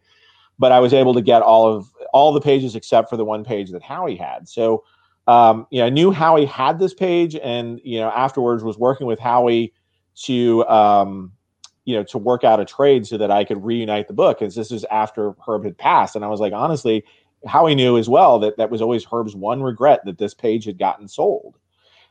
But 0.58 0.72
I 0.72 0.80
was 0.80 0.94
able 0.94 1.14
to 1.14 1.22
get 1.22 1.42
all 1.42 1.66
of 1.66 1.90
all 2.12 2.32
the 2.32 2.40
pages 2.40 2.74
except 2.74 3.10
for 3.10 3.16
the 3.16 3.24
one 3.24 3.44
page 3.44 3.70
that 3.70 3.82
Howie 3.82 4.16
had. 4.16 4.48
So 4.48 4.84
um, 5.26 5.66
you 5.70 5.80
know, 5.80 5.86
I 5.86 5.90
knew 5.90 6.10
Howie 6.10 6.44
had 6.44 6.78
this 6.78 6.94
page, 6.94 7.34
and 7.36 7.80
you 7.82 7.98
know, 7.98 8.10
afterwards 8.10 8.62
was 8.62 8.78
working 8.78 9.06
with 9.06 9.18
Howie 9.18 9.72
to 10.22 10.66
um, 10.66 11.32
you 11.84 11.96
know 11.96 12.04
to 12.04 12.18
work 12.18 12.44
out 12.44 12.60
a 12.60 12.64
trade 12.64 13.06
so 13.06 13.18
that 13.18 13.30
I 13.30 13.44
could 13.44 13.64
reunite 13.64 14.08
the 14.08 14.14
book. 14.14 14.38
Because 14.38 14.54
this 14.54 14.70
is 14.70 14.84
after 14.84 15.34
Herb 15.46 15.64
had 15.64 15.76
passed, 15.76 16.14
and 16.14 16.24
I 16.24 16.28
was 16.28 16.40
like, 16.40 16.52
honestly, 16.52 17.04
Howie 17.46 17.74
knew 17.74 17.98
as 17.98 18.08
well 18.08 18.38
that 18.40 18.56
that 18.56 18.70
was 18.70 18.80
always 18.80 19.04
Herb's 19.04 19.34
one 19.34 19.62
regret 19.62 20.04
that 20.04 20.18
this 20.18 20.34
page 20.34 20.64
had 20.64 20.78
gotten 20.78 21.08
sold. 21.08 21.58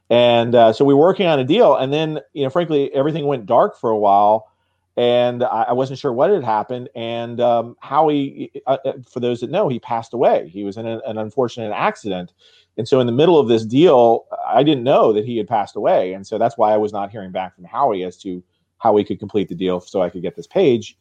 And 0.09 0.53
uh, 0.53 0.71
so 0.71 0.85
we 0.85 0.93
were 0.93 0.99
working 0.99 1.25
on 1.25 1.39
a 1.39 1.45
deal, 1.45 1.75
and 1.75 1.93
then 1.93 2.19
you 2.33 2.43
know, 2.43 2.49
frankly, 2.49 2.93
everything 2.93 3.27
went 3.27 3.45
dark 3.45 3.79
for 3.79 3.89
a 3.89 3.97
while 3.97 4.49
and 4.97 5.43
I, 5.43 5.73
wasn't 5.73 5.99
sure 5.99 6.13
what 6.13 6.29
had 6.29 6.43
happened. 6.43 6.89
And 6.95 7.41
um, 7.41 7.75
Howie, 7.81 8.51
uh, 8.65 8.77
uh, 8.85 8.93
for 9.09 9.19
those 9.19 9.41
that 9.41 9.49
know, 9.49 9.67
he 9.67 9.79
passed 9.79 10.13
away. 10.13 10.47
He 10.47 10.63
was 10.63 10.77
in 10.77 10.87
a, 10.87 10.99
an 10.99 11.17
unfortunate 11.17 11.73
accident, 11.73 12.33
and 12.77 12.87
so 12.87 12.99
in 12.99 13.07
the 13.07 13.13
middle 13.13 13.39
of 13.39 13.47
this 13.47 13.65
deal, 13.65 14.25
I 14.47 14.63
didn't 14.63 14.83
know 14.83 15.13
that 15.13 15.25
he 15.25 15.37
had 15.37 15.47
passed 15.47 15.75
away, 15.75 16.13
and 16.13 16.25
so 16.25 16.37
that's 16.37 16.57
why 16.57 16.73
I 16.73 16.77
was 16.77 16.93
not 16.93 17.11
hearing 17.11 17.31
back 17.31 17.55
from 17.55 17.65
Howie 17.65 18.03
as 18.03 18.17
to 18.17 18.43
how 18.77 18.93
we 18.93 19.03
could 19.03 19.19
complete 19.19 19.49
the 19.49 19.55
deal, 19.55 19.79
so 19.79 20.01
I 20.01 20.09
could 20.09 20.21
get 20.21 20.35
this 20.35 20.47
page. 20.47 20.97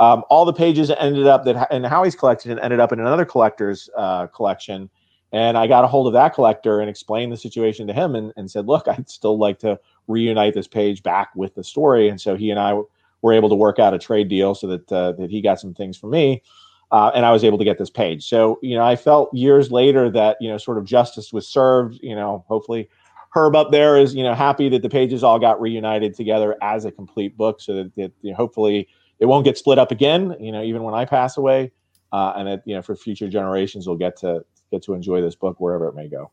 Um, 0.00 0.22
all 0.30 0.44
the 0.44 0.52
pages 0.52 0.90
ended 0.90 1.26
up 1.26 1.44
that 1.44 1.70
in 1.72 1.82
Howie's 1.84 2.14
collection 2.14 2.58
ended 2.58 2.80
up 2.80 2.92
in 2.92 3.00
another 3.00 3.24
collector's 3.24 3.90
uh, 3.96 4.26
collection. 4.28 4.90
And 5.32 5.58
I 5.58 5.66
got 5.66 5.84
a 5.84 5.88
hold 5.88 6.06
of 6.06 6.14
that 6.14 6.32
collector 6.34 6.80
and 6.80 6.88
explained 6.88 7.32
the 7.32 7.36
situation 7.36 7.86
to 7.86 7.92
him 7.92 8.14
and, 8.14 8.32
and 8.36 8.50
said, 8.50 8.66
look, 8.66 8.88
I'd 8.88 9.10
still 9.10 9.36
like 9.36 9.58
to 9.58 9.78
reunite 10.06 10.54
this 10.54 10.66
page 10.66 11.02
back 11.02 11.30
with 11.34 11.54
the 11.54 11.64
story. 11.64 12.08
And 12.08 12.18
so 12.18 12.34
he 12.34 12.50
and 12.50 12.58
I 12.58 12.80
were 13.22 13.32
able 13.32 13.48
to 13.48 13.54
work 13.54 13.78
out 13.78 13.94
a 13.94 13.98
trade 13.98 14.28
deal 14.28 14.54
so 14.54 14.66
that 14.66 14.92
uh, 14.92 15.12
that 15.12 15.30
he 15.30 15.40
got 15.40 15.60
some 15.60 15.74
things 15.74 15.96
from 15.96 16.10
me, 16.10 16.42
uh, 16.90 17.10
and 17.14 17.24
I 17.26 17.32
was 17.32 17.44
able 17.44 17.58
to 17.58 17.64
get 17.64 17.78
this 17.78 17.90
page. 17.90 18.28
So 18.28 18.58
you 18.62 18.76
know, 18.76 18.84
I 18.84 18.96
felt 18.96 19.32
years 19.34 19.70
later 19.70 20.10
that 20.10 20.36
you 20.40 20.48
know, 20.48 20.58
sort 20.58 20.78
of 20.78 20.84
justice 20.84 21.32
was 21.32 21.46
served. 21.48 21.98
You 22.02 22.14
know, 22.14 22.44
hopefully. 22.48 22.88
Herb 23.34 23.54
up 23.54 23.70
there 23.70 23.98
is, 23.98 24.14
you 24.14 24.24
know, 24.24 24.32
happy 24.32 24.70
that 24.70 24.80
the 24.80 24.88
pages 24.88 25.22
all 25.22 25.38
got 25.38 25.60
reunited 25.60 26.14
together 26.14 26.56
as 26.62 26.86
a 26.86 26.90
complete 26.90 27.36
book, 27.36 27.60
so 27.60 27.74
that, 27.74 27.94
that 27.94 28.10
you 28.22 28.30
know, 28.30 28.36
hopefully 28.36 28.88
it 29.18 29.26
won't 29.26 29.44
get 29.44 29.58
split 29.58 29.78
up 29.78 29.90
again. 29.90 30.34
You 30.40 30.50
know, 30.50 30.62
even 30.62 30.82
when 30.82 30.94
I 30.94 31.04
pass 31.04 31.36
away, 31.36 31.70
uh, 32.12 32.32
and 32.36 32.48
it, 32.48 32.62
you 32.64 32.74
know 32.74 32.82
for 32.82 32.96
future 32.96 33.28
generations 33.28 33.86
will 33.86 33.96
get 33.96 34.16
to 34.20 34.44
get 34.70 34.82
to 34.84 34.94
enjoy 34.94 35.20
this 35.20 35.34
book 35.34 35.60
wherever 35.60 35.88
it 35.88 35.94
may 35.94 36.08
go. 36.08 36.30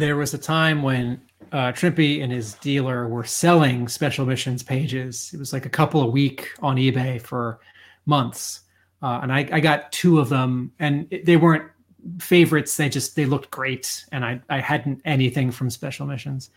There 0.00 0.16
was 0.16 0.32
a 0.32 0.38
time 0.38 0.82
when 0.82 1.20
uh, 1.52 1.72
Trimpe 1.72 2.22
and 2.22 2.32
his 2.32 2.54
dealer 2.54 3.06
were 3.06 3.22
selling 3.22 3.86
special 3.86 4.24
missions 4.24 4.62
pages. 4.62 5.30
It 5.34 5.38
was 5.38 5.52
like 5.52 5.66
a 5.66 5.68
couple 5.68 6.00
a 6.00 6.06
week 6.06 6.48
on 6.62 6.76
eBay 6.76 7.20
for 7.20 7.60
months, 8.06 8.62
uh, 9.02 9.20
and 9.22 9.30
I, 9.30 9.46
I 9.52 9.60
got 9.60 9.92
two 9.92 10.18
of 10.18 10.30
them, 10.30 10.72
and 10.78 11.06
it, 11.10 11.26
they 11.26 11.36
weren't 11.36 11.70
favorites. 12.18 12.78
They 12.78 12.88
just 12.88 13.14
they 13.14 13.26
looked 13.26 13.50
great, 13.50 14.06
and 14.10 14.24
I 14.24 14.40
I 14.48 14.60
hadn't 14.60 15.02
anything 15.04 15.50
from 15.50 15.68
special 15.68 16.06
missions. 16.06 16.48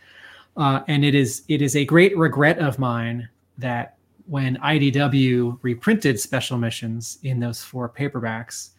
Uh, 0.55 0.79
and 0.87 1.03
it 1.03 1.13
is 1.13 1.43
it 1.49 1.61
is 1.61 1.75
a 1.75 1.83
great 1.83 2.17
regret 2.17 2.59
of 2.59 2.79
mine 2.79 3.27
that 3.57 3.97
when 4.25 4.55
IDW 4.55 5.59
reprinted 5.63 6.17
special 6.17 6.57
missions 6.57 7.17
in 7.23 7.41
those 7.41 7.61
four 7.61 7.89
paperbacks, 7.89 8.69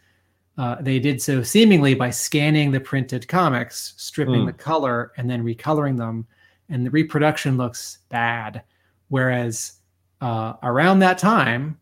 uh, 0.57 0.77
they 0.79 0.99
did 0.99 1.21
so 1.21 1.43
seemingly 1.43 1.93
by 1.93 2.09
scanning 2.09 2.71
the 2.71 2.79
printed 2.79 3.27
comics, 3.27 3.93
stripping 3.97 4.43
mm. 4.43 4.45
the 4.45 4.53
color, 4.53 5.11
and 5.17 5.29
then 5.29 5.43
recoloring 5.43 5.97
them. 5.97 6.25
And 6.69 6.85
the 6.85 6.91
reproduction 6.91 7.57
looks 7.57 7.99
bad. 8.09 8.63
Whereas 9.09 9.73
uh, 10.21 10.53
around 10.63 10.99
that 10.99 11.17
time, 11.17 11.77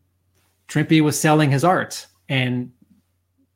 Trimpe 0.68 1.02
was 1.02 1.20
selling 1.20 1.52
his 1.52 1.64
art, 1.64 2.08
and 2.30 2.72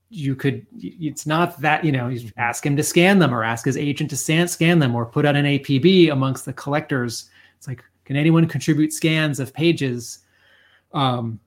you 0.09 0.35
could. 0.35 0.65
It's 0.79 1.25
not 1.25 1.59
that 1.61 1.83
you 1.83 1.91
know. 1.91 2.09
You 2.09 2.29
ask 2.37 2.65
him 2.65 2.77
to 2.77 2.83
scan 2.83 3.17
them, 3.17 3.33
or 3.33 3.43
ask 3.43 3.65
his 3.65 3.75
agent 3.75 4.11
to 4.11 4.47
scan 4.47 4.79
them, 4.79 4.95
or 4.95 5.05
put 5.05 5.25
out 5.25 5.35
an 5.35 5.45
APB 5.45 6.11
amongst 6.11 6.45
the 6.45 6.53
collectors. 6.53 7.29
It's 7.57 7.67
like, 7.67 7.83
can 8.05 8.15
anyone 8.15 8.47
contribute 8.47 8.93
scans 8.93 9.39
of 9.39 9.53
pages? 9.53 10.19
Um, 10.93 11.39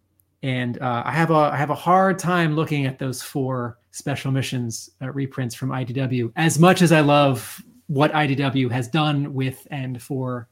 and 0.43 0.81
uh, 0.81 1.03
I 1.05 1.13
have 1.13 1.31
a 1.31 1.35
I 1.35 1.57
have 1.57 1.71
a 1.71 1.75
hard 1.75 2.19
time 2.19 2.57
looking 2.57 2.87
at 2.87 2.99
those 2.99 3.23
four 3.23 3.79
special 3.91 4.33
missions 4.33 4.91
uh, 5.03 5.11
reprints 5.11 5.55
from 5.55 5.71
IDW. 5.71 6.33
As 6.37 6.59
much 6.59 6.83
as 6.83 6.93
I 6.93 7.01
love 7.01 7.63
what 7.89 8.13
IDW 8.13 8.71
has 8.71 8.89
done 8.89 9.35
with 9.35 9.67
and 9.71 10.01
for 10.01 10.49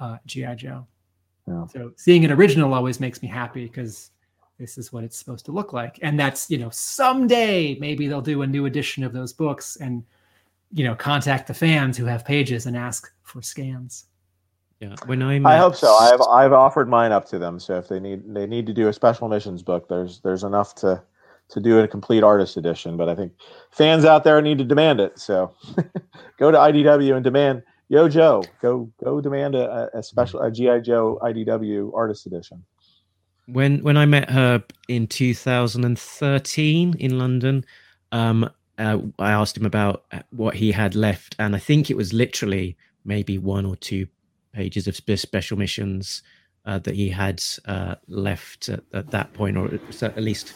uh, 0.00 0.18
GI 0.26 0.56
Joe, 0.56 0.86
yeah. 1.46 1.66
so 1.66 1.92
seeing 1.96 2.24
an 2.24 2.32
original 2.32 2.74
always 2.74 3.00
makes 3.00 3.22
me 3.22 3.28
happy 3.28 3.64
because 3.66 4.10
this 4.58 4.76
is 4.76 4.92
what 4.92 5.02
it's 5.02 5.16
supposed 5.16 5.46
to 5.46 5.52
look 5.52 5.72
like, 5.72 5.98
and 6.02 6.20
that's 6.20 6.50
you 6.50 6.58
know 6.58 6.70
someday 6.70 7.76
maybe 7.78 8.08
they'll 8.08 8.20
do 8.20 8.42
a 8.42 8.46
new 8.46 8.66
edition 8.66 9.02
of 9.02 9.12
those 9.12 9.32
books 9.32 9.76
and 9.76 10.04
you 10.72 10.84
know 10.84 10.94
contact 10.94 11.46
the 11.46 11.54
fans 11.54 11.96
who 11.96 12.04
have 12.04 12.24
pages 12.24 12.66
and 12.66 12.76
ask 12.76 13.10
for 13.22 13.40
scans. 13.40 14.06
Yeah, 14.82 14.96
when 15.06 15.22
I 15.22 15.40
I 15.44 15.58
hope 15.58 15.76
so. 15.76 15.94
I've 15.94 16.20
I've 16.22 16.52
offered 16.52 16.88
mine 16.88 17.12
up 17.12 17.24
to 17.26 17.38
them. 17.38 17.60
So 17.60 17.78
if 17.78 17.86
they 17.86 18.00
need 18.00 18.34
they 18.34 18.48
need 18.48 18.66
to 18.66 18.72
do 18.72 18.88
a 18.88 18.92
special 18.92 19.28
missions 19.28 19.62
book, 19.62 19.88
there's 19.88 20.18
there's 20.22 20.42
enough 20.42 20.74
to 20.76 21.00
to 21.50 21.60
do 21.60 21.78
a 21.78 21.86
complete 21.86 22.24
artist 22.24 22.56
edition. 22.56 22.96
But 22.96 23.08
I 23.08 23.14
think 23.14 23.32
fans 23.70 24.04
out 24.04 24.24
there 24.24 24.42
need 24.42 24.58
to 24.58 24.64
demand 24.64 24.98
it. 24.98 25.20
So 25.20 25.54
go 26.36 26.50
to 26.50 26.58
IDW 26.58 27.14
and 27.14 27.22
demand 27.22 27.62
Yo 27.90 28.08
Joe. 28.08 28.42
Go 28.60 28.90
go 29.02 29.20
demand 29.20 29.54
a, 29.54 29.88
a 29.96 30.02
special 30.02 30.40
a 30.40 30.50
GI 30.50 30.80
Joe 30.80 31.16
IDW 31.22 31.94
artist 31.94 32.26
edition. 32.26 32.64
When 33.46 33.84
when 33.84 33.96
I 33.96 34.04
met 34.04 34.30
Herb 34.30 34.72
in 34.88 35.06
2013 35.06 36.94
in 36.98 37.18
London, 37.20 37.64
um, 38.10 38.50
uh, 38.78 38.98
I 39.20 39.30
asked 39.30 39.56
him 39.56 39.64
about 39.64 40.06
what 40.30 40.56
he 40.56 40.72
had 40.72 40.96
left, 40.96 41.36
and 41.38 41.54
I 41.54 41.60
think 41.60 41.88
it 41.88 41.96
was 41.96 42.12
literally 42.12 42.76
maybe 43.04 43.38
one 43.38 43.64
or 43.64 43.76
two 43.76 44.08
pages 44.52 44.86
of 44.86 44.96
special 44.96 45.58
missions 45.58 46.22
uh, 46.64 46.78
that 46.80 46.94
he 46.94 47.08
had 47.08 47.42
uh, 47.66 47.96
left 48.08 48.68
at, 48.68 48.82
at, 48.92 49.10
that 49.10 49.32
point, 49.32 49.56
or 49.56 49.70
at 50.02 50.22
least 50.22 50.54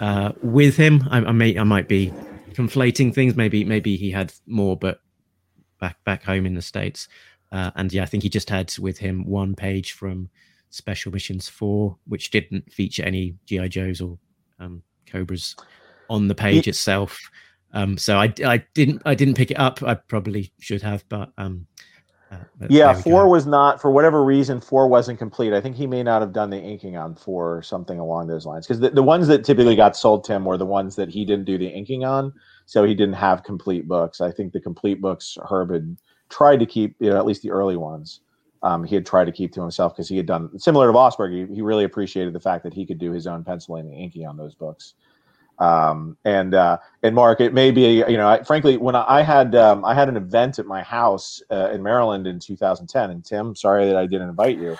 uh, 0.00 0.32
with 0.42 0.76
him. 0.76 1.06
I, 1.10 1.18
I, 1.18 1.32
may 1.32 1.58
I 1.58 1.64
might 1.64 1.88
be 1.88 2.12
conflating 2.52 3.14
things. 3.14 3.36
Maybe 3.36 3.64
maybe 3.64 3.96
he 3.96 4.10
had 4.10 4.32
more, 4.46 4.76
but 4.76 5.00
back 5.80 6.02
back 6.04 6.22
home 6.22 6.44
in 6.44 6.54
the 6.54 6.62
states. 6.62 7.08
Uh, 7.50 7.70
and 7.76 7.92
yeah, 7.92 8.02
I 8.02 8.06
think 8.06 8.22
he 8.22 8.28
just 8.28 8.50
had 8.50 8.76
with 8.78 8.98
him 8.98 9.24
one 9.24 9.54
page 9.54 9.92
from 9.92 10.28
Special 10.70 11.12
Missions 11.12 11.48
Four, 11.48 11.96
which 12.06 12.30
didn't 12.30 12.70
feature 12.70 13.02
any 13.02 13.34
GI 13.46 13.70
Joes 13.70 14.00
or 14.00 14.18
um, 14.60 14.82
Cobras 15.06 15.56
on 16.10 16.28
the 16.28 16.34
page 16.34 16.64
he- 16.64 16.70
itself. 16.70 17.18
Um, 17.72 17.98
so 17.98 18.16
I, 18.16 18.32
I 18.44 18.64
didn't 18.74 19.02
I 19.04 19.14
didn't 19.14 19.34
pick 19.34 19.50
it 19.50 19.58
up. 19.58 19.82
I 19.82 19.94
probably 19.94 20.52
should 20.58 20.82
have, 20.82 21.04
but 21.08 21.32
um, 21.38 21.66
yeah, 22.68 22.92
four 22.94 23.28
was 23.28 23.46
not 23.46 23.80
for 23.80 23.90
whatever 23.90 24.24
reason. 24.24 24.60
Four 24.60 24.88
wasn't 24.88 25.18
complete. 25.18 25.52
I 25.52 25.60
think 25.60 25.76
he 25.76 25.86
may 25.86 26.02
not 26.02 26.20
have 26.20 26.32
done 26.32 26.50
the 26.50 26.60
inking 26.60 26.96
on 26.96 27.14
four 27.14 27.56
or 27.56 27.62
something 27.62 27.98
along 27.98 28.26
those 28.26 28.44
lines. 28.44 28.66
Because 28.66 28.80
the, 28.80 28.90
the 28.90 29.02
ones 29.02 29.28
that 29.28 29.44
typically 29.44 29.76
got 29.76 29.96
sold 29.96 30.24
to 30.24 30.34
him 30.34 30.44
were 30.44 30.58
the 30.58 30.66
ones 30.66 30.96
that 30.96 31.08
he 31.08 31.24
didn't 31.24 31.44
do 31.44 31.56
the 31.56 31.68
inking 31.68 32.04
on, 32.04 32.32
so 32.66 32.84
he 32.84 32.94
didn't 32.94 33.14
have 33.14 33.44
complete 33.44 33.88
books. 33.88 34.20
I 34.20 34.30
think 34.30 34.52
the 34.52 34.60
complete 34.60 35.00
books 35.00 35.38
Herb 35.48 35.70
had 35.70 35.96
tried 36.28 36.60
to 36.60 36.66
keep, 36.66 36.96
you 37.00 37.10
know, 37.10 37.16
at 37.16 37.26
least 37.26 37.42
the 37.42 37.50
early 37.50 37.76
ones. 37.76 38.20
Um, 38.62 38.82
he 38.84 38.94
had 38.94 39.06
tried 39.06 39.26
to 39.26 39.32
keep 39.32 39.52
to 39.52 39.62
himself 39.62 39.94
because 39.94 40.08
he 40.08 40.16
had 40.16 40.26
done 40.26 40.58
similar 40.58 40.88
to 40.88 40.92
Vosburg. 40.92 41.32
He, 41.32 41.54
he 41.54 41.62
really 41.62 41.84
appreciated 41.84 42.32
the 42.32 42.40
fact 42.40 42.64
that 42.64 42.74
he 42.74 42.84
could 42.84 42.98
do 42.98 43.12
his 43.12 43.26
own 43.26 43.44
penciling 43.44 43.86
and 43.86 43.94
inking 43.94 44.26
on 44.26 44.36
those 44.36 44.54
books. 44.54 44.94
Um, 45.58 46.16
and 46.24 46.54
uh, 46.54 46.78
and 47.02 47.14
Mark, 47.14 47.40
it 47.40 47.52
may 47.52 47.70
be 47.70 48.04
you 48.08 48.16
know, 48.16 48.28
I, 48.28 48.42
frankly, 48.44 48.76
when 48.76 48.94
I 48.94 49.22
had 49.22 49.54
um, 49.54 49.84
I 49.84 49.94
had 49.94 50.08
an 50.08 50.16
event 50.16 50.58
at 50.58 50.66
my 50.66 50.82
house 50.82 51.42
uh, 51.50 51.70
in 51.70 51.82
Maryland 51.82 52.26
in 52.26 52.38
2010, 52.38 53.10
and 53.10 53.24
Tim, 53.24 53.54
sorry 53.56 53.86
that 53.86 53.96
I 53.96 54.06
didn't 54.06 54.28
invite 54.28 54.58
you. 54.58 54.76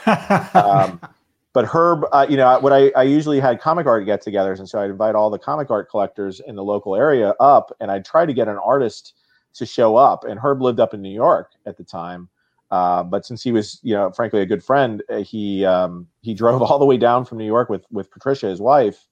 um, 0.54 1.00
but 1.52 1.64
Herb, 1.64 2.04
uh, 2.12 2.26
you 2.28 2.36
know, 2.36 2.58
what 2.60 2.72
I, 2.72 2.90
I 2.90 3.02
usually 3.02 3.40
had 3.40 3.60
comic 3.60 3.86
art 3.86 4.06
get-togethers, 4.06 4.60
and 4.60 4.68
so 4.68 4.80
I'd 4.80 4.90
invite 4.90 5.16
all 5.16 5.30
the 5.30 5.38
comic 5.38 5.70
art 5.70 5.90
collectors 5.90 6.40
in 6.46 6.54
the 6.54 6.62
local 6.62 6.94
area 6.94 7.30
up, 7.40 7.74
and 7.80 7.90
I'd 7.90 8.04
try 8.04 8.24
to 8.24 8.32
get 8.32 8.46
an 8.46 8.58
artist 8.58 9.14
to 9.54 9.66
show 9.66 9.96
up. 9.96 10.24
And 10.24 10.38
Herb 10.38 10.62
lived 10.62 10.78
up 10.78 10.94
in 10.94 11.02
New 11.02 11.12
York 11.12 11.50
at 11.66 11.76
the 11.76 11.84
time. 11.84 12.28
Uh, 12.70 13.02
but 13.02 13.24
since 13.24 13.42
he 13.42 13.50
was, 13.50 13.80
you 13.82 13.94
know, 13.94 14.10
frankly 14.12 14.40
a 14.40 14.46
good 14.46 14.62
friend, 14.62 15.02
uh, 15.08 15.22
he 15.22 15.64
um, 15.64 16.06
he 16.20 16.34
drove 16.42 16.62
all 16.62 16.78
the 16.78 16.84
way 16.84 16.96
down 16.96 17.24
from 17.24 17.38
New 17.38 17.46
York 17.46 17.68
with 17.68 17.84
with 17.90 18.10
Patricia, 18.10 18.46
his 18.46 18.60
wife, 18.60 19.07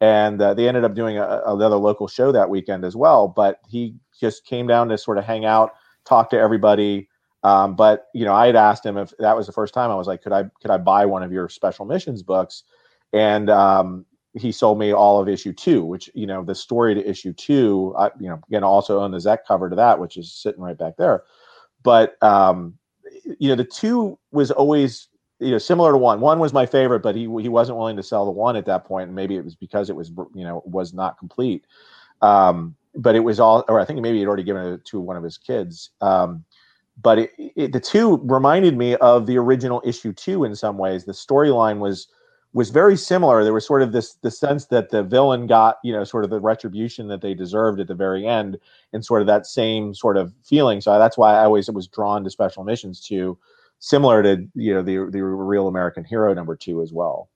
and 0.00 0.40
uh, 0.40 0.54
they 0.54 0.68
ended 0.68 0.84
up 0.84 0.94
doing 0.94 1.18
a, 1.18 1.42
another 1.46 1.76
local 1.76 2.08
show 2.08 2.32
that 2.32 2.50
weekend 2.50 2.84
as 2.84 2.94
well. 2.96 3.28
But 3.28 3.60
he 3.68 3.94
just 4.18 4.44
came 4.44 4.66
down 4.66 4.88
to 4.88 4.98
sort 4.98 5.18
of 5.18 5.24
hang 5.24 5.44
out, 5.44 5.72
talk 6.04 6.30
to 6.30 6.38
everybody. 6.38 7.08
Um, 7.42 7.76
but 7.76 8.06
you 8.14 8.24
know, 8.24 8.34
I 8.34 8.46
had 8.46 8.56
asked 8.56 8.84
him 8.84 8.96
if 8.96 9.12
that 9.18 9.36
was 9.36 9.46
the 9.46 9.52
first 9.52 9.74
time. 9.74 9.90
I 9.90 9.94
was 9.94 10.06
like, 10.06 10.22
could 10.22 10.32
I 10.32 10.44
could 10.60 10.70
I 10.70 10.78
buy 10.78 11.06
one 11.06 11.22
of 11.22 11.32
your 11.32 11.48
special 11.48 11.84
missions 11.84 12.22
books? 12.22 12.64
And 13.12 13.48
um, 13.48 14.04
he 14.34 14.52
sold 14.52 14.78
me 14.78 14.92
all 14.92 15.20
of 15.20 15.28
issue 15.28 15.52
two, 15.52 15.84
which 15.84 16.10
you 16.14 16.26
know 16.26 16.44
the 16.44 16.54
story 16.54 16.94
to 16.94 17.08
issue 17.08 17.32
two. 17.32 17.94
I, 17.98 18.10
you 18.20 18.28
know, 18.28 18.40
again, 18.48 18.64
also 18.64 19.00
own 19.00 19.10
the 19.10 19.18
Zeck 19.18 19.38
cover 19.46 19.70
to 19.70 19.76
that, 19.76 19.98
which 19.98 20.16
is 20.16 20.32
sitting 20.32 20.62
right 20.62 20.76
back 20.76 20.96
there. 20.96 21.24
But 21.82 22.20
um, 22.22 22.74
you 23.38 23.48
know, 23.48 23.54
the 23.54 23.64
two 23.64 24.18
was 24.32 24.50
always 24.50 25.08
you 25.40 25.50
know 25.50 25.58
similar 25.58 25.92
to 25.92 25.98
one. 25.98 26.20
One 26.20 26.38
was 26.38 26.52
my 26.52 26.66
favorite 26.66 27.00
but 27.00 27.14
he 27.14 27.22
he 27.22 27.48
wasn't 27.48 27.78
willing 27.78 27.96
to 27.96 28.02
sell 28.02 28.24
the 28.24 28.30
one 28.30 28.56
at 28.56 28.66
that 28.66 28.84
point. 28.84 29.08
point 29.08 29.14
maybe 29.14 29.36
it 29.36 29.44
was 29.44 29.54
because 29.54 29.90
it 29.90 29.96
was 29.96 30.10
you 30.34 30.44
know 30.44 30.62
was 30.64 30.92
not 30.92 31.18
complete. 31.18 31.66
Um, 32.20 32.74
but 32.94 33.14
it 33.14 33.20
was 33.20 33.38
all 33.38 33.64
or 33.68 33.78
i 33.78 33.84
think 33.84 34.00
maybe 34.00 34.18
he'd 34.18 34.26
already 34.26 34.42
given 34.42 34.74
it 34.74 34.84
to 34.86 35.00
one 35.00 35.16
of 35.16 35.22
his 35.22 35.38
kids. 35.38 35.90
Um, 36.00 36.44
but 37.00 37.18
it, 37.18 37.32
it, 37.38 37.72
the 37.72 37.80
two 37.80 38.16
reminded 38.24 38.76
me 38.76 38.96
of 38.96 39.26
the 39.26 39.38
original 39.38 39.80
issue 39.84 40.12
two 40.12 40.42
in 40.42 40.56
some 40.56 40.78
ways. 40.78 41.04
The 41.04 41.12
storyline 41.12 41.78
was 41.78 42.08
was 42.54 42.70
very 42.70 42.96
similar. 42.96 43.44
There 43.44 43.52
was 43.52 43.66
sort 43.66 43.82
of 43.82 43.92
this 43.92 44.14
the 44.14 44.30
sense 44.30 44.66
that 44.66 44.90
the 44.90 45.02
villain 45.02 45.46
got 45.46 45.78
you 45.84 45.92
know 45.92 46.02
sort 46.02 46.24
of 46.24 46.30
the 46.30 46.40
retribution 46.40 47.06
that 47.08 47.20
they 47.20 47.34
deserved 47.34 47.78
at 47.78 47.86
the 47.86 47.94
very 47.94 48.26
end 48.26 48.58
and 48.92 49.04
sort 49.04 49.20
of 49.20 49.26
that 49.28 49.46
same 49.46 49.94
sort 49.94 50.16
of 50.16 50.32
feeling. 50.42 50.80
So 50.80 50.98
that's 50.98 51.16
why 51.16 51.34
i 51.34 51.44
always 51.44 51.70
was 51.70 51.86
drawn 51.86 52.24
to 52.24 52.30
special 52.30 52.64
missions 52.64 53.00
too 53.00 53.38
similar 53.78 54.22
to 54.22 54.46
you 54.54 54.74
know 54.74 54.82
the 54.82 55.08
the 55.10 55.22
real 55.22 55.68
American 55.68 56.04
Hero 56.04 56.34
number 56.34 56.56
two 56.56 56.82
as 56.82 56.92
well. 56.92 57.28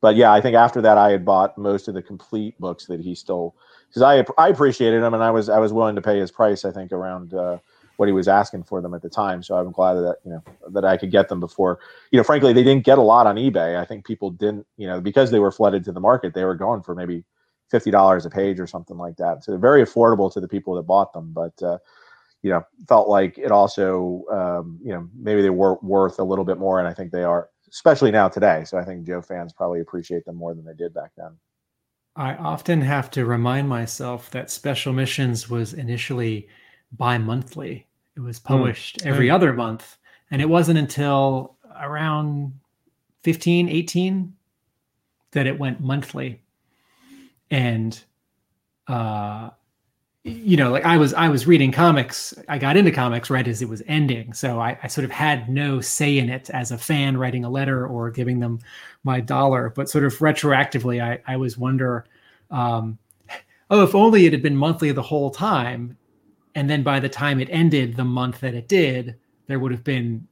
But 0.00 0.16
yeah, 0.16 0.32
I 0.32 0.40
think 0.40 0.54
after 0.54 0.80
that 0.82 0.96
I 0.96 1.10
had 1.10 1.24
bought 1.24 1.58
most 1.58 1.88
of 1.88 1.94
the 1.94 2.02
complete 2.02 2.58
books 2.60 2.86
that 2.86 3.00
he 3.00 3.14
still 3.14 3.54
because 3.88 4.02
I 4.02 4.24
I 4.40 4.48
appreciated 4.48 5.02
him 5.02 5.14
and 5.14 5.22
I 5.22 5.30
was 5.30 5.48
I 5.48 5.58
was 5.58 5.72
willing 5.72 5.96
to 5.96 6.02
pay 6.02 6.18
his 6.18 6.30
price. 6.30 6.64
I 6.64 6.70
think 6.70 6.92
around 6.92 7.34
uh, 7.34 7.58
what 7.96 8.06
he 8.06 8.12
was 8.12 8.28
asking 8.28 8.62
for 8.62 8.80
them 8.80 8.94
at 8.94 9.02
the 9.02 9.08
time. 9.08 9.42
So 9.42 9.56
I'm 9.56 9.72
glad 9.72 9.94
that 9.94 10.18
you 10.24 10.30
know 10.30 10.42
that 10.70 10.84
I 10.84 10.96
could 10.96 11.10
get 11.10 11.28
them 11.28 11.40
before. 11.40 11.80
You 12.12 12.18
know, 12.18 12.24
frankly, 12.24 12.52
they 12.52 12.62
didn't 12.62 12.84
get 12.84 12.98
a 12.98 13.02
lot 13.02 13.26
on 13.26 13.36
eBay. 13.36 13.76
I 13.76 13.84
think 13.84 14.06
people 14.06 14.30
didn't 14.30 14.66
you 14.76 14.86
know 14.86 15.00
because 15.00 15.30
they 15.30 15.40
were 15.40 15.52
flooded 15.52 15.84
to 15.84 15.92
the 15.92 16.00
market. 16.00 16.32
They 16.32 16.44
were 16.44 16.54
going 16.54 16.82
for 16.82 16.94
maybe 16.94 17.24
fifty 17.68 17.90
dollars 17.90 18.24
a 18.24 18.30
page 18.30 18.60
or 18.60 18.68
something 18.68 18.96
like 18.96 19.16
that. 19.16 19.42
So 19.42 19.56
very 19.58 19.82
affordable 19.82 20.32
to 20.32 20.40
the 20.40 20.48
people 20.48 20.74
that 20.76 20.82
bought 20.82 21.12
them. 21.12 21.32
But 21.32 21.60
uh, 21.60 21.78
you 22.42 22.50
know, 22.50 22.62
felt 22.88 23.08
like 23.08 23.36
it 23.38 23.50
also, 23.50 24.22
um, 24.30 24.78
you 24.82 24.92
know, 24.92 25.08
maybe 25.14 25.42
they 25.42 25.50
were 25.50 25.78
worth 25.82 26.18
a 26.18 26.24
little 26.24 26.44
bit 26.44 26.58
more, 26.58 26.78
and 26.78 26.88
I 26.88 26.94
think 26.94 27.10
they 27.10 27.24
are, 27.24 27.48
especially 27.70 28.10
now 28.10 28.28
today. 28.28 28.64
So 28.64 28.78
I 28.78 28.84
think 28.84 29.06
Joe 29.06 29.22
fans 29.22 29.52
probably 29.52 29.80
appreciate 29.80 30.24
them 30.24 30.36
more 30.36 30.54
than 30.54 30.64
they 30.64 30.74
did 30.74 30.94
back 30.94 31.10
then. 31.16 31.36
I 32.16 32.34
often 32.34 32.80
have 32.80 33.10
to 33.12 33.24
remind 33.24 33.68
myself 33.68 34.30
that 34.30 34.50
Special 34.50 34.92
Missions 34.92 35.48
was 35.48 35.74
initially 35.74 36.48
bi-monthly. 36.92 37.86
It 38.16 38.20
was 38.20 38.38
hmm. 38.38 38.46
published 38.48 38.98
mm. 38.98 39.06
every 39.06 39.30
other 39.30 39.52
month, 39.52 39.98
and 40.30 40.42
it 40.42 40.48
wasn't 40.48 40.78
until 40.78 41.56
around 41.80 42.52
15, 43.22 43.68
18 43.68 44.32
that 45.32 45.46
it 45.46 45.58
went 45.58 45.80
monthly. 45.80 46.40
and 47.50 48.02
uh, 48.88 49.50
you 50.24 50.56
know, 50.56 50.70
like 50.70 50.84
I 50.84 50.96
was 50.96 51.14
I 51.14 51.28
was 51.28 51.46
reading 51.46 51.72
comics. 51.72 52.34
I 52.48 52.58
got 52.58 52.76
into 52.76 52.90
comics 52.90 53.30
right 53.30 53.46
as 53.46 53.62
it 53.62 53.68
was 53.68 53.82
ending, 53.86 54.32
so 54.32 54.60
I, 54.60 54.78
I 54.82 54.88
sort 54.88 55.04
of 55.04 55.10
had 55.10 55.48
no 55.48 55.80
say 55.80 56.18
in 56.18 56.28
it 56.28 56.50
as 56.50 56.70
a 56.70 56.78
fan 56.78 57.16
writing 57.16 57.44
a 57.44 57.50
letter 57.50 57.86
or 57.86 58.10
giving 58.10 58.40
them 58.40 58.58
my 59.04 59.20
dollar. 59.20 59.72
But 59.74 59.88
sort 59.88 60.04
of 60.04 60.14
retroactively, 60.18 61.02
I 61.02 61.20
I 61.26 61.34
always 61.34 61.56
wonder, 61.56 62.04
um, 62.50 62.98
oh, 63.70 63.84
if 63.84 63.94
only 63.94 64.26
it 64.26 64.32
had 64.32 64.42
been 64.42 64.56
monthly 64.56 64.90
the 64.92 65.02
whole 65.02 65.30
time, 65.30 65.96
and 66.54 66.68
then 66.68 66.82
by 66.82 67.00
the 67.00 67.08
time 67.08 67.40
it 67.40 67.48
ended, 67.50 67.96
the 67.96 68.04
month 68.04 68.40
that 68.40 68.54
it 68.54 68.68
did, 68.68 69.16
there 69.46 69.60
would 69.60 69.72
have 69.72 69.84
been 69.84 70.26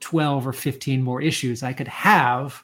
12 0.00 0.46
or 0.46 0.52
15 0.52 1.02
more 1.02 1.20
issues 1.20 1.62
I 1.62 1.72
could 1.72 1.88
have. 1.88 2.62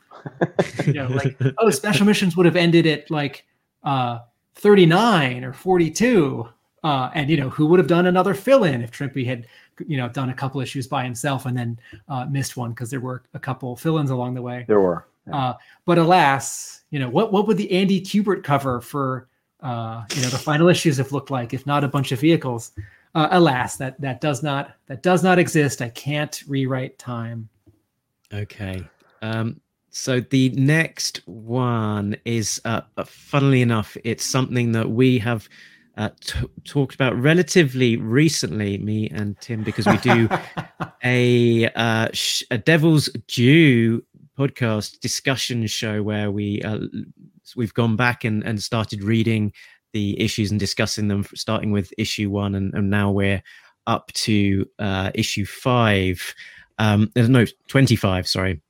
you 0.87 0.95
know, 0.95 1.09
like, 1.09 1.37
oh, 1.59 1.71
special 1.71 2.07
missions 2.07 2.37
would 2.37 2.47
have 2.47 2.57
ended 2.57 2.87
at 2.87 3.11
like 3.11 3.45
uh, 3.85 4.21
39 4.55 5.45
or 5.45 5.53
42. 5.53 6.49
Uh, 6.83 7.11
and, 7.15 7.29
you 7.29 7.37
know, 7.37 7.51
who 7.51 7.67
would 7.67 7.79
have 7.79 7.89
done 7.89 8.07
another 8.07 8.35
fill 8.35 8.65
in 8.65 8.81
if 8.83 8.91
Trimpe 8.91 9.27
had, 9.27 9.47
you 9.87 9.97
know, 9.99 10.09
done 10.09 10.31
a 10.31 10.35
couple 10.35 10.61
issues 10.61 10.87
by 10.87 11.05
himself 11.05 11.45
and 11.45 11.57
then 11.57 11.79
uh, 12.09 12.25
missed 12.27 12.57
one 12.57 12.71
because 12.71 12.91
there 12.91 13.01
were 13.01 13.23
a 13.35 13.39
couple 13.39 13.77
fill 13.77 13.99
ins 13.99 14.11
along 14.11 14.35
the 14.35 14.43
way. 14.43 14.65
There 14.67 14.81
were. 14.81 15.07
Yeah. 15.27 15.37
Uh, 15.37 15.57
but 15.85 15.99
alas, 15.99 16.83
you 16.91 16.99
know, 16.99 17.11
what, 17.11 17.33
what 17.33 17.47
would 17.47 17.59
the 17.59 17.71
Andy 17.71 18.01
Kubert 18.01 18.43
cover 18.43 18.81
for, 18.81 19.29
uh, 19.61 20.05
you 20.15 20.23
know, 20.23 20.29
the 20.29 20.39
final 20.39 20.69
issues 20.69 20.97
have 20.97 21.13
looked 21.13 21.31
like 21.31 21.53
if 21.53 21.67
not 21.67 21.85
a 21.85 21.89
bunch 21.89 22.13
of 22.13 22.21
vehicles? 22.21 22.73
uh, 23.15 23.29
alas, 23.33 23.77
that 23.77 24.01
that 24.01 24.21
does 24.21 24.43
not 24.43 24.75
that 24.87 25.03
does 25.03 25.23
not 25.23 25.39
exist. 25.39 25.83
I 25.83 25.89
can't 25.89 26.43
rewrite 26.47 26.99
time. 26.99 27.49
Okay. 28.33 28.83
Um, 29.23 29.61
so 29.91 30.21
the 30.21 30.51
next 30.51 31.21
one 31.27 32.17
is, 32.25 32.61
uh, 32.65 32.83
uh, 32.97 33.05
funnily 33.05 33.61
enough, 33.61 33.97
it's 34.05 34.25
something 34.25 34.73
that 34.73 34.91
we 34.91 35.19
have 35.19 35.49
uh, 35.97 36.11
t- 36.21 36.39
talked 36.65 36.95
about 36.95 37.17
relatively 37.17 37.97
recently, 37.97 38.79
me 38.79 39.09
and 39.11 39.39
Tim, 39.41 39.65
because 39.65 39.87
we 39.87 39.97
do 39.99 40.29
a 41.05 41.69
uh, 41.75 42.09
sh- 42.13 42.45
a 42.51 42.59
Devil's 42.59 43.09
Due 43.27 44.05
podcast 44.39 45.01
discussion 45.01 45.67
show 45.67 46.03
where 46.03 46.31
we 46.31 46.63
uh, 46.63 46.79
we've 47.57 47.75
gone 47.75 47.97
back 47.97 48.25
and, 48.25 48.45
and 48.45 48.63
started 48.63 49.03
reading 49.03 49.53
the 49.93 50.19
issues 50.21 50.53
and 50.53 50.61
discussing 50.61 51.09
them, 51.09 51.27
starting 51.35 51.73
with 51.73 51.93
issue 51.99 52.31
one, 52.31 52.55
and, 52.55 52.73
and 52.75 52.91
now 52.91 53.11
we're 53.11 53.43
up 53.87 54.13
to 54.13 54.65
uh, 54.79 55.11
issue 55.15 55.45
five. 55.45 56.35
Um, 56.79 57.11
no, 57.17 57.45
25, 57.69 58.29
sorry. 58.29 58.63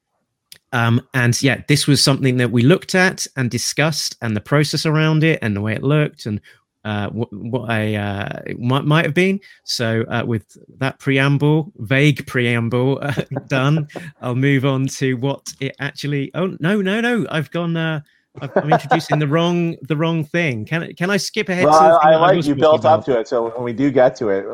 Um, 0.73 1.07
and 1.15 1.41
yeah, 1.43 1.63
this 1.69 1.87
was 1.87 2.03
something 2.03 2.37
that 2.37 2.51
we 2.51 2.63
looked 2.63 2.95
at 2.95 3.27
and 3.37 3.51
discussed, 3.51 4.17
and 4.23 4.37
the 4.37 4.41
process 4.41 4.87
around 4.87 5.25
it, 5.25 5.39
and 5.43 5.57
the 5.57 5.61
way 5.61 5.75
it 5.75 5.83
looked, 5.83 6.27
and 6.27 6.41
uh, 6.85 7.09
what, 7.11 7.29
what 7.33 7.71
I 7.71 7.95
uh, 7.95 8.43
might 8.59 8.85
might 8.85 9.05
have 9.05 9.15
been. 9.15 9.41
So, 9.65 10.05
uh, 10.09 10.25
with 10.27 10.57
that 10.79 10.99
preamble, 10.99 11.73
vague 11.77 12.27
preamble 12.27 12.99
uh, 13.03 13.13
done, 13.49 13.89
I'll 14.21 14.35
move 14.35 14.65
on 14.65 14.87
to 14.87 15.15
what 15.15 15.53
it 15.61 15.77
actually. 15.81 16.31
Oh 16.35 16.57
no, 16.61 16.81
no, 16.81 17.01
no! 17.01 17.27
I've 17.31 17.51
gone. 17.51 17.77
Uh, 17.77 18.01
I'm 18.41 18.73
introducing 18.73 19.19
the 19.19 19.27
wrong 19.27 19.77
the 19.83 19.97
wrong 19.97 20.25
thing. 20.25 20.65
Can 20.65 20.85
I 20.85 20.93
can 20.93 21.11
I 21.11 21.17
skip 21.17 21.49
ahead? 21.49 21.67
Well, 21.67 21.99
I, 22.03 22.13
I 22.13 22.17
like 22.17 22.45
you 22.47 22.55
built 22.55 22.85
up 22.85 23.05
to 23.07 23.19
it, 23.19 23.29
so 23.29 23.51
when 23.51 23.65
we 23.65 23.73
do 23.73 23.91
get 23.91 24.17
to 24.17 24.29
it, 24.29 24.47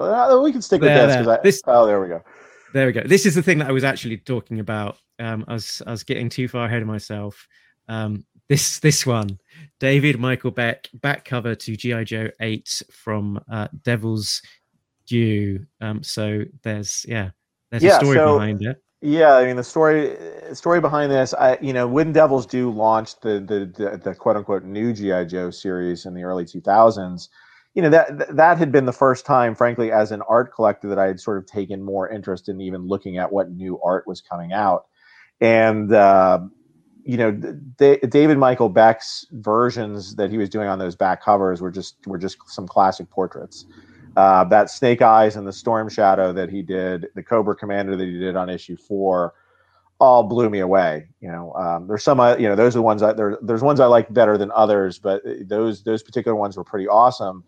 we 0.42 0.50
can 0.50 0.62
stick 0.62 0.80
with 0.80 0.88
there, 0.88 1.28
I, 1.28 1.38
this. 1.42 1.62
Oh, 1.66 1.86
there 1.86 2.00
we 2.00 2.08
go. 2.08 2.22
There 2.72 2.86
we 2.86 2.92
go. 2.92 3.02
This 3.04 3.26
is 3.26 3.34
the 3.34 3.42
thing 3.42 3.58
that 3.58 3.68
I 3.68 3.72
was 3.72 3.84
actually 3.84 4.16
talking 4.16 4.58
about. 4.58 4.98
Um, 5.18 5.44
I 5.48 5.54
was 5.54 5.82
I 5.86 5.90
was 5.90 6.02
getting 6.02 6.28
too 6.28 6.48
far 6.48 6.66
ahead 6.66 6.82
of 6.82 6.88
myself. 6.88 7.46
Um, 7.88 8.24
this 8.48 8.78
this 8.80 9.04
one, 9.06 9.38
David 9.80 10.18
Michael 10.18 10.50
Beck 10.50 10.88
back 10.94 11.24
cover 11.24 11.54
to 11.54 11.76
GI 11.76 12.04
Joe 12.04 12.28
eight 12.40 12.82
from 12.90 13.40
uh, 13.50 13.68
Devil's 13.82 14.42
Due. 15.06 15.64
Um, 15.80 16.02
so 16.02 16.42
there's 16.62 17.04
yeah, 17.08 17.30
there's 17.70 17.82
yeah, 17.82 17.96
a 17.96 18.00
story 18.00 18.16
so, 18.16 18.34
behind 18.34 18.62
it. 18.62 18.82
Yeah, 19.02 19.34
I 19.34 19.44
mean 19.44 19.56
the 19.56 19.64
story 19.64 20.16
story 20.52 20.80
behind 20.80 21.12
this, 21.12 21.34
I 21.34 21.58
you 21.60 21.72
know 21.72 21.86
when 21.86 22.12
Devils 22.12 22.46
Due 22.46 22.70
launch 22.70 23.20
the 23.20 23.40
the 23.40 23.72
the, 23.76 23.98
the 23.98 24.14
quote 24.14 24.36
unquote 24.36 24.64
new 24.64 24.92
GI 24.92 25.26
Joe 25.26 25.50
series 25.50 26.06
in 26.06 26.14
the 26.14 26.24
early 26.24 26.44
2000s, 26.44 27.28
you 27.74 27.82
know 27.82 27.90
that 27.90 28.34
that 28.34 28.58
had 28.58 28.72
been 28.72 28.86
the 28.86 28.92
first 28.92 29.26
time, 29.26 29.54
frankly, 29.54 29.92
as 29.92 30.12
an 30.12 30.22
art 30.28 30.52
collector 30.54 30.88
that 30.88 30.98
I 30.98 31.06
had 31.06 31.20
sort 31.20 31.38
of 31.38 31.46
taken 31.46 31.82
more 31.82 32.08
interest 32.08 32.48
in 32.48 32.60
even 32.60 32.88
looking 32.88 33.18
at 33.18 33.30
what 33.30 33.50
new 33.50 33.78
art 33.84 34.06
was 34.06 34.22
coming 34.22 34.52
out, 34.52 34.86
and 35.40 35.92
uh, 35.92 36.40
you 37.04 37.16
know 37.16 37.30
David 37.30 38.38
Michael 38.38 38.68
Beck's 38.68 39.26
versions 39.32 40.16
that 40.16 40.30
he 40.30 40.38
was 40.38 40.48
doing 40.48 40.68
on 40.68 40.78
those 40.78 40.96
back 40.96 41.22
covers 41.22 41.60
were 41.60 41.70
just 41.70 41.96
were 42.06 42.18
just 42.18 42.38
some 42.46 42.66
classic 42.66 43.10
portraits. 43.10 43.66
Uh, 44.16 44.44
that 44.44 44.70
Snake 44.70 45.02
Eyes 45.02 45.36
and 45.36 45.46
the 45.46 45.52
Storm 45.52 45.90
Shadow 45.90 46.32
that 46.32 46.48
he 46.48 46.62
did, 46.62 47.08
the 47.14 47.22
Cobra 47.22 47.54
Commander 47.54 47.96
that 47.96 48.04
he 48.04 48.18
did 48.18 48.34
on 48.34 48.48
issue 48.48 48.76
four, 48.76 49.34
all 50.00 50.22
blew 50.22 50.48
me 50.48 50.60
away. 50.60 51.08
You 51.20 51.30
know, 51.30 51.52
um, 51.52 51.86
there's 51.86 52.02
some, 52.02 52.18
uh, 52.18 52.36
you 52.36 52.48
know, 52.48 52.56
those 52.56 52.74
are 52.74 52.78
the 52.78 52.82
ones 52.82 53.02
that 53.02 53.18
there, 53.18 53.38
there's 53.42 53.62
ones 53.62 53.78
I 53.78 53.86
like 53.86 54.12
better 54.12 54.38
than 54.38 54.50
others, 54.52 54.98
but 54.98 55.24
uh, 55.26 55.34
those 55.42 55.82
those 55.84 56.02
particular 56.02 56.34
ones 56.34 56.56
were 56.56 56.64
pretty 56.64 56.88
awesome. 56.88 57.44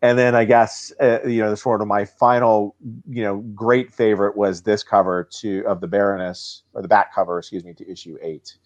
And 0.00 0.18
then 0.18 0.34
I 0.34 0.44
guess 0.44 0.92
uh, 1.00 1.18
you 1.26 1.42
know, 1.42 1.50
the 1.50 1.56
sort 1.56 1.82
of 1.82 1.88
my 1.88 2.04
final, 2.04 2.76
you 3.08 3.22
know, 3.22 3.38
great 3.54 3.92
favorite 3.92 4.36
was 4.36 4.62
this 4.62 4.82
cover 4.82 5.28
to 5.40 5.64
of 5.66 5.80
the 5.80 5.88
Baroness 5.88 6.62
or 6.74 6.82
the 6.82 6.88
back 6.88 7.14
cover, 7.14 7.38
excuse 7.38 7.64
me, 7.64 7.74
to 7.74 7.90
issue 7.90 8.16
eight. 8.22 8.56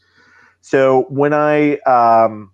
So 0.60 1.06
when 1.08 1.32
I 1.32 1.78
um, 1.78 2.52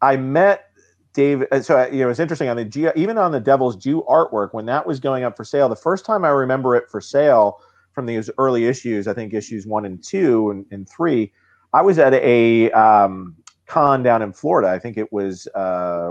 I 0.00 0.16
met 0.16 0.70
Dave, 1.12 1.44
uh, 1.52 1.60
so 1.60 1.78
uh, 1.78 1.88
you 1.92 2.00
know, 2.00 2.10
it's 2.10 2.20
interesting 2.20 2.48
on 2.48 2.56
the 2.56 2.64
G, 2.64 2.88
even 2.96 3.18
on 3.18 3.32
the 3.32 3.40
Devil's 3.40 3.76
Due 3.76 4.04
artwork 4.08 4.52
when 4.52 4.66
that 4.66 4.86
was 4.86 5.00
going 5.00 5.24
up 5.24 5.36
for 5.36 5.44
sale. 5.44 5.68
The 5.68 5.76
first 5.76 6.04
time 6.04 6.24
I 6.24 6.30
remember 6.30 6.76
it 6.76 6.88
for 6.90 7.00
sale 7.00 7.60
from 7.92 8.06
these 8.06 8.30
early 8.38 8.66
issues, 8.66 9.06
I 9.06 9.14
think 9.14 9.34
issues 9.34 9.66
one 9.66 9.84
and 9.84 10.02
two 10.02 10.50
and, 10.50 10.64
and 10.70 10.88
three, 10.88 11.32
I 11.72 11.82
was 11.82 11.98
at 11.98 12.14
a 12.14 12.70
um, 12.72 13.36
con 13.68 14.02
down 14.02 14.22
in 14.22 14.32
Florida. 14.32 14.68
I 14.68 14.78
think 14.78 14.96
it 14.96 15.12
was 15.12 15.46
uh, 15.54 16.10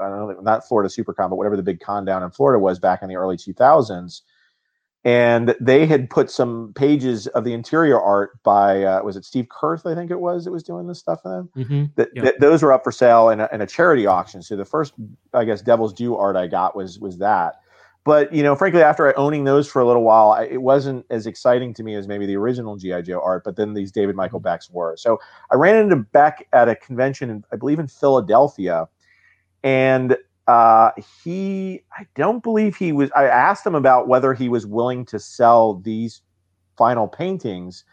I 0.00 0.08
don't 0.08 0.28
know, 0.28 0.40
not 0.40 0.66
Florida 0.66 0.88
SuperCon, 0.88 1.30
but 1.30 1.36
whatever 1.36 1.56
the 1.56 1.62
big 1.62 1.80
con 1.80 2.04
down 2.04 2.22
in 2.22 2.30
Florida 2.30 2.58
was 2.58 2.78
back 2.78 3.02
in 3.02 3.08
the 3.08 3.16
early 3.16 3.36
2000s 3.36 4.22
and 5.04 5.54
they 5.60 5.84
had 5.86 6.08
put 6.08 6.30
some 6.30 6.72
pages 6.74 7.26
of 7.28 7.44
the 7.44 7.52
interior 7.52 8.00
art 8.00 8.42
by 8.42 8.82
uh, 8.84 9.02
was 9.02 9.16
it 9.16 9.24
Steve 9.24 9.46
Kurth 9.48 9.84
I 9.84 9.94
think 9.94 10.10
it 10.10 10.18
was 10.18 10.44
that 10.44 10.50
was 10.50 10.62
doing 10.62 10.86
this 10.86 10.98
stuff 10.98 11.22
for 11.22 11.28
them. 11.28 11.50
Mm-hmm. 11.56 11.84
That, 11.96 12.14
that, 12.14 12.40
those 12.40 12.62
were 12.62 12.72
up 12.72 12.82
for 12.82 12.92
sale 12.92 13.28
in 13.28 13.40
a, 13.40 13.48
in 13.52 13.60
a, 13.60 13.66
charity 13.66 14.06
auction. 14.06 14.42
So 14.42 14.56
the 14.56 14.64
first 14.64 14.94
I 15.34 15.44
guess 15.44 15.60
Devil's 15.60 15.92
Due 15.92 16.16
art 16.16 16.36
I 16.36 16.46
got 16.46 16.74
was 16.74 16.98
was 16.98 17.18
that. 17.18 17.56
But 18.04 18.32
you 18.34 18.42
know, 18.42 18.54
frankly, 18.54 18.82
after 18.82 19.16
owning 19.18 19.44
those 19.44 19.66
for 19.66 19.80
a 19.80 19.86
little 19.86 20.02
while, 20.02 20.32
I, 20.32 20.44
it 20.44 20.60
wasn't 20.62 21.06
as 21.08 21.26
exciting 21.26 21.72
to 21.74 21.82
me 21.82 21.94
as 21.94 22.06
maybe 22.06 22.26
the 22.26 22.36
original 22.36 22.76
GI 22.76 23.02
Joe 23.02 23.20
art. 23.20 23.44
But 23.44 23.56
then 23.56 23.72
these 23.72 23.90
David 23.90 24.14
Michael 24.14 24.40
mm-hmm. 24.40 24.44
Becks 24.44 24.70
were. 24.70 24.96
So 24.96 25.18
I 25.50 25.56
ran 25.56 25.76
into 25.76 25.96
Beck 25.96 26.46
at 26.52 26.68
a 26.68 26.76
convention, 26.76 27.30
in, 27.30 27.44
I 27.50 27.56
believe 27.56 27.78
in 27.78 27.88
Philadelphia, 27.88 28.88
and 29.62 30.18
uh, 30.46 30.90
he, 31.24 31.82
I 31.98 32.06
don't 32.14 32.42
believe 32.42 32.76
he 32.76 32.92
was. 32.92 33.10
I 33.16 33.24
asked 33.24 33.66
him 33.66 33.74
about 33.74 34.06
whether 34.06 34.34
he 34.34 34.50
was 34.50 34.66
willing 34.66 35.06
to 35.06 35.18
sell 35.18 35.74
these 35.74 36.20
final 36.76 37.08
paintings, 37.08 37.84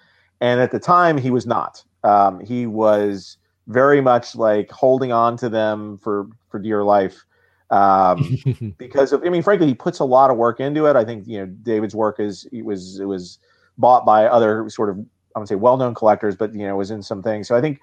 and 0.41 0.59
at 0.59 0.72
the 0.72 0.80
time 0.80 1.18
he 1.18 1.32
was 1.32 1.47
not. 1.47 1.84
Um, 2.03 2.41
he 2.41 2.66
was 2.66 3.38
very 3.68 4.01
much 4.01 4.36
like 4.36 4.70
holding 4.72 5.14
on 5.14 5.38
to 5.38 5.47
them 5.47 5.97
for 5.99 6.28
for 6.49 6.59
dear 6.59 6.84
life 6.84 7.24
um, 7.72 8.76
because 8.78 9.11
of. 9.13 9.24
I 9.26 9.30
mean, 9.30 9.41
frankly, 9.41 9.67
he 9.67 9.74
puts 9.74 9.99
a 9.99 10.05
lot 10.05 10.30
of 10.30 10.38
work 10.38 10.59
into 10.59 10.86
it. 10.86 10.95
I 10.95 11.03
think 11.03 11.28
you 11.28 11.39
know 11.39 11.45
David's 11.47 11.95
work 11.95 12.19
is 12.19 12.47
it 12.51 12.63
was 12.63 12.99
it 12.99 13.05
was 13.05 13.39
bought 13.78 14.05
by 14.05 14.26
other 14.26 14.69
sort 14.69 14.89
of 14.89 14.99
I 15.36 15.39
would 15.39 15.47
say 15.47 15.55
well 15.55 15.78
known 15.78 15.95
collectors, 15.95 16.36
but 16.36 16.53
you 16.53 16.67
know 16.67 16.76
was 16.76 16.91
in 16.91 17.01
some 17.01 17.24
things. 17.24 17.47
So 17.47 17.55
I 17.55 17.61
think 17.61 17.80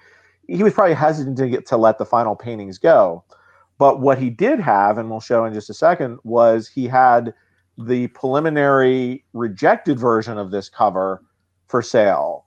he 0.46 0.62
was 0.62 0.74
probably 0.74 0.94
hesitant 0.94 1.36
to 1.38 1.48
get 1.48 1.66
to 1.66 1.76
let 1.76 1.98
the 1.98 2.06
final 2.06 2.36
paintings 2.36 2.78
go. 2.78 3.24
But 3.78 4.00
what 4.00 4.18
he 4.18 4.28
did 4.28 4.60
have, 4.60 4.98
and 4.98 5.08
we'll 5.08 5.20
show 5.20 5.44
in 5.44 5.54
just 5.54 5.70
a 5.70 5.74
second, 5.74 6.18
was 6.24 6.68
he 6.68 6.86
had 6.86 7.32
the 7.78 8.08
preliminary 8.08 9.24
rejected 9.32 9.98
version 9.98 10.36
of 10.36 10.50
this 10.50 10.68
cover 10.68 11.22
for 11.68 11.80
sale. 11.80 12.44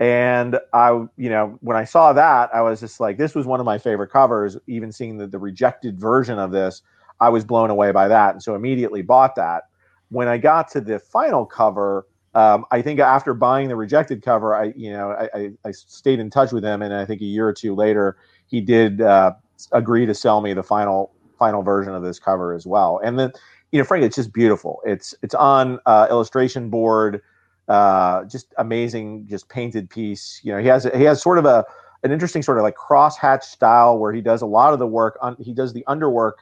And 0.00 0.58
I, 0.72 0.90
you 1.16 1.30
know, 1.30 1.56
when 1.60 1.76
I 1.76 1.84
saw 1.84 2.12
that, 2.12 2.54
I 2.54 2.62
was 2.62 2.80
just 2.80 2.98
like, 2.98 3.16
this 3.16 3.34
was 3.34 3.46
one 3.46 3.60
of 3.60 3.66
my 3.66 3.78
favorite 3.78 4.08
covers. 4.08 4.56
Even 4.66 4.90
seeing 4.90 5.18
the, 5.18 5.26
the 5.26 5.38
rejected 5.38 5.98
version 5.98 6.38
of 6.38 6.50
this, 6.50 6.82
I 7.20 7.28
was 7.28 7.44
blown 7.44 7.70
away 7.70 7.92
by 7.92 8.08
that. 8.08 8.32
And 8.32 8.42
so 8.42 8.54
immediately 8.54 9.02
bought 9.02 9.36
that. 9.36 9.64
When 10.10 10.28
I 10.28 10.38
got 10.38 10.68
to 10.72 10.80
the 10.80 10.98
final 10.98 11.46
cover, 11.46 12.06
um, 12.34 12.64
I 12.72 12.82
think 12.82 12.98
after 12.98 13.34
buying 13.34 13.68
the 13.68 13.76
rejected 13.76 14.22
cover, 14.22 14.54
I, 14.54 14.72
you 14.76 14.90
know, 14.90 15.10
I, 15.10 15.28
I, 15.34 15.50
I, 15.66 15.70
stayed 15.70 16.18
in 16.18 16.30
touch 16.30 16.50
with 16.50 16.64
him. 16.64 16.82
And 16.82 16.92
I 16.92 17.04
think 17.04 17.20
a 17.20 17.24
year 17.24 17.46
or 17.46 17.52
two 17.52 17.76
later, 17.76 18.16
he 18.46 18.60
did 18.60 19.00
uh, 19.00 19.34
agree 19.70 20.04
to 20.06 20.14
sell 20.14 20.40
me 20.40 20.52
the 20.52 20.62
final 20.62 21.12
final 21.38 21.62
version 21.62 21.94
of 21.94 22.02
this 22.02 22.18
cover 22.18 22.52
as 22.52 22.66
well. 22.66 23.00
And 23.04 23.18
then, 23.18 23.32
you 23.72 23.78
know, 23.78 23.84
frankly, 23.84 24.06
it's 24.06 24.16
just 24.16 24.32
beautiful. 24.32 24.80
It's 24.84 25.14
it's 25.22 25.34
on 25.34 25.78
uh, 25.86 26.08
illustration 26.10 26.70
board, 26.70 27.22
uh, 27.68 28.24
just 28.24 28.54
amazing, 28.58 29.26
just 29.28 29.48
painted 29.48 29.88
piece. 29.88 30.40
You 30.42 30.52
know, 30.52 30.58
he 30.58 30.68
has 30.68 30.84
he 30.94 31.04
has 31.04 31.22
sort 31.22 31.38
of 31.38 31.44
a 31.46 31.64
an 32.02 32.12
interesting 32.12 32.42
sort 32.42 32.58
of 32.58 32.62
like 32.62 32.76
crosshatch 32.76 33.42
style 33.42 33.98
where 33.98 34.12
he 34.12 34.20
does 34.20 34.42
a 34.42 34.46
lot 34.46 34.72
of 34.72 34.78
the 34.78 34.86
work. 34.86 35.18
On, 35.22 35.36
he 35.40 35.54
does 35.54 35.72
the 35.72 35.84
underwork 35.88 36.34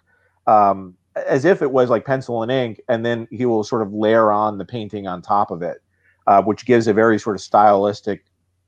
um, 0.47 0.97
as 1.14 1.45
if 1.45 1.62
it 1.62 1.70
was 1.70 1.91
like 1.91 2.05
pencil 2.05 2.43
and 2.43 2.51
ink, 2.51 2.81
and 2.89 3.05
then 3.05 3.29
he 3.31 3.47
will 3.47 3.64
sort 3.64 3.83
of 3.83 3.93
layer 3.93 4.33
on 4.33 4.59
the 4.59 4.64
painting 4.64 5.07
on 5.07 5.23
top 5.23 5.51
of 5.51 5.62
it, 5.62 5.83
uh, 6.27 6.43
which 6.43 6.66
gives 6.66 6.89
a 6.89 6.93
very 6.93 7.18
sort 7.18 7.37
of 7.37 7.43
stylistic, 7.43 8.25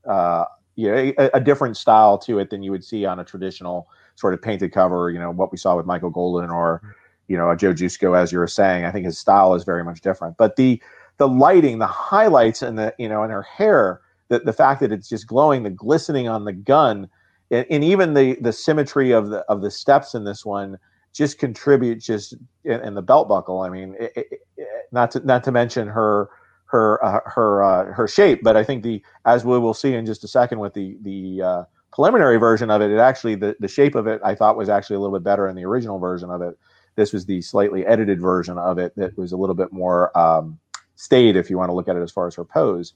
uh, 0.08 0.44
you 0.76 0.88
know, 0.88 1.12
a, 1.18 1.30
a, 1.34 1.40
different 1.40 1.76
style 1.76 2.18
to 2.18 2.38
it 2.38 2.50
than 2.50 2.62
you 2.62 2.70
would 2.70 2.84
see 2.84 3.04
on 3.04 3.18
a 3.18 3.24
traditional 3.24 3.88
sort 4.16 4.34
of 4.34 4.42
painted 4.42 4.72
cover. 4.72 5.10
You 5.10 5.18
know, 5.18 5.30
what 5.30 5.50
we 5.50 5.58
saw 5.58 5.76
with 5.76 5.86
Michael 5.86 6.10
Golden 6.10 6.50
or, 6.50 6.82
you 7.28 7.36
know, 7.36 7.50
a 7.50 7.56
Joe 7.56 7.72
Jusko, 7.72 8.16
as 8.16 8.30
you 8.30 8.38
were 8.38 8.46
saying. 8.46 8.84
I 8.84 8.90
think 8.90 9.06
his 9.06 9.18
style 9.18 9.54
is 9.54 9.64
very 9.64 9.82
much 9.82 10.00
different, 10.00 10.36
but 10.36 10.56
the 10.56 10.80
the 11.18 11.28
lighting, 11.28 11.78
the 11.78 11.86
highlights, 11.86 12.62
and 12.62 12.78
the 12.78 12.94
you 12.98 13.08
know, 13.08 13.22
and 13.22 13.32
her 13.32 13.42
hair, 13.42 14.00
the 14.28 14.40
the 14.40 14.52
fact 14.52 14.80
that 14.80 14.92
it's 14.92 15.08
just 15.08 15.26
glowing, 15.26 15.62
the 15.62 15.70
glistening 15.70 16.28
on 16.28 16.44
the 16.44 16.52
gun, 16.52 17.08
and, 17.50 17.66
and 17.70 17.84
even 17.84 18.14
the 18.14 18.36
the 18.40 18.52
symmetry 18.52 19.12
of 19.12 19.30
the 19.30 19.38
of 19.40 19.62
the 19.62 19.70
steps 19.70 20.14
in 20.14 20.24
this 20.24 20.44
one 20.44 20.78
just 21.12 21.38
contribute 21.38 22.00
just 22.00 22.34
in 22.64 22.94
the 22.94 23.02
belt 23.02 23.28
buckle. 23.28 23.60
I 23.60 23.70
mean, 23.70 23.94
it, 24.00 24.12
it, 24.16 24.26
it, 24.56 24.68
not 24.90 25.12
to 25.12 25.20
not 25.20 25.44
to 25.44 25.52
mention 25.52 25.86
her 25.88 26.28
her 26.66 27.02
uh, 27.04 27.20
her 27.24 27.62
uh, 27.62 27.84
her 27.92 28.08
shape, 28.08 28.40
but 28.42 28.56
I 28.56 28.64
think 28.64 28.82
the 28.82 29.02
as 29.24 29.44
we 29.44 29.58
will 29.58 29.74
see 29.74 29.94
in 29.94 30.04
just 30.04 30.24
a 30.24 30.28
second 30.28 30.58
with 30.58 30.74
the 30.74 30.98
the 31.02 31.42
uh, 31.42 31.64
preliminary 31.92 32.36
version 32.36 32.70
of 32.70 32.82
it, 32.82 32.90
it 32.90 32.98
actually 32.98 33.36
the 33.36 33.56
the 33.60 33.68
shape 33.68 33.94
of 33.94 34.08
it 34.08 34.20
I 34.24 34.34
thought 34.34 34.56
was 34.56 34.68
actually 34.68 34.96
a 34.96 35.00
little 35.00 35.16
bit 35.16 35.24
better 35.24 35.48
in 35.48 35.54
the 35.54 35.64
original 35.64 35.98
version 36.00 36.30
of 36.30 36.42
it. 36.42 36.58
This 36.96 37.12
was 37.12 37.26
the 37.26 37.40
slightly 37.42 37.86
edited 37.86 38.20
version 38.20 38.58
of 38.58 38.78
it 38.78 38.92
that 38.96 39.16
was 39.16 39.32
a 39.32 39.36
little 39.36 39.54
bit 39.54 39.72
more 39.72 40.16
um, 40.18 40.58
stayed, 40.96 41.36
if 41.36 41.50
you 41.50 41.58
want 41.58 41.70
to 41.70 41.74
look 41.74 41.88
at 41.88 41.96
it 41.96 42.02
as 42.02 42.10
far 42.10 42.26
as 42.26 42.34
her 42.34 42.44
pose. 42.44 42.92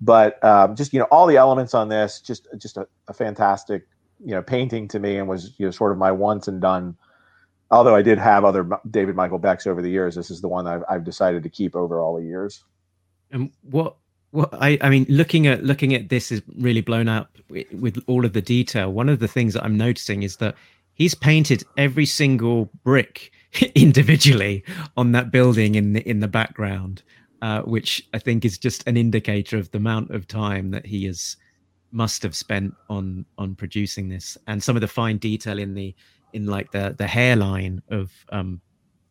But 0.00 0.42
um, 0.44 0.74
just 0.74 0.92
you 0.92 0.98
know 0.98 1.06
all 1.10 1.26
the 1.26 1.36
elements 1.36 1.74
on 1.74 1.88
this, 1.88 2.20
just 2.20 2.48
just 2.58 2.76
a, 2.76 2.86
a 3.08 3.14
fantastic 3.14 3.86
you 4.24 4.32
know 4.32 4.42
painting 4.42 4.88
to 4.88 4.98
me, 4.98 5.16
and 5.16 5.28
was 5.28 5.52
you 5.58 5.66
know 5.66 5.70
sort 5.70 5.92
of 5.92 5.98
my 5.98 6.10
once 6.10 6.48
and 6.48 6.60
done 6.60 6.96
although 7.72 7.96
I 7.96 8.02
did 8.02 8.18
have 8.18 8.44
other 8.44 8.68
David 8.88 9.16
Michael 9.16 9.38
Becks 9.38 9.66
over 9.66 9.82
the 9.82 9.90
years, 9.90 10.14
this 10.14 10.30
is 10.30 10.42
the 10.42 10.48
one 10.48 10.66
I've, 10.66 10.84
I've 10.88 11.04
decided 11.04 11.42
to 11.42 11.48
keep 11.48 11.74
over 11.74 12.00
all 12.00 12.14
the 12.16 12.24
years. 12.24 12.62
And 13.32 13.50
what 13.62 13.96
what 14.30 14.50
I, 14.52 14.78
I 14.80 14.90
mean, 14.90 15.06
looking 15.08 15.46
at 15.46 15.64
looking 15.64 15.94
at 15.94 16.10
this 16.10 16.30
is 16.30 16.42
really 16.56 16.82
blown 16.82 17.08
up 17.08 17.36
with 17.48 17.98
all 18.06 18.24
of 18.24 18.34
the 18.34 18.42
detail. 18.42 18.92
One 18.92 19.08
of 19.08 19.18
the 19.18 19.28
things 19.28 19.54
that 19.54 19.64
I'm 19.64 19.76
noticing 19.76 20.22
is 20.22 20.36
that 20.36 20.54
he's 20.94 21.14
painted 21.14 21.64
every 21.76 22.06
single 22.06 22.70
brick 22.84 23.32
individually 23.74 24.64
on 24.96 25.12
that 25.12 25.32
building 25.32 25.74
in 25.74 25.94
the 25.94 26.08
in 26.08 26.20
the 26.20 26.28
background, 26.28 27.02
uh, 27.42 27.60
which 27.62 28.08
I 28.14 28.18
think 28.18 28.44
is 28.44 28.56
just 28.56 28.86
an 28.86 28.96
indicator 28.96 29.58
of 29.58 29.70
the 29.72 29.78
amount 29.78 30.12
of 30.12 30.26
time 30.26 30.70
that 30.70 30.86
he 30.86 31.04
has 31.04 31.36
must 31.90 32.22
have 32.22 32.34
spent 32.34 32.72
on 32.88 33.26
on 33.36 33.54
producing 33.54 34.08
this 34.08 34.38
and 34.46 34.62
some 34.62 34.76
of 34.76 34.80
the 34.80 34.88
fine 34.88 35.18
detail 35.18 35.58
in 35.58 35.74
the 35.74 35.94
in 36.32 36.46
like 36.46 36.70
the 36.72 36.94
the 36.96 37.06
hairline 37.06 37.82
of 37.90 38.10
um 38.30 38.62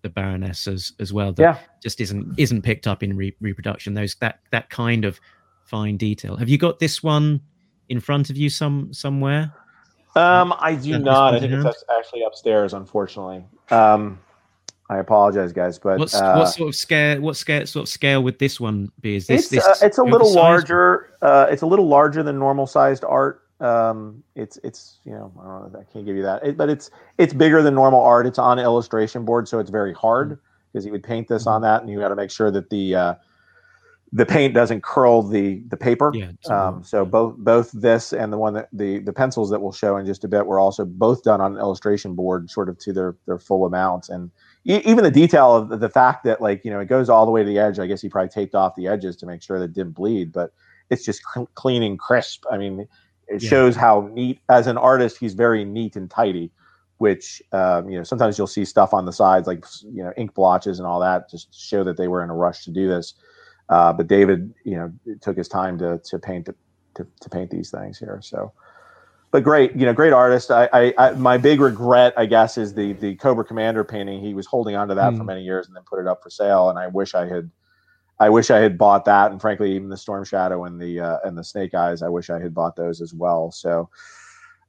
the 0.02 0.10
baroness 0.10 0.68
as 0.68 0.94
as 1.00 1.14
well 1.14 1.32
that 1.34 1.44
yeah. 1.44 1.58
just 1.84 2.02
isn't 2.02 2.34
isn't 2.38 2.62
picked 2.64 2.88
up 2.88 3.04
in 3.04 3.16
re- 3.16 3.36
reproduction. 3.40 3.94
Those 3.94 4.16
that 4.16 4.40
that 4.52 4.70
kind 4.70 5.06
of 5.06 5.20
fine 5.66 5.98
detail. 5.98 6.36
Have 6.38 6.50
you 6.50 6.58
got 6.58 6.80
this 6.80 7.04
one 7.04 7.42
in 7.90 8.00
front 8.00 8.30
of 8.30 8.38
you 8.38 8.50
some 8.50 8.94
somewhere? 8.94 9.54
Um 10.16 10.54
i 10.60 10.76
do 10.76 10.98
not. 11.00 11.36
I 11.36 11.40
think 11.40 11.54
it's 11.54 11.84
actually 11.98 12.24
upstairs 12.24 12.74
unfortunately. 12.74 13.46
Um 13.70 14.20
I 14.92 14.98
apologize, 14.98 15.54
guys, 15.54 15.80
but 15.80 16.00
What's, 16.00 16.14
uh, 16.14 16.36
what 16.36 16.48
sort 16.48 16.68
of 16.68 16.76
scale? 16.76 17.22
What 17.22 17.38
scale? 17.38 17.66
Sort 17.66 17.84
of 17.84 17.90
scale 17.90 18.22
would 18.24 18.38
this 18.40 18.60
one 18.60 18.92
be? 19.00 19.16
Is 19.16 19.26
this? 19.26 19.44
It's, 19.44 19.50
this 19.50 19.66
uh, 19.66 19.86
it's 19.86 19.98
a 20.00 20.04
little 20.04 20.34
larger. 20.34 21.14
Uh, 21.22 21.48
it's 21.50 21.62
a 21.62 21.66
little 21.66 21.88
larger 21.88 22.24
than 22.24 22.38
normal 22.38 22.68
sized 22.68 23.06
art. 23.06 23.42
Um, 23.62 24.22
it's 24.36 24.60
it's 24.66 25.00
you 25.06 25.14
know 25.14 25.32
I 25.40 25.44
don't 25.46 25.72
know 25.72 25.80
I 25.80 25.94
can't 25.94 26.06
give 26.06 26.18
you 26.18 26.24
that, 26.24 26.46
it, 26.46 26.58
but 26.58 26.70
it's 26.70 26.92
it's 27.18 27.32
bigger 27.32 27.62
than 27.62 27.74
normal 27.74 28.02
art. 28.02 28.26
It's 28.26 28.38
on 28.38 28.60
illustration 28.60 29.24
board, 29.24 29.48
so 29.48 29.60
it's 29.60 29.70
very 29.70 29.94
hard 29.94 30.38
because 30.74 30.84
mm-hmm. 30.84 30.88
you 30.88 30.92
would 30.92 31.04
paint 31.04 31.30
this 31.30 31.48
on 31.48 31.62
mm-hmm. 31.62 31.64
that, 31.64 31.82
and 31.84 31.90
you 31.90 31.98
got 31.98 32.10
to 32.10 32.16
make 32.18 32.30
sure 32.30 32.52
that 32.52 32.70
the 32.70 32.94
uh, 32.94 33.14
the 34.12 34.26
paint 34.26 34.54
doesn't 34.54 34.84
curl 34.84 35.22
the 35.22 35.64
the 35.70 35.78
paper. 35.78 36.12
Yeah. 36.14 36.32
Um, 36.50 36.84
so 36.84 37.06
both 37.06 37.38
both 37.38 37.72
this 37.72 38.12
and 38.12 38.34
the 38.34 38.38
one 38.38 38.56
that 38.56 38.68
the 38.74 39.00
the 39.00 39.14
pencils 39.14 39.50
that 39.52 39.62
we'll 39.62 39.72
show 39.72 39.96
in 39.96 40.06
just 40.06 40.26
a 40.26 40.28
bit 40.28 40.46
were 40.46 40.60
also 40.60 40.84
both 40.84 41.24
done 41.24 41.40
on 41.40 41.54
an 41.54 41.60
illustration 41.60 42.14
board, 42.14 42.50
sort 42.50 42.68
of 42.68 42.78
to 42.80 42.92
their 42.92 43.16
their 43.26 43.40
full 43.40 43.66
amount, 43.66 44.10
and 44.10 44.32
even 44.64 45.04
the 45.04 45.12
detail 45.12 45.56
of 45.56 45.80
the 45.80 45.90
fact 45.90 46.24
that 46.26 46.42
like 46.42 46.64
you 46.64 46.72
know 46.72 46.80
it 46.80 46.88
goes 46.88 47.10
all 47.10 47.26
the 47.26 47.32
way 47.32 47.44
to 47.44 47.50
the 47.50 47.60
edge. 47.60 47.80
I 47.80 47.88
guess 47.88 48.02
he 48.02 48.10
probably 48.10 48.30
taped 48.30 48.56
off 48.56 48.76
the 48.76 48.88
edges 48.88 49.16
to 49.18 49.26
make 49.26 49.42
sure 49.42 49.60
that 49.60 49.74
didn't 49.74 49.94
bleed, 49.94 50.32
but 50.32 50.52
it's 50.90 51.04
just 51.04 51.22
clean 51.56 51.84
and 51.84 51.98
crisp. 51.98 52.44
I 52.52 52.58
mean, 52.58 52.88
it 53.28 53.42
yeah. 53.42 53.50
shows 53.50 53.76
how 53.76 54.10
neat 54.12 54.40
as 54.50 54.68
an 54.68 54.78
artist 54.78 55.18
he's 55.18 55.34
very 55.34 55.64
neat 55.66 55.96
and 55.96 56.10
tidy 56.10 56.52
which 57.02 57.42
um, 57.52 57.90
you 57.90 57.98
know 57.98 58.04
sometimes 58.04 58.38
you'll 58.38 58.46
see 58.46 58.64
stuff 58.64 58.94
on 58.94 59.06
the 59.06 59.12
sides 59.12 59.48
like 59.48 59.66
you 59.92 60.04
know 60.04 60.14
ink 60.18 60.36
blotches 60.36 60.78
and 60.78 60.88
all 60.88 61.00
that 61.00 61.28
just 61.32 61.52
show 61.52 61.84
that 61.84 61.98
they 61.98 62.08
were 62.08 62.24
in 62.24 62.30
a 62.30 62.36
rush 62.36 62.64
to 62.64 62.70
do 62.70 62.88
this 62.88 63.16
uh, 63.70 63.92
but 63.92 64.06
david 64.06 64.54
you 64.64 64.76
know 64.76 64.94
took 65.20 65.36
his 65.36 65.48
time 65.48 65.80
to 65.80 66.00
to 66.06 66.20
paint 66.20 66.48
to, 66.94 67.08
to 67.20 67.30
paint 67.30 67.50
these 67.50 67.72
things 67.72 67.98
here 67.98 68.20
so 68.22 68.54
but 69.32 69.44
great 69.44 69.76
you 69.76 69.86
know 69.86 69.94
great 69.94 70.14
artist 70.14 70.52
I, 70.52 70.70
I, 70.74 70.94
I 70.98 71.12
my 71.12 71.38
big 71.38 71.60
regret 71.60 72.14
i 72.18 72.26
guess 72.26 72.58
is 72.58 72.74
the 72.74 72.94
the 72.94 73.16
cobra 73.16 73.44
commander 73.44 73.84
painting 73.84 74.22
he 74.22 74.34
was 74.34 74.46
holding 74.46 74.76
on 74.76 74.88
to 74.90 74.96
that 74.96 75.14
mm. 75.14 75.18
for 75.18 75.24
many 75.24 75.44
years 75.44 75.68
and 75.68 75.76
then 75.76 75.84
put 75.84 76.00
it 76.00 76.08
up 76.08 76.22
for 76.22 76.30
sale 76.30 76.70
and 76.70 76.78
i 76.78 76.88
wish 76.88 77.16
i 77.16 77.26
had 77.26 77.50
I 78.20 78.30
wish 78.30 78.52
I 78.52 78.60
had 78.60 78.78
bought 78.78 79.06
that, 79.06 79.32
and 79.32 79.42
frankly, 79.42 79.76
even 79.76 79.90
the 79.90 79.98
Storm 79.98 80.24
Shadow 80.24 80.66
and 80.66 80.80
the 80.80 81.00
uh, 81.00 81.18
and 81.24 81.36
the 81.36 81.44
Snake 81.44 81.74
Eyes, 81.74 82.04
I 82.04 82.08
wish 82.08 82.30
I 82.30 82.40
had 82.40 82.54
bought 82.54 82.76
those 82.76 83.02
as 83.02 83.16
well. 83.16 83.52
So 83.52 83.90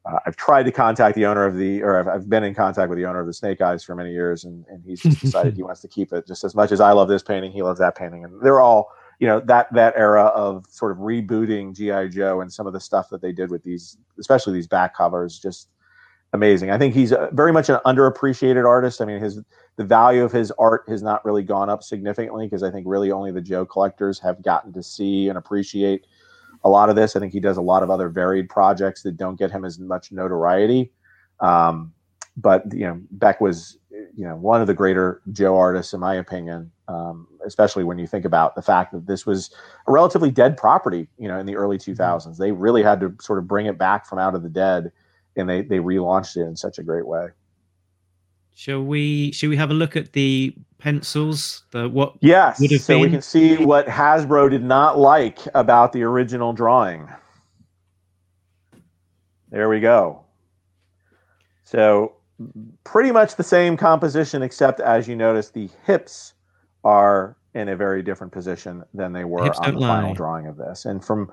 uh, 0.05 0.19
I've 0.27 0.37
tried 0.37 0.65
to 0.65 0.73
contact 0.73 1.15
the 1.15 1.27
owner 1.27 1.45
of 1.45 1.57
the, 1.57 1.83
or 1.83 1.99
I've, 1.99 2.09
I've, 2.09 2.29
been 2.31 2.45
in 2.45 2.55
contact 2.55 2.89
with 2.89 2.99
the 2.99 3.05
owner 3.05 3.21
of 3.21 3.27
the 3.27 3.33
Snake 3.35 3.61
Eyes 3.61 3.85
for 3.85 3.95
many 3.95 4.11
years, 4.11 4.45
and, 4.45 4.65
and 4.69 4.83
he's 4.85 5.01
just 5.01 5.21
decided 5.21 5.55
he 5.55 5.63
wants 5.63 5.81
to 5.83 5.89
keep 5.89 6.13
it 6.13 6.27
just 6.27 6.45
as 6.45 6.55
much 6.55 6.73
as 6.73 6.81
I 6.81 6.93
love 6.93 7.09
this 7.09 7.23
painting. 7.23 7.53
He 7.53 7.63
loves 7.63 7.79
that 7.79 7.95
painting, 7.95 8.25
and 8.25 8.41
they're 8.41 8.61
all, 8.61 8.89
you 9.23 9.29
know, 9.29 9.39
that 9.39 9.73
that 9.73 9.95
era 9.97 10.25
of 10.35 10.67
sort 10.69 10.91
of 10.91 10.99
rebooting 10.99 11.77
GI 11.77 12.13
Joe 12.13 12.41
and 12.41 12.53
some 12.53 12.67
of 12.67 12.73
the 12.73 12.81
stuff 12.81 13.09
that 13.11 13.23
they 13.23 13.31
did 13.31 13.53
with 13.53 13.63
these, 13.63 13.97
especially 14.19 14.53
these 14.53 14.67
back 14.67 14.97
covers, 14.97 15.39
just 15.39 15.69
amazing. 16.33 16.73
I 16.73 16.79
think 16.79 16.93
he's 16.93 17.15
very 17.31 17.53
much 17.53 17.69
an 17.69 17.79
underappreciated 17.87 18.67
artist. 18.67 19.01
I 19.01 19.05
mean, 19.05 19.21
his 19.21 19.41
the 19.77 19.85
value 19.85 20.25
of 20.25 20.33
his 20.33 20.51
art 20.59 20.83
has 20.89 21.05
not 21.05 21.25
really 21.25 21.45
gone 21.45 21.71
up 21.71 21.85
significantly 21.85 22.47
because 22.47 22.65
I 22.65 22.73
think 22.73 22.85
really 22.85 23.13
only 23.13 23.31
the 23.31 23.41
Joe 23.41 23.65
collectors 23.65 24.19
have 24.19 24.43
gotten 24.43 24.73
to 24.73 24.83
see 24.83 25.29
and 25.29 25.39
appreciate 25.39 26.05
a 26.65 26.69
lot 26.69 26.91
of 26.91 26.97
this. 26.97 27.15
I 27.15 27.21
think 27.21 27.33
he 27.33 27.39
does 27.39 27.59
a 27.59 27.63
lot 27.63 27.85
of 27.85 27.91
other 27.91 28.09
varied 28.09 28.49
projects 28.49 29.05
that 29.05 29.17
don't 29.17 29.39
get 29.39 29.53
him 29.53 29.65
as 29.65 29.79
much 29.79 30.11
notoriety. 30.11 30.91
Um, 31.39 31.93
but 32.37 32.65
you 32.75 32.89
know, 32.89 33.01
Beck 33.13 33.41
was 33.41 33.79
you 33.93 34.27
know 34.27 34.35
one 34.35 34.61
of 34.61 34.67
the 34.67 34.75
greater 34.75 35.23
Joe 35.31 35.57
artists 35.57 35.93
in 35.93 36.01
my 36.01 36.17
opinion, 36.17 36.73
um, 36.89 37.29
especially 37.47 37.85
when 37.85 37.99
you 37.99 38.07
think 38.07 38.25
about 38.25 38.55
the 38.55 38.63
fact 38.63 38.93
that 38.93 39.07
this 39.07 39.27
was 39.27 39.51
a 39.87 39.93
relatively 39.93 40.31
dead 40.31 40.57
property. 40.57 41.09
You 41.19 41.29
know, 41.29 41.39
in 41.39 41.47
the 41.47 41.57
early 41.57 41.79
2000s, 41.79 41.97
mm-hmm. 41.97 42.43
they 42.43 42.53
really 42.53 42.83
had 42.83 43.01
to 43.01 43.15
sort 43.21 43.39
of 43.39 43.47
bring 43.47 43.67
it 43.67 43.79
back 43.79 44.07
from 44.07 44.19
out 44.19 44.35
of 44.35 44.43
the 44.43 44.49
dead, 44.49 44.93
and 45.37 45.49
they 45.49 45.63
they 45.63 45.79
relaunched 45.79 46.37
it 46.37 46.43
in 46.43 46.57
such 46.57 46.79
a 46.79 46.83
great 46.83 47.07
way. 47.07 47.29
Shall 48.55 48.83
we? 48.83 49.33
Shall 49.33 49.49
we 49.49 49.57
have 49.57 49.71
a 49.71 49.75
look 49.75 49.97
at 49.97 50.13
the 50.13 50.55
pencils? 50.79 51.65
The 51.71 51.89
what? 51.89 52.15
Yes. 52.21 52.61
Would 52.61 52.71
have 52.71 52.81
so 52.81 52.95
been? 52.95 53.03
we 53.03 53.11
can 53.11 53.23
see 53.23 53.57
what 53.57 53.87
Hasbro 53.87 54.51
did 54.51 54.63
not 54.63 54.99
like 54.99 55.39
about 55.55 55.93
the 55.93 56.03
original 56.03 56.53
drawing. 56.53 57.09
There 59.51 59.69
we 59.69 59.81
go. 59.81 60.25
So 61.65 62.15
pretty 62.85 63.13
much 63.13 63.37
the 63.37 63.43
same 63.43 63.77
composition, 63.77 64.43
except 64.43 64.81
as 64.81 65.09
you 65.09 65.17
notice, 65.17 65.51
the 65.51 65.69
hips 65.85 66.35
are 66.85 67.37
in 67.55 67.69
a 67.69 67.77
very 67.77 68.03
different 68.03 68.33
position 68.33 68.83
than 68.95 69.13
they 69.13 69.25
were 69.25 69.43
on 69.43 69.75
the 69.75 69.81
lie. 69.81 69.89
final 69.89 70.15
drawing 70.15 70.47
of 70.47 70.57
this. 70.57 70.85
And 70.85 71.05
from 71.05 71.31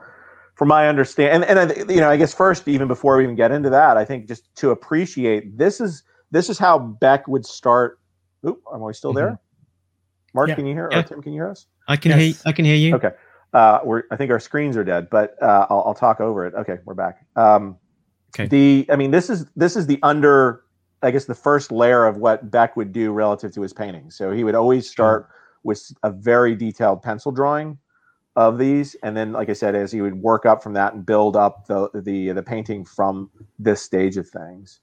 from 0.56 0.68
my 0.68 0.90
understanding, 0.90 1.50
and, 1.50 1.72
and 1.72 1.90
you 1.90 2.02
know, 2.02 2.10
I 2.10 2.18
guess 2.18 2.34
first, 2.34 2.68
even 2.68 2.90
before 2.90 3.16
we 3.16 3.24
even 3.24 3.36
get 3.36 3.52
into 3.52 3.70
that, 3.70 3.96
I 3.96 4.04
think 4.04 4.28
just 4.28 4.54
to 4.58 4.72
appreciate 4.72 5.58
this 5.58 5.80
is 5.80 6.04
this 6.32 6.50
is 6.50 6.58
how 6.58 6.78
Beck 6.78 7.28
would 7.28 7.46
start. 7.46 8.00
Oop, 8.46 8.62
am 8.74 8.84
I 8.84 8.92
still 8.92 9.14
there? 9.14 9.28
Mm-hmm. 9.28 10.38
Mark, 10.38 10.50
yeah. 10.50 10.56
can 10.56 10.66
you 10.66 10.74
hear? 10.74 10.90
Yeah. 10.92 11.00
Or 11.00 11.04
Tim, 11.04 11.22
can 11.22 11.34
you 11.34 11.42
hear 11.42 11.50
us? 11.50 11.66
I 11.88 11.96
can 11.96 12.12
yes. 12.12 12.20
hear. 12.20 12.36
I 12.46 12.52
can 12.52 12.66
hear 12.66 12.76
you. 12.76 12.96
Okay. 12.96 13.12
Uh, 13.54 13.80
we're. 13.84 14.04
I 14.12 14.18
think 14.18 14.32
our 14.32 14.40
screens 14.40 14.76
are 14.76 14.84
dead, 14.84 15.10
but 15.10 15.42
uh, 15.42 15.66
I'll, 15.70 15.84
I'll 15.88 15.96
talk 15.96 16.20
over 16.20 16.46
it. 16.46 16.54
Okay, 16.54 16.78
we're 16.86 16.94
back. 16.94 17.26
Um, 17.36 17.78
okay. 18.36 18.48
The. 18.48 18.86
I 18.92 18.96
mean, 18.96 19.12
this 19.12 19.30
is 19.30 19.46
this 19.56 19.76
is 19.76 19.88
the 19.88 20.00
under. 20.04 20.64
I 21.02 21.12
guess 21.12 21.24
the 21.24 21.36
first 21.36 21.72
layer 21.72 22.06
of 22.06 22.18
what 22.18 22.52
Beck 22.52 22.76
would 22.76 22.92
do 22.92 23.14
relative 23.14 23.54
to 23.54 23.62
his 23.62 23.72
painting. 23.72 24.12
So 24.12 24.32
he 24.32 24.44
would 24.44 24.56
always 24.56 24.90
start 24.90 25.28
sure. 25.30 25.36
With 25.64 25.92
a 26.04 26.12
very 26.12 26.56
detailed 26.56 27.02
pencil 27.02 27.32
drawing 27.32 27.78
of 28.36 28.58
these, 28.58 28.96
and 29.04 29.18
then, 29.18 29.34
like 29.34 29.50
I 29.50 29.54
said, 29.54 29.76
as 29.76 29.92
he 29.92 30.02
would 30.02 30.16
work 30.16 30.46
up 30.46 30.64
from 30.64 30.74
that 30.74 30.94
and 30.94 31.06
build 31.06 31.36
up 31.36 31.68
the 31.68 31.90
the 31.94 32.32
the 32.32 32.44
painting 32.44 32.86
from 32.86 33.30
this 33.58 33.82
stage 33.82 34.18
of 34.18 34.28
things. 34.30 34.80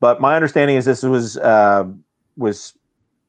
But 0.00 0.20
my 0.20 0.34
understanding 0.34 0.76
is 0.76 0.84
this 0.84 1.02
was 1.02 1.36
uh, 1.36 1.84
was 2.36 2.74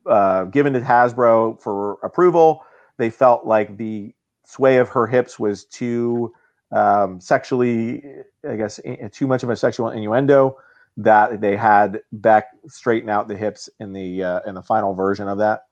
uh, 0.06 0.46
given 0.46 0.74
to 0.74 0.82
Hasbro 0.82 1.62
for 1.62 1.94
approval. 2.04 2.64
They 2.98 3.10
felt 3.10 3.46
like 3.46 3.78
the 3.78 4.14
sway 4.46 4.78
of 4.78 4.90
her 4.90 5.06
hips 5.06 5.38
was 5.38 5.66
too 5.66 6.34
um, 6.72 7.20
sexually, 7.22 8.04
I 8.48 8.56
guess, 8.56 8.80
too 9.12 9.28
much 9.28 9.44
of 9.44 9.50
a 9.50 9.56
sexual 9.56 9.90
innuendo 9.90 10.58
that 10.98 11.42
they 11.42 11.56
had 11.56 12.02
Beck 12.12 12.48
straighten 12.68 13.10
out 13.10 13.28
the 13.28 13.38
hips 13.38 13.70
in 13.80 13.94
the 13.94 14.24
uh, 14.24 14.40
in 14.48 14.56
the 14.56 14.64
final 14.64 14.94
version 14.94 15.28
of 15.28 15.38
that. 15.38 15.67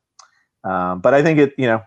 Um, 0.66 1.00
but 1.00 1.14
I 1.14 1.22
think 1.22 1.40
it, 1.40 1.54
you 1.58 1.68
know, 1.68 1.84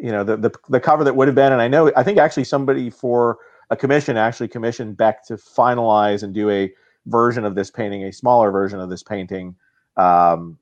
you 0.00 0.10
know, 0.10 0.24
the, 0.24 0.36
the 0.36 0.52
the 0.68 0.80
cover 0.80 1.04
that 1.04 1.16
would 1.16 1.28
have 1.28 1.34
been, 1.34 1.52
and 1.52 1.60
I 1.60 1.68
know, 1.68 1.92
I 1.96 2.02
think 2.02 2.18
actually 2.18 2.44
somebody 2.44 2.88
for 2.88 3.38
a 3.70 3.76
commission 3.76 4.16
actually 4.16 4.48
commissioned 4.48 4.96
Beck 4.96 5.24
to 5.26 5.34
finalize 5.34 6.22
and 6.22 6.32
do 6.32 6.48
a 6.50 6.72
version 7.06 7.44
of 7.44 7.54
this 7.54 7.70
painting, 7.70 8.04
a 8.04 8.12
smaller 8.12 8.50
version 8.50 8.80
of 8.80 8.88
this 8.90 9.02
painting, 9.02 9.56
um, 9.96 10.58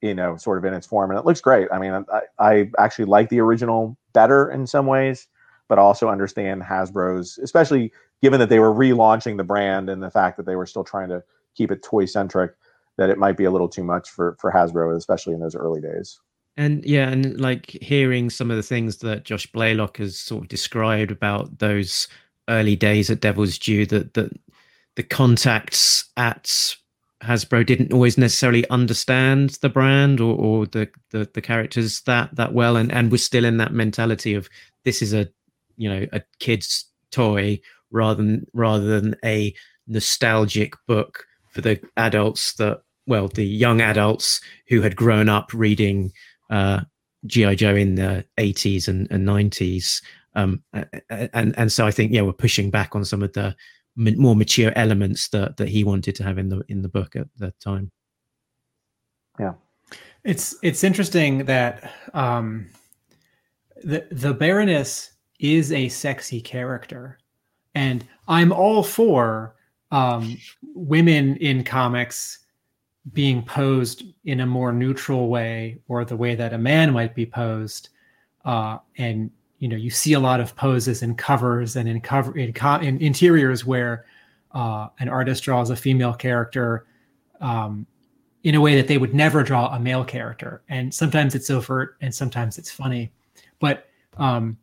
you 0.00 0.14
know, 0.14 0.36
sort 0.36 0.58
of 0.58 0.64
in 0.64 0.74
its 0.74 0.86
form, 0.86 1.10
and 1.10 1.18
it 1.18 1.26
looks 1.26 1.40
great. 1.40 1.68
I 1.72 1.78
mean, 1.78 2.04
I, 2.12 2.20
I 2.38 2.70
actually 2.78 3.04
like 3.04 3.28
the 3.28 3.40
original 3.40 3.96
better 4.12 4.50
in 4.50 4.66
some 4.66 4.86
ways, 4.86 5.28
but 5.68 5.78
also 5.78 6.08
understand 6.08 6.62
Hasbro's, 6.62 7.38
especially 7.38 7.92
given 8.22 8.40
that 8.40 8.48
they 8.48 8.58
were 8.58 8.72
relaunching 8.72 9.36
the 9.36 9.44
brand 9.44 9.90
and 9.90 10.02
the 10.02 10.10
fact 10.10 10.36
that 10.38 10.46
they 10.46 10.56
were 10.56 10.66
still 10.66 10.84
trying 10.84 11.10
to 11.10 11.22
keep 11.54 11.70
it 11.70 11.82
toy 11.82 12.06
centric, 12.06 12.52
that 12.96 13.10
it 13.10 13.18
might 13.18 13.36
be 13.36 13.44
a 13.44 13.50
little 13.50 13.68
too 13.68 13.84
much 13.84 14.08
for 14.10 14.36
for 14.40 14.50
Hasbro, 14.50 14.96
especially 14.96 15.34
in 15.34 15.40
those 15.40 15.54
early 15.54 15.80
days. 15.80 16.20
And 16.56 16.84
yeah, 16.84 17.08
and 17.08 17.38
like 17.40 17.70
hearing 17.82 18.30
some 18.30 18.50
of 18.50 18.56
the 18.56 18.62
things 18.62 18.98
that 18.98 19.24
Josh 19.24 19.46
Blaylock 19.46 19.98
has 19.98 20.18
sort 20.18 20.44
of 20.44 20.48
described 20.48 21.10
about 21.10 21.58
those 21.58 22.08
early 22.48 22.76
days 22.76 23.10
at 23.10 23.20
Devil's 23.20 23.58
Due, 23.58 23.84
that 23.86 24.14
that 24.14 24.32
the 24.94 25.02
contacts 25.02 26.08
at 26.16 26.74
Hasbro 27.22 27.66
didn't 27.66 27.92
always 27.92 28.16
necessarily 28.16 28.68
understand 28.70 29.50
the 29.60 29.68
brand 29.68 30.20
or, 30.20 30.34
or 30.34 30.66
the, 30.66 30.88
the, 31.10 31.28
the 31.34 31.40
characters 31.40 32.00
that 32.02 32.34
that 32.36 32.52
well, 32.54 32.76
and 32.76 32.92
and 32.92 33.10
we're 33.10 33.18
still 33.18 33.44
in 33.44 33.58
that 33.58 33.72
mentality 33.72 34.34
of 34.34 34.48
this 34.84 35.02
is 35.02 35.12
a 35.12 35.28
you 35.76 35.88
know 35.88 36.06
a 36.12 36.22
kid's 36.38 36.86
toy 37.10 37.60
rather 37.90 38.22
than 38.22 38.46
rather 38.52 39.00
than 39.00 39.14
a 39.24 39.54
nostalgic 39.86 40.74
book 40.86 41.24
for 41.50 41.60
the 41.60 41.80
adults 41.96 42.54
that 42.54 42.82
well 43.06 43.28
the 43.28 43.46
young 43.46 43.80
adults 43.80 44.40
who 44.68 44.82
had 44.82 44.96
grown 44.96 45.28
up 45.28 45.52
reading 45.54 46.12
uh, 46.50 46.80
GI 47.26 47.56
Joe 47.56 47.74
in 47.74 47.96
the 47.96 48.24
80s 48.38 48.88
and, 48.88 49.10
and 49.10 49.26
90s. 49.26 50.02
Um, 50.34 50.62
and 51.10 51.54
and 51.56 51.72
so 51.72 51.86
I 51.86 51.90
think 51.90 52.12
yeah 52.12 52.20
we're 52.20 52.34
pushing 52.34 52.70
back 52.70 52.94
on 52.94 53.06
some 53.06 53.22
of 53.22 53.32
the 53.32 53.56
more 53.96 54.36
mature 54.36 54.72
elements 54.76 55.28
that 55.28 55.56
that 55.56 55.68
he 55.68 55.82
wanted 55.82 56.14
to 56.16 56.24
have 56.24 56.36
in 56.36 56.50
the 56.50 56.62
in 56.68 56.82
the 56.82 56.88
book 56.88 57.16
at 57.16 57.26
that 57.38 57.58
time. 57.58 57.90
Yeah, 59.40 59.54
it's 60.24 60.54
it's 60.62 60.84
interesting 60.84 61.46
that 61.46 61.90
um, 62.12 62.68
the 63.82 64.06
the 64.10 64.34
Baroness 64.34 65.12
is 65.40 65.72
a 65.72 65.88
sexy 65.88 66.42
character, 66.42 67.18
and 67.74 68.06
I'm 68.28 68.52
all 68.52 68.82
for 68.82 69.56
um, 69.90 70.36
women 70.74 71.36
in 71.36 71.64
comics 71.64 72.40
being 73.12 73.42
posed 73.42 74.04
in 74.24 74.40
a 74.40 74.46
more 74.46 74.72
neutral 74.72 75.28
way 75.28 75.78
or 75.88 76.04
the 76.04 76.16
way 76.16 76.34
that 76.34 76.52
a 76.52 76.58
man 76.58 76.92
might 76.92 77.14
be 77.14 77.24
posed 77.24 77.90
uh, 78.44 78.78
and 78.98 79.30
you 79.58 79.68
know 79.68 79.76
you 79.76 79.90
see 79.90 80.12
a 80.12 80.20
lot 80.20 80.40
of 80.40 80.54
poses 80.56 81.02
in 81.02 81.14
covers 81.14 81.76
and 81.76 81.88
in 81.88 82.00
cover 82.00 82.36
in, 82.36 82.52
co- 82.52 82.80
in 82.80 82.98
interiors 83.00 83.64
where 83.64 84.06
uh, 84.52 84.88
an 85.00 85.08
artist 85.08 85.44
draws 85.44 85.70
a 85.70 85.76
female 85.76 86.14
character 86.14 86.86
um, 87.40 87.86
in 88.42 88.54
a 88.54 88.60
way 88.60 88.76
that 88.76 88.88
they 88.88 88.96
would 88.96 89.14
never 89.14 89.42
draw 89.42 89.74
a 89.74 89.78
male 89.78 90.04
character. 90.04 90.62
And 90.68 90.94
sometimes 90.94 91.34
it's 91.34 91.50
overt 91.50 91.96
and 92.00 92.14
sometimes 92.14 92.58
it's 92.58 92.70
funny. 92.70 93.12
But 93.58 93.88
um, 94.16 94.56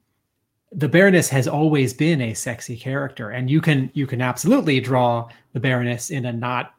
the 0.71 0.87
baroness 0.87 1.29
has 1.29 1.47
always 1.47 1.93
been 1.93 2.21
a 2.21 2.33
sexy 2.33 2.75
character 2.75 3.29
and 3.31 3.51
you 3.51 3.61
can 3.61 3.91
you 3.93 4.07
can 4.07 4.21
absolutely 4.21 4.79
draw 4.79 5.29
the 5.51 5.59
baroness 5.59 6.09
in 6.09 6.25
a 6.25 6.33
not 6.33 6.73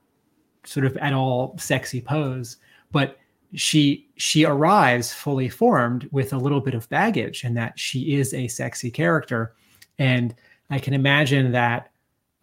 sort 0.64 0.86
of 0.86 0.96
at 0.98 1.12
all 1.12 1.56
sexy 1.58 2.00
pose 2.00 2.56
but 2.92 3.18
she 3.54 4.08
she 4.16 4.44
arrives 4.44 5.12
fully 5.12 5.48
formed 5.48 6.08
with 6.10 6.32
a 6.32 6.38
little 6.38 6.60
bit 6.60 6.74
of 6.74 6.88
baggage 6.88 7.44
and 7.44 7.56
that 7.56 7.78
she 7.78 8.14
is 8.14 8.34
a 8.34 8.48
sexy 8.48 8.90
character. 8.90 9.54
And 9.98 10.34
i 10.70 10.78
can 10.78 10.94
imagine 10.94 11.52
that 11.52 11.90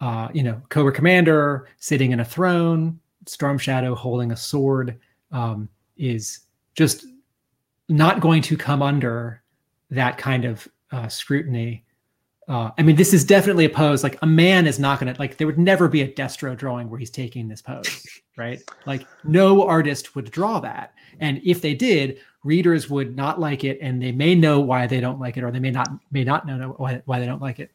uh, 0.00 0.28
you 0.32 0.42
know 0.42 0.60
cobra 0.68 0.92
commander 0.92 1.68
sitting 1.78 2.12
in 2.12 2.20
a 2.20 2.24
throne 2.24 2.98
storm 3.26 3.58
shadow 3.58 3.94
holding 3.94 4.32
a 4.32 4.36
sword 4.36 4.98
um, 5.32 5.68
is 5.96 6.40
just 6.74 7.06
not 7.88 8.20
going 8.20 8.42
to 8.42 8.56
come 8.56 8.82
under 8.82 9.42
that 9.90 10.18
kind 10.18 10.44
of 10.44 10.66
uh, 10.92 11.08
scrutiny 11.08 11.84
uh, 12.52 12.70
I 12.76 12.82
mean, 12.82 12.96
this 12.96 13.14
is 13.14 13.24
definitely 13.24 13.64
a 13.64 13.70
pose. 13.70 14.02
Like 14.02 14.18
a 14.20 14.26
man 14.26 14.66
is 14.66 14.78
not 14.78 15.00
going 15.00 15.12
to 15.12 15.18
like. 15.18 15.38
There 15.38 15.46
would 15.46 15.58
never 15.58 15.88
be 15.88 16.02
a 16.02 16.08
Destro 16.08 16.54
drawing 16.54 16.90
where 16.90 16.98
he's 16.98 17.08
taking 17.08 17.48
this 17.48 17.62
pose, 17.62 18.06
right? 18.36 18.62
Like 18.84 19.06
no 19.24 19.66
artist 19.66 20.14
would 20.14 20.30
draw 20.30 20.60
that, 20.60 20.92
and 21.18 21.40
if 21.42 21.62
they 21.62 21.72
did, 21.72 22.18
readers 22.44 22.90
would 22.90 23.16
not 23.16 23.40
like 23.40 23.64
it, 23.64 23.78
and 23.80 24.02
they 24.02 24.12
may 24.12 24.34
know 24.34 24.60
why 24.60 24.86
they 24.86 25.00
don't 25.00 25.18
like 25.18 25.38
it, 25.38 25.44
or 25.44 25.50
they 25.50 25.60
may 25.60 25.70
not 25.70 25.88
may 26.10 26.24
not 26.24 26.46
know 26.46 26.74
why, 26.76 27.00
why 27.06 27.20
they 27.20 27.24
don't 27.24 27.40
like 27.40 27.58
it. 27.58 27.70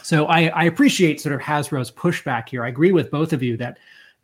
So 0.00 0.26
I, 0.26 0.46
I 0.46 0.64
appreciate 0.64 1.20
sort 1.20 1.34
of 1.34 1.40
Hasbro's 1.40 1.90
pushback 1.90 2.48
here. 2.48 2.64
I 2.64 2.68
agree 2.68 2.92
with 2.92 3.10
both 3.10 3.32
of 3.32 3.42
you 3.42 3.56
that 3.56 3.78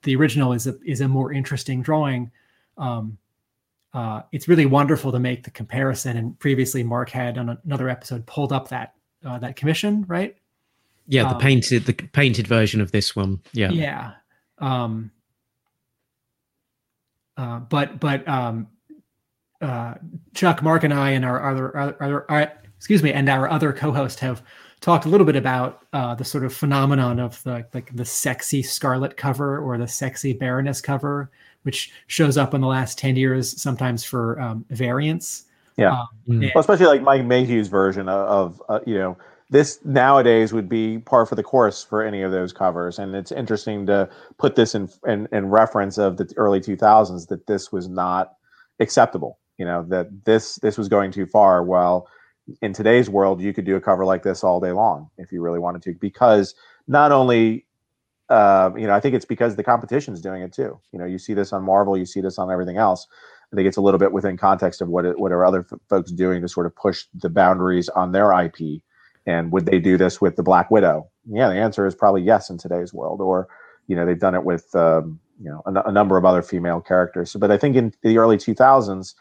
the 0.05 0.15
original 0.15 0.53
is 0.53 0.69
a 0.69 0.79
is 0.85 1.01
a 1.01 1.09
more 1.09 1.33
interesting 1.33 1.83
drawing. 1.83 2.31
Um, 2.79 3.19
uh, 3.93 4.23
it's 4.31 4.47
really 4.47 4.67
wonderful 4.67 5.11
to 5.11 5.19
make 5.19 5.43
the 5.43 5.51
comparison. 5.51 6.17
And 6.17 6.39
previously, 6.39 6.85
Mark 6.85 7.11
had 7.11 7.39
on 7.39 7.59
another 7.65 7.89
episode 7.89 8.25
pulled 8.27 8.53
up 8.53 8.69
that 8.69 8.95
uh, 9.25 9.39
that 9.39 9.57
commission, 9.57 10.05
right? 10.09 10.37
Yeah, 11.07 11.25
the 11.25 11.35
um, 11.35 11.41
painted 11.41 11.87
the 11.87 11.93
painted 11.93 12.47
version 12.47 12.81
of 12.81 12.93
this 12.93 13.17
one. 13.17 13.41
Yeah, 13.53 13.71
yeah. 13.71 14.13
Um, 14.59 15.11
uh, 17.37 17.61
but 17.61 17.99
but 17.99 18.27
um, 18.29 18.69
uh, 19.61 19.95
Chuck, 20.35 20.63
Mark, 20.63 20.85
and 20.85 20.95
I, 20.95 21.11
and 21.11 21.25
our 21.25 21.51
other, 21.51 21.77
other, 21.77 22.31
our, 22.31 22.53
excuse 22.77 23.03
me, 23.03 23.13
and 23.13 23.29
our 23.29 23.49
other 23.49 23.73
co-host 23.73 24.21
have 24.21 24.43
talked 24.81 25.05
a 25.05 25.09
little 25.09 25.27
bit 25.27 25.37
about 25.37 25.87
uh, 25.93 26.15
the 26.15 26.25
sort 26.25 26.45
of 26.45 26.55
phenomenon 26.55 27.19
of 27.19 27.43
the 27.43 27.67
like 27.75 27.95
the 27.95 28.05
sexy 28.05 28.63
Scarlet 28.63 29.17
cover 29.17 29.59
or 29.59 29.79
the 29.79 29.89
sexy 29.89 30.33
Baroness 30.33 30.81
cover, 30.81 31.31
which 31.63 31.93
shows 32.07 32.37
up 32.37 32.55
in 32.55 32.61
the 32.61 32.67
last 32.67 32.99
ten 32.99 33.17
years 33.17 33.61
sometimes 33.61 34.05
for 34.05 34.41
um, 34.41 34.65
variants. 34.71 35.45
Yeah, 35.81 35.93
um, 35.93 36.09
mm-hmm. 36.29 36.41
well, 36.55 36.61
especially 36.61 36.87
like 36.87 37.03
Mike 37.03 37.23
Mayhew's 37.23 37.69
version 37.69 38.09
of, 38.09 38.61
of 38.61 38.63
uh, 38.69 38.81
you 38.87 38.99
know 38.99 39.17
this 39.49 39.81
nowadays 39.85 40.53
would 40.53 40.69
be 40.69 40.99
par 40.99 41.27
for 41.27 41.35
the 41.35 41.43
course 41.43 41.83
for 41.83 42.03
any 42.03 42.23
of 42.23 42.31
those 42.31 42.53
covers, 42.53 42.99
and 42.99 43.15
it's 43.15 43.33
interesting 43.33 43.87
to 43.87 44.09
put 44.39 44.57
this 44.57 44.75
in 44.75 44.89
in, 45.07 45.27
in 45.33 45.49
reference 45.49 45.99
of 45.99 46.19
the 46.19 46.33
early 46.37 46.61
2000s 46.61 47.29
that 47.29 47.47
this 47.47 47.73
was 47.73 47.89
not 47.89 48.35
acceptable. 48.79 49.39
You 49.57 49.65
know 49.65 49.85
that 49.89 50.25
this 50.25 50.57
this 50.57 50.77
was 50.77 50.89
going 50.89 51.13
too 51.13 51.27
far. 51.27 51.65
Well, 51.65 52.07
in 52.61 52.73
today's 52.73 53.09
world, 53.09 53.41
you 53.41 53.55
could 53.55 53.65
do 53.65 53.77
a 53.77 53.81
cover 53.81 54.05
like 54.05 54.23
this 54.23 54.45
all 54.45 54.61
day 54.61 54.73
long 54.73 55.09
if 55.17 55.33
you 55.33 55.41
really 55.41 55.59
wanted 55.59 55.83
to, 55.83 55.95
because 55.95 56.55
not 56.87 57.11
only 57.11 57.67
uh, 58.31 58.71
you 58.77 58.87
know, 58.87 58.95
I 58.95 59.01
think 59.01 59.15
it's 59.15 59.25
because 59.25 59.57
the 59.57 59.65
competition's 59.65 60.21
doing 60.21 60.43
it 60.43 60.53
too. 60.53 60.81
You 60.93 60.99
know, 60.99 61.05
you 61.05 61.19
see 61.19 61.35
this 61.35 61.53
on 61.53 61.65
Marvel, 61.65 61.97
you 61.97 62.07
see 62.07 62.21
this 62.21 62.39
on 62.39 62.51
everything 62.51 62.77
else. 62.77 63.07
I 63.53 63.57
think 63.57 63.67
it's 63.67 63.77
a 63.77 63.81
little 63.81 63.99
bit 63.99 64.13
within 64.13 64.37
context 64.37 64.81
of 64.81 64.89
what 64.89 65.05
it, 65.05 65.19
what 65.19 65.33
are 65.33 65.45
other 65.45 65.67
f- 65.71 65.79
folks 65.89 66.13
doing 66.13 66.41
to 66.41 66.49
sort 66.49 66.67
of 66.67 66.77
push 66.77 67.07
the 67.15 67.29
boundaries 67.29 67.89
on 67.89 68.13
their 68.13 68.33
IP, 68.33 68.83
and 69.27 69.51
would 69.51 69.67
they 69.67 69.81
do 69.81 69.99
this 69.99 70.21
with 70.21 70.37
the 70.37 70.45
Black 70.45 70.71
Widow? 70.71 71.09
Yeah, 71.29 71.49
the 71.49 71.57
answer 71.57 71.85
is 71.87 71.95
probably 71.95 72.23
yes 72.23 72.49
in 72.49 72.59
today's 72.59 72.95
world. 72.95 73.21
Or, 73.21 73.49
you 73.89 73.97
know, 73.97 74.07
they've 74.07 74.19
done 74.19 74.37
it 74.37 74.45
with 74.45 74.73
um, 74.77 75.19
you 75.43 75.51
know 75.51 75.63
a, 75.67 75.89
a, 75.89 75.93
number 75.93 76.17
of 76.17 76.25
other 76.25 76.43
female 76.43 76.81
characters. 76.81 77.33
So, 77.33 77.41
but 77.41 77.51
I 77.51 77.59
think 77.59 77.75
in 77.75 77.93
the 78.03 78.19
early 78.19 78.37
2000s, 78.37 79.15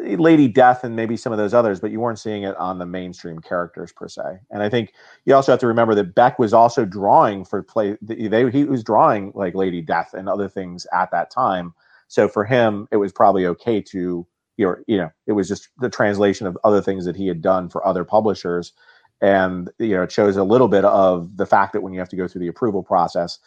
Lady 0.00 0.48
Death 0.48 0.84
and 0.84 0.96
maybe 0.96 1.16
some 1.16 1.32
of 1.32 1.38
those 1.38 1.54
others, 1.54 1.80
but 1.80 1.90
you 1.90 2.00
weren't 2.00 2.18
seeing 2.18 2.42
it 2.42 2.56
on 2.56 2.78
the 2.78 2.86
mainstream 2.86 3.38
characters 3.38 3.92
per 3.92 4.08
se. 4.08 4.40
And 4.50 4.62
I 4.62 4.68
think 4.68 4.92
you 5.24 5.34
also 5.34 5.52
have 5.52 5.60
to 5.60 5.66
remember 5.66 5.94
that 5.94 6.14
Beck 6.14 6.38
was 6.38 6.52
also 6.52 6.84
drawing 6.84 7.44
for 7.44 7.62
play. 7.62 7.96
They, 8.02 8.50
he 8.50 8.64
was 8.64 8.82
drawing 8.82 9.32
like 9.34 9.54
Lady 9.54 9.80
Death 9.80 10.14
and 10.14 10.28
other 10.28 10.48
things 10.48 10.86
at 10.92 11.10
that 11.12 11.30
time 11.30 11.74
so 12.08 12.28
for 12.28 12.44
him, 12.44 12.86
it 12.90 12.96
was 12.96 13.12
probably 13.12 13.46
okay 13.46 13.80
to, 13.82 14.26
you 14.56 14.66
know, 14.66 14.76
you 14.86 14.96
know, 14.98 15.10
it 15.26 15.32
was 15.32 15.48
just 15.48 15.68
the 15.78 15.90
translation 15.90 16.46
of 16.46 16.58
other 16.64 16.80
things 16.80 17.04
that 17.06 17.16
he 17.16 17.26
had 17.26 17.42
done 17.42 17.68
for 17.68 17.86
other 17.86 18.04
publishers. 18.04 18.72
And, 19.20 19.70
you 19.78 19.96
know, 19.96 20.02
it 20.02 20.12
shows 20.12 20.36
a 20.36 20.44
little 20.44 20.68
bit 20.68 20.84
of 20.84 21.36
the 21.36 21.46
fact 21.46 21.72
that 21.72 21.80
when 21.82 21.92
you 21.92 21.98
have 21.98 22.08
to 22.10 22.16
go 22.16 22.28
through 22.28 22.42
the 22.42 22.48
approval 22.48 22.82
process, 22.82 23.38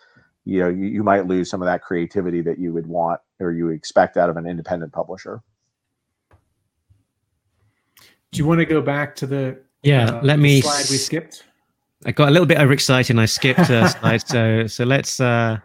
you 0.45 0.59
know, 0.59 0.69
you, 0.69 0.85
you 0.85 1.03
might 1.03 1.27
lose 1.27 1.49
some 1.49 1.61
of 1.61 1.65
that 1.65 1.81
creativity 1.81 2.41
that 2.41 2.57
you 2.57 2.73
would 2.73 2.87
want 2.87 3.19
or 3.39 3.51
you 3.51 3.69
expect 3.69 4.17
out 4.17 4.29
of 4.29 4.37
an 4.37 4.47
independent 4.47 4.93
publisher. 4.93 5.41
Do 8.31 8.39
you 8.39 8.45
want 8.45 8.59
to 8.59 8.65
go 8.65 8.81
back 8.81 9.15
to 9.17 9.27
the 9.27 9.59
yeah? 9.83 10.09
Uh, 10.09 10.21
let 10.23 10.39
me 10.39 10.61
slide 10.61 10.85
we 10.89 10.97
skipped. 10.97 11.43
I 12.05 12.11
got 12.11 12.29
a 12.29 12.31
little 12.31 12.45
bit 12.45 12.59
overexcited 12.59 13.11
and 13.11 13.21
I 13.21 13.25
skipped 13.25 13.69
a 13.69 13.89
slide. 13.99 14.27
So 14.27 14.67
so 14.67 14.83
let's 14.83 15.19
uh 15.19 15.57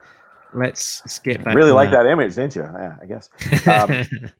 let's 0.54 1.02
skip 1.12 1.44
back. 1.44 1.54
Really 1.54 1.72
like 1.72 1.90
that. 1.90 2.04
that. 2.04 2.10
image, 2.10 2.34
didn't 2.34 2.56
you? 2.56 2.62
Yeah, 2.62 2.96
I 3.00 3.06
guess. 3.06 3.28
Um, 3.66 4.30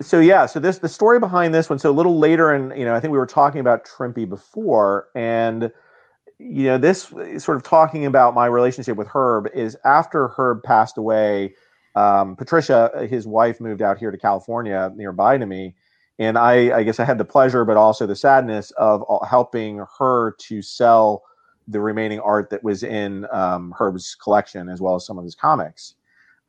so 0.00 0.20
yeah, 0.20 0.46
so 0.46 0.58
this 0.58 0.78
the 0.78 0.88
story 0.88 1.18
behind 1.18 1.54
this 1.54 1.68
one. 1.68 1.78
So 1.78 1.90
a 1.90 1.92
little 1.92 2.18
later, 2.18 2.52
and 2.52 2.76
you 2.78 2.84
know, 2.84 2.94
I 2.94 3.00
think 3.00 3.12
we 3.12 3.18
were 3.18 3.26
talking 3.26 3.60
about 3.60 3.84
Trimpe 3.84 4.28
before, 4.28 5.08
and 5.14 5.70
you 6.38 6.64
know, 6.64 6.78
this 6.78 7.12
sort 7.38 7.56
of 7.56 7.62
talking 7.62 8.06
about 8.06 8.34
my 8.34 8.46
relationship 8.46 8.96
with 8.96 9.08
Herb 9.08 9.48
is 9.54 9.76
after 9.84 10.28
Herb 10.28 10.62
passed 10.62 10.98
away. 10.98 11.54
Um, 11.94 12.36
Patricia, 12.36 13.06
his 13.08 13.26
wife, 13.26 13.60
moved 13.60 13.80
out 13.80 13.96
here 13.98 14.10
to 14.10 14.18
California, 14.18 14.92
nearby 14.94 15.38
to 15.38 15.46
me, 15.46 15.74
and 16.18 16.38
I, 16.38 16.78
I 16.78 16.82
guess 16.82 16.98
I 16.98 17.04
had 17.04 17.18
the 17.18 17.24
pleasure, 17.24 17.64
but 17.64 17.76
also 17.76 18.06
the 18.06 18.16
sadness 18.16 18.70
of 18.72 19.04
helping 19.28 19.84
her 19.98 20.32
to 20.38 20.62
sell 20.62 21.22
the 21.68 21.80
remaining 21.80 22.20
art 22.20 22.48
that 22.50 22.62
was 22.62 22.82
in 22.82 23.26
um, 23.32 23.74
Herb's 23.76 24.14
collection, 24.14 24.68
as 24.68 24.80
well 24.80 24.94
as 24.94 25.04
some 25.04 25.18
of 25.18 25.24
his 25.24 25.34
comics. 25.34 25.94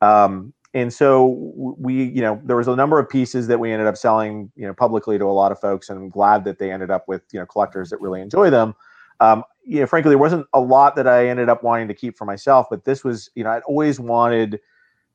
Um, 0.00 0.52
and 0.74 0.92
so 0.92 1.74
we, 1.78 2.04
you 2.04 2.20
know, 2.20 2.40
there 2.44 2.56
was 2.56 2.68
a 2.68 2.76
number 2.76 2.98
of 2.98 3.08
pieces 3.08 3.46
that 3.48 3.58
we 3.58 3.72
ended 3.72 3.88
up 3.88 3.96
selling, 3.96 4.52
you 4.54 4.66
know, 4.66 4.74
publicly 4.74 5.18
to 5.18 5.24
a 5.24 5.26
lot 5.26 5.50
of 5.50 5.58
folks, 5.58 5.88
and 5.88 5.98
I'm 5.98 6.10
glad 6.10 6.44
that 6.44 6.58
they 6.58 6.70
ended 6.70 6.90
up 6.90 7.08
with, 7.08 7.22
you 7.32 7.40
know, 7.40 7.46
collectors 7.46 7.90
that 7.90 8.00
really 8.00 8.20
enjoy 8.20 8.50
them. 8.50 8.74
Um, 9.20 9.44
you 9.64 9.80
know, 9.80 9.86
frankly, 9.86 10.10
there 10.10 10.18
wasn't 10.18 10.46
a 10.52 10.60
lot 10.60 10.94
that 10.96 11.08
I 11.08 11.28
ended 11.28 11.48
up 11.48 11.62
wanting 11.62 11.88
to 11.88 11.94
keep 11.94 12.16
for 12.16 12.24
myself, 12.24 12.66
but 12.70 12.84
this 12.84 13.02
was, 13.02 13.30
you 13.34 13.44
know, 13.44 13.50
I'd 13.50 13.62
always 13.64 13.98
wanted 13.98 14.60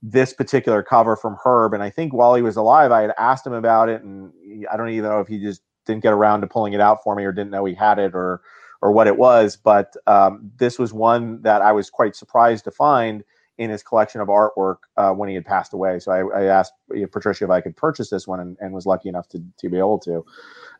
this 0.05 0.33
particular 0.33 0.83
cover 0.83 1.15
from 1.15 1.37
Herb, 1.43 1.73
and 1.73 1.81
I 1.81 1.89
think 1.89 2.13
while 2.13 2.35
he 2.35 2.41
was 2.41 2.57
alive, 2.57 2.91
I 2.91 3.01
had 3.01 3.13
asked 3.17 3.47
him 3.47 3.53
about 3.53 3.87
it, 3.87 4.03
and 4.03 4.33
I 4.69 4.75
don't 4.75 4.89
even 4.89 5.09
know 5.09 5.21
if 5.21 5.27
he 5.29 5.39
just 5.39 5.61
didn't 5.85 6.03
get 6.03 6.11
around 6.11 6.41
to 6.41 6.47
pulling 6.47 6.73
it 6.73 6.81
out 6.81 7.01
for 7.03 7.15
me 7.15 7.23
or 7.23 7.31
didn't 7.31 7.51
know 7.51 7.63
he 7.65 7.73
had 7.73 7.99
it 7.99 8.13
or 8.13 8.41
or 8.81 8.91
what 8.91 9.07
it 9.07 9.17
was, 9.17 9.55
but 9.55 9.95
um, 10.07 10.51
this 10.57 10.77
was 10.77 10.91
one 10.91 11.41
that 11.43 11.61
I 11.61 11.71
was 11.71 11.89
quite 11.89 12.17
surprised 12.17 12.65
to 12.65 12.71
find 12.71 13.23
in 13.57 13.69
his 13.69 13.81
collection 13.81 14.19
of 14.19 14.27
artwork 14.27 14.79
uh, 14.97 15.11
when 15.11 15.29
he 15.29 15.35
had 15.35 15.45
passed 15.45 15.71
away. 15.71 15.99
So 15.99 16.11
I, 16.11 16.41
I 16.41 16.43
asked 16.47 16.73
Patricia 17.13 17.45
if 17.45 17.49
I 17.49 17.61
could 17.61 17.77
purchase 17.77 18.09
this 18.09 18.27
one, 18.27 18.41
and, 18.41 18.57
and 18.59 18.73
was 18.73 18.85
lucky 18.85 19.07
enough 19.07 19.29
to 19.29 19.41
to 19.59 19.69
be 19.69 19.77
able 19.77 19.99
to. 19.99 20.25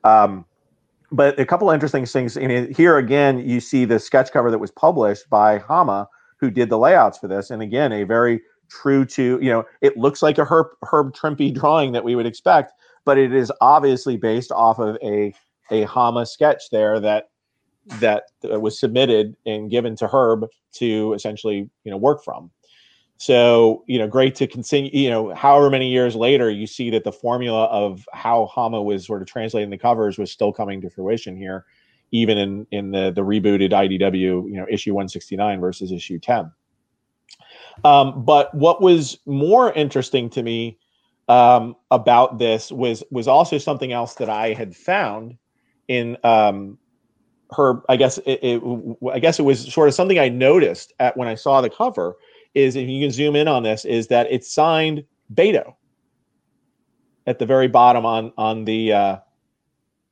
Um, 0.04 0.46
but 1.14 1.40
a 1.40 1.46
couple 1.46 1.70
of 1.70 1.74
interesting 1.74 2.06
things. 2.06 2.36
I 2.36 2.42
mean, 2.42 2.74
here 2.74 2.98
again, 2.98 3.40
you 3.40 3.62
see 3.62 3.86
the 3.86 4.00
sketch 4.00 4.34
cover 4.34 4.52
that 4.52 4.60
was 4.60 4.72
published 4.72 5.30
by 5.30 5.60
Hama, 5.60 6.10
who 6.38 6.52
did 6.52 6.70
the 6.70 6.78
layouts 6.78 7.20
for 7.20 7.30
this, 7.30 7.52
and 7.52 7.62
again, 7.62 7.94
a 7.94 8.04
very 8.04 8.42
true 8.70 9.06
to 9.06 9.40
you 9.42 9.50
know, 9.50 9.64
it 9.82 9.98
looks 9.98 10.22
like 10.22 10.38
a 10.38 10.46
Herb 10.46 10.68
Herb 10.84 11.14
Trimpe 11.14 11.54
drawing 11.60 11.92
that 11.94 12.04
we 12.04 12.16
would 12.16 12.26
expect, 12.26 12.74
but 13.06 13.18
it 13.18 13.34
is 13.34 13.52
obviously 13.62 14.18
based 14.18 14.52
off 14.52 14.80
of 14.80 14.98
a 15.04 15.34
a 15.72 15.84
Hama 15.84 16.26
sketch 16.26 16.70
there 16.72 17.00
that 17.00 17.30
that 18.00 18.24
uh, 18.52 18.60
was 18.60 18.80
submitted 18.80 19.36
and 19.46 19.70
given 19.70 19.96
to 19.98 20.08
Herb 20.08 20.48
to 20.74 21.14
essentially 21.14 21.70
you 21.84 21.92
know 21.92 21.98
work 21.98 22.24
from. 22.24 22.52
So 23.18 23.84
you 23.88 24.00
know, 24.00 24.08
great 24.08 24.36
to 24.36 24.48
continue. 24.48 24.92
You 24.94 25.10
know, 25.10 25.34
however 25.34 25.70
many 25.70 25.90
years 25.90 26.16
later, 26.16 26.50
you 26.50 26.68
see 26.68 26.90
that 26.90 27.04
the 27.04 27.12
formula 27.12 27.66
of 27.66 28.06
how 28.14 28.48
Hama 28.48 28.82
was 28.82 29.06
sort 29.06 29.22
of 29.22 29.28
translating 29.28 29.70
the 29.70 29.78
covers 29.78 30.18
was 30.18 30.32
still 30.32 30.52
coming 30.52 30.82
to 30.82 30.90
fruition 30.90 31.38
here, 31.38 31.66
even 32.12 32.38
in 32.38 32.68
in 32.72 32.92
the 32.92 33.12
the 33.12 33.22
rebooted 33.22 33.72
IDW, 33.72 34.50
you 34.50 34.56
know, 34.56 34.66
issue 34.70 34.94
169 34.94 35.60
versus 35.60 35.92
issue 35.92 36.20
10. 36.20 36.52
Um, 37.84 38.24
but 38.24 38.54
what 38.54 38.82
was 38.82 39.18
more 39.26 39.74
interesting 39.74 40.30
to 40.32 40.44
me 40.44 40.78
um, 41.28 41.76
about 41.92 42.40
this 42.40 42.72
was 42.72 43.04
was 43.12 43.28
also 43.28 43.58
something 43.58 43.92
else 43.92 44.16
that 44.16 44.30
I 44.30 44.54
had 44.54 44.76
found 44.76 45.38
in 45.88 46.18
um, 46.24 46.78
her. 47.52 47.82
I 47.90 47.96
guess 47.96 48.18
it, 48.20 48.40
it, 48.42 48.98
I 49.12 49.20
guess 49.20 49.40
it 49.40 49.44
was 49.44 49.72
sort 49.74 49.88
of 49.88 49.94
something 49.94 50.20
I 50.20 50.30
noticed 50.30 50.94
at 51.00 51.16
when 51.18 51.28
I 51.28 51.36
saw 51.36 51.62
the 51.62 51.70
cover. 51.70 52.16
Is 52.54 52.76
if 52.76 52.88
you 52.88 53.04
can 53.04 53.12
zoom 53.12 53.36
in 53.36 53.48
on 53.48 53.64
this, 53.64 53.84
is 53.84 54.08
that 54.08 54.28
it's 54.30 54.54
signed 54.54 55.04
Beto 55.34 55.74
at 57.26 57.40
the 57.40 57.46
very 57.46 57.68
bottom 57.68 58.06
on 58.06 58.32
on 58.38 58.66
the 58.66 58.94
uh, 58.94 59.18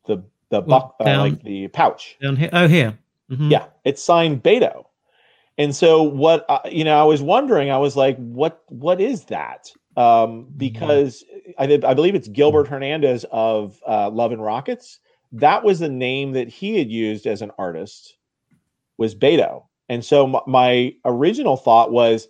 the 0.07 0.23
the 0.49 0.61
buck 0.61 0.95
uh, 0.99 1.17
like 1.17 1.43
the 1.43 1.67
pouch 1.67 2.17
down 2.21 2.35
here. 2.35 2.49
Oh, 2.53 2.67
here. 2.67 2.97
Mm-hmm. 3.29 3.51
Yeah, 3.51 3.65
it's 3.83 4.03
signed 4.03 4.43
Beto. 4.43 4.85
And 5.57 5.75
so 5.75 6.01
what 6.01 6.45
uh, 6.49 6.59
you 6.69 6.83
know, 6.83 6.99
I 6.99 7.03
was 7.03 7.21
wondering, 7.21 7.71
I 7.71 7.77
was 7.77 7.95
like, 7.95 8.17
what 8.17 8.63
what 8.69 9.01
is 9.01 9.25
that? 9.25 9.71
Um, 9.97 10.05
mm-hmm. 10.05 10.57
because 10.57 11.23
I, 11.59 11.65
I 11.85 11.93
believe 11.93 12.15
it's 12.15 12.27
Gilbert 12.27 12.67
Hernandez 12.67 13.25
of 13.31 13.79
uh, 13.87 14.09
Love 14.09 14.31
and 14.31 14.41
Rockets. 14.41 14.99
That 15.33 15.63
was 15.63 15.79
the 15.79 15.89
name 15.89 16.33
that 16.33 16.47
he 16.47 16.77
had 16.77 16.89
used 16.89 17.25
as 17.27 17.41
an 17.41 17.51
artist 17.57 18.17
was 18.97 19.15
Beto. 19.15 19.65
And 19.89 20.03
so 20.03 20.35
m- 20.35 20.43
my 20.47 20.93
original 21.05 21.57
thought 21.57 21.91
was, 21.91 22.27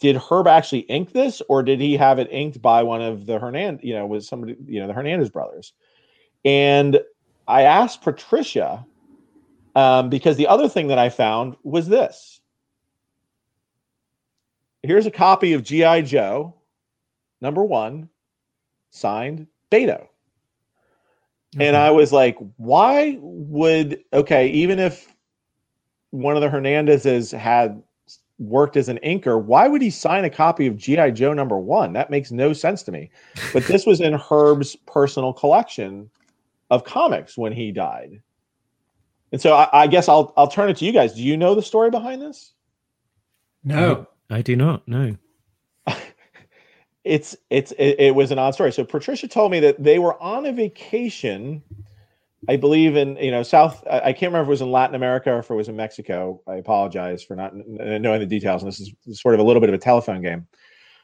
did 0.00 0.16
Herb 0.16 0.46
actually 0.46 0.80
ink 0.80 1.12
this, 1.12 1.40
or 1.48 1.62
did 1.62 1.80
he 1.80 1.96
have 1.96 2.18
it 2.18 2.28
inked 2.30 2.60
by 2.60 2.82
one 2.82 3.00
of 3.00 3.26
the 3.26 3.38
Hernandez? 3.38 3.84
You 3.84 3.94
know, 3.94 4.06
was 4.06 4.28
somebody 4.28 4.56
you 4.66 4.80
know 4.80 4.86
the 4.86 4.92
Hernandez 4.92 5.30
brothers? 5.30 5.72
And 6.44 7.00
I 7.46 7.62
asked 7.62 8.02
Patricia 8.02 8.84
um, 9.74 10.10
because 10.10 10.36
the 10.36 10.48
other 10.48 10.68
thing 10.68 10.88
that 10.88 10.98
I 10.98 11.08
found 11.08 11.56
was 11.62 11.88
this 11.88 12.40
here's 14.82 15.06
a 15.06 15.10
copy 15.10 15.52
of 15.52 15.62
G.I. 15.62 16.02
Joe, 16.02 16.54
number 17.40 17.64
one, 17.64 18.08
signed 18.90 19.46
Beto. 19.70 20.06
Mm-hmm. 21.54 21.62
And 21.62 21.76
I 21.76 21.90
was 21.90 22.12
like, 22.12 22.36
why 22.56 23.18
would, 23.20 24.02
okay, 24.12 24.48
even 24.48 24.78
if 24.78 25.14
one 26.10 26.36
of 26.36 26.42
the 26.42 26.48
Hernandezes 26.48 27.36
had 27.36 27.82
worked 28.38 28.76
as 28.76 28.88
an 28.88 28.98
inker, 29.04 29.42
why 29.42 29.68
would 29.68 29.82
he 29.82 29.90
sign 29.90 30.24
a 30.24 30.30
copy 30.30 30.66
of 30.66 30.76
G.I. 30.76 31.10
Joe 31.12 31.32
number 31.32 31.58
one? 31.58 31.92
That 31.92 32.10
makes 32.10 32.30
no 32.30 32.52
sense 32.52 32.82
to 32.84 32.92
me. 32.92 33.10
But 33.52 33.64
this 33.64 33.86
was 33.86 34.00
in 34.00 34.14
Herb's 34.14 34.76
personal 34.86 35.32
collection 35.32 36.10
of 36.70 36.84
comics 36.84 37.36
when 37.36 37.52
he 37.52 37.70
died. 37.70 38.22
And 39.30 39.40
so 39.40 39.54
I, 39.54 39.68
I 39.72 39.86
guess 39.86 40.08
I'll 40.08 40.32
I'll 40.36 40.48
turn 40.48 40.68
it 40.68 40.76
to 40.78 40.84
you 40.84 40.92
guys. 40.92 41.14
Do 41.14 41.22
you 41.22 41.36
know 41.36 41.54
the 41.54 41.62
story 41.62 41.90
behind 41.90 42.20
this? 42.20 42.52
No. 43.64 44.06
I 44.32 44.42
do 44.42 44.56
not. 44.56 44.86
No. 44.88 45.16
it's 47.04 47.36
it's 47.50 47.72
it, 47.72 47.96
it, 47.98 48.14
was 48.14 48.30
an 48.30 48.38
odd 48.38 48.54
story. 48.54 48.72
So 48.72 48.84
Patricia 48.84 49.28
told 49.28 49.52
me 49.52 49.60
that 49.60 49.82
they 49.82 49.98
were 49.98 50.20
on 50.22 50.46
a 50.46 50.52
vacation. 50.52 51.62
I 52.48 52.56
believe 52.56 52.96
in 52.96 53.16
you 53.16 53.30
know 53.30 53.42
South. 53.42 53.84
I, 53.88 54.00
I 54.00 54.12
can't 54.12 54.32
remember 54.32 54.42
if 54.42 54.48
it 54.48 54.50
was 54.50 54.62
in 54.62 54.72
Latin 54.72 54.96
America 54.96 55.30
or 55.30 55.40
if 55.40 55.50
it 55.50 55.54
was 55.54 55.68
in 55.68 55.76
Mexico. 55.76 56.40
I 56.48 56.54
apologize 56.54 57.22
for 57.22 57.36
not 57.36 57.52
knowing 57.54 58.20
the 58.20 58.26
details. 58.26 58.62
And 58.62 58.72
this 58.72 58.80
is 58.80 59.20
sort 59.20 59.34
of 59.34 59.40
a 59.40 59.44
little 59.44 59.60
bit 59.60 59.68
of 59.68 59.74
a 59.74 59.78
telephone 59.78 60.22
game. 60.22 60.46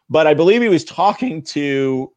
But 0.08 0.26
I 0.26 0.34
believe 0.34 0.62
he 0.62 0.68
was 0.68 0.84
talking 0.84 1.42
to, 1.42 2.10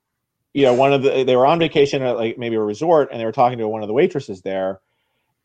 you 0.54 0.64
know, 0.64 0.74
one 0.74 0.94
of 0.94 1.04
the. 1.04 1.24
They 1.24 1.36
were 1.36 1.46
on 1.46 1.60
vacation 1.60 2.02
at 2.04 2.16
like 2.16 2.38
maybe 2.38 2.56
a 2.56 2.62
resort, 2.62 3.10
and 3.12 3.20
they 3.20 3.26
were 3.26 3.34
talking 3.34 3.58
to 3.58 3.68
one 3.68 3.82
of 3.82 3.88
the 3.88 3.94
waitresses 3.94 4.42
there. 4.44 4.80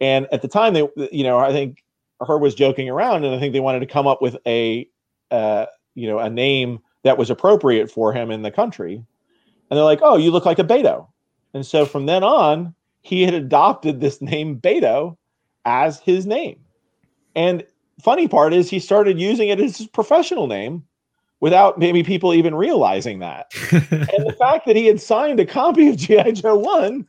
And 0.00 0.28
at 0.30 0.42
the 0.42 0.48
time, 0.48 0.74
they, 0.74 0.86
you 1.10 1.24
know, 1.24 1.38
I 1.38 1.52
think 1.52 1.82
her 2.24 2.38
was 2.38 2.54
joking 2.54 2.88
around, 2.88 3.24
and 3.24 3.34
I 3.34 3.40
think 3.40 3.52
they 3.52 3.60
wanted 3.60 3.80
to 3.80 3.86
come 3.86 4.06
up 4.06 4.22
with 4.22 4.36
a 4.46 4.88
uh, 5.30 5.66
you 5.94 6.08
know, 6.08 6.18
a 6.18 6.30
name 6.30 6.80
that 7.02 7.18
was 7.18 7.30
appropriate 7.30 7.90
for 7.90 8.12
him 8.12 8.30
in 8.30 8.42
the 8.42 8.50
country. 8.50 8.94
And 9.70 9.76
they're 9.76 9.84
like, 9.84 10.00
oh, 10.02 10.16
you 10.16 10.30
look 10.30 10.44
like 10.44 10.58
a 10.58 10.64
Beto. 10.64 11.08
And 11.54 11.64
so 11.64 11.86
from 11.86 12.06
then 12.06 12.22
on, 12.22 12.74
he 13.02 13.22
had 13.22 13.34
adopted 13.34 14.00
this 14.00 14.20
name 14.20 14.60
Beto 14.60 15.16
as 15.64 16.00
his 16.00 16.26
name. 16.26 16.60
And 17.34 17.64
funny 18.02 18.28
part 18.28 18.52
is 18.52 18.68
he 18.68 18.80
started 18.80 19.20
using 19.20 19.48
it 19.48 19.60
as 19.60 19.78
his 19.78 19.86
professional 19.86 20.46
name 20.46 20.84
without 21.40 21.78
maybe 21.78 22.02
people 22.02 22.34
even 22.34 22.54
realizing 22.54 23.18
that. 23.20 23.52
and 23.70 24.26
the 24.26 24.36
fact 24.38 24.66
that 24.66 24.76
he 24.76 24.86
had 24.86 25.00
signed 25.00 25.38
a 25.38 25.46
copy 25.46 25.88
of 25.88 25.96
G.I. 25.96 26.32
Joe 26.32 26.56
1 26.56 27.06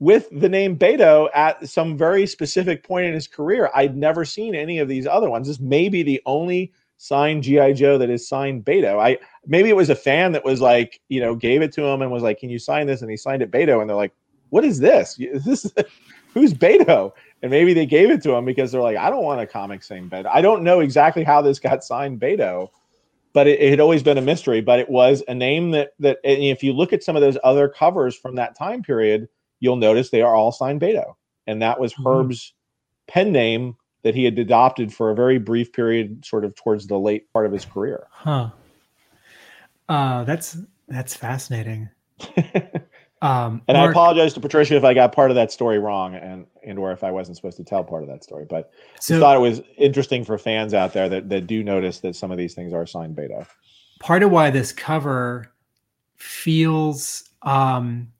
with 0.00 0.28
the 0.30 0.48
name 0.48 0.78
Beto 0.78 1.28
at 1.34 1.66
some 1.68 1.96
very 1.96 2.26
specific 2.26 2.84
point 2.84 3.06
in 3.06 3.14
his 3.14 3.26
career, 3.26 3.70
I'd 3.74 3.96
never 3.96 4.24
seen 4.24 4.54
any 4.54 4.78
of 4.78 4.88
these 4.88 5.06
other 5.06 5.30
ones. 5.30 5.48
This 5.48 5.60
may 5.60 5.88
be 5.88 6.02
the 6.02 6.20
only 6.26 6.72
signed 6.96 7.42
GI 7.42 7.74
Joe 7.74 7.98
that 7.98 8.10
is 8.10 8.28
signed 8.28 8.64
Beto. 8.64 8.98
I 8.98 9.18
maybe 9.46 9.68
it 9.68 9.76
was 9.76 9.90
a 9.90 9.94
fan 9.94 10.32
that 10.32 10.44
was 10.44 10.60
like, 10.60 11.00
you 11.08 11.20
know, 11.20 11.34
gave 11.34 11.62
it 11.62 11.72
to 11.72 11.84
him 11.84 12.02
and 12.02 12.10
was 12.10 12.22
like, 12.22 12.38
"Can 12.38 12.50
you 12.50 12.58
sign 12.58 12.86
this?" 12.86 13.02
And 13.02 13.10
he 13.10 13.16
signed 13.16 13.42
it 13.42 13.50
Beto, 13.50 13.80
and 13.80 13.88
they're 13.88 13.96
like, 13.96 14.14
"What 14.50 14.64
is 14.64 14.78
this? 14.78 15.18
Is 15.18 15.44
this 15.44 15.72
who's 16.34 16.54
Beto?" 16.54 17.12
And 17.42 17.50
maybe 17.50 17.74
they 17.74 17.86
gave 17.86 18.10
it 18.10 18.22
to 18.22 18.32
him 18.32 18.44
because 18.44 18.72
they're 18.72 18.80
like, 18.80 18.96
"I 18.96 19.10
don't 19.10 19.24
want 19.24 19.40
a 19.40 19.46
comic 19.46 19.82
saying 19.82 20.10
Beto." 20.10 20.30
I 20.32 20.40
don't 20.40 20.62
know 20.62 20.80
exactly 20.80 21.24
how 21.24 21.42
this 21.42 21.58
got 21.58 21.84
signed 21.84 22.20
Beto, 22.20 22.70
but 23.32 23.46
it, 23.46 23.60
it 23.60 23.70
had 23.70 23.80
always 23.80 24.02
been 24.02 24.18
a 24.18 24.22
mystery. 24.22 24.60
But 24.60 24.78
it 24.78 24.88
was 24.88 25.22
a 25.28 25.34
name 25.34 25.72
that 25.72 25.92
that 26.00 26.18
if 26.24 26.62
you 26.62 26.72
look 26.72 26.92
at 26.92 27.02
some 27.02 27.16
of 27.16 27.22
those 27.22 27.38
other 27.44 27.68
covers 27.68 28.16
from 28.16 28.36
that 28.36 28.56
time 28.56 28.82
period, 28.82 29.28
you'll 29.60 29.76
notice 29.76 30.10
they 30.10 30.22
are 30.22 30.34
all 30.34 30.52
signed 30.52 30.80
Beto, 30.80 31.14
and 31.46 31.60
that 31.60 31.78
was 31.78 31.92
mm-hmm. 31.94 32.06
Herb's 32.06 32.54
pen 33.06 33.32
name 33.32 33.76
that 34.04 34.14
he 34.14 34.22
had 34.22 34.38
adopted 34.38 34.92
for 34.92 35.10
a 35.10 35.14
very 35.14 35.38
brief 35.38 35.72
period, 35.72 36.24
sort 36.24 36.44
of 36.44 36.54
towards 36.54 36.86
the 36.86 36.98
late 36.98 37.32
part 37.32 37.46
of 37.46 37.52
his 37.52 37.64
career. 37.64 38.06
Huh. 38.10 38.50
Uh, 39.88 40.24
that's 40.24 40.58
that's 40.88 41.16
fascinating. 41.16 41.88
um, 43.22 43.62
and 43.66 43.76
Mark, 43.76 43.88
I 43.88 43.90
apologize 43.90 44.34
to 44.34 44.40
Patricia 44.40 44.76
if 44.76 44.84
I 44.84 44.94
got 44.94 45.12
part 45.12 45.30
of 45.30 45.34
that 45.34 45.50
story 45.50 45.78
wrong, 45.78 46.14
and 46.14 46.46
and 46.62 46.78
or 46.78 46.92
if 46.92 47.02
I 47.02 47.10
wasn't 47.10 47.36
supposed 47.36 47.56
to 47.56 47.64
tell 47.64 47.82
part 47.82 48.02
of 48.02 48.08
that 48.10 48.22
story. 48.22 48.46
But 48.48 48.70
so, 49.00 49.16
I 49.16 49.20
thought 49.20 49.36
it 49.36 49.40
was 49.40 49.62
interesting 49.78 50.22
for 50.22 50.38
fans 50.38 50.74
out 50.74 50.92
there 50.92 51.08
that 51.08 51.30
that 51.30 51.46
do 51.46 51.64
notice 51.64 52.00
that 52.00 52.14
some 52.14 52.30
of 52.30 52.38
these 52.38 52.54
things 52.54 52.72
are 52.72 52.86
signed 52.86 53.16
Beto. 53.16 53.46
Part 54.00 54.22
of 54.22 54.30
why 54.30 54.50
this 54.50 54.70
cover 54.70 55.50
feels 56.16 57.24
um, 57.42 58.12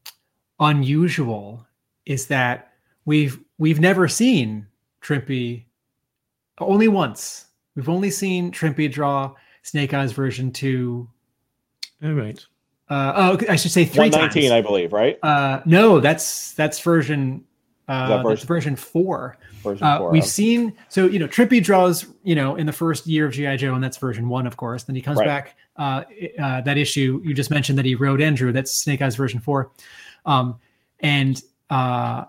unusual 0.59 1.67
is 2.07 2.27
that 2.29 2.73
we've 3.05 3.39
we've 3.59 3.81
never 3.81 4.09
seen 4.09 4.67
Trimpe 5.03 5.65
only 6.61 6.89
once. 6.89 7.47
We've 7.77 7.89
only 7.89 8.11
seen 8.11 8.51
Trimpe 8.53 8.91
draw 8.93 9.35
Snake 9.63 9.95
Eyes 9.95 10.13
version 10.13 10.51
two. 10.53 11.09
All 12.03 12.13
right. 12.13 12.45
Uh, 12.89 13.13
oh, 13.41 13.47
I 13.49 13.57
should 13.57 13.71
say 13.71 13.85
three 13.85 14.11
One 14.11 14.11
nineteen, 14.11 14.51
times. 14.51 14.53
I 14.53 14.61
believe, 14.61 14.93
right? 14.93 15.19
Uh, 15.23 15.61
no, 15.65 16.01
that's 16.01 16.53
that's 16.53 16.79
version. 16.81 17.45
Uh, 17.89 18.09
that 18.09 18.17
that's 18.17 18.29
version- 18.29 18.47
version 18.47 18.77
four. 18.77 19.37
Version 19.63 19.87
Uh, 19.87 19.99
four. 19.99 20.11
we've 20.11 20.23
of- 20.23 20.29
seen 20.29 20.75
so 20.89 21.07
you 21.07 21.19
know 21.19 21.27
Trippy 21.27 21.63
draws 21.63 22.07
you 22.23 22.35
know 22.35 22.57
in 22.57 22.67
the 22.67 22.73
first 22.73 23.07
year 23.07 23.27
of 23.27 23.33
GI 23.33 23.57
Joe, 23.57 23.75
and 23.75 23.83
that's 23.83 23.97
version 23.97 24.29
one, 24.29 24.47
of 24.47 24.57
course. 24.57 24.85
Then 24.85 24.95
he 24.97 25.03
comes 25.03 25.19
Right. 25.19 25.27
back. 25.27 25.57
Uh, 25.77 26.05
uh, 26.39 26.61
that 26.61 26.77
issue 26.79 27.21
you 27.25 27.35
just 27.35 27.51
mentioned 27.51 27.79
that 27.79 27.85
he 27.87 27.95
wrote 27.95 28.21
Andrew. 28.21 28.53
That's 28.53 28.71
Snake 28.71 29.01
Eyes 29.03 29.17
version 29.17 29.41
four, 29.41 29.73
um, 30.27 30.57
and 31.01 31.43
uh, 31.71 32.25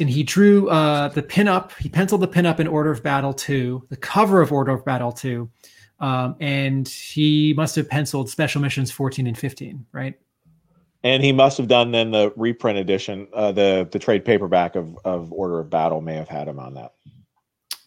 and 0.00 0.08
he 0.08 0.22
drew 0.22 0.68
uh, 0.68 1.08
the 1.08 1.22
pinup. 1.22 1.72
He 1.78 1.88
penciled 1.88 2.20
the 2.20 2.28
pinup 2.28 2.60
in 2.60 2.66
Order 2.68 2.90
of 2.90 3.02
Battle 3.02 3.32
two, 3.32 3.86
the 3.88 3.96
cover 3.96 4.40
of 4.40 4.52
Order 4.52 4.72
of 4.72 4.84
Battle 4.84 5.12
two, 5.12 5.50
um, 6.00 6.36
and 6.40 6.86
he 6.88 7.54
must 7.56 7.76
have 7.76 7.88
penciled 7.88 8.30
Special 8.30 8.60
Missions 8.60 8.90
fourteen 8.90 9.26
and 9.26 9.36
fifteen, 9.36 9.86
right? 9.92 10.18
and 11.04 11.22
he 11.22 11.30
must 11.30 11.56
have 11.58 11.68
done 11.68 11.92
then 11.92 12.10
the 12.10 12.32
reprint 12.34 12.76
edition, 12.76 13.28
uh, 13.32 13.52
the 13.52 13.88
the 13.90 13.98
trade 13.98 14.24
paperback 14.24 14.76
of 14.76 14.98
of 15.04 15.32
Order 15.32 15.60
of 15.60 15.70
Battle 15.70 16.00
may 16.00 16.14
have 16.14 16.28
had 16.28 16.48
him 16.48 16.58
on 16.58 16.74
that. 16.74 16.92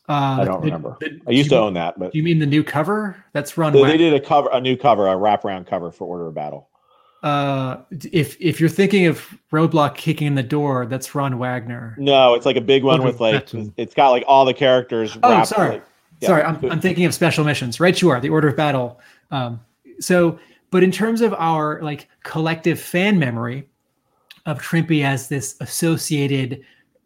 Uh, 0.09 0.39
I 0.41 0.45
don't 0.45 0.61
the- 0.61 0.65
remember. 0.65 0.97
the- 0.99 1.19
I 1.27 1.31
used 1.31 1.49
to 1.49 1.55
you- 1.55 1.61
own 1.61 1.73
that, 1.75 1.97
but 1.99 2.13
you 2.15 2.23
mean 2.23 2.39
the 2.39 2.45
new 2.45 2.63
cover? 2.63 3.23
That's 3.33 3.57
run. 3.57 3.73
they 3.73 3.97
did 3.97 4.13
a 4.13 4.19
cover, 4.19 4.49
a 4.51 4.59
new 4.59 4.75
cover, 4.75 5.07
a 5.07 5.11
wraparound 5.15 5.67
cover 5.67 5.91
for 5.91 6.05
Order 6.05 6.27
of 6.27 6.33
Battle. 6.35 6.69
Uh 7.23 7.77
if 8.11 8.35
if 8.39 8.59
you're 8.59 8.69
thinking 8.69 9.05
of 9.05 9.27
roadblock 9.51 9.95
kicking 9.95 10.27
in 10.27 10.35
the 10.35 10.43
door 10.43 10.85
that's 10.87 11.13
ron 11.13 11.37
wagner 11.37 11.95
No, 11.99 12.33
it's 12.33 12.45
like 12.45 12.55
a 12.55 12.61
big 12.61 12.83
one 12.83 13.03
with 13.03 13.19
like 13.19 13.47
it's 13.77 13.93
got 13.93 14.09
like 14.09 14.23
all 14.27 14.43
the 14.45 14.53
characters. 14.53 15.17
Oh, 15.21 15.29
wrapped, 15.29 15.47
sorry. 15.49 15.69
like- 15.69 15.85
yeah. 16.19 16.27
sorry 16.27 16.43
I'm, 16.43 16.63
I'm 16.71 16.79
thinking 16.81 17.05
of 17.05 17.13
special 17.13 17.43
missions 17.43 17.79
right 17.79 17.99
you 18.01 18.09
are 18.09 18.19
the 18.19 18.29
order 18.29 18.47
of 18.47 18.55
battle 18.55 18.99
um 19.31 19.59
so 19.99 20.39
but 20.71 20.83
in 20.83 20.91
terms 20.91 21.21
of 21.21 21.33
our 21.35 21.79
like 21.81 22.07
collective 22.23 22.79
fan 22.79 23.19
memory 23.19 23.67
of 24.45 24.59
Trimpe 24.59 25.03
as 25.03 25.27
this 25.27 25.55
associated 25.59 26.63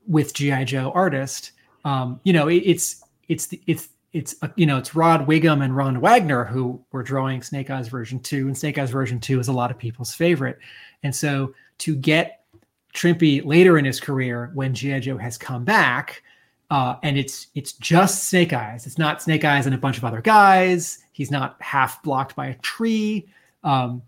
with 0.07 0.33
GI 0.33 0.65
Joe 0.65 0.91
artist, 0.95 1.51
um, 1.83 2.19
you 2.23 2.31
know, 2.31 2.47
it, 2.47 2.57
it's 2.57 3.03
it's 3.27 3.47
the, 3.47 3.59
it's 3.67 3.89
it's 4.15 4.33
uh, 4.41 4.47
you 4.55 4.65
know 4.65 4.77
it's 4.77 4.95
Rod 4.95 5.27
Whigham 5.27 5.61
and 5.61 5.75
Ron 5.75 5.99
Wagner 5.99 6.45
who 6.45 6.81
were 6.93 7.03
drawing 7.03 7.43
Snake 7.43 7.69
Eyes 7.69 7.89
version 7.89 8.19
two, 8.21 8.47
and 8.47 8.57
Snake 8.57 8.77
Eyes 8.77 8.89
version 8.89 9.19
two 9.19 9.41
is 9.41 9.49
a 9.49 9.53
lot 9.53 9.71
of 9.71 9.77
people's 9.77 10.15
favorite, 10.15 10.57
and 11.03 11.13
so 11.13 11.53
to 11.79 11.95
get 11.95 12.45
Trimpe 12.93 13.43
later 13.43 13.77
in 13.77 13.83
his 13.83 13.99
career 13.99 14.51
when 14.53 14.73
GI 14.73 15.01
Joe 15.01 15.17
has 15.17 15.37
come 15.37 15.65
back, 15.65 16.23
uh, 16.71 16.95
and 17.03 17.17
it's 17.17 17.47
it's 17.55 17.73
just 17.73 18.29
Snake 18.29 18.53
Eyes. 18.53 18.87
It's 18.87 18.97
not 18.97 19.21
Snake 19.21 19.43
Eyes 19.43 19.65
and 19.65 19.75
a 19.75 19.77
bunch 19.77 19.97
of 19.97 20.05
other 20.05 20.21
guys. 20.21 20.99
He's 21.11 21.29
not 21.29 21.57
half 21.59 22.01
blocked 22.01 22.37
by 22.37 22.47
a 22.47 22.55
tree. 22.55 23.27
Um, 23.65 24.01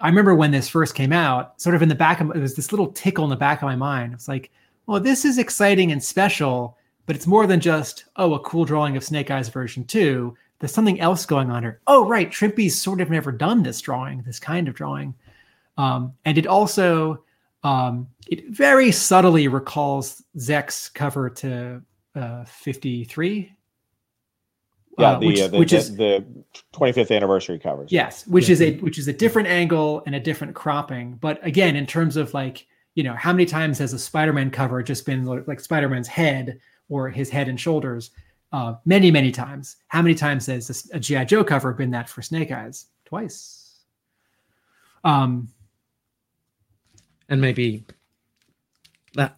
I 0.00 0.08
remember 0.08 0.36
when 0.36 0.52
this 0.52 0.68
first 0.68 0.94
came 0.94 1.12
out, 1.12 1.60
sort 1.60 1.74
of 1.74 1.82
in 1.82 1.88
the 1.88 1.96
back 1.96 2.20
of 2.20 2.30
it 2.30 2.38
was 2.38 2.54
this 2.54 2.70
little 2.70 2.92
tickle 2.92 3.24
in 3.24 3.30
the 3.30 3.36
back 3.36 3.60
of 3.60 3.66
my 3.66 3.74
mind. 3.74 4.14
It's 4.14 4.28
like, 4.28 4.52
well, 4.86 5.00
this 5.00 5.24
is 5.24 5.36
exciting 5.36 5.90
and 5.90 6.02
special, 6.02 6.78
but 7.08 7.16
it's 7.16 7.26
more 7.26 7.46
than 7.46 7.58
just 7.58 8.04
oh, 8.16 8.34
a 8.34 8.40
cool 8.40 8.66
drawing 8.66 8.94
of 8.94 9.02
Snake 9.02 9.30
Eyes 9.30 9.48
version 9.48 9.82
two. 9.82 10.36
There's 10.58 10.74
something 10.74 11.00
else 11.00 11.24
going 11.24 11.50
on 11.50 11.62
here. 11.62 11.80
Oh, 11.86 12.06
right, 12.06 12.30
Trimpe's 12.30 12.78
sort 12.78 13.00
of 13.00 13.08
never 13.08 13.32
done 13.32 13.62
this 13.62 13.80
drawing, 13.80 14.22
this 14.22 14.38
kind 14.38 14.68
of 14.68 14.74
drawing, 14.74 15.14
um, 15.78 16.12
and 16.26 16.36
it 16.36 16.46
also 16.46 17.24
um, 17.64 18.08
it 18.28 18.50
very 18.50 18.92
subtly 18.92 19.48
recalls 19.48 20.22
Zeck's 20.36 20.90
cover 20.90 21.30
to 21.30 21.82
uh, 22.14 22.44
53. 22.44 23.54
Yeah, 24.98 25.12
uh, 25.12 25.18
the, 25.18 25.26
which, 25.26 25.40
uh, 25.40 25.48
the, 25.48 25.58
which 25.58 25.70
the, 25.70 25.76
is 25.78 25.96
the 25.96 26.26
25th 26.74 27.16
anniversary 27.16 27.58
covers. 27.58 27.90
Yes, 27.90 28.26
which 28.26 28.50
is 28.50 28.60
a 28.60 28.76
which 28.80 28.98
is 28.98 29.08
a 29.08 29.14
different 29.14 29.48
angle 29.48 30.02
and 30.04 30.14
a 30.14 30.20
different 30.20 30.54
cropping. 30.54 31.14
But 31.14 31.44
again, 31.46 31.74
in 31.74 31.86
terms 31.86 32.18
of 32.18 32.34
like, 32.34 32.66
you 32.96 33.02
know, 33.02 33.14
how 33.14 33.32
many 33.32 33.46
times 33.46 33.78
has 33.78 33.94
a 33.94 33.98
Spider-Man 33.98 34.50
cover 34.50 34.82
just 34.82 35.06
been 35.06 35.24
like 35.24 35.60
Spider-Man's 35.60 36.08
head 36.08 36.60
or 36.88 37.08
his 37.10 37.30
head 37.30 37.48
and 37.48 37.60
shoulders? 37.60 38.10
Uh, 38.52 38.74
many, 38.86 39.10
many 39.10 39.30
times. 39.30 39.76
How 39.88 40.00
many 40.02 40.14
times 40.14 40.46
has 40.46 40.68
this, 40.68 40.90
a 40.92 40.98
GI 41.00 41.26
Joe 41.26 41.44
cover 41.44 41.72
been 41.74 41.90
that 41.90 42.08
for 42.08 42.22
Snake 42.22 42.50
Eyes? 42.50 42.86
Twice. 43.04 43.80
Um, 45.04 45.48
And 47.28 47.40
maybe 47.40 47.84
that 49.14 49.36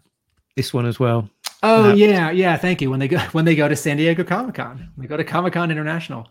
this 0.57 0.73
one 0.73 0.87
as 0.87 1.01
well. 1.01 1.29
oh 1.63 1.95
Perhaps. 1.95 1.99
yeah, 1.99 2.31
yeah. 2.31 2.57
Thank 2.57 2.81
you. 2.81 2.91
When 2.91 3.01
they 3.01 3.09
go 3.09 3.19
when 3.33 3.45
they 3.45 3.55
go 3.57 3.69
to 3.69 3.77
San 3.77 3.97
Diego 3.97 4.25
Comic 4.25 4.55
Con, 4.57 4.91
they 4.97 5.07
go 5.07 5.17
to 5.17 5.25
Comic 5.25 5.55
Con 5.55 5.71
International. 5.71 6.29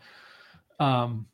Um, 0.80 1.28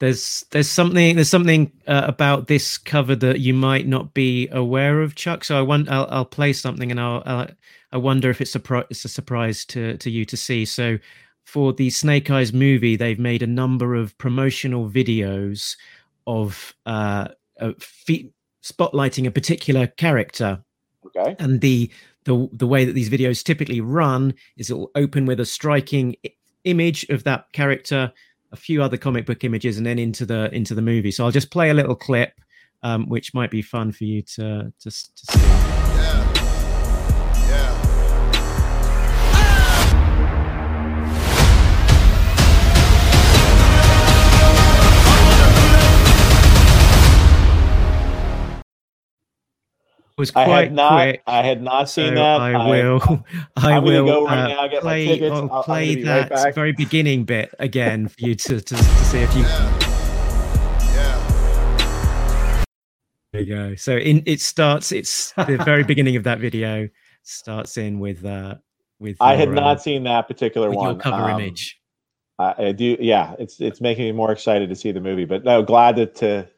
There's 0.00 0.44
there's 0.50 0.68
something 0.68 1.16
there's 1.16 1.28
something 1.28 1.72
uh, 1.88 2.02
about 2.06 2.46
this 2.46 2.78
cover 2.78 3.16
that 3.16 3.40
you 3.40 3.52
might 3.54 3.86
not 3.88 4.14
be 4.14 4.48
aware 4.52 5.02
of, 5.02 5.14
Chuck. 5.16 5.44
So 5.44 5.58
I 5.58 5.62
want 5.62 5.88
I'll, 5.88 6.06
I'll 6.10 6.24
play 6.24 6.52
something 6.52 6.90
and 6.92 7.00
I'll, 7.00 7.22
i 7.26 7.50
I 7.92 7.96
wonder 7.96 8.30
if 8.30 8.40
it's 8.40 8.54
a 8.54 8.86
it's 8.90 9.04
a 9.04 9.08
surprise 9.08 9.64
to 9.66 9.96
to 9.98 10.10
you 10.10 10.24
to 10.26 10.36
see. 10.36 10.64
So 10.64 10.98
for 11.44 11.72
the 11.72 11.90
Snake 11.90 12.30
Eyes 12.30 12.52
movie, 12.52 12.96
they've 12.96 13.18
made 13.18 13.42
a 13.42 13.46
number 13.46 13.94
of 13.94 14.16
promotional 14.18 14.88
videos 14.90 15.76
of 16.26 16.74
uh, 16.86 17.28
uh 17.60 17.72
fe- 17.78 18.32
spotlighting 18.62 19.26
a 19.26 19.30
particular 19.30 19.86
character 19.86 20.62
Okay. 21.06 21.36
and 21.38 21.60
the 21.60 21.90
the 22.24 22.48
the 22.52 22.66
way 22.66 22.84
that 22.84 22.92
these 22.92 23.08
videos 23.08 23.42
typically 23.42 23.80
run 23.80 24.34
is 24.56 24.70
it'll 24.70 24.90
open 24.94 25.24
with 25.26 25.40
a 25.40 25.46
striking 25.46 26.16
i- 26.24 26.32
image 26.64 27.08
of 27.08 27.24
that 27.24 27.50
character 27.52 28.12
a 28.52 28.56
few 28.56 28.82
other 28.82 28.96
comic 28.96 29.24
book 29.24 29.44
images 29.44 29.78
and 29.78 29.86
then 29.86 29.98
into 29.98 30.26
the 30.26 30.52
into 30.54 30.74
the 30.74 30.82
movie 30.82 31.10
so 31.10 31.24
i'll 31.24 31.30
just 31.30 31.50
play 31.50 31.70
a 31.70 31.74
little 31.74 31.94
clip 31.94 32.32
um, 32.82 33.08
which 33.08 33.32
might 33.32 33.50
be 33.50 33.62
fun 33.62 33.90
for 33.92 34.04
you 34.04 34.22
to 34.22 34.72
to, 34.80 34.90
to 34.90 34.90
see 34.90 35.77
it 50.18 50.22
was 50.22 50.32
I 50.34 50.44
quite 50.46 50.64
had 50.64 50.72
not. 50.74 50.90
quick 51.02 51.22
I 51.28 51.42
had 51.42 51.62
not 51.62 51.88
so 51.88 52.04
seen 52.04 52.14
that. 52.16 52.40
I 52.40 52.68
will. 52.68 53.24
I 53.56 53.74
I'm 53.74 53.84
will 53.84 54.04
go 54.04 54.24
right 54.26 54.46
uh, 54.46 54.48
now, 54.48 54.66
get 54.66 54.82
my 54.82 54.90
play. 54.94 55.06
tickets. 55.06 55.32
I'll 55.32 55.52
I'll- 55.52 55.62
play 55.62 55.94
gonna 55.94 56.04
be 56.04 56.10
right 56.10 56.28
that 56.28 56.54
very 56.56 56.72
beginning 56.72 57.22
bit 57.24 57.54
again 57.60 58.08
for 58.08 58.16
you 58.18 58.34
to, 58.34 58.60
to, 58.60 58.74
to 58.74 58.84
see 59.04 59.18
if 59.18 59.32
you. 59.36 59.42
Yeah. 59.42 59.78
Yeah. 60.92 62.64
There 63.32 63.42
you 63.42 63.54
go. 63.54 63.74
So 63.76 63.96
in 63.96 64.24
it 64.26 64.40
starts. 64.40 64.90
It's 64.90 65.30
the 65.32 65.62
very 65.64 65.84
beginning 65.84 66.16
of 66.16 66.24
that 66.24 66.40
video 66.40 66.88
starts 67.22 67.76
in 67.76 68.00
with 68.00 68.24
uh 68.24 68.56
with. 68.98 69.18
I 69.20 69.36
had 69.36 69.50
not 69.52 69.76
uh, 69.76 69.80
seen 69.80 70.02
that 70.02 70.26
particular 70.26 70.68
with 70.68 70.78
one. 70.78 70.94
your 70.94 71.00
cover 71.00 71.30
Um, 71.30 71.40
image. 71.40 71.78
I, 72.40 72.54
I 72.58 72.72
do. 72.72 72.96
Yeah, 72.98 73.36
it's 73.38 73.60
it's 73.60 73.80
making 73.80 74.04
me 74.06 74.10
more 74.10 74.32
excited 74.32 74.68
to 74.68 74.74
see 74.74 74.90
the 74.90 75.00
movie. 75.00 75.26
But 75.26 75.44
no, 75.44 75.62
glad 75.62 75.94
to, 75.94 76.06
to 76.06 76.48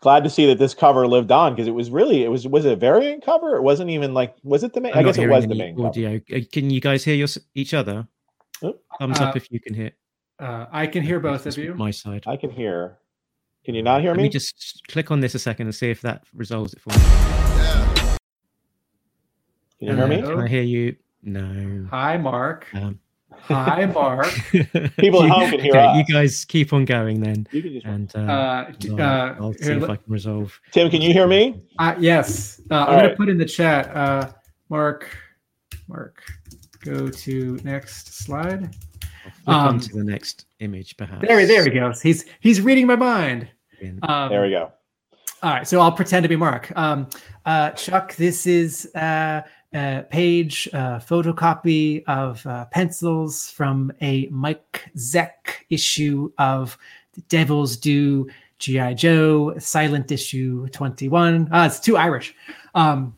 glad 0.00 0.24
to 0.24 0.30
see 0.30 0.46
that 0.46 0.58
this 0.58 0.74
cover 0.74 1.06
lived 1.06 1.30
on 1.32 1.54
because 1.54 1.66
it 1.68 1.74
was 1.74 1.90
really 1.90 2.24
it 2.24 2.28
was 2.28 2.46
was 2.46 2.64
it 2.64 2.72
a 2.72 2.76
variant 2.76 3.24
cover. 3.24 3.56
It 3.56 3.62
wasn't 3.62 3.90
even 3.90 4.14
like 4.14 4.36
was 4.42 4.62
it 4.64 4.72
the 4.72 4.80
main? 4.80 4.92
I'm 4.92 5.00
I 5.00 5.02
guess 5.02 5.18
it 5.18 5.28
was 5.28 5.46
the 5.46 5.54
main 5.54 5.80
audio. 5.80 6.20
Uh, 6.34 6.38
Can 6.52 6.70
you 6.70 6.80
guys 6.80 7.04
hear 7.04 7.14
your, 7.14 7.28
each 7.54 7.74
other? 7.74 8.06
Oh. 8.62 8.74
Thumbs 8.98 9.20
Uh, 9.20 9.24
up 9.24 9.36
if 9.36 9.50
you 9.52 9.60
can 9.60 9.74
hear. 9.74 9.92
uh, 10.40 10.66
I 10.72 10.86
can 10.86 11.02
hear 11.02 11.20
both 11.20 11.46
of 11.46 11.56
you. 11.58 11.74
My 11.74 11.90
side. 11.90 12.24
I 12.26 12.36
can 12.36 12.50
hear. 12.50 12.98
Can 13.64 13.74
you 13.74 13.82
not 13.82 14.00
hear 14.00 14.12
me? 14.12 14.16
Let 14.16 14.16
me? 14.18 14.22
me 14.24 14.28
just 14.30 14.82
click 14.88 15.10
on 15.10 15.20
this 15.20 15.34
a 15.34 15.38
second 15.38 15.66
and 15.66 15.74
see 15.74 15.90
if 15.90 16.00
that 16.02 16.24
resolves 16.34 16.72
it 16.72 16.80
for 16.80 16.90
me. 16.90 16.96
Yeah. 16.98 18.16
Can 19.78 19.88
you 19.88 19.94
hear 19.94 20.06
me? 20.06 20.16
Hello? 20.20 20.36
Can 20.36 20.44
I 20.44 20.48
hear 20.48 20.62
you? 20.62 20.96
No. 21.22 21.86
Hi, 21.90 22.16
Mark. 22.16 22.66
Um, 22.74 22.98
Hi, 23.42 23.86
Mark. 23.86 24.26
People 24.98 25.22
at 25.22 25.26
You- 25.26 25.32
home 25.32 25.50
can 25.50 25.60
hear 25.60 25.70
okay, 25.72 25.86
us. 25.86 26.08
you 26.08 26.14
guys 26.14 26.44
keep 26.44 26.72
on 26.72 26.84
going 26.84 27.20
then, 27.20 27.46
You 27.52 27.62
can 27.62 27.72
just. 27.72 27.86
and 27.86 28.12
uh, 28.16 28.18
Uh, 28.32 28.70
d- 28.78 28.90
I'll, 28.90 29.00
uh, 29.00 29.34
I'll 29.40 29.52
see 29.54 29.64
here, 29.64 29.74
if 29.76 29.82
let- 29.82 29.90
I 29.90 29.96
can 29.96 30.12
resolve. 30.12 30.60
Tim, 30.72 30.90
can 30.90 31.00
you 31.00 31.12
hear 31.12 31.26
me? 31.26 31.62
uh, 31.78 31.94
yes, 31.98 32.60
uh, 32.70 32.74
I'm 32.74 32.80
All 32.94 33.00
gonna 33.00 33.16
put 33.16 33.28
in 33.28 33.38
the 33.38 33.44
chat. 33.46 33.94
Uh, 33.94 34.30
Mark, 34.68 35.08
Mark, 35.88 36.22
go 36.84 37.08
to 37.08 37.58
next 37.64 38.12
slide. 38.14 38.74
I'll 39.24 39.30
flick 39.32 39.48
Um, 39.48 39.66
on 39.68 39.80
to 39.80 39.96
the 39.96 40.04
next 40.04 40.46
image, 40.60 40.96
perhaps. 40.96 41.26
There, 41.26 41.46
there 41.46 41.64
he 41.64 41.70
goes. 41.70 42.02
He's 42.02 42.24
he's 42.40 42.60
reading 42.60 42.86
my 42.86 42.96
mind. 42.96 43.48
In- 43.80 43.98
Um, 44.02 44.28
There 44.30 44.42
we 44.42 44.50
go. 44.50 44.72
All 45.42 45.52
right, 45.52 45.66
so 45.68 45.80
I'll 45.80 45.92
pretend 45.92 46.24
to 46.24 46.28
be 46.28 46.34
Mark. 46.36 46.72
Um, 46.76 47.08
uh, 47.46 47.70
Chuck, 47.70 48.16
this 48.16 48.44
is 48.46 48.92
uh, 48.96 49.42
a 49.74 50.04
page 50.10 50.68
uh, 50.72 50.98
photocopy 50.98 52.02
of 52.06 52.44
uh, 52.46 52.64
pencils 52.66 53.50
from 53.50 53.92
a 54.00 54.26
Mike 54.28 54.90
Zeck 54.96 55.64
issue 55.70 56.32
of 56.38 56.78
The 57.12 57.20
Devil's 57.22 57.76
Due 57.76 58.28
GI 58.58 58.94
Joe 58.94 59.58
Silent 59.58 60.10
Issue 60.10 60.68
Twenty 60.68 61.08
One. 61.08 61.48
Ah, 61.52 61.66
it's 61.66 61.80
too 61.80 61.96
Irish. 61.96 62.34
Um, 62.74 63.14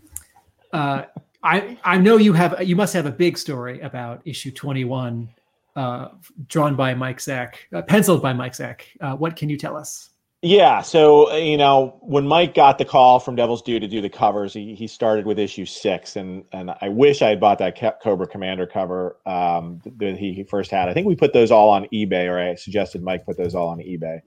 uh, 0.73 1.05
I 1.43 1.79
I 1.85 1.99
know 1.99 2.17
you 2.17 2.33
have 2.33 2.61
you 2.63 2.77
must 2.77 2.93
have 2.95 3.07
a 3.07 3.13
big 3.13 3.39
story 3.39 3.81
about 3.81 4.21
issue 4.25 4.51
21 4.51 5.29
uh, 5.77 6.09
drawn 6.49 6.77
by 6.77 6.95
Mike 6.95 7.19
Zeck, 7.19 7.55
uh, 7.73 7.83
penciled 7.83 8.23
by 8.23 8.33
Mike 8.33 8.53
Zeck. 8.53 8.83
Uh, 9.01 9.17
what 9.17 9.37
can 9.37 9.49
you 9.49 9.57
tell 9.57 9.77
us? 9.77 10.10
Yeah, 10.43 10.81
so 10.81 11.35
you 11.37 11.59
know 11.59 11.99
when 12.01 12.27
Mike 12.27 12.55
got 12.55 12.79
the 12.79 12.85
call 12.87 13.21
from 13.21 13.37
Devil's 13.37 13.61
Due 13.61 13.79
to 13.79 13.87
do 13.87 14.01
the 14.01 14.09
covers, 14.09 14.55
he, 14.55 14.75
he 14.75 14.87
started 14.87 15.27
with 15.27 15.39
issue 15.39 15.67
six, 15.67 16.17
and 16.17 16.45
and 16.53 16.71
I 16.81 16.89
wish 16.89 17.21
I 17.21 17.29
had 17.29 17.41
bought 17.41 17.59
that 17.59 18.01
Cobra 18.03 18.27
Commander 18.27 18.67
cover 18.67 19.19
um, 19.27 19.83
that 19.99 20.17
he 20.17 20.43
first 20.45 20.71
had. 20.71 20.89
I 20.89 20.95
think 20.95 21.07
we 21.07 21.15
put 21.15 21.35
those 21.35 21.51
all 21.51 21.69
on 21.69 21.87
eBay, 21.93 22.27
or 22.27 22.39
I 22.39 22.55
suggested 22.55 23.03
Mike 23.03 23.27
put 23.27 23.37
those 23.37 23.55
all 23.55 23.69
on 23.69 23.81
eBay. 23.81 24.21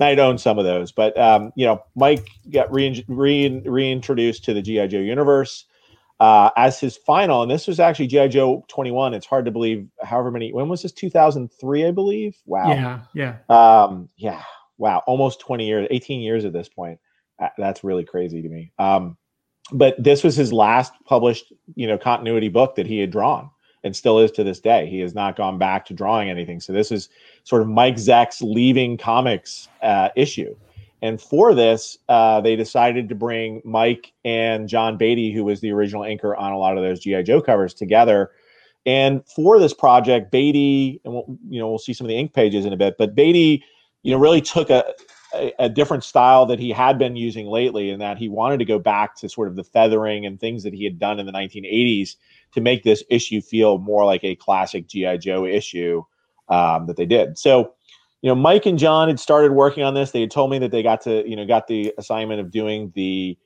And 0.00 0.02
I'd 0.08 0.18
own 0.18 0.38
some 0.38 0.58
of 0.58 0.64
those, 0.64 0.90
but 0.90 1.18
um, 1.18 1.52
you 1.54 1.66
know 1.66 1.82
Mike 1.94 2.26
got 2.50 2.72
re- 2.72 3.04
re- 3.06 3.62
reintroduced 3.66 4.44
to 4.44 4.54
the 4.54 4.62
GI 4.62 4.88
Joe 4.88 5.00
universe 5.00 5.66
uh, 6.18 6.48
as 6.56 6.80
his 6.80 6.96
final, 6.96 7.42
and 7.42 7.50
this 7.50 7.66
was 7.66 7.78
actually 7.78 8.06
GI 8.06 8.28
Joe 8.28 8.64
21. 8.68 9.12
It's 9.12 9.26
hard 9.26 9.44
to 9.44 9.50
believe. 9.50 9.86
However 10.02 10.30
many, 10.30 10.50
when 10.50 10.70
was 10.70 10.80
this? 10.80 10.92
2003, 10.92 11.84
I 11.84 11.90
believe. 11.90 12.38
Wow. 12.46 12.70
Yeah, 12.70 13.00
yeah, 13.12 13.84
Um, 13.84 14.08
yeah. 14.16 14.42
Wow. 14.78 15.02
Almost 15.06 15.40
20 15.40 15.66
years, 15.66 15.88
18 15.90 16.20
years 16.20 16.44
at 16.44 16.52
this 16.52 16.68
point. 16.68 16.98
That's 17.56 17.84
really 17.84 18.04
crazy 18.04 18.42
to 18.42 18.48
me. 18.48 18.72
Um, 18.78 19.16
but 19.72 20.02
this 20.02 20.24
was 20.24 20.34
his 20.34 20.52
last 20.52 20.92
published, 21.04 21.52
you 21.74 21.86
know, 21.86 21.98
continuity 21.98 22.48
book 22.48 22.74
that 22.76 22.86
he 22.86 22.98
had 22.98 23.10
drawn, 23.10 23.50
and 23.84 23.94
still 23.94 24.18
is 24.18 24.30
to 24.32 24.44
this 24.44 24.60
day. 24.60 24.88
He 24.88 25.00
has 25.00 25.14
not 25.14 25.36
gone 25.36 25.58
back 25.58 25.84
to 25.86 25.94
drawing 25.94 26.30
anything. 26.30 26.60
So 26.60 26.72
this 26.72 26.90
is 26.90 27.08
sort 27.44 27.62
of 27.62 27.68
Mike 27.68 27.96
Zeck's 27.96 28.40
leaving 28.40 28.96
comics 28.96 29.68
uh, 29.82 30.08
issue. 30.16 30.56
And 31.00 31.20
for 31.20 31.54
this, 31.54 31.98
uh, 32.08 32.40
they 32.40 32.56
decided 32.56 33.08
to 33.08 33.14
bring 33.14 33.62
Mike 33.64 34.12
and 34.24 34.68
John 34.68 34.96
Beatty, 34.96 35.32
who 35.32 35.44
was 35.44 35.60
the 35.60 35.70
original 35.70 36.02
inker 36.02 36.36
on 36.36 36.52
a 36.52 36.58
lot 36.58 36.76
of 36.76 36.82
those 36.82 37.00
GI 37.00 37.22
Joe 37.22 37.40
covers, 37.40 37.72
together. 37.72 38.32
And 38.84 39.24
for 39.26 39.60
this 39.60 39.74
project, 39.74 40.32
Beatty, 40.32 41.00
and 41.04 41.14
we'll, 41.14 41.38
you 41.48 41.60
know, 41.60 41.68
we'll 41.68 41.78
see 41.78 41.92
some 41.92 42.06
of 42.06 42.08
the 42.08 42.16
ink 42.16 42.32
pages 42.32 42.64
in 42.64 42.72
a 42.72 42.76
bit, 42.76 42.96
but 42.98 43.14
Beatty, 43.14 43.62
you 44.02 44.12
know, 44.12 44.18
really 44.18 44.40
took 44.40 44.70
a, 44.70 44.84
a, 45.34 45.52
a 45.58 45.68
different 45.68 46.04
style 46.04 46.46
that 46.46 46.58
he 46.58 46.70
had 46.70 46.98
been 46.98 47.16
using 47.16 47.46
lately, 47.46 47.90
and 47.90 48.00
that 48.00 48.18
he 48.18 48.28
wanted 48.28 48.58
to 48.58 48.64
go 48.64 48.78
back 48.78 49.16
to 49.16 49.28
sort 49.28 49.48
of 49.48 49.56
the 49.56 49.64
feathering 49.64 50.26
and 50.26 50.38
things 50.38 50.62
that 50.62 50.74
he 50.74 50.84
had 50.84 50.98
done 50.98 51.18
in 51.18 51.26
the 51.26 51.32
1980s 51.32 52.16
to 52.52 52.60
make 52.60 52.82
this 52.82 53.02
issue 53.10 53.40
feel 53.40 53.78
more 53.78 54.04
like 54.04 54.24
a 54.24 54.36
classic 54.36 54.86
GI 54.86 55.18
Joe 55.18 55.44
issue 55.44 56.02
um, 56.48 56.86
that 56.86 56.96
they 56.96 57.06
did. 57.06 57.38
So 57.38 57.74
you 58.22 58.28
know, 58.28 58.34
Mike 58.34 58.66
and 58.66 58.78
John 58.78 59.08
had 59.08 59.20
started 59.20 59.52
working 59.52 59.84
on 59.84 59.94
this. 59.94 60.10
They 60.10 60.20
had 60.22 60.30
told 60.30 60.50
me 60.50 60.58
that 60.58 60.70
they 60.70 60.82
got 60.82 61.02
to, 61.02 61.28
you 61.28 61.36
know, 61.36 61.46
got 61.46 61.68
the 61.68 61.94
assignment 61.98 62.40
of 62.40 62.50
doing 62.50 62.92
the 62.94 63.38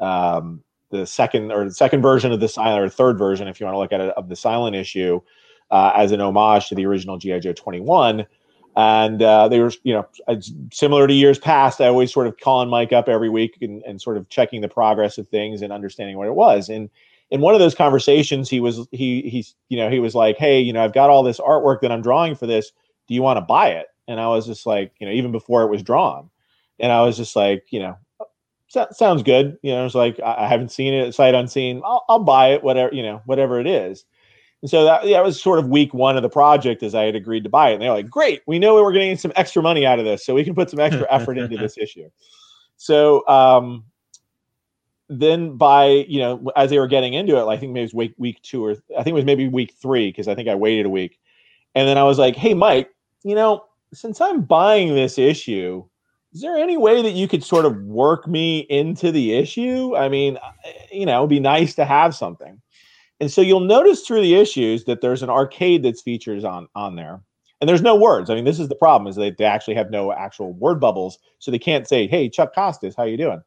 um, 0.00 0.62
the 0.90 1.06
second 1.06 1.52
or 1.52 1.64
the 1.64 1.74
second 1.74 2.02
version 2.02 2.32
of 2.32 2.40
the 2.40 2.48
silent 2.48 2.84
or 2.84 2.88
third 2.88 3.18
version, 3.18 3.48
if 3.48 3.60
you 3.60 3.66
want 3.66 3.74
to 3.74 3.78
look 3.78 3.92
at 3.92 4.00
it, 4.00 4.14
of 4.16 4.28
the 4.28 4.36
silent 4.36 4.74
issue 4.74 5.20
uh, 5.70 5.92
as 5.94 6.12
an 6.12 6.20
homage 6.20 6.68
to 6.68 6.74
the 6.74 6.86
original 6.86 7.18
GI 7.18 7.40
Joe 7.40 7.52
21. 7.52 8.26
And 8.76 9.22
uh, 9.22 9.48
they 9.48 9.58
were, 9.58 9.72
you 9.84 9.94
know, 9.94 10.06
similar 10.70 11.06
to 11.06 11.14
years 11.14 11.38
past. 11.38 11.80
I 11.80 11.86
always 11.86 12.12
sort 12.12 12.26
of 12.26 12.36
calling 12.38 12.68
Mike 12.68 12.92
up 12.92 13.08
every 13.08 13.30
week 13.30 13.56
and, 13.62 13.82
and 13.84 14.00
sort 14.00 14.18
of 14.18 14.28
checking 14.28 14.60
the 14.60 14.68
progress 14.68 15.16
of 15.16 15.26
things 15.28 15.62
and 15.62 15.72
understanding 15.72 16.18
what 16.18 16.28
it 16.28 16.34
was. 16.34 16.68
And 16.68 16.90
in 17.30 17.40
one 17.40 17.54
of 17.54 17.60
those 17.60 17.74
conversations, 17.74 18.50
he 18.50 18.60
was 18.60 18.86
he 18.92 19.22
he's 19.22 19.54
you 19.68 19.78
know 19.78 19.90
he 19.90 19.98
was 19.98 20.14
like, 20.14 20.36
hey, 20.36 20.60
you 20.60 20.72
know, 20.72 20.84
I've 20.84 20.92
got 20.92 21.08
all 21.08 21.22
this 21.22 21.40
artwork 21.40 21.80
that 21.80 21.90
I'm 21.90 22.02
drawing 22.02 22.34
for 22.34 22.46
this. 22.46 22.70
Do 23.08 23.14
you 23.14 23.22
want 23.22 23.38
to 23.38 23.40
buy 23.40 23.70
it? 23.70 23.86
And 24.08 24.20
I 24.20 24.28
was 24.28 24.46
just 24.46 24.66
like, 24.66 24.92
you 24.98 25.06
know, 25.06 25.12
even 25.12 25.32
before 25.32 25.62
it 25.62 25.70
was 25.70 25.82
drawn, 25.82 26.30
and 26.78 26.92
I 26.92 27.02
was 27.02 27.16
just 27.16 27.34
like, 27.34 27.64
you 27.70 27.80
know, 27.80 27.96
so, 28.68 28.86
sounds 28.92 29.22
good. 29.22 29.58
You 29.62 29.72
know, 29.72 29.86
it's 29.86 29.94
like 29.94 30.20
I, 30.20 30.44
I 30.44 30.48
haven't 30.48 30.70
seen 30.70 30.92
it 30.92 31.14
sight 31.14 31.34
unseen. 31.34 31.80
I'll, 31.84 32.04
I'll 32.08 32.24
buy 32.24 32.52
it, 32.52 32.62
whatever 32.62 32.94
you 32.94 33.02
know, 33.02 33.22
whatever 33.24 33.58
it 33.58 33.66
is. 33.66 34.04
And 34.66 34.70
so 34.72 34.84
that 34.84 35.06
yeah, 35.06 35.20
was 35.20 35.40
sort 35.40 35.60
of 35.60 35.68
week 35.68 35.94
one 35.94 36.16
of 36.16 36.24
the 36.24 36.28
project 36.28 36.82
as 36.82 36.92
I 36.92 37.04
had 37.04 37.14
agreed 37.14 37.44
to 37.44 37.48
buy 37.48 37.70
it. 37.70 37.74
And 37.74 37.82
they're 37.82 37.92
like, 37.92 38.10
great, 38.10 38.42
we 38.46 38.58
know 38.58 38.74
we're 38.74 38.90
getting 38.90 39.16
some 39.16 39.30
extra 39.36 39.62
money 39.62 39.86
out 39.86 40.00
of 40.00 40.04
this, 40.04 40.26
so 40.26 40.34
we 40.34 40.42
can 40.42 40.56
put 40.56 40.70
some 40.70 40.80
extra 40.80 41.06
effort 41.08 41.38
into 41.38 41.56
this 41.60 41.78
issue. 41.78 42.10
So 42.76 43.24
um, 43.28 43.84
then 45.08 45.56
by 45.56 45.86
you 45.86 46.18
know 46.18 46.50
as 46.56 46.70
they 46.70 46.80
were 46.80 46.88
getting 46.88 47.14
into 47.14 47.36
it, 47.36 47.46
I 47.46 47.56
think 47.56 47.74
maybe 47.74 47.82
it 47.82 47.84
was 47.84 47.94
week 47.94 48.14
week 48.18 48.42
two 48.42 48.64
or 48.64 48.72
I 48.98 49.04
think 49.04 49.08
it 49.08 49.12
was 49.12 49.24
maybe 49.24 49.46
week 49.46 49.72
three 49.80 50.08
because 50.08 50.26
I 50.26 50.34
think 50.34 50.48
I 50.48 50.56
waited 50.56 50.84
a 50.84 50.90
week, 50.90 51.20
and 51.76 51.86
then 51.86 51.96
I 51.96 52.02
was 52.02 52.18
like, 52.18 52.34
hey 52.34 52.52
Mike, 52.52 52.90
you 53.22 53.36
know 53.36 53.66
since 53.92 54.20
I'm 54.20 54.42
buying 54.42 54.94
this 54.94 55.18
issue, 55.18 55.84
is 56.32 56.40
there 56.40 56.56
any 56.56 56.76
way 56.76 57.02
that 57.02 57.12
you 57.12 57.28
could 57.28 57.42
sort 57.42 57.64
of 57.64 57.76
work 57.82 58.26
me 58.26 58.60
into 58.68 59.12
the 59.12 59.34
issue? 59.34 59.96
I 59.96 60.08
mean, 60.08 60.38
you 60.92 61.06
know, 61.06 61.18
it'd 61.18 61.30
be 61.30 61.40
nice 61.40 61.74
to 61.76 61.84
have 61.84 62.14
something. 62.14 62.60
And 63.20 63.30
so 63.30 63.40
you'll 63.40 63.60
notice 63.60 64.02
through 64.02 64.20
the 64.20 64.34
issues 64.34 64.84
that 64.84 65.00
there's 65.00 65.22
an 65.22 65.30
arcade 65.30 65.82
that's 65.82 66.02
features 66.02 66.44
on 66.44 66.68
on 66.74 66.96
there. 66.96 67.22
And 67.60 67.68
there's 67.68 67.82
no 67.82 67.96
words. 67.96 68.28
I 68.28 68.34
mean, 68.34 68.44
this 68.44 68.60
is 68.60 68.68
the 68.68 68.74
problem 68.74 69.08
is 69.08 69.16
they, 69.16 69.30
they 69.30 69.44
actually 69.44 69.76
have 69.76 69.90
no 69.90 70.12
actual 70.12 70.52
word 70.52 70.78
bubbles. 70.78 71.18
So 71.38 71.50
they 71.50 71.58
can't 71.58 71.88
say, 71.88 72.06
hey, 72.06 72.28
Chuck 72.28 72.54
Costas, 72.54 72.94
how 72.94 73.04
you 73.04 73.16
doing? 73.16 73.42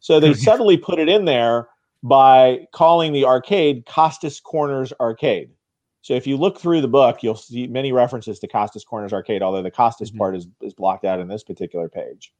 So 0.00 0.20
they 0.20 0.34
subtly 0.34 0.76
put 0.76 0.98
it 0.98 1.08
in 1.08 1.24
there 1.24 1.68
by 2.02 2.66
calling 2.72 3.14
the 3.14 3.24
arcade 3.24 3.86
Costas 3.86 4.38
Corners 4.40 4.92
Arcade. 5.00 5.50
So 6.02 6.12
if 6.12 6.26
you 6.26 6.36
look 6.36 6.60
through 6.60 6.82
the 6.82 6.88
book, 6.88 7.22
you'll 7.22 7.34
see 7.34 7.66
many 7.66 7.90
references 7.90 8.38
to 8.40 8.46
Costas 8.46 8.84
Corners 8.84 9.14
Arcade, 9.14 9.42
although 9.42 9.62
the 9.62 9.70
Costas 9.70 10.10
Mhm. 10.10 10.18
part 10.18 10.36
is, 10.36 10.46
is 10.60 10.74
blocked 10.74 11.06
out 11.06 11.18
in 11.18 11.28
this 11.28 11.42
particular 11.42 11.88
page. 11.88 12.34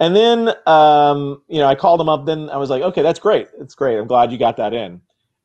And 0.00 0.16
then, 0.16 0.50
um, 0.66 1.42
you 1.46 1.60
know, 1.60 1.68
I 1.68 1.76
called 1.76 2.00
him 2.00 2.08
up. 2.08 2.26
Then 2.26 2.50
I 2.50 2.56
was 2.56 2.70
like, 2.70 2.82
okay, 2.82 3.02
that's 3.02 3.20
great. 3.20 3.46
It's 3.60 3.76
great. 3.76 3.96
I'm 3.96 4.08
glad 4.08 4.32
you 4.32 4.38
got 4.38 4.56
that 4.56 4.74
in. 4.74 5.00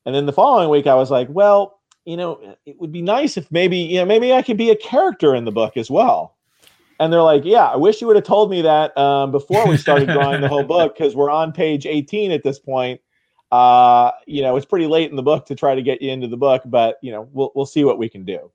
And 0.08 0.16
then 0.16 0.26
the 0.26 0.32
following 0.32 0.70
week, 0.70 0.88
I 0.88 0.96
was 0.96 1.12
like, 1.12 1.28
well, 1.30 1.82
you 2.06 2.16
know, 2.16 2.56
it 2.66 2.80
would 2.80 2.94
be 2.94 3.02
nice 3.02 3.36
if 3.36 3.52
maybe, 3.52 3.78
you 3.78 3.98
know, 3.98 4.06
maybe 4.06 4.32
I 4.32 4.42
could 4.42 4.56
be 4.56 4.70
a 4.70 4.76
character 4.78 5.36
in 5.36 5.44
the 5.44 5.52
book 5.52 5.76
as 5.76 5.92
well. 5.92 6.38
And 6.98 7.12
they're 7.12 7.22
like, 7.22 7.44
yeah, 7.44 7.66
I 7.66 7.76
wish 7.76 8.00
you 8.00 8.08
would 8.08 8.16
have 8.16 8.24
told 8.24 8.50
me 8.50 8.62
that 8.62 8.98
um, 8.98 9.34
before 9.34 9.68
we 9.68 9.76
started 9.76 10.08
drawing 10.14 10.40
the 10.40 10.48
whole 10.48 10.64
book 10.64 10.98
because 10.98 11.14
we're 11.14 11.30
on 11.30 11.52
page 11.52 11.86
18 11.86 12.32
at 12.32 12.42
this 12.42 12.58
point. 12.58 13.02
Uh 13.50 14.12
you 14.26 14.42
know 14.42 14.58
it's 14.58 14.66
pretty 14.66 14.88
late 14.88 15.10
in 15.10 15.16
the 15.16 15.24
book 15.24 15.46
to 15.46 15.56
try 15.56 15.74
to 15.74 15.82
get 15.82 16.02
you 16.02 16.12
into 16.12 16.28
the 16.28 16.36
book 16.36 16.62
but 16.66 16.98
you 17.02 17.14
know 17.14 17.30
we'll 17.32 17.54
we'll 17.56 17.66
see 17.66 17.86
what 17.86 17.98
we 17.98 18.10
can 18.10 18.26
do. 18.26 18.52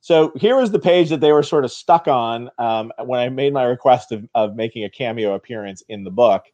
So 0.00 0.32
here 0.36 0.58
is 0.58 0.70
the 0.70 0.78
page 0.78 1.10
that 1.10 1.20
they 1.20 1.32
were 1.32 1.42
sort 1.42 1.66
of 1.66 1.70
stuck 1.70 2.08
on 2.08 2.50
um, 2.58 2.92
when 3.04 3.20
i 3.20 3.28
made 3.28 3.52
my 3.52 3.64
request 3.64 4.10
of, 4.10 4.26
of 4.34 4.56
making 4.56 4.84
a 4.84 4.90
cameo 4.90 5.34
appearance 5.34 5.82
in 5.90 6.02
the 6.02 6.10
book. 6.10 6.44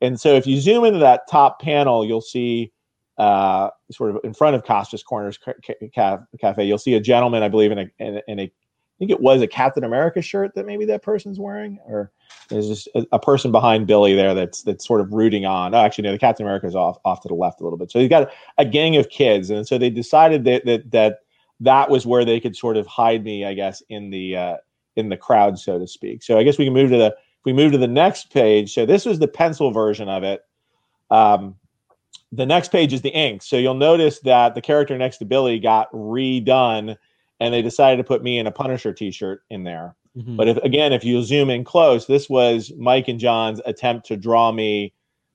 And 0.00 0.20
so 0.20 0.34
if 0.34 0.48
you 0.48 0.60
zoom 0.60 0.84
into 0.84 0.98
that 0.98 1.28
top 1.30 1.62
panel 1.62 2.04
you'll 2.04 2.20
see 2.20 2.72
uh, 3.18 3.70
sort 3.90 4.14
of 4.14 4.20
in 4.24 4.32
front 4.32 4.54
of 4.54 4.64
Costas 4.64 5.02
Corners 5.02 5.38
ca- 5.38 5.54
ca- 5.94 6.18
Cafe, 6.40 6.64
you'll 6.64 6.78
see 6.78 6.94
a 6.94 7.00
gentleman, 7.00 7.42
I 7.42 7.48
believe, 7.48 7.72
in 7.72 7.78
a, 7.78 7.90
in 7.98 8.16
a, 8.16 8.22
in 8.28 8.38
a, 8.40 8.42
I 8.44 8.98
think 8.98 9.10
it 9.10 9.20
was 9.20 9.42
a 9.42 9.46
Captain 9.46 9.84
America 9.84 10.22
shirt 10.22 10.54
that 10.54 10.66
maybe 10.66 10.84
that 10.86 11.02
person's 11.02 11.38
wearing, 11.38 11.78
or 11.86 12.10
there's 12.48 12.68
just 12.68 12.88
a, 12.94 13.06
a 13.12 13.18
person 13.18 13.52
behind 13.52 13.86
Billy 13.86 14.14
there 14.14 14.34
that's 14.34 14.62
that's 14.62 14.86
sort 14.86 15.00
of 15.00 15.12
rooting 15.12 15.46
on. 15.46 15.74
Oh, 15.74 15.78
actually, 15.78 16.04
no, 16.04 16.12
the 16.12 16.18
Captain 16.18 16.46
America 16.46 16.66
is 16.66 16.74
off 16.74 16.98
off 17.04 17.20
to 17.22 17.28
the 17.28 17.34
left 17.34 17.60
a 17.60 17.64
little 17.64 17.78
bit. 17.78 17.90
So 17.90 17.98
he's 17.98 18.08
got 18.08 18.30
a 18.56 18.64
gang 18.64 18.96
of 18.96 19.08
kids, 19.08 19.50
and 19.50 19.66
so 19.66 19.78
they 19.78 19.90
decided 19.90 20.44
that 20.44 20.64
that 20.66 20.90
that 20.90 21.18
that 21.60 21.90
was 21.90 22.06
where 22.06 22.24
they 22.24 22.40
could 22.40 22.56
sort 22.56 22.76
of 22.76 22.86
hide 22.86 23.24
me, 23.24 23.44
I 23.44 23.54
guess, 23.54 23.82
in 23.88 24.10
the 24.10 24.36
uh, 24.36 24.56
in 24.96 25.08
the 25.08 25.16
crowd, 25.16 25.58
so 25.58 25.78
to 25.78 25.86
speak. 25.86 26.22
So 26.22 26.38
I 26.38 26.42
guess 26.42 26.58
we 26.58 26.64
can 26.64 26.74
move 26.74 26.90
to 26.90 26.96
the 26.96 27.06
if 27.06 27.44
we 27.44 27.52
move 27.52 27.72
to 27.72 27.78
the 27.78 27.86
next 27.86 28.32
page. 28.32 28.74
So 28.74 28.84
this 28.84 29.04
was 29.04 29.18
the 29.18 29.28
pencil 29.28 29.70
version 29.70 30.08
of 30.08 30.24
it. 30.24 30.44
Um, 31.10 31.54
the 32.32 32.46
next 32.46 32.70
page 32.70 32.92
is 32.92 33.02
the 33.02 33.10
ink. 33.10 33.42
So 33.42 33.56
you'll 33.56 33.74
notice 33.74 34.20
that 34.20 34.54
the 34.54 34.60
character 34.60 34.96
next 34.98 35.18
to 35.18 35.24
Billy 35.24 35.58
got 35.58 35.90
redone, 35.92 36.96
and 37.40 37.54
they 37.54 37.62
decided 37.62 37.96
to 37.98 38.04
put 38.04 38.22
me 38.22 38.38
in 38.38 38.46
a 38.46 38.52
Punisher 38.52 38.92
T-shirt 38.92 39.42
in 39.50 39.64
there. 39.64 39.94
Mhm. 40.16 40.36
But 40.36 40.48
if 40.48 40.56
again, 40.58 40.92
if 40.92 41.04
you 41.04 41.22
zoom 41.22 41.50
in 41.50 41.64
close, 41.64 42.06
this 42.06 42.28
was 42.28 42.72
Mike 42.76 43.08
and 43.08 43.20
John's 43.20 43.60
attempt 43.64 44.06
to 44.08 44.16
draw 44.16 44.50
me 44.52 44.92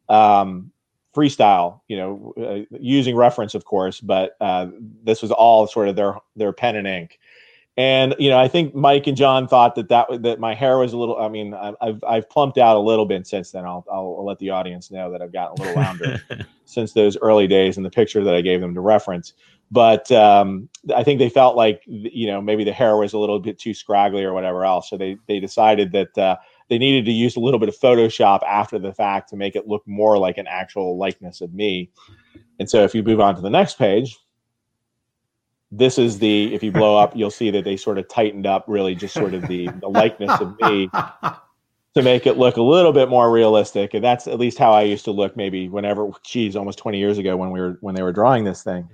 um, 0.10 0.72
freestyle. 1.16 1.80
You 1.88 1.98
know, 1.98 2.34
uh, 2.38 2.76
using 2.80 3.16
reference, 3.16 3.56
of 3.56 3.66
course, 3.66 4.00
but 4.02 4.36
uh, 4.42 4.68
this 5.04 5.22
was 5.22 5.32
all 5.32 5.68
sort 5.68 5.88
of 5.88 5.96
their 5.96 6.16
their 6.36 6.52
pen 6.52 6.76
and 6.76 6.88
ink. 6.88 7.20
And 7.76 8.14
you 8.20 8.30
know, 8.30 8.38
I 8.38 8.48
think 8.48 8.76
Mike 8.76 9.08
and 9.08 9.18
John 9.18 9.48
thought 9.48 9.74
that 9.76 9.90
that 9.90 10.22
that 10.22 10.40
my 10.40 10.54
hair 10.54 10.78
was 10.78 10.94
a 10.94 10.98
little. 10.98 11.18
I 11.18 11.28
mean, 11.28 11.56
I've 11.56 12.04
I've 12.08 12.30
plumped 12.30 12.60
out 12.60 12.78
a 12.78 12.80
little 12.80 13.08
bit 13.08 13.26
since 13.26 13.52
then. 13.52 13.66
I'll 13.66 13.84
I'll, 13.92 14.18
I'll 14.20 14.26
let 14.26 14.38
the 14.38 14.52
audience 14.52 14.92
know 14.92 15.12
that 15.12 15.24
I've 15.24 15.34
gotten 15.34 15.60
a 15.60 15.68
little 15.68 15.82
rounder 15.82 16.22
since 16.66 16.94
those 16.94 17.18
early 17.18 17.48
days 17.48 17.78
and 17.78 17.86
the 17.86 17.90
picture 17.90 18.24
that 18.24 18.36
I 18.36 18.42
gave 18.42 18.62
them 18.62 18.76
to 18.76 18.82
reference. 18.82 19.34
But 19.72 20.12
um, 20.12 20.70
I 20.96 21.04
think 21.04 21.18
they 21.18 21.30
felt 21.30 21.56
like 21.56 21.82
you 21.88 22.28
know 22.28 22.42
maybe 22.42 22.64
the 22.64 22.72
hair 22.72 22.96
was 22.96 23.14
a 23.14 23.18
little 23.18 23.40
bit 23.40 23.58
too 23.58 23.74
scraggly 23.74 24.24
or 24.24 24.34
whatever 24.34 24.66
else, 24.66 24.88
so 24.88 24.96
they 24.96 25.18
they 25.28 25.40
decided 25.40 25.92
that 25.94 26.16
uh, 26.16 26.36
they 26.70 26.78
needed 26.78 27.06
to 27.06 27.12
use 27.12 27.36
a 27.36 27.40
little 27.40 27.60
bit 27.60 27.70
of 27.70 27.76
Photoshop 27.76 28.44
after 28.44 28.78
the 28.78 28.94
fact 28.94 29.30
to 29.30 29.36
make 29.36 29.56
it 29.56 29.68
look 29.68 29.82
more 29.88 30.20
like 30.20 30.38
an 30.38 30.46
actual 30.46 30.96
likeness 31.00 31.42
of 31.42 31.56
me. 31.56 31.90
And 32.60 32.70
so 32.70 32.84
if 32.84 32.94
you 32.94 33.02
move 33.02 33.20
on 33.20 33.34
to 33.36 33.42
the 33.42 33.50
next 33.50 33.80
page, 33.80 34.16
this 35.76 35.98
is 35.98 36.20
the 36.20 36.54
if 36.54 36.62
you 36.64 36.72
blow 36.72 36.98
up, 36.98 37.16
you'll 37.16 37.32
see 37.32 37.50
that 37.52 37.64
they 37.64 37.76
sort 37.78 37.98
of 37.98 38.08
tightened 38.08 38.46
up 38.46 38.66
really 38.68 38.94
just 38.96 39.14
sort 39.14 39.34
of 39.34 39.48
the 39.48 39.68
the 39.82 39.88
likeness 39.90 40.40
of 40.40 40.56
me 40.62 40.90
to 41.96 42.02
make 42.02 42.26
it 42.28 42.38
look 42.38 42.58
a 42.58 42.62
little 42.62 42.92
bit 42.94 43.10
more 43.10 43.32
realistic. 43.32 43.94
And 43.94 44.04
that's 44.04 44.28
at 44.28 44.40
least 44.40 44.58
how 44.58 44.72
I 44.72 44.82
used 44.84 45.06
to 45.06 45.12
look 45.12 45.36
maybe 45.38 45.70
whenever 45.70 46.10
geez, 46.24 46.56
almost 46.56 46.78
20 46.80 46.98
years 46.98 47.18
ago 47.18 47.38
when 47.38 47.52
we 47.52 47.60
were 47.60 47.78
when 47.82 47.96
they 47.96 48.04
were 48.04 48.12
drawing 48.14 48.44
this 48.44 48.64
thing. 48.64 48.88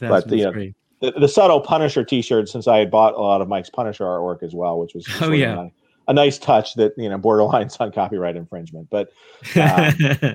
But, 0.00 0.30
you 0.30 0.44
know, 0.44 0.52
The, 1.00 1.12
the 1.12 1.28
subtle 1.28 1.60
Punisher 1.60 2.04
t-shirt 2.04 2.48
since 2.48 2.68
I 2.68 2.76
had 2.78 2.90
bought 2.90 3.14
a 3.14 3.20
lot 3.20 3.40
of 3.40 3.48
Mike's 3.48 3.70
Punisher 3.70 4.04
artwork 4.04 4.42
as 4.42 4.54
well, 4.54 4.78
which 4.78 4.94
was 4.94 5.06
Oh, 5.08 5.26
sort 5.26 5.38
yeah. 5.38 5.62
a, 5.62 6.10
a 6.10 6.12
nice 6.12 6.36
touch 6.38 6.74
that, 6.74 6.92
you 6.98 7.08
know, 7.08 7.18
borderlines 7.18 7.80
on 7.80 7.90
copyright 7.90 8.36
infringement. 8.36 8.88
But 8.90 9.08
uh, 9.56 9.92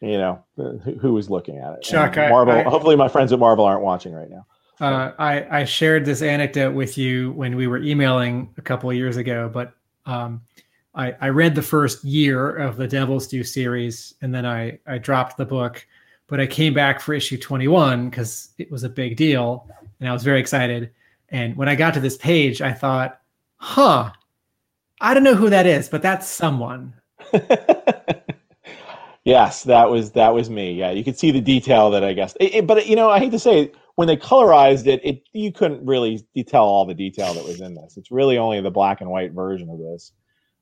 you 0.00 0.18
know, 0.18 0.44
who, 0.56 0.78
who 1.00 1.12
was 1.14 1.28
looking 1.28 1.58
at 1.58 1.72
it? 1.72 1.82
Chuck, 1.82 2.16
And 2.16 2.26
I- 2.26 2.28
Marvel. 2.28 2.54
I- 2.54 2.62
hopefully, 2.62 2.94
my 2.96 3.08
friends 3.08 3.32
at 3.32 3.38
Marvel 3.40 3.64
aren't 3.64 3.82
watching 3.82 4.12
right 4.12 4.30
now. 4.30 4.46
Uh, 4.80 5.12
I, 5.18 5.60
I 5.60 5.64
shared 5.64 6.04
this 6.04 6.22
anecdote 6.22 6.72
with 6.72 6.96
you 6.96 7.32
when 7.32 7.56
we 7.56 7.66
were 7.66 7.78
emailing 7.78 8.54
a 8.58 8.62
couple 8.62 8.88
of 8.90 8.96
years 8.96 9.16
ago, 9.16 9.50
but 9.52 9.74
um, 10.06 10.40
I, 10.94 11.14
I 11.20 11.28
read 11.30 11.54
the 11.54 11.62
first 11.62 12.04
year 12.04 12.54
of 12.56 12.76
the 12.76 12.86
Devil's 12.86 13.26
Due 13.26 13.44
series 13.44 14.14
and 14.22 14.32
then 14.34 14.46
I, 14.46 14.78
I 14.86 14.98
dropped 14.98 15.36
the 15.36 15.44
book. 15.46 15.86
But 16.28 16.40
I 16.40 16.46
came 16.46 16.74
back 16.74 17.00
for 17.00 17.14
issue 17.14 17.38
21 17.38 18.10
because 18.10 18.50
it 18.58 18.70
was 18.70 18.84
a 18.84 18.88
big 18.88 19.16
deal 19.16 19.66
and 19.98 20.08
I 20.08 20.12
was 20.12 20.22
very 20.22 20.38
excited. 20.40 20.90
And 21.30 21.56
when 21.56 21.68
I 21.70 21.74
got 21.74 21.94
to 21.94 22.00
this 22.00 22.18
page, 22.18 22.60
I 22.60 22.72
thought, 22.72 23.20
huh, 23.56 24.10
I 25.00 25.14
don't 25.14 25.22
know 25.24 25.34
who 25.34 25.48
that 25.50 25.66
is, 25.66 25.88
but 25.88 26.02
that's 26.02 26.26
someone. 26.28 26.92
yes, 29.24 29.62
that 29.64 29.88
was 29.90 30.12
that 30.12 30.34
was 30.34 30.50
me. 30.50 30.72
Yeah, 30.72 30.90
you 30.90 31.04
could 31.04 31.18
see 31.18 31.30
the 31.30 31.40
detail 31.40 31.90
that 31.90 32.04
I 32.04 32.12
guess. 32.12 32.34
It, 32.40 32.54
it- 32.56 32.66
but 32.66 32.86
you 32.86 32.96
know, 32.96 33.08
I 33.10 33.18
hate 33.18 33.30
to 33.32 33.38
say 33.38 33.60
it, 33.62 33.74
when 33.98 34.06
they 34.06 34.16
colorized 34.16 34.86
it, 34.86 35.00
it 35.02 35.22
you 35.32 35.50
couldn't 35.50 35.84
really 35.84 36.24
detail 36.32 36.62
all 36.62 36.86
the 36.86 36.94
detail 36.94 37.34
that 37.34 37.42
was 37.42 37.60
in 37.60 37.74
this. 37.74 37.96
It's 37.96 38.12
really 38.12 38.38
only 38.38 38.60
the 38.60 38.70
black 38.70 39.00
and 39.00 39.10
white 39.10 39.32
version 39.32 39.68
of 39.68 39.80
this 39.80 40.12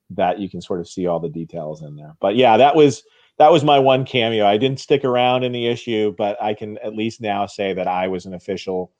that 0.09 0.39
you 0.39 0.49
can 0.49 0.63
sort 0.63 0.81
of 0.81 0.89
see 0.89 1.07
all 1.07 1.21
the 1.21 1.29
details 1.29 1.83
in 1.83 1.97
there. 1.97 2.15
But 2.19 2.37
yeah, 2.37 2.57
that 2.57 2.75
was 2.75 3.03
that 3.37 3.53
was 3.53 3.63
my 3.63 3.79
one 3.79 4.07
cameo. 4.07 4.47
I 4.47 4.57
didn't 4.57 4.81
stick 4.81 5.05
around 5.05 5.45
in 5.45 5.53
the 5.53 5.67
issue, 5.67 6.15
but 6.17 6.43
I 6.43 6.55
can 6.55 6.79
at 6.79 6.95
least 6.95 7.21
now 7.21 7.45
say 7.45 7.75
that 7.75 7.87
I 7.87 8.09
was 8.09 8.25
an 8.25 8.33
official. 8.33 8.93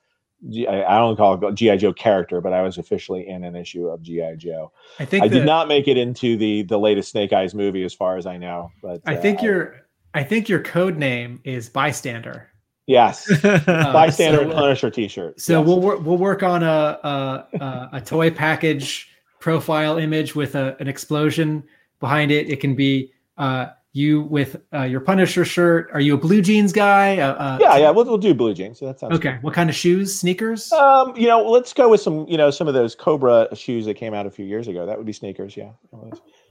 I 0.45 0.99
don't 0.99 1.17
call 1.17 1.43
it 1.43 1.55
GI 1.55 1.79
Joe 1.79 1.95
character, 1.95 2.43
but 2.43 2.53
I 2.53 2.61
was 2.61 2.77
officially 2.77 3.27
in 3.27 3.43
an 3.43 3.57
issue 3.57 3.87
of 3.87 4.03
GI 4.03 4.35
Joe. 4.37 4.71
I 4.99 5.07
think 5.07 5.25
I 5.25 5.29
did 5.29 5.47
not 5.47 5.67
make 5.67 5.89
it 5.89 5.97
into 5.97 6.37
the 6.37 6.63
the 6.65 6.79
latest 6.79 7.13
Snake 7.13 7.33
Eyes 7.33 7.55
movie, 7.55 7.85
as 7.85 7.95
far 7.95 8.19
as 8.19 8.27
I 8.27 8.37
know. 8.37 8.71
But 8.83 9.01
I 9.07 9.17
uh, 9.17 9.21
think 9.23 9.41
your 9.41 9.87
I 10.13 10.25
think 10.25 10.51
your 10.51 10.61
code 10.61 10.99
name 10.99 11.41
is 11.45 11.71
bystander. 11.71 12.51
Yes, 12.87 13.27
bystander 13.43 14.45
so- 14.45 14.53
Punisher 14.53 14.91
T-shirt. 14.91 15.41
So 15.41 15.59
Yes. 15.61 15.67
we'll 15.67 15.81
work 15.81 16.05
we'll 16.05 16.19
work 16.19 16.43
on 16.43 16.63
a 16.63 16.67
a, 16.67 17.47
a, 17.61 17.89
a 17.95 18.01
toy 18.01 18.31
package 18.31 19.09
profile 19.41 19.99
image 19.99 20.35
with 20.35 20.55
a, 20.55 20.77
an 20.81 20.89
explosion 20.89 21.63
behind 22.01 22.31
it. 22.31 22.49
It 22.51 22.61
can 22.61 22.75
be 22.75 23.13
uh, 23.39 23.67
you 23.93 24.23
with 24.23 24.57
uh, 24.75 24.83
your 24.83 25.01
Punisher 25.01 25.45
shirt. 25.45 25.89
Are 25.93 26.01
you 26.01 26.15
a 26.15 26.19
blue 26.19 26.43
jeans 26.43 26.73
guy? 26.73 27.19
Uh, 27.19 27.33
uh, 27.35 27.59
yeah, 27.61 27.77
yeah, 27.79 27.91
we'll, 27.91 28.05
we'll 28.05 28.19
do 28.19 28.35
blue 28.35 28.53
jeans. 28.55 28.79
So 28.79 28.87
that 28.87 28.99
sounds 29.01 29.15
Okay. 29.17 29.39
What 29.41 29.55
kind 29.55 29.71
of 29.71 29.77
shoes? 29.77 30.15
Sneakers? 30.19 30.71
Um, 30.73 31.17
you 31.17 31.27
know, 31.27 31.43
let's 31.49 31.73
go 31.73 31.89
with 31.89 32.01
some, 32.03 32.27
you 32.29 32.37
know, 32.37 32.51
some 32.51 32.69
of 32.69 32.75
those 32.75 32.95
Cobra 32.95 33.49
shoes 33.57 33.87
that 33.87 33.95
came 33.95 34.13
out 34.13 34.27
a 34.27 34.31
few 34.31 34.45
years 34.45 34.69
ago. 34.69 34.85
That 34.85 34.99
would 34.99 35.07
be 35.07 35.15
sneakers, 35.15 35.57
yeah. 35.57 35.71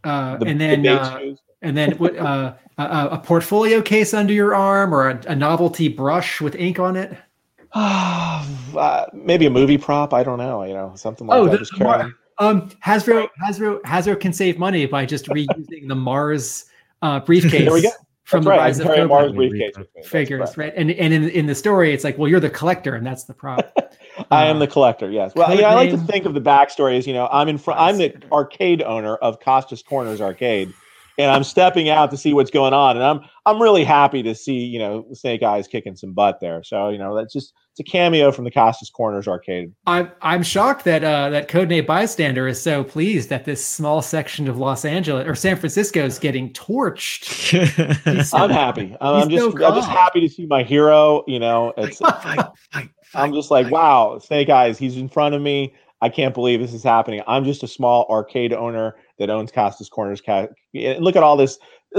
Uh, 0.06 0.38
The- 0.38 0.46
and 0.48 0.62
then 0.62 0.88
uh, 0.88 1.20
and 1.62 1.76
then 1.76 1.92
what? 1.98 2.16
Uh, 2.16 2.54
a, 2.78 2.84
a 2.84 3.08
a 3.14 3.18
portfolio 3.20 3.82
case 3.82 4.14
under 4.14 4.34
your 4.34 4.54
arm 4.56 4.94
or 4.94 5.10
a, 5.10 5.22
a 5.28 5.36
novelty 5.36 5.88
brush 5.88 6.40
with 6.42 6.56
ink 6.56 6.80
on 6.80 6.96
it? 6.96 7.18
uh, 7.74 9.06
maybe 9.14 9.46
a 9.46 9.50
movie 9.50 9.78
prop. 9.78 10.14
I 10.14 10.24
don't 10.24 10.38
know. 10.38 10.64
You 10.64 10.74
know, 10.74 10.94
something 10.96 11.28
like 11.28 11.38
Oh, 11.38 11.48
that. 11.48 11.60
the- 11.60 11.84
Mar- 11.84 12.12
Um, 12.38 12.70
Hasbro, 12.86 13.30
Hasbro, 13.42 13.82
Hasbro 13.84 14.20
can 14.20 14.34
save 14.34 14.58
money 14.60 14.86
by 14.86 15.06
just 15.06 15.26
reusing 15.28 15.88
the 15.88 15.96
Mars 15.96 16.66
uh, 17.02 17.20
briefcase 17.22 17.64
There 17.64 17.74
we 17.74 17.82
go. 17.82 17.90
from 18.26 18.44
That's 18.44 18.78
the 18.78 18.84
right. 18.84 18.92
Rise 18.98 19.04
of 19.04 19.08
Mars 19.10 19.32
briefcase 19.32 19.78
with 19.78 19.88
me. 19.88 19.92
That's 19.96 20.10
figures, 20.10 20.58
right? 20.58 20.74
And 20.76 20.92
and 20.92 21.14
in, 21.14 21.30
in 21.30 21.46
the 21.46 21.56
story, 21.56 21.94
it's 21.94 22.04
like, 22.04 22.18
well, 22.18 22.28
you're 22.30 22.42
the 22.42 22.50
collector, 22.50 22.96
and 22.96 23.06
that's 23.08 23.24
the 23.24 23.34
prop. 23.34 23.72
I 24.32 24.46
am 24.46 24.58
Uh, 24.58 24.60
the 24.60 24.68
collector. 24.68 25.10
Yes. 25.12 25.34
Well, 25.36 25.54
yeah, 25.58 25.70
I 25.70 25.74
like 25.76 25.90
to 25.92 25.98
think 25.98 26.26
of 26.26 26.34
the 26.34 26.42
backstory 26.42 26.98
as 26.98 27.06
you 27.08 27.14
know, 27.14 27.28
I'm 27.32 27.48
in 27.50 27.58
front. 27.58 27.80
I'm 27.80 27.98
the 27.98 28.14
arcade 28.32 28.82
owner 28.82 29.16
of 29.18 29.40
Costas 29.40 29.84
Corners 29.84 30.22
Arcade, 30.22 30.74
and 31.18 31.32
I'm 31.32 31.44
stepping 31.44 31.90
out 31.90 32.12
to 32.12 32.18
see 32.18 32.34
what's 32.34 32.52
going 32.52 32.74
on, 32.74 32.96
and 32.98 33.06
I'm 33.06 33.22
I'm 33.46 33.62
really 33.62 33.84
happy 33.84 34.24
to 34.24 34.34
see 34.36 34.54
you 34.66 34.80
know 34.80 35.06
Snake 35.14 35.44
Eyes 35.44 35.68
kicking 35.68 35.96
some 35.96 36.14
butt 36.14 36.40
there. 36.40 36.64
So 36.64 36.90
you 36.90 36.98
know 36.98 37.16
that's 37.16 37.34
just 37.34 37.54
it's 37.78 37.80
a 37.82 37.92
cameo 37.92 38.32
from 38.32 38.46
the 38.46 38.52
Costas 38.52 38.90
Corners 38.90 39.28
Arcade. 39.28 39.70
I'm 39.86 40.10
I'm 40.22 40.44
shocked 40.44 40.86
that 40.86 41.04
uh, 41.04 41.30
that 41.32 41.50
codename 41.50 41.86
bystander 41.86 42.48
is 42.48 42.62
so 42.62 42.86
pleased 42.86 43.28
that 43.30 43.44
this 43.44 43.66
small 43.66 44.02
section 44.02 44.48
of 44.48 44.58
Los 44.58 44.86
Angeles 44.86 45.28
or 45.28 45.36
San 45.36 45.58
Francisco 45.58 46.06
is 46.06 46.18
getting 46.20 46.54
torched. 46.54 47.26
So- 48.26 48.38
I'm 48.38 48.50
happy. 48.50 48.96
I'm, 49.02 49.24
I'm 49.24 49.30
just 49.30 49.44
so 49.44 49.66
I'm 49.66 49.76
just 49.76 49.90
happy 49.90 50.22
to 50.22 50.30
see 50.30 50.46
my 50.46 50.64
hero. 50.64 51.24
You 51.28 51.40
know, 51.40 51.74
it's 51.78 51.98
fight, 52.00 52.40
fight, 52.72 52.90
I'm 53.14 53.34
just 53.34 53.52
like, 53.52 53.70
wow, 53.72 54.20
Snake 54.20 54.50
Eyes, 54.50 54.78
he's 54.78 54.98
in 54.98 55.10
front 55.10 55.36
of 55.36 55.42
me. 55.42 55.74
I 56.02 56.10
can't 56.10 56.34
believe 56.34 56.60
this 56.60 56.74
is 56.74 56.84
happening. 56.84 57.22
I'm 57.28 57.46
just 57.46 57.64
a 57.64 57.68
small 57.68 58.06
arcade 58.10 58.54
owner 58.54 58.96
that 59.18 59.30
owns 59.30 59.52
Costas 59.52 59.90
Corners. 59.90 60.22
And 60.28 61.04
look 61.04 61.16
at 61.16 61.24
all 61.24 61.38
this. 61.38 61.58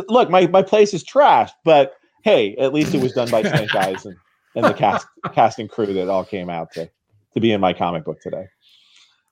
Look, 0.08 0.30
my, 0.30 0.46
my 0.48 0.62
place 0.62 0.92
is 0.92 1.02
trashed, 1.04 1.52
but 1.64 1.94
hey, 2.22 2.54
at 2.56 2.74
least 2.74 2.94
it 2.94 3.00
was 3.00 3.12
done 3.12 3.30
by 3.30 3.42
Snake 3.42 3.74
Eyes 3.74 4.04
and, 4.04 4.16
and 4.54 4.64
the 4.64 4.74
cast 4.74 5.06
cast 5.32 5.58
and 5.58 5.70
crew 5.70 5.92
that 5.94 6.08
all 6.08 6.24
came 6.24 6.50
out 6.50 6.72
to, 6.72 6.90
to 7.34 7.40
be 7.40 7.52
in 7.52 7.60
my 7.60 7.72
comic 7.72 8.04
book 8.04 8.20
today. 8.20 8.46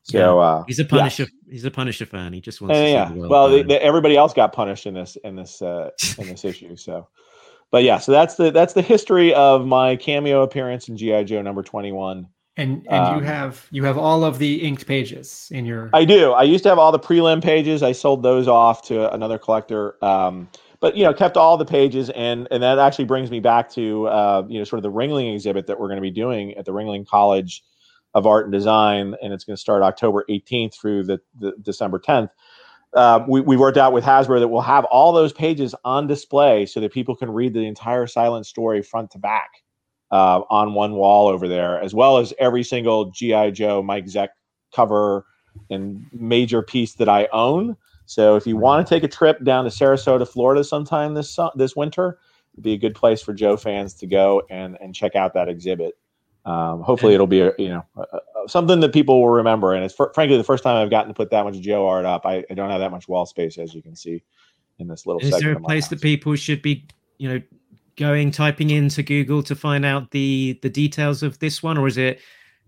So 0.05 0.39
uh, 0.39 0.65
He's 0.67 0.79
a 0.79 0.85
Punisher. 0.85 1.27
He's 1.51 1.65
a 1.65 1.71
Punisher 1.71 2.05
fan. 2.05 2.33
He 2.33 2.41
just 2.41 2.61
wants 2.61 2.77
and 2.77 2.87
to 2.87 2.91
yeah, 2.91 3.09
see 3.09 3.15
the 3.15 3.21
world 3.21 3.31
well, 3.31 3.49
they, 3.49 3.63
burn. 3.63 3.79
everybody 3.81 4.17
else 4.17 4.35
got 4.35 4.53
punished 4.53 4.87
in 4.87 4.95
this 4.95 5.17
in 5.25 5.35
this 5.35 5.63
uh, 5.63 5.91
in 6.19 6.29
this 6.29 6.45
issue. 6.45 6.77
So, 6.77 7.09
but 7.75 7.83
yeah, 7.83 7.99
so 7.99 8.13
that's 8.13 8.37
the 8.37 8.53
that's 8.53 8.75
the 8.75 8.83
history 8.83 9.35
of 9.35 9.67
my 9.67 9.97
cameo 9.97 10.45
appearance 10.45 10.89
in 10.89 10.97
GI 10.97 11.25
Joe 11.25 11.43
number 11.43 11.61
twenty 11.61 11.91
one. 11.91 12.29
And 12.57 12.87
and 12.89 13.07
Um, 13.07 13.19
you 13.19 13.25
have 13.25 13.67
you 13.73 13.83
have 13.83 13.99
all 13.99 14.23
of 14.23 14.39
the 14.39 14.63
inked 14.63 14.87
pages 14.87 15.49
in 15.51 15.67
your. 15.67 15.91
I 15.93 16.05
do. 16.05 16.31
I 16.31 16.45
used 16.45 16.63
to 16.63 16.69
have 16.69 16.79
all 16.79 16.93
the 16.93 17.01
prelim 17.01 17.43
pages. 17.43 17.83
I 17.83 17.91
sold 17.91 18.23
those 18.23 18.47
off 18.47 18.83
to 18.83 19.13
another 19.13 19.39
collector. 19.39 19.97
Um, 20.05 20.49
but 20.79 20.97
you 20.97 21.03
know, 21.03 21.13
kept 21.13 21.37
all 21.37 21.57
the 21.57 21.65
pages, 21.65 22.11
and 22.11 22.47
and 22.53 22.63
that 22.63 22.79
actually 22.79 23.07
brings 23.07 23.29
me 23.33 23.41
back 23.41 23.71
to 23.71 24.07
uh, 24.07 24.45
you 24.49 24.61
know 24.61 24.65
sort 24.65 24.79
of 24.79 24.85
the 24.85 24.97
Ringling 24.97 25.35
exhibit 25.35 25.67
that 25.67 25.81
we're 25.81 25.89
going 25.89 25.97
to 25.97 26.01
be 26.01 26.13
doing 26.13 26.55
at 26.55 26.67
the 26.67 26.73
Ringling 26.73 27.05
College 27.09 27.65
of 28.15 28.25
Art 28.25 28.45
and 28.45 28.53
Design, 28.53 29.17
and 29.21 29.33
it's 29.33 29.43
going 29.43 29.57
to 29.57 29.61
start 29.61 29.83
October 29.83 30.25
18th 30.31 30.81
through 30.81 31.03
the, 31.03 31.21
the 31.41 31.55
December 31.61 31.99
10th. 31.99 32.31
Uh, 32.95 33.25
we, 33.27 33.41
we 33.41 33.57
worked 33.57 33.77
out 33.77 33.93
with 33.93 34.05
Hasbro 34.05 34.39
that 34.39 34.49
we'll 34.49 34.61
have 34.61 34.85
all 34.85 35.13
those 35.13 35.33
pages 35.33 35.75
on 35.85 36.07
display 36.07 36.65
so 36.65 36.81
that 36.81 36.93
people 36.93 37.17
can 37.17 37.31
read 37.31 37.53
the 37.53 37.67
entire 37.67 38.07
silent 38.07 38.47
story 38.47 38.83
front 38.83 39.11
to 39.13 39.19
back 39.19 39.51
uh, 40.13 40.43
on 40.49 40.75
one 40.75 40.95
wall 40.95 41.27
over 41.27 41.49
there, 41.49 41.81
as 41.81 41.93
well 41.93 42.19
as 42.19 42.33
every 42.39 42.63
single 42.63 43.07
GI 43.11 43.51
Joe 43.51 43.83
Mike 43.83 44.07
Zeck 44.07 44.29
cover 44.73 45.27
and 45.71 46.07
major 46.13 46.63
piece 46.63 46.95
that 46.95 47.09
I 47.09 47.29
own. 47.33 47.77
So 48.07 48.37
if 48.37 48.47
you 48.47 48.57
want 48.57 48.87
to 48.87 48.95
take 48.95 49.03
a 49.03 49.09
trip 49.09 49.43
down 49.45 49.65
to 49.65 49.71
Sarasota, 49.71 50.29
Florida, 50.29 50.63
sometime 50.63 51.15
this 51.15 51.39
this 51.57 51.75
winter, 51.75 52.19
it'd 52.53 52.63
be 52.63 52.75
a 52.75 52.79
good 52.79 52.95
place 52.95 53.23
for 53.23 53.33
Joe 53.33 53.57
fans 53.57 53.95
to 53.95 54.07
go 54.07 54.43
and 54.51 54.77
and 54.81 54.95
check 54.95 55.17
out 55.17 55.35
that 55.35 55.49
exhibit. 55.49 55.95
Um, 56.45 56.83
hopefully, 56.83 57.15
it'll 57.15 57.27
be 57.27 57.41
a, 57.41 57.53
you 57.59 57.69
know 57.69 57.85
a, 57.97 58.01
a- 58.03 58.49
something 58.49 58.81
that 58.81 58.93
people 58.93 59.21
will 59.21 59.31
remember. 59.31 59.73
And 59.73 59.85
it's 59.85 59.95
fr- 59.95 60.13
frankly 60.15 60.37
the 60.37 60.45
first 60.45 60.63
time 60.63 60.77
I've 60.77 60.91
gotten 60.91 61.09
to 61.09 61.15
put 61.15 61.31
that 61.31 61.45
much 61.45 61.59
Joe 61.61 61.89
art 61.89 62.05
up. 62.05 62.27
I, 62.27 62.45
I 62.51 62.55
don't 62.55 62.71
have 62.71 62.81
that 62.81 62.91
much 62.91 63.09
wall 63.09 63.27
space, 63.27 63.59
as 63.59 63.75
you 63.75 63.83
can 63.83 63.97
see 63.97 64.23
in 64.79 64.89
this 64.89 65.07
little. 65.07 65.21
Is 65.21 65.39
there 65.39 65.53
a 65.53 65.61
place 65.61 65.89
that 65.89 66.01
people 66.01 66.37
should 66.37 66.63
be, 66.63 66.87
you 67.19 67.29
know, 67.29 67.43
going 67.97 68.31
typing 68.31 68.71
into 68.71 69.03
Google 69.03 69.43
to 69.45 69.55
find 69.55 69.85
out 69.85 70.11
the 70.11 70.59
the 70.63 70.71
details 70.71 71.23
of 71.23 71.39
this 71.39 71.63
one, 71.63 71.79
or 71.79 71.87
is 71.87 71.97
it 71.97 72.21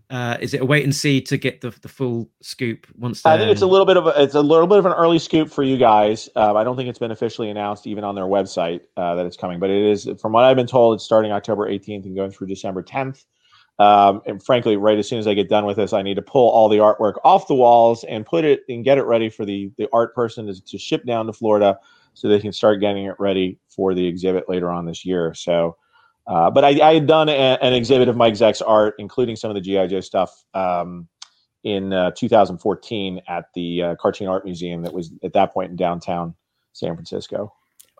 uh, 0.09 0.37
is 0.39 0.53
it 0.53 0.61
a 0.61 0.65
wait 0.65 0.85
and 0.85 0.95
see 0.95 1.19
to 1.21 1.37
get 1.37 1.61
the 1.61 1.71
the 1.81 1.89
full 1.89 2.29
scoop 2.41 2.87
once? 2.97 3.25
I 3.25 3.37
think 3.37 3.51
it's 3.51 3.61
a 3.61 3.67
little 3.67 3.85
bit 3.85 3.97
of 3.97 4.07
a, 4.07 4.23
it's 4.23 4.35
a 4.35 4.41
little 4.41 4.67
bit 4.67 4.77
of 4.77 4.85
an 4.85 4.93
early 4.93 5.19
scoop 5.19 5.49
for 5.49 5.63
you 5.63 5.77
guys. 5.77 6.29
Um, 6.35 6.55
I 6.55 6.63
don't 6.63 6.77
think 6.77 6.87
it's 6.87 6.99
been 6.99 7.11
officially 7.11 7.49
announced 7.49 7.87
even 7.87 8.03
on 8.03 8.15
their 8.15 8.25
website 8.25 8.81
uh, 8.95 9.15
that 9.15 9.25
it's 9.25 9.37
coming, 9.37 9.59
but 9.59 9.69
it 9.69 9.83
is. 9.83 10.09
From 10.21 10.31
what 10.31 10.45
I've 10.45 10.55
been 10.55 10.67
told, 10.67 10.95
it's 10.95 11.03
starting 11.03 11.31
October 11.31 11.69
18th 11.69 12.05
and 12.05 12.15
going 12.15 12.31
through 12.31 12.47
December 12.47 12.83
10th. 12.83 13.25
Um, 13.79 14.21
and 14.25 14.43
frankly, 14.43 14.75
right 14.75 14.97
as 14.97 15.07
soon 15.07 15.19
as 15.19 15.27
I 15.27 15.33
get 15.33 15.49
done 15.49 15.65
with 15.65 15.77
this, 15.77 15.93
I 15.93 16.01
need 16.01 16.15
to 16.15 16.21
pull 16.21 16.49
all 16.49 16.67
the 16.67 16.77
artwork 16.77 17.15
off 17.23 17.47
the 17.47 17.55
walls 17.55 18.03
and 18.05 18.25
put 18.25 18.43
it 18.43 18.63
and 18.69 18.83
get 18.83 18.97
it 18.97 19.03
ready 19.03 19.29
for 19.29 19.45
the 19.45 19.71
the 19.77 19.87
art 19.93 20.15
person 20.15 20.47
to, 20.47 20.65
to 20.65 20.77
ship 20.77 21.05
down 21.05 21.27
to 21.27 21.33
Florida 21.33 21.77
so 22.13 22.27
they 22.27 22.39
can 22.39 22.51
start 22.53 22.79
getting 22.79 23.05
it 23.05 23.15
ready 23.19 23.59
for 23.69 23.93
the 23.93 24.05
exhibit 24.05 24.49
later 24.49 24.71
on 24.71 24.85
this 24.85 25.05
year. 25.05 25.33
So. 25.33 25.77
Uh, 26.25 26.51
but 26.51 26.65
I, 26.65 26.71
I 26.81 26.95
had 26.95 27.07
done 27.07 27.29
a, 27.29 27.57
an 27.61 27.71
exhibit 27.71 28.09
of 28.09 28.17
Mike 28.17 28.33
Zeck's 28.33 28.61
art, 28.61 28.95
including 28.99 29.37
some 29.37 29.49
of 29.49 29.55
the 29.55 29.61
GI 29.61 29.87
Joe 29.87 30.01
stuff, 30.01 30.43
um, 30.53 31.07
in 31.63 31.91
uh, 31.91 32.11
2014 32.11 33.21
at 33.27 33.45
the 33.53 33.81
uh, 33.81 33.95
Cartoon 33.95 34.27
Art 34.27 34.45
Museum 34.45 34.81
that 34.83 34.93
was 34.93 35.11
at 35.23 35.33
that 35.33 35.53
point 35.53 35.71
in 35.71 35.75
downtown 35.75 36.35
San 36.73 36.95
Francisco. 36.95 37.53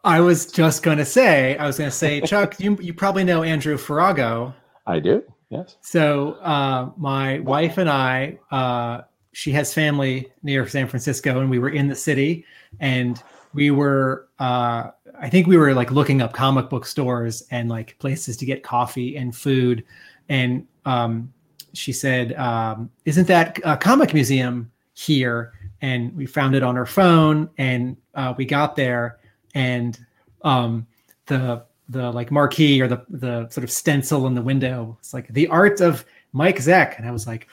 I 0.04 0.22
was 0.22 0.46
just 0.46 0.84
gonna 0.84 1.06
say. 1.06 1.58
I 1.58 1.66
was 1.66 1.78
gonna 1.78 1.92
say, 1.92 2.22
Chuck, 2.22 2.56
you 2.60 2.78
you 2.80 2.94
probably 2.94 3.24
know 3.24 3.44
Andrew 3.44 3.78
Farago. 3.78 4.54
I 4.86 5.00
do. 5.00 5.24
Yes. 5.50 5.78
So 5.82 6.34
uh, 6.42 6.92
my 6.98 7.40
wife 7.40 7.78
and 7.78 7.90
I 7.90 8.38
uh, 8.52 9.02
she 9.32 9.52
has 9.52 9.74
family 9.74 10.32
near 10.44 10.68
San 10.68 10.88
Francisco, 10.88 11.40
and 11.40 11.50
we 11.50 11.60
were 11.60 11.70
in 11.70 11.88
the 11.88 11.96
city, 11.96 12.44
and 12.80 13.22
we 13.54 13.72
were 13.72 14.28
uh, 14.40 14.90
I 15.20 15.30
think 15.30 15.48
we 15.48 15.58
were 15.58 15.74
like 15.74 15.92
looking 15.92 16.22
up 16.22 16.34
comic 16.34 16.70
book 16.70 16.86
stores 16.86 17.44
and 17.52 17.70
like 17.70 17.98
places 18.00 18.36
to 18.38 18.46
get 18.46 18.64
coffee 18.64 19.16
and 19.16 19.36
food, 19.36 19.84
and 20.28 20.66
um, 20.86 21.32
she 21.74 21.94
said, 21.94 22.34
um, 22.34 22.90
"Isn't 23.06 23.28
that 23.28 23.60
a 23.64 23.78
comic 23.78 24.14
museum 24.14 24.72
here?" 24.94 25.54
And 25.82 26.16
we 26.16 26.26
found 26.26 26.56
it 26.56 26.64
on 26.64 26.76
her 26.76 26.88
phone, 26.88 27.50
and 27.58 27.96
uh, 28.16 28.34
we 28.38 28.46
got 28.46 28.76
there, 28.76 29.20
and 29.54 29.98
um, 30.42 30.88
the 31.28 31.64
the 31.90 32.12
like 32.12 32.32
marquee 32.32 32.82
or 32.82 32.88
the 32.88 33.04
the 33.10 33.50
sort 33.50 33.64
of 33.64 33.72
stencil 33.72 34.28
in 34.28 34.36
the 34.36 34.42
window. 34.42 34.98
It's 35.00 35.14
like 35.14 35.28
the 35.30 35.48
art 35.48 35.82
of 35.82 36.06
Mike 36.34 36.58
Zeck, 36.58 36.98
and 36.98 37.08
I 37.08 37.12
was 37.12 37.28
like, 37.28 37.48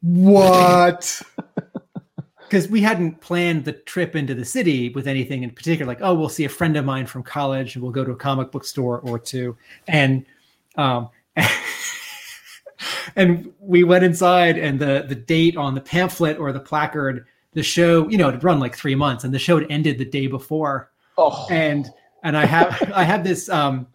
"What?" 0.00 1.20
Because 2.48 2.66
we 2.66 2.80
hadn't 2.80 3.20
planned 3.20 3.64
the 3.64 3.74
trip 3.74 4.16
into 4.16 4.34
the 4.34 4.44
city 4.44 4.88
with 4.88 5.06
anything 5.06 5.44
in 5.44 5.52
particular. 5.52 5.86
Like, 5.86 6.02
oh, 6.02 6.14
we'll 6.14 6.28
see 6.28 6.44
a 6.46 6.48
friend 6.48 6.76
of 6.76 6.84
mine 6.84 7.06
from 7.06 7.22
college, 7.22 7.76
and 7.76 7.82
we'll 7.82 7.92
go 7.92 8.04
to 8.04 8.10
a 8.10 8.16
comic 8.16 8.50
book 8.50 8.64
store 8.64 8.98
or 9.02 9.20
two, 9.20 9.56
and 9.86 10.26
um, 10.74 11.10
and 13.14 13.52
we 13.60 13.84
went 13.84 14.02
inside, 14.02 14.58
and 14.58 14.80
the 14.80 15.04
the 15.08 15.14
date 15.14 15.56
on 15.56 15.76
the 15.76 15.80
pamphlet 15.80 16.38
or 16.38 16.50
the 16.50 16.58
placard, 16.58 17.24
the 17.52 17.62
show, 17.62 18.08
you 18.08 18.18
know, 18.18 18.28
it 18.28 18.32
had 18.32 18.42
run 18.42 18.58
like 18.58 18.74
three 18.74 18.96
months, 18.96 19.22
and 19.22 19.32
the 19.32 19.38
show 19.38 19.56
had 19.56 19.70
ended 19.70 19.98
the 19.98 20.04
day 20.04 20.26
before 20.26 20.90
Oh, 21.22 21.46
and 21.50 21.92
and 22.22 22.36
I 22.36 22.46
have 22.46 22.92
I 22.94 23.04
have 23.04 23.24
this 23.24 23.48
um 23.48 23.86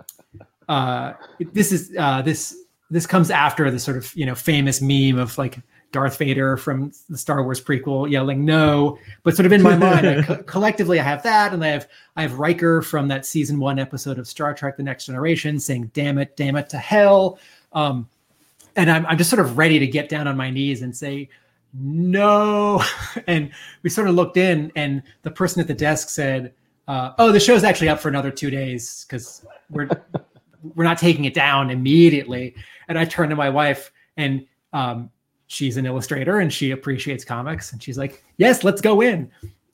uh 0.68 1.14
this 1.54 1.72
is 1.72 1.96
uh 1.98 2.22
this 2.22 2.56
this 2.90 3.08
comes 3.08 3.32
after 3.32 3.70
the 3.72 3.80
sort 3.80 3.98
of 3.98 4.14
you 4.16 4.26
know 4.26 4.36
famous 4.36 4.82
meme 4.82 5.18
of 5.18 5.38
like 5.38 5.60
Darth 5.92 6.18
Vader 6.18 6.58
from 6.58 6.92
the 7.10 7.18
Star 7.18 7.42
Wars 7.44 7.64
prequel 7.64 8.10
yelling 8.10 8.44
no, 8.44 8.98
but 9.24 9.36
sort 9.36 9.46
of 9.46 9.54
in 9.54 9.62
my 9.62 9.78
mind 9.78 10.08
I 10.08 10.22
co- 10.24 10.44
collectively 10.44 11.00
I 11.00 11.04
have 11.04 11.24
that 11.24 11.54
and 11.54 11.64
I 11.64 11.70
have 11.70 11.88
I 12.16 12.24
have 12.24 12.38
Riker 12.38 12.82
from 12.82 13.08
that 13.08 13.26
season 13.26 13.60
1 13.60 13.80
episode 13.80 14.20
of 14.20 14.28
Star 14.28 14.54
Trek 14.54 14.78
the 14.78 14.84
Next 14.84 15.06
Generation 15.06 15.60
saying 15.60 15.92
damn 15.94 16.18
it 16.18 16.36
damn 16.36 16.56
it 16.58 16.70
to 16.70 16.78
hell. 16.78 17.40
Um 17.74 18.10
and 18.76 18.92
I'm 18.92 19.06
I'm 19.06 19.18
just 19.18 19.30
sort 19.30 19.40
of 19.40 19.58
ready 19.58 19.80
to 19.80 19.88
get 19.88 20.10
down 20.10 20.28
on 20.28 20.36
my 20.36 20.50
knees 20.50 20.82
and 20.82 20.96
say 20.96 21.30
no. 21.74 22.84
And 23.28 23.52
we 23.82 23.90
sort 23.90 24.10
of 24.10 24.16
looked 24.16 24.38
in 24.38 24.72
and 24.76 25.02
the 25.24 25.32
person 25.32 25.62
at 25.62 25.68
the 25.68 25.74
desk 25.74 26.10
said 26.10 26.54
uh, 26.88 27.14
oh 27.18 27.32
the 27.32 27.40
show's 27.40 27.64
actually 27.64 27.90
up 27.90 28.00
for 28.00 28.10
another 28.10 28.32
two 28.32 28.50
days 28.50 29.06
because 29.08 29.46
we're 29.70 29.90
we're 30.76 30.84
not 30.84 30.98
taking 30.98 31.26
it 31.26 31.34
down 31.34 31.70
immediately. 31.70 32.56
And 32.88 32.98
i 32.98 33.06
turned 33.06 33.30
to 33.32 33.36
my 33.36 33.50
wife 33.50 33.92
and 34.18 34.46
um, 34.74 35.10
she's 35.48 35.78
an 35.78 35.86
illustrator 35.86 36.40
and 36.40 36.52
she 36.52 36.72
appreciates 36.72 37.24
comics 37.24 37.72
and 37.72 37.82
she's 37.82 37.98
like 37.98 38.24
yes 38.38 38.64
let's 38.64 38.82
go 38.82 39.02
in. 39.02 39.32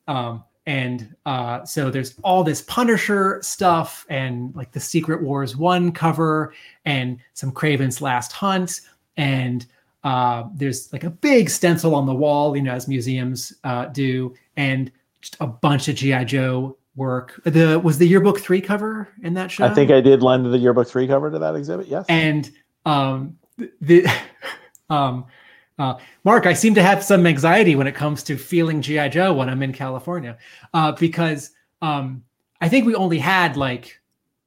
Um, 0.07 0.43
and 0.67 1.15
uh, 1.25 1.65
so 1.65 1.89
there's 1.89 2.15
all 2.23 2.43
this 2.43 2.61
punisher 2.61 3.39
stuff 3.41 4.05
and 4.09 4.55
like 4.55 4.71
the 4.71 4.79
secret 4.79 5.21
wars 5.21 5.55
one 5.57 5.91
cover 5.91 6.53
and 6.85 7.19
some 7.33 7.51
Kraven's 7.51 8.01
last 8.01 8.31
hunt 8.31 8.81
and 9.17 9.65
uh, 10.03 10.43
there's 10.53 10.91
like 10.93 11.03
a 11.03 11.09
big 11.09 11.49
stencil 11.49 11.95
on 11.95 12.05
the 12.05 12.13
wall 12.13 12.55
you 12.55 12.61
know 12.61 12.73
as 12.73 12.87
museums 12.87 13.53
uh, 13.63 13.85
do 13.85 14.33
and 14.55 14.91
just 15.21 15.37
a 15.39 15.47
bunch 15.47 15.87
of 15.87 15.95
gi 15.95 16.25
joe 16.25 16.75
work 16.95 17.39
the 17.45 17.79
was 17.79 17.97
the 17.97 18.07
yearbook 18.07 18.39
three 18.39 18.59
cover 18.59 19.07
in 19.23 19.33
that 19.33 19.49
show 19.49 19.65
I 19.65 19.73
think 19.73 19.91
I 19.91 20.01
did 20.01 20.21
lend 20.21 20.45
the 20.45 20.57
yearbook 20.57 20.89
three 20.89 21.07
cover 21.07 21.31
to 21.31 21.39
that 21.39 21.55
exhibit. 21.55 21.87
Yes. 21.87 22.05
and 22.09 22.51
um 22.85 23.37
the 23.79 24.05
um 24.89 25.25
uh, 25.81 25.97
Mark, 26.23 26.45
I 26.45 26.53
seem 26.53 26.75
to 26.75 26.83
have 26.83 27.03
some 27.03 27.25
anxiety 27.25 27.75
when 27.75 27.87
it 27.87 27.95
comes 27.95 28.21
to 28.23 28.37
feeling 28.37 28.83
GI 28.83 29.09
Joe 29.09 29.33
when 29.33 29.49
I'm 29.49 29.63
in 29.63 29.73
California, 29.73 30.37
uh, 30.75 30.91
because 30.91 31.49
um, 31.81 32.23
I 32.61 32.69
think 32.69 32.85
we 32.85 32.93
only 32.93 33.17
had 33.17 33.57
like 33.57 33.99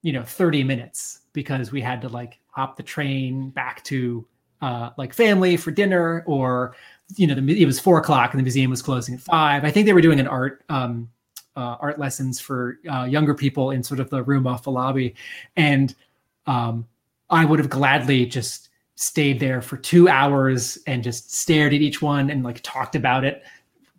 you 0.03 0.13
know 0.13 0.23
30 0.23 0.63
minutes 0.63 1.23
because 1.33 1.73
we 1.73 1.81
had 1.81 2.01
to 2.03 2.09
like 2.09 2.39
hop 2.51 2.77
the 2.77 2.85
train 2.85 3.51
back 3.51 3.83
to 3.85 4.25
uh, 4.63 4.91
like 4.97 5.13
family 5.13 5.57
for 5.57 5.73
dinner, 5.73 6.23
or 6.27 6.77
you 7.17 7.27
know 7.27 7.35
the, 7.35 7.61
it 7.63 7.67
was 7.67 7.81
four 7.81 7.99
o'clock 7.99 8.33
and 8.33 8.39
the 8.39 8.45
museum 8.45 8.71
was 8.71 8.81
closing 8.81 9.15
at 9.15 9.21
five. 9.21 9.65
I 9.65 9.73
think 9.73 9.87
they 9.87 9.93
were 9.93 10.01
doing 10.01 10.21
an 10.21 10.29
art 10.29 10.63
um, 10.69 11.11
uh, 11.57 11.77
art 11.81 11.99
lessons 11.99 12.41
for 12.41 12.79
uh, 12.93 13.05
younger 13.05 13.35
people 13.35 13.71
in 13.71 13.83
sort 13.83 14.01
of 14.01 14.11
the 14.11 14.23
room 14.23 14.47
off 14.47 14.63
the 14.63 14.71
lobby, 14.71 15.15
and 15.57 15.95
um, 16.47 16.87
I 17.31 17.45
would 17.45 17.59
have 17.59 17.71
gladly 17.71 18.27
just 18.27 18.69
stayed 18.97 19.41
there 19.41 19.61
for 19.61 19.77
two 19.77 20.09
hours 20.09 20.79
and 20.87 21.03
just 21.03 21.35
stared 21.35 21.75
at 21.75 21.81
each 21.81 22.01
one 22.01 22.31
and 22.31 22.45
like 22.45 22.61
talked 22.63 22.95
about 22.95 23.25
it 23.25 23.43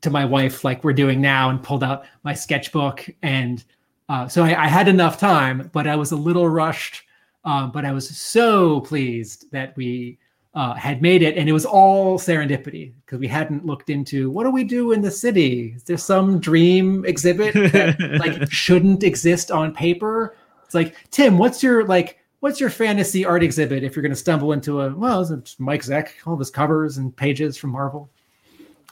to 0.01 0.09
my 0.09 0.23
wife 0.23 0.63
like 0.63 0.83
we're 0.83 0.93
doing 0.93 1.19
now 1.19 1.49
and 1.49 1.61
pulled 1.61 1.83
out 1.83 2.05
my 2.23 2.33
sketchbook. 2.33 3.05
And 3.21 3.63
uh, 4.09 4.27
so 4.27 4.43
I, 4.43 4.65
I 4.65 4.67
had 4.67 4.87
enough 4.87 5.17
time 5.17 5.69
but 5.73 5.87
i 5.87 5.95
was 5.95 6.11
a 6.11 6.15
little 6.15 6.47
rushed 6.47 7.03
um, 7.43 7.71
but 7.71 7.85
i 7.85 7.91
was 7.91 8.07
so 8.09 8.81
pleased 8.81 9.51
that 9.51 9.75
we 9.75 10.17
uh, 10.55 10.73
had 10.73 11.01
made 11.01 11.21
it 11.21 11.37
and 11.37 11.49
it 11.49 11.51
was 11.51 11.65
all 11.65 12.17
serendipity 12.17 12.93
because 13.05 13.19
we 13.19 13.27
hadn't 13.27 13.65
looked 13.65 13.89
into 13.89 14.29
what 14.31 14.45
do 14.45 14.51
we 14.51 14.63
do 14.63 14.93
in 14.93 15.01
the 15.01 15.11
city 15.11 15.73
is 15.75 15.83
there 15.83 15.97
some 15.97 16.39
dream 16.39 17.03
exhibit 17.05 17.53
that 17.73 17.99
like 18.19 18.49
shouldn't 18.49 19.03
exist 19.03 19.51
on 19.51 19.73
paper 19.73 20.37
it's 20.63 20.73
like 20.73 20.95
tim 21.11 21.37
what's 21.37 21.61
your 21.61 21.83
like 21.85 22.19
what's 22.39 22.61
your 22.61 22.69
fantasy 22.69 23.25
art 23.25 23.43
exhibit 23.43 23.83
if 23.83 23.95
you're 23.95 24.01
going 24.01 24.11
to 24.11 24.15
stumble 24.15 24.53
into 24.53 24.81
a 24.81 24.95
well 24.95 25.21
it's 25.21 25.59
mike 25.59 25.81
zeck 25.81 26.11
all 26.25 26.33
of 26.33 26.39
his 26.39 26.49
covers 26.49 26.97
and 26.97 27.13
pages 27.17 27.57
from 27.57 27.71
marvel 27.71 28.09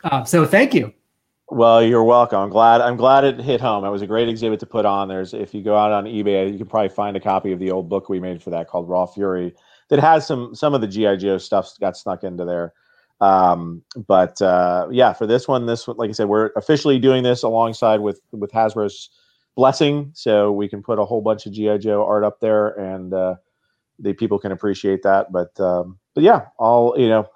uh, 0.03 0.23
so 0.23 0.45
thank 0.45 0.73
you 0.73 0.93
Well, 1.49 1.83
you're 1.83 2.03
welcome. 2.03 2.39
I'm 2.39 2.49
glad. 2.49 2.81
I'm 2.81 2.95
glad 2.95 3.25
it 3.25 3.39
hit 3.39 3.61
home. 3.61 3.85
It 3.85 3.89
was 3.89 4.01
a 4.01 4.07
great 4.07 4.27
exhibit 4.27 4.59
to 4.61 4.65
put 4.65 4.85
on. 4.85 5.07
There's, 5.07 5.33
if 5.33 5.53
you 5.53 5.61
go 5.61 5.75
out 5.75 5.91
on 5.91 6.05
eBay, 6.05 6.51
you 6.51 6.57
can 6.57 6.65
probably 6.65 6.89
find 6.89 7.15
a 7.15 7.19
copy 7.19 7.51
of 7.51 7.59
the 7.59 7.69
old 7.69 7.89
book 7.89 8.09
we 8.09 8.19
made 8.19 8.41
for 8.41 8.49
that 8.49 8.67
called 8.67 8.89
Raw 8.89 9.05
Fury, 9.05 9.53
that 9.93 9.99
has 9.99 10.25
some 10.25 10.55
some 10.55 10.73
of 10.73 10.81
the 10.81 10.87
GI 10.87 11.17
Joe 11.17 11.37
stuff 11.37 11.77
got 11.79 11.95
snuck 11.95 12.23
into 12.23 12.45
there. 12.45 12.73
Um, 13.21 13.83
but 14.07 14.41
uh, 14.41 14.87
yeah, 14.89 15.13
for 15.13 15.27
this 15.27 15.47
one, 15.47 15.67
this 15.67 15.87
like 15.87 16.09
I 16.09 16.13
said, 16.13 16.29
we're 16.29 16.49
officially 16.55 16.97
doing 16.97 17.21
this 17.21 17.43
alongside 17.43 17.99
with 17.99 18.19
with 18.31 18.51
Hasbro's 18.51 19.11
blessing, 19.55 20.09
so 20.15 20.51
we 20.51 20.67
can 20.67 20.81
put 20.81 20.97
a 20.97 21.05
whole 21.05 21.21
bunch 21.21 21.45
of 21.45 21.53
GI 21.53 21.77
Joe 21.77 22.03
art 22.03 22.23
up 22.23 22.39
there, 22.39 22.69
and 22.69 23.13
uh, 23.13 23.35
the 23.99 24.13
people 24.13 24.39
can 24.39 24.51
appreciate 24.51 25.03
that. 25.03 25.31
But 25.31 25.59
um, 25.59 25.99
but 26.15 26.23
yeah, 26.23 26.47
I'll 26.59 26.95
you 26.97 27.07
know 27.07 27.29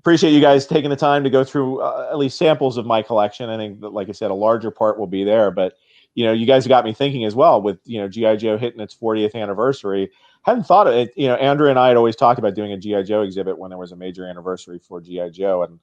appreciate 0.00 0.32
you 0.32 0.40
guys 0.40 0.66
taking 0.66 0.90
the 0.90 0.96
time 0.96 1.22
to 1.22 1.30
go 1.30 1.44
through 1.44 1.80
uh, 1.80 2.08
at 2.10 2.18
least 2.18 2.38
samples 2.38 2.76
of 2.76 2.86
my 2.86 3.02
collection. 3.02 3.48
I 3.50 3.56
think 3.56 3.82
that, 3.82 3.90
like 3.90 4.08
I 4.08 4.12
said, 4.12 4.32
a 4.32 4.34
larger 4.34 4.72
part 4.72 4.98
will 4.98 5.06
be 5.06 5.22
there, 5.22 5.52
but 5.52 5.74
you 6.14 6.24
know, 6.24 6.32
you 6.32 6.46
guys 6.46 6.66
got 6.66 6.84
me 6.84 6.92
thinking 6.92 7.24
as 7.24 7.34
well 7.34 7.62
with 7.62 7.78
you 7.84 8.00
know 8.00 8.08
GI 8.08 8.36
Joe 8.36 8.58
hitting 8.58 8.80
its 8.80 8.94
40th 8.94 9.34
anniversary. 9.34 10.10
Hadn't 10.42 10.64
thought 10.64 10.86
of 10.86 10.94
it. 10.94 11.12
You 11.16 11.28
know, 11.28 11.34
Andrew 11.36 11.68
and 11.68 11.78
I 11.78 11.88
had 11.88 11.96
always 11.96 12.16
talked 12.16 12.38
about 12.38 12.54
doing 12.54 12.72
a 12.72 12.78
GI 12.78 13.04
Joe 13.04 13.22
exhibit 13.22 13.58
when 13.58 13.70
there 13.70 13.78
was 13.78 13.92
a 13.92 13.96
major 13.96 14.26
anniversary 14.26 14.78
for 14.78 15.00
GI 15.00 15.30
Joe, 15.30 15.62
and 15.62 15.78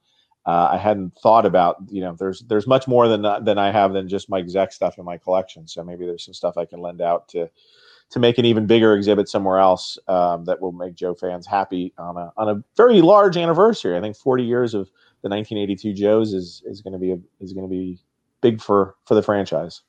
uh, 0.46 0.70
I 0.72 0.78
hadn't 0.78 1.18
thought 1.20 1.46
about 1.46 1.78
you 1.90 2.02
know 2.02 2.16
there's 2.18 2.42
there's 2.42 2.68
much 2.68 2.88
more 2.88 3.08
than 3.08 3.22
than 3.44 3.58
I 3.58 3.72
have 3.72 3.94
than 3.94 4.10
just 4.10 4.30
Mike 4.30 4.46
Zeck 4.46 4.72
stuff 4.72 4.98
in 4.98 5.06
my 5.06 5.18
collection. 5.18 5.68
So 5.68 5.84
maybe 5.84 6.06
there's 6.06 6.26
some 6.26 6.34
stuff 6.34 6.58
I 6.58 6.66
can 6.66 6.80
lend 6.80 7.02
out 7.02 7.28
to 7.30 7.50
to 8.10 8.20
make 8.20 8.38
an 8.38 8.46
even 8.46 8.66
bigger 8.66 8.96
exhibit 8.96 9.28
somewhere 9.28 9.60
else 9.60 9.98
um, 10.08 10.46
that 10.46 10.62
will 10.62 10.72
make 10.72 10.96
Joe 10.96 11.14
fans 11.14 11.46
happy 11.46 11.94
on 11.98 12.18
a 12.18 12.32
on 12.38 12.50
a 12.50 12.64
very 12.76 13.02
large 13.02 13.38
anniversary. 13.38 13.98
I 13.98 14.02
think 14.02 14.16
40 14.16 14.44
years 14.44 14.74
of 14.74 14.90
the 15.22 15.30
1982 15.30 15.94
Joes 15.94 16.34
is 16.34 16.64
is 16.66 16.82
going 16.82 16.94
to 16.94 17.00
be 17.00 17.12
a, 17.12 17.18
is 17.40 17.54
going 17.54 17.66
to 17.66 17.70
be 17.70 18.00
big 18.48 18.62
for 18.62 18.96
for 19.06 19.16
the 19.16 19.22
franchise. 19.22 19.82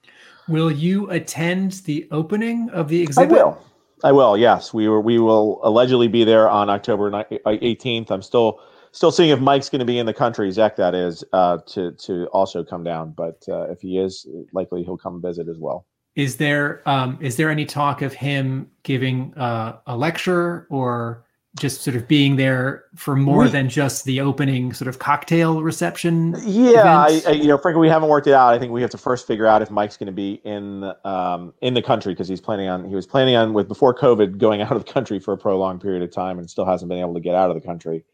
will 0.49 0.71
you 0.71 1.09
attend 1.11 1.73
the 1.85 2.09
opening 2.11 2.71
of 2.71 2.89
the 2.89 3.03
exhibit? 3.03 3.39
I 3.39 3.43
will. 3.43 3.65
I 4.05 4.13
will. 4.13 4.37
Yes, 4.37 4.73
we 4.73 4.89
were. 4.89 5.01
We 5.01 5.19
will 5.19 5.61
allegedly 5.63 6.09
be 6.09 6.25
there 6.25 6.49
on 6.49 6.71
October 6.71 7.11
18th. 7.11 8.11
I'm 8.11 8.23
still 8.23 8.61
still 8.93 9.11
seeing 9.11 9.31
if 9.31 9.41
Mike's 9.41 9.69
going 9.69 9.81
to 9.81 9.85
be 9.85 9.99
in 9.99 10.07
the 10.07 10.15
country. 10.15 10.49
Zeck, 10.51 10.77
that 10.77 10.95
is, 10.95 11.25
uh, 11.33 11.59
to 11.67 11.93
to 11.93 12.27
also 12.27 12.65
come 12.65 12.85
down. 12.85 13.13
But 13.17 13.43
uh, 13.49 13.71
if 13.71 13.81
he 13.81 13.99
is, 13.99 14.27
likely 14.53 14.83
he'll 14.85 14.99
come 14.99 15.21
visit 15.21 15.49
as 15.49 15.59
well. 15.59 15.87
is 16.15 16.37
there 16.37 16.83
um, 16.87 17.19
is 17.21 17.37
there 17.37 17.51
any 17.51 17.65
talk 17.65 18.03
of 18.03 18.13
him 18.13 18.69
giving 18.83 19.35
uh, 19.37 19.79
a 19.87 19.97
lecture 19.97 20.67
or 20.71 21.25
just 21.59 21.83
sort 21.83 21.97
of 21.97 22.09
being 22.09 22.37
there 22.37 22.85
for 22.95 23.17
more 23.17 23.45
We- 23.45 23.49
than 23.51 23.69
just 23.69 24.05
the 24.05 24.21
opening 24.21 24.73
sort 24.73 24.89
of 24.89 24.99
cocktail 24.99 25.63
reception 25.63 26.37
Yeah, 26.45 26.99
I. 26.99 27.23
I, 27.27 27.31
you 27.33 27.49
know, 27.49 27.59
frankly, 27.59 27.81
we 27.81 27.89
haven't 27.89 28.09
worked 28.09 28.27
it 28.27 28.35
out. 28.35 28.55
I 28.55 28.59
think 28.59 28.73
we 28.73 28.81
have 28.83 28.91
to 28.91 28.99
first 28.99 29.27
figure 29.27 29.47
out 29.47 29.63
if 29.63 29.71
Mike's 29.71 29.97
going 29.97 30.07
to 30.07 30.13
be 30.13 30.41
in 30.45 30.91
um, 31.05 31.53
in 31.61 31.75
the 31.75 31.83
country 31.83 32.13
because 32.13 32.29
he's 32.29 32.41
planning 32.41 32.69
on 32.69 32.89
he 32.89 32.95
was 32.95 33.07
planning 33.07 33.37
on 33.37 33.53
with 33.55 33.69
before 33.69 33.95
COVID 33.95 34.39
going 34.39 34.61
out 34.63 34.73
of 34.73 34.85
the 34.85 34.93
country 34.93 35.19
for 35.21 35.33
a 35.35 35.39
prolonged 35.39 35.81
period 35.81 36.03
of 36.03 36.11
time 36.13 36.39
and 36.39 36.49
still 36.49 36.65
hasn't 36.65 36.89
been 36.89 36.99
able 36.99 37.15
to 37.15 37.21
get 37.21 37.35
out 37.35 37.51
of 37.51 37.61
the 37.61 37.67
country. 37.67 38.05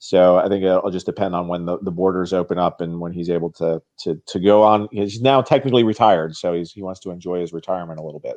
So 0.00 0.36
I 0.36 0.48
think 0.48 0.64
it'll 0.64 0.90
just 0.90 1.06
depend 1.06 1.34
on 1.34 1.48
when 1.48 1.64
the, 1.64 1.78
the 1.78 1.90
borders 1.90 2.32
open 2.34 2.58
up 2.58 2.80
and 2.82 3.00
when 3.00 3.12
he's 3.12 3.30
able 3.30 3.50
to 3.52 3.80
to 4.00 4.20
to 4.26 4.38
go 4.40 4.62
on. 4.62 4.88
He's 4.92 5.22
now 5.22 5.40
technically 5.40 5.84
retired, 5.84 6.36
so 6.36 6.52
he's 6.52 6.72
he 6.72 6.82
wants 6.82 7.00
to 7.00 7.10
enjoy 7.10 7.40
his 7.40 7.52
retirement 7.52 7.98
a 7.98 8.02
little 8.02 8.20
bit. 8.20 8.36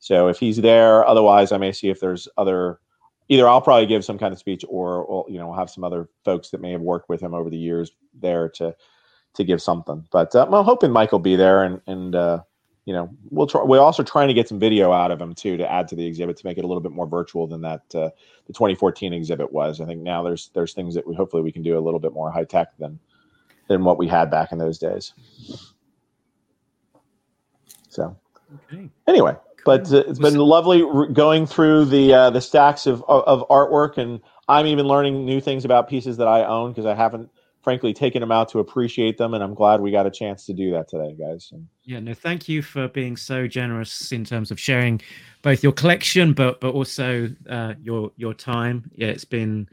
So 0.00 0.28
if 0.28 0.38
he's 0.38 0.56
there, 0.56 1.06
otherwise 1.06 1.52
I 1.52 1.56
may 1.58 1.72
see 1.72 1.88
if 1.88 2.00
there's 2.00 2.26
other 2.36 2.80
either 3.28 3.48
I'll 3.48 3.60
probably 3.60 3.86
give 3.86 4.04
some 4.04 4.18
kind 4.18 4.32
of 4.32 4.38
speech, 4.38 4.64
or, 4.68 5.04
or 5.04 5.24
you 5.28 5.38
know, 5.38 5.48
we'll 5.48 5.58
have 5.58 5.70
some 5.70 5.84
other 5.84 6.08
folks 6.24 6.50
that 6.50 6.60
may 6.60 6.72
have 6.72 6.80
worked 6.80 7.08
with 7.08 7.20
him 7.20 7.34
over 7.34 7.50
the 7.50 7.58
years 7.58 7.92
there 8.20 8.48
to 8.50 8.74
to 9.34 9.44
give 9.44 9.60
something. 9.60 10.06
But 10.12 10.34
uh, 10.34 10.46
I'm 10.46 10.64
hoping 10.64 10.92
Mike 10.92 11.12
will 11.12 11.18
be 11.18 11.36
there, 11.36 11.64
and 11.64 11.80
and 11.86 12.14
uh, 12.14 12.42
you 12.84 12.92
know, 12.92 13.10
we'll 13.30 13.46
try. 13.46 13.62
We're 13.62 13.80
also 13.80 14.02
trying 14.02 14.28
to 14.28 14.34
get 14.34 14.48
some 14.48 14.58
video 14.58 14.92
out 14.92 15.10
of 15.10 15.20
him 15.20 15.34
too 15.34 15.56
to 15.56 15.70
add 15.70 15.88
to 15.88 15.96
the 15.96 16.06
exhibit 16.06 16.36
to 16.36 16.46
make 16.46 16.58
it 16.58 16.64
a 16.64 16.66
little 16.66 16.82
bit 16.82 16.92
more 16.92 17.06
virtual 17.06 17.46
than 17.46 17.62
that 17.62 17.82
uh, 17.94 18.10
the 18.46 18.52
2014 18.52 19.12
exhibit 19.12 19.52
was. 19.52 19.80
I 19.80 19.86
think 19.86 20.00
now 20.00 20.22
there's 20.22 20.50
there's 20.54 20.74
things 20.74 20.94
that 20.94 21.06
we 21.06 21.14
hopefully 21.14 21.42
we 21.42 21.52
can 21.52 21.62
do 21.62 21.78
a 21.78 21.80
little 21.80 22.00
bit 22.00 22.12
more 22.12 22.30
high 22.30 22.44
tech 22.44 22.76
than 22.78 22.98
than 23.68 23.84
what 23.84 23.98
we 23.98 24.06
had 24.06 24.30
back 24.30 24.52
in 24.52 24.58
those 24.58 24.78
days. 24.78 25.14
So 27.88 28.16
Okay. 28.72 28.90
anyway, 29.06 29.36
but 29.64 29.92
uh, 29.92 30.04
it's 30.06 30.18
been 30.18 30.36
lovely 30.36 30.82
r- 30.82 31.06
going 31.06 31.46
through 31.46 31.86
the 31.86 32.12
uh, 32.12 32.30
the 32.30 32.40
stacks 32.40 32.86
of 32.86 33.02
of 33.04 33.24
of 33.24 33.48
artwork, 33.48 33.98
and 33.98 34.20
I'm 34.48 34.66
even 34.66 34.86
learning 34.86 35.24
new 35.24 35.40
things 35.40 35.64
about 35.64 35.88
pieces 35.88 36.16
that 36.18 36.28
I 36.28 36.44
own 36.44 36.72
because 36.72 36.86
I 36.86 36.94
haven't, 36.94 37.30
frankly, 37.62 37.92
taken 37.92 38.20
them 38.20 38.32
out 38.32 38.48
to 38.50 38.58
appreciate 38.58 39.18
them, 39.18 39.34
and 39.34 39.42
I'm 39.42 39.54
glad 39.54 39.80
we 39.80 39.90
got 39.90 40.06
a 40.06 40.10
chance 40.10 40.46
to 40.46 40.52
do 40.52 40.70
that 40.72 40.88
today, 40.88 41.16
guys. 41.18 41.50
And 41.52 41.66
Yeah, 41.84 42.00
no, 42.00 42.14
thank 42.14 42.48
you 42.48 42.62
for 42.62 42.88
being 42.88 43.16
so 43.16 43.46
generous 43.46 44.12
in 44.12 44.24
terms 44.24 44.50
of 44.50 44.60
sharing 44.60 45.00
both 45.42 45.62
your 45.62 45.72
collection, 45.72 46.32
but 46.32 46.60
but 46.60 46.74
also 46.74 47.30
uh, 47.48 47.74
your 47.82 48.12
your 48.16 48.34
time. 48.34 48.90
Yeah, 48.94 49.08
it's 49.08 49.24
been 49.24 49.68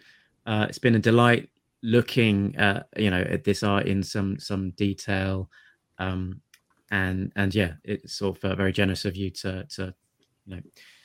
uh, 0.45 0.67
it's 0.69 0.79
been 0.79 0.95
a 0.95 0.99
delight 0.99 1.49
looking 1.83 2.55
at 2.57 2.87
you 2.95 3.09
know 3.09 3.21
at 3.21 3.43
this 3.43 3.63
art 3.63 3.87
in 3.87 4.03
some 4.03 4.39
some 4.39 4.71
detail, 4.71 5.49
um, 5.97 6.41
and 6.91 7.31
and 7.35 7.55
yeah, 7.55 7.73
it's 7.83 8.13
sort 8.13 8.37
of 8.37 8.51
uh, 8.51 8.55
very 8.55 8.71
generous 8.71 9.05
of 9.05 9.15
you 9.15 9.31
to 9.31 9.63
to 9.65 9.93
you 10.45 10.55
know 10.55 10.61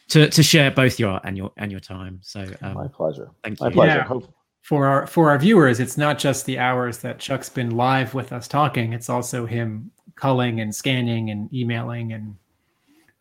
to 0.09 0.29
to 0.29 0.43
share 0.43 0.71
both 0.71 0.99
your 0.99 1.11
art 1.11 1.23
and 1.25 1.37
your 1.37 1.53
and 1.57 1.71
your 1.71 1.81
time. 1.81 2.19
So 2.23 2.47
my 2.61 2.69
um, 2.69 2.89
pleasure. 2.91 3.31
thank 3.43 3.61
you. 3.61 3.67
My 3.67 3.73
pleasure. 3.73 3.99
Yeah. 3.99 4.05
Hope, 4.05 4.35
for 4.63 4.87
our 4.87 5.07
for 5.07 5.31
our 5.31 5.39
viewers, 5.39 5.79
it's 5.79 5.97
not 5.97 6.19
just 6.19 6.45
the 6.45 6.59
hours 6.59 6.99
that 6.99 7.21
Chuck's 7.21 7.49
been 7.49 7.77
live 7.77 8.15
with 8.15 8.33
us 8.33 8.49
talking. 8.49 8.93
It's 8.93 9.09
also 9.09 9.47
him 9.47 9.93
culling 10.17 10.61
and 10.61 10.75
scanning 10.75 11.31
and 11.31 11.53
emailing 11.55 12.13
and 12.13 12.37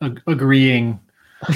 ag- 0.01 0.23
agreeing. 0.25 0.99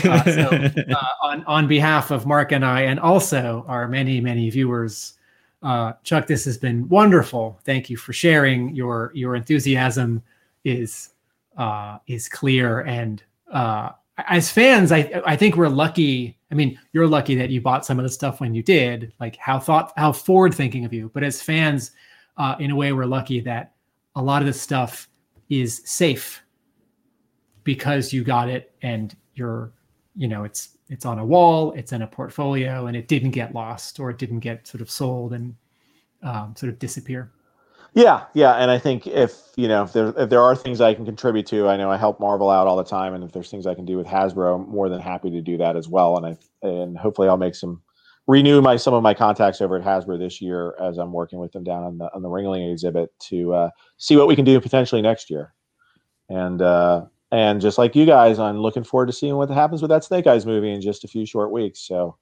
Uh, 0.06 0.24
so, 0.26 0.42
uh, 0.92 1.06
on 1.24 1.44
on 1.46 1.68
behalf 1.68 2.12
of 2.12 2.28
Mark 2.28 2.52
and 2.52 2.64
I, 2.64 2.82
and 2.82 3.00
also 3.00 3.66
our 3.68 3.88
many 3.88 4.22
many 4.22 4.48
viewers, 4.52 5.18
uh, 5.64 5.94
Chuck, 6.04 6.28
this 6.28 6.46
has 6.46 6.58
been 6.58 6.88
wonderful. 6.88 7.60
Thank 7.64 7.90
you 7.90 7.98
for 7.98 8.14
sharing 8.14 8.76
your 8.76 9.12
your 9.16 9.36
enthusiasm. 9.36 10.22
Is 10.64 11.12
uh, 11.58 11.98
is 12.08 12.30
clear 12.30 12.82
and 12.82 13.24
uh, 13.52 13.92
as 14.28 14.52
fans, 14.52 14.92
I 14.92 15.22
I 15.26 15.36
think 15.36 15.56
we're 15.56 15.70
lucky. 15.70 16.38
I 16.52 16.56
mean, 16.56 16.80
you're 16.94 17.08
lucky 17.08 17.36
that 17.36 17.50
you 17.50 17.62
bought 17.62 17.86
some 17.86 18.00
of 18.00 18.04
the 18.04 18.10
stuff 18.10 18.42
when 18.42 18.54
you 18.54 18.64
did. 18.64 19.14
Like 19.20 19.38
how 19.38 19.60
thought 19.60 19.94
how 19.98 20.12
forward 20.12 20.54
thinking 20.54 20.86
of 20.86 20.94
you. 20.94 21.10
But 21.14 21.24
as 21.24 21.42
fans, 21.42 21.92
uh, 22.38 22.56
in 22.60 22.72
a 22.72 22.76
way, 22.76 22.92
we're 22.92 23.06
lucky 23.06 23.40
that 23.42 23.74
a 24.16 24.22
lot 24.22 24.42
of 24.42 24.46
this 24.46 24.60
stuff 24.60 25.08
is 25.50 25.82
safe 25.86 26.44
because 27.64 28.14
you 28.14 28.24
got 28.24 28.50
it 28.50 28.74
and 28.82 29.16
you're 29.36 29.72
you 30.16 30.28
know 30.28 30.44
it's 30.44 30.78
it's 30.90 31.06
on 31.06 31.20
a 31.20 31.26
wall 31.26 31.72
it's 31.74 31.92
in 31.92 32.02
a 32.02 32.08
portfolio 32.08 32.88
and 32.88 32.98
it 32.98 33.08
didn't 33.08 33.32
get 33.32 33.54
lost 33.54 34.00
or 34.00 34.10
it 34.10 34.18
didn't 34.18 34.40
get 34.40 34.68
sort 34.68 34.82
of 34.82 34.90
sold 34.90 35.34
and 35.34 35.56
um, 36.24 36.54
sort 36.56 36.72
of 36.72 36.80
disappear 36.80 37.32
Yeah, 37.94 38.26
yeah, 38.34 38.54
and 38.54 38.70
I 38.70 38.78
think 38.78 39.08
if 39.08 39.50
you 39.56 39.68
know 39.68 39.84
if 39.84 39.94
there 39.94 40.14
if 40.16 40.30
there 40.30 40.42
are 40.42 40.56
things 40.56 40.80
I 40.80 40.94
can 40.94 41.06
contribute 41.06 41.48
to, 41.48 41.68
I 41.68 41.76
know 41.76 41.90
I 41.90 41.98
help 41.98 42.20
Marvel 42.20 42.50
out 42.50 42.68
all 42.68 42.78
the 42.78 42.84
time, 42.84 43.14
and 43.14 43.24
if 43.24 43.32
there's 43.32 43.50
things 43.50 43.66
I 43.66 43.74
can 43.74 43.86
do 43.86 43.98
with 43.98 44.06
Hasbro, 44.06 44.56
I'm 44.56 44.70
more 44.70 44.90
than 44.90 45.02
happy 45.02 45.32
to 45.32 45.42
do 45.42 45.58
that 45.58 45.76
as 45.76 45.88
well. 45.88 46.18
And 46.18 46.26
I 46.26 46.68
and 46.68 46.98
hopefully 46.98 47.28
I'll 47.28 47.38
make 47.38 47.56
some 47.56 47.82
renew 48.28 48.62
my 48.62 48.76
some 48.76 48.94
of 48.94 49.02
my 49.02 49.14
contacts 49.16 49.60
over 49.60 49.76
at 49.78 49.84
Hasbro 49.84 50.20
this 50.20 50.40
year 50.40 50.76
as 50.80 51.00
I'm 51.00 51.12
working 51.12 51.40
with 51.40 51.52
them 51.52 51.64
down 51.64 51.84
on 51.84 51.98
the 51.98 52.14
on 52.14 52.22
the 52.22 52.30
Ringling 52.30 52.72
exhibit 52.72 53.10
to 53.30 53.54
uh, 53.54 53.70
see 53.98 54.16
what 54.18 54.28
we 54.28 54.36
can 54.36 54.46
do 54.46 54.62
potentially 54.62 55.02
next 55.02 55.32
year. 55.32 55.54
And 56.30 56.62
uh, 56.62 57.06
and 57.32 57.60
just 57.60 57.80
like 57.80 57.96
you 57.96 58.06
guys, 58.06 58.38
I'm 58.40 58.60
looking 58.60 58.84
forward 58.84 59.08
to 59.08 59.14
seeing 59.14 59.36
what 59.36 59.50
happens 59.50 59.82
with 59.82 59.90
that 59.90 60.04
Snake 60.04 60.28
Eyes 60.28 60.46
movie 60.46 60.72
in 60.72 60.82
just 60.82 61.04
a 61.04 61.08
few 61.08 61.26
short 61.26 61.52
weeks. 61.52 61.80
So 61.82 62.18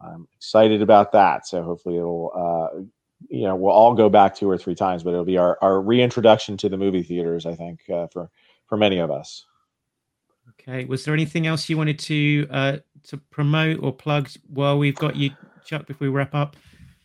I'm 0.00 0.26
excited 0.36 0.82
about 0.82 1.12
that. 1.12 1.46
So 1.46 1.62
hopefully 1.62 1.96
it'll 1.96 2.32
uh, 2.34 2.82
you 3.28 3.42
know 3.42 3.56
we'll 3.56 3.72
all 3.72 3.94
go 3.94 4.08
back 4.08 4.34
two 4.34 4.48
or 4.48 4.58
three 4.58 4.74
times 4.74 5.02
but 5.02 5.10
it'll 5.10 5.24
be 5.24 5.38
our, 5.38 5.58
our 5.62 5.80
reintroduction 5.80 6.56
to 6.56 6.68
the 6.68 6.76
movie 6.76 7.02
theaters 7.02 7.46
i 7.46 7.54
think 7.54 7.80
uh, 7.90 8.06
for 8.08 8.30
for 8.66 8.76
many 8.76 8.98
of 8.98 9.10
us 9.10 9.46
Okay. 10.60 10.84
Was 10.84 11.04
there 11.04 11.14
anything 11.14 11.46
else 11.46 11.68
you 11.68 11.76
wanted 11.76 11.98
to 12.00 12.46
uh, 12.50 12.76
to 13.04 13.16
promote 13.30 13.82
or 13.82 13.92
plug 13.92 14.28
while 14.48 14.78
we've 14.78 14.94
got 14.94 15.16
you, 15.16 15.30
Chuck? 15.64 15.86
Before 15.86 16.06
we 16.06 16.12
wrap 16.12 16.34
up. 16.34 16.56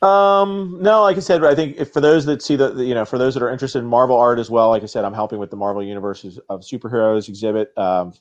Um 0.01 0.77
no 0.81 1.01
like 1.03 1.15
i 1.15 1.19
said 1.19 1.43
i 1.43 1.53
think 1.53 1.75
if 1.77 1.93
for 1.93 2.01
those 2.01 2.25
that 2.25 2.41
see 2.41 2.55
the 2.55 2.71
the- 2.71 2.85
you 2.85 2.95
know 2.95 3.05
for 3.05 3.19
those 3.19 3.35
that 3.35 3.43
are 3.43 3.51
interested 3.51 3.79
in 3.79 3.85
marvel 3.85 4.17
art 4.17 4.39
as 4.39 4.49
well 4.49 4.69
like 4.69 4.81
i 4.81 4.87
said 4.87 5.05
i'm 5.05 5.13
helping 5.13 5.37
with 5.37 5.51
the 5.51 5.55
marvel 5.55 5.83
universes 5.83 6.39
of 6.49 6.61
superheroes 6.61 7.29
exhibit 7.29 7.75
um 7.77 8.13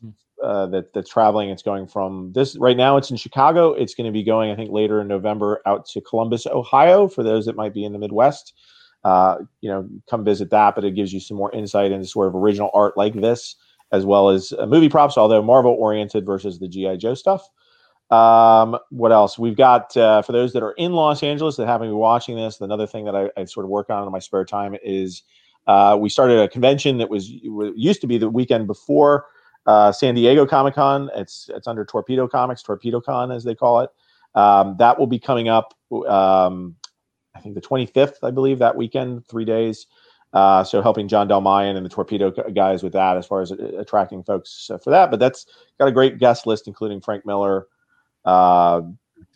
uh, 0.42 0.64
that 0.68 0.90
that's 0.94 1.10
traveling. 1.10 1.50
It's 1.50 1.62
going 1.62 1.86
from 1.86 2.32
this 2.32 2.56
right 2.56 2.76
now 2.76 2.96
it's 2.96 3.10
in 3.10 3.18
chicago. 3.18 3.74
It's 3.74 3.94
going 3.94 4.06
to 4.06 4.10
be 4.12 4.22
going 4.22 4.50
i 4.50 4.56
think 4.56 4.70
later 4.72 5.00
in 5.02 5.06
november 5.06 5.60
out 5.66 5.84
to 5.88 6.00
columbus 6.00 6.46
ohio 6.46 7.08
for 7.08 7.22
those 7.22 7.44
that 7.44 7.56
might 7.56 7.74
be 7.74 7.84
in 7.84 7.92
the 7.92 7.98
midwest. 7.98 8.54
Uh, 9.04 9.36
you 9.60 9.70
know 9.70 9.86
come 10.08 10.24
visit 10.24 10.48
that 10.50 10.74
but 10.74 10.84
it 10.84 10.94
gives 10.94 11.12
you 11.12 11.20
some 11.20 11.36
more 11.36 11.52
insight 11.52 11.92
into 11.92 12.06
sort 12.06 12.28
of 12.28 12.34
original 12.34 12.70
art 12.74 12.96
like 12.96 13.14
this 13.14 13.56
as 13.92 14.06
well 14.06 14.28
as 14.30 14.52
uh, 14.58 14.66
movie 14.66 14.88
props, 14.88 15.18
although 15.18 15.42
Marvel 15.42 15.72
oriented 15.72 16.24
versus 16.24 16.58
the 16.58 16.68
GI 16.68 16.96
Joe 16.98 17.14
stuff. 17.14 17.48
Um, 18.10 18.76
what 18.90 19.12
else? 19.12 19.38
We've 19.38 19.56
got 19.56 19.96
uh, 19.96 20.22
for 20.22 20.32
those 20.32 20.52
that 20.52 20.62
are 20.62 20.72
in 20.72 20.92
Los 20.92 21.22
Angeles 21.22 21.56
that 21.56 21.66
happen 21.66 21.86
to 21.86 21.92
be 21.92 21.96
watching 21.96 22.36
this. 22.36 22.60
Another 22.60 22.86
thing 22.86 23.04
that 23.04 23.14
I, 23.14 23.30
I 23.36 23.44
sort 23.44 23.64
of 23.64 23.70
work 23.70 23.88
on 23.90 24.04
in 24.04 24.12
my 24.12 24.18
spare 24.18 24.44
time 24.44 24.76
is 24.82 25.22
uh, 25.66 25.96
we 26.00 26.08
started 26.08 26.40
a 26.40 26.48
convention 26.48 26.98
that 26.98 27.08
was 27.08 27.30
used 27.30 28.00
to 28.00 28.06
be 28.06 28.18
the 28.18 28.28
weekend 28.28 28.66
before 28.66 29.26
uh, 29.66 29.92
San 29.92 30.14
Diego 30.14 30.46
Comic 30.46 30.74
Con. 30.74 31.10
It's 31.14 31.48
it's 31.54 31.68
under 31.68 31.84
Torpedo 31.84 32.26
Comics, 32.26 32.62
Torpedo 32.62 33.00
Con 33.00 33.30
as 33.30 33.44
they 33.44 33.54
call 33.54 33.80
it. 33.80 33.90
Um, 34.34 34.76
that 34.78 34.98
will 34.98 35.06
be 35.06 35.18
coming 35.18 35.48
up. 35.48 35.74
Um, 36.08 36.76
I 37.34 37.40
think 37.40 37.54
the 37.54 37.60
25th, 37.60 38.16
I 38.22 38.30
believe, 38.30 38.58
that 38.58 38.76
weekend, 38.76 39.26
three 39.26 39.44
days. 39.44 39.86
Uh, 40.32 40.62
so 40.62 40.80
helping 40.80 41.08
John 41.08 41.26
Del 41.26 41.40
Mayan 41.40 41.76
and 41.76 41.84
the 41.84 41.90
Torpedo 41.90 42.30
guys 42.30 42.82
with 42.82 42.92
that 42.92 43.16
as 43.16 43.26
far 43.26 43.40
as 43.40 43.50
uh, 43.50 43.56
attracting 43.78 44.22
folks 44.22 44.70
uh, 44.70 44.78
for 44.78 44.90
that. 44.90 45.10
But 45.10 45.18
that's 45.18 45.46
got 45.78 45.88
a 45.88 45.92
great 45.92 46.18
guest 46.18 46.46
list, 46.46 46.68
including 46.68 47.00
Frank 47.00 47.26
Miller, 47.26 47.66
uh, 48.24 48.82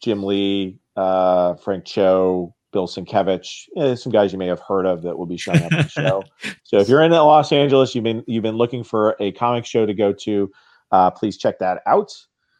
Jim 0.02 0.22
Lee, 0.22 0.78
uh, 0.96 1.54
Frank 1.54 1.84
Cho, 1.84 2.54
Bill 2.72 2.86
Sienkiewicz, 2.86 3.64
eh, 3.76 3.94
some 3.94 4.10
guys 4.12 4.32
you 4.32 4.38
may 4.38 4.46
have 4.46 4.60
heard 4.60 4.84
of 4.86 5.02
that 5.02 5.16
will 5.16 5.26
be 5.26 5.36
showing 5.36 5.62
up 5.62 5.72
on 5.72 5.78
the 5.78 5.88
show. 5.88 6.24
So 6.64 6.78
if 6.78 6.88
you're 6.88 7.02
in 7.02 7.12
Los 7.12 7.52
Angeles, 7.52 7.94
you've 7.94 8.04
been 8.04 8.24
you've 8.26 8.42
been 8.42 8.56
looking 8.56 8.82
for 8.84 9.16
a 9.20 9.32
comic 9.32 9.64
show 9.64 9.86
to 9.86 9.94
go 9.94 10.12
to, 10.12 10.50
uh, 10.90 11.10
please 11.10 11.36
check 11.38 11.58
that 11.60 11.82
out. 11.86 12.12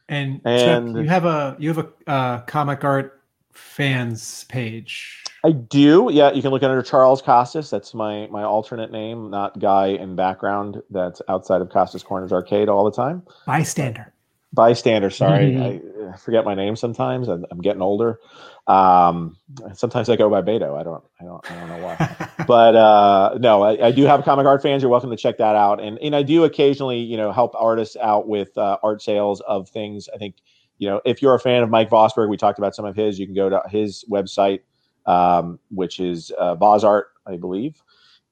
and, 0.09 0.41
And- 0.45 0.93
Chuck, 0.95 1.03
you 1.03 1.09
have 1.09 1.25
a 1.25 1.55
you 1.59 1.73
have 1.73 1.77
a 1.79 2.09
uh, 2.09 2.41
comic 2.41 2.83
art 2.83 3.21
fans 3.51 4.43
page 4.45 5.23
I 5.45 5.51
do. 5.51 6.09
Yeah, 6.11 6.31
you 6.31 6.41
can 6.41 6.49
look 6.51 6.63
under 6.63 6.81
Charles 6.81 7.21
Costas. 7.21 7.69
That's 7.69 7.93
my 7.93 8.27
my 8.31 8.43
alternate 8.43 8.91
name, 8.91 9.29
not 9.29 9.59
guy 9.59 9.87
in 9.89 10.15
background 10.15 10.81
that's 10.89 11.21
outside 11.29 11.61
of 11.61 11.69
Costas 11.69 12.01
Corners 12.03 12.31
Arcade 12.33 12.67
all 12.67 12.83
the 12.83 12.91
time. 12.91 13.21
bystander 13.45 14.11
Bystander, 14.55 15.09
sorry. 15.09 15.57
I 15.57 15.81
uh, 16.07 16.17
forget 16.17 16.45
my 16.45 16.55
name 16.55 16.75
sometimes. 16.75 17.27
I'm, 17.27 17.45
I'm 17.51 17.61
getting 17.61 17.81
older. 17.81 18.19
Um, 18.67 19.37
sometimes 19.73 20.09
I 20.09 20.15
go 20.15 20.29
by 20.29 20.41
Beto. 20.41 20.79
I 20.79 20.83
don't 20.83 21.03
I 21.19 21.25
don't 21.25 21.51
I 21.51 21.55
don't 21.55 21.69
know 21.69 21.85
why. 21.85 22.29
but 22.47 22.75
uh, 22.75 23.37
no, 23.39 23.61
I, 23.61 23.87
I 23.87 23.91
do 23.91 24.03
have 24.05 24.23
comic 24.23 24.45
art 24.45 24.61
fans. 24.61 24.81
You're 24.81 24.89
welcome 24.89 25.11
to 25.11 25.17
check 25.17 25.37
that 25.37 25.55
out. 25.55 25.81
And 25.81 25.99
and 25.99 26.15
I 26.15 26.23
do 26.23 26.45
occasionally, 26.45 26.99
you 26.99 27.17
know, 27.17 27.31
help 27.31 27.53
artists 27.55 27.97
out 27.97 28.27
with 28.27 28.57
uh, 28.57 28.77
art 28.81 29.01
sales 29.01 29.41
of 29.41 29.69
things. 29.69 30.09
I 30.13 30.17
think, 30.17 30.35
you 30.77 30.89
know, 30.89 31.01
if 31.05 31.21
you're 31.21 31.35
a 31.35 31.39
fan 31.39 31.61
of 31.61 31.69
Mike 31.69 31.89
Vosburg, 31.89 32.29
we 32.29 32.37
talked 32.37 32.57
about 32.57 32.75
some 32.75 32.85
of 32.85 32.95
his. 32.95 33.19
You 33.19 33.27
can 33.27 33.35
go 33.35 33.49
to 33.49 33.61
his 33.69 34.05
website, 34.09 34.61
um, 35.05 35.59
which 35.69 35.99
is 35.99 36.31
uh, 36.31 36.55
Vozart, 36.55 37.09
I 37.27 37.35
believe, 37.35 37.83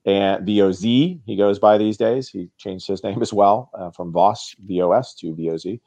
and 0.06 0.46
V 0.46 0.62
O 0.62 0.72
Z. 0.72 1.22
He 1.26 1.36
goes 1.36 1.60
by 1.60 1.78
these 1.78 1.98
days. 1.98 2.30
He 2.30 2.50
changed 2.58 2.88
his 2.88 3.04
name 3.04 3.22
as 3.22 3.34
well 3.34 3.70
uh, 3.74 3.92
from 3.92 4.12
Voss 4.12 4.56
V 4.66 4.82
O 4.82 4.94
S 4.94 5.14
to 5.16 5.36
V 5.36 5.50
O 5.52 5.58
Z. 5.58 5.82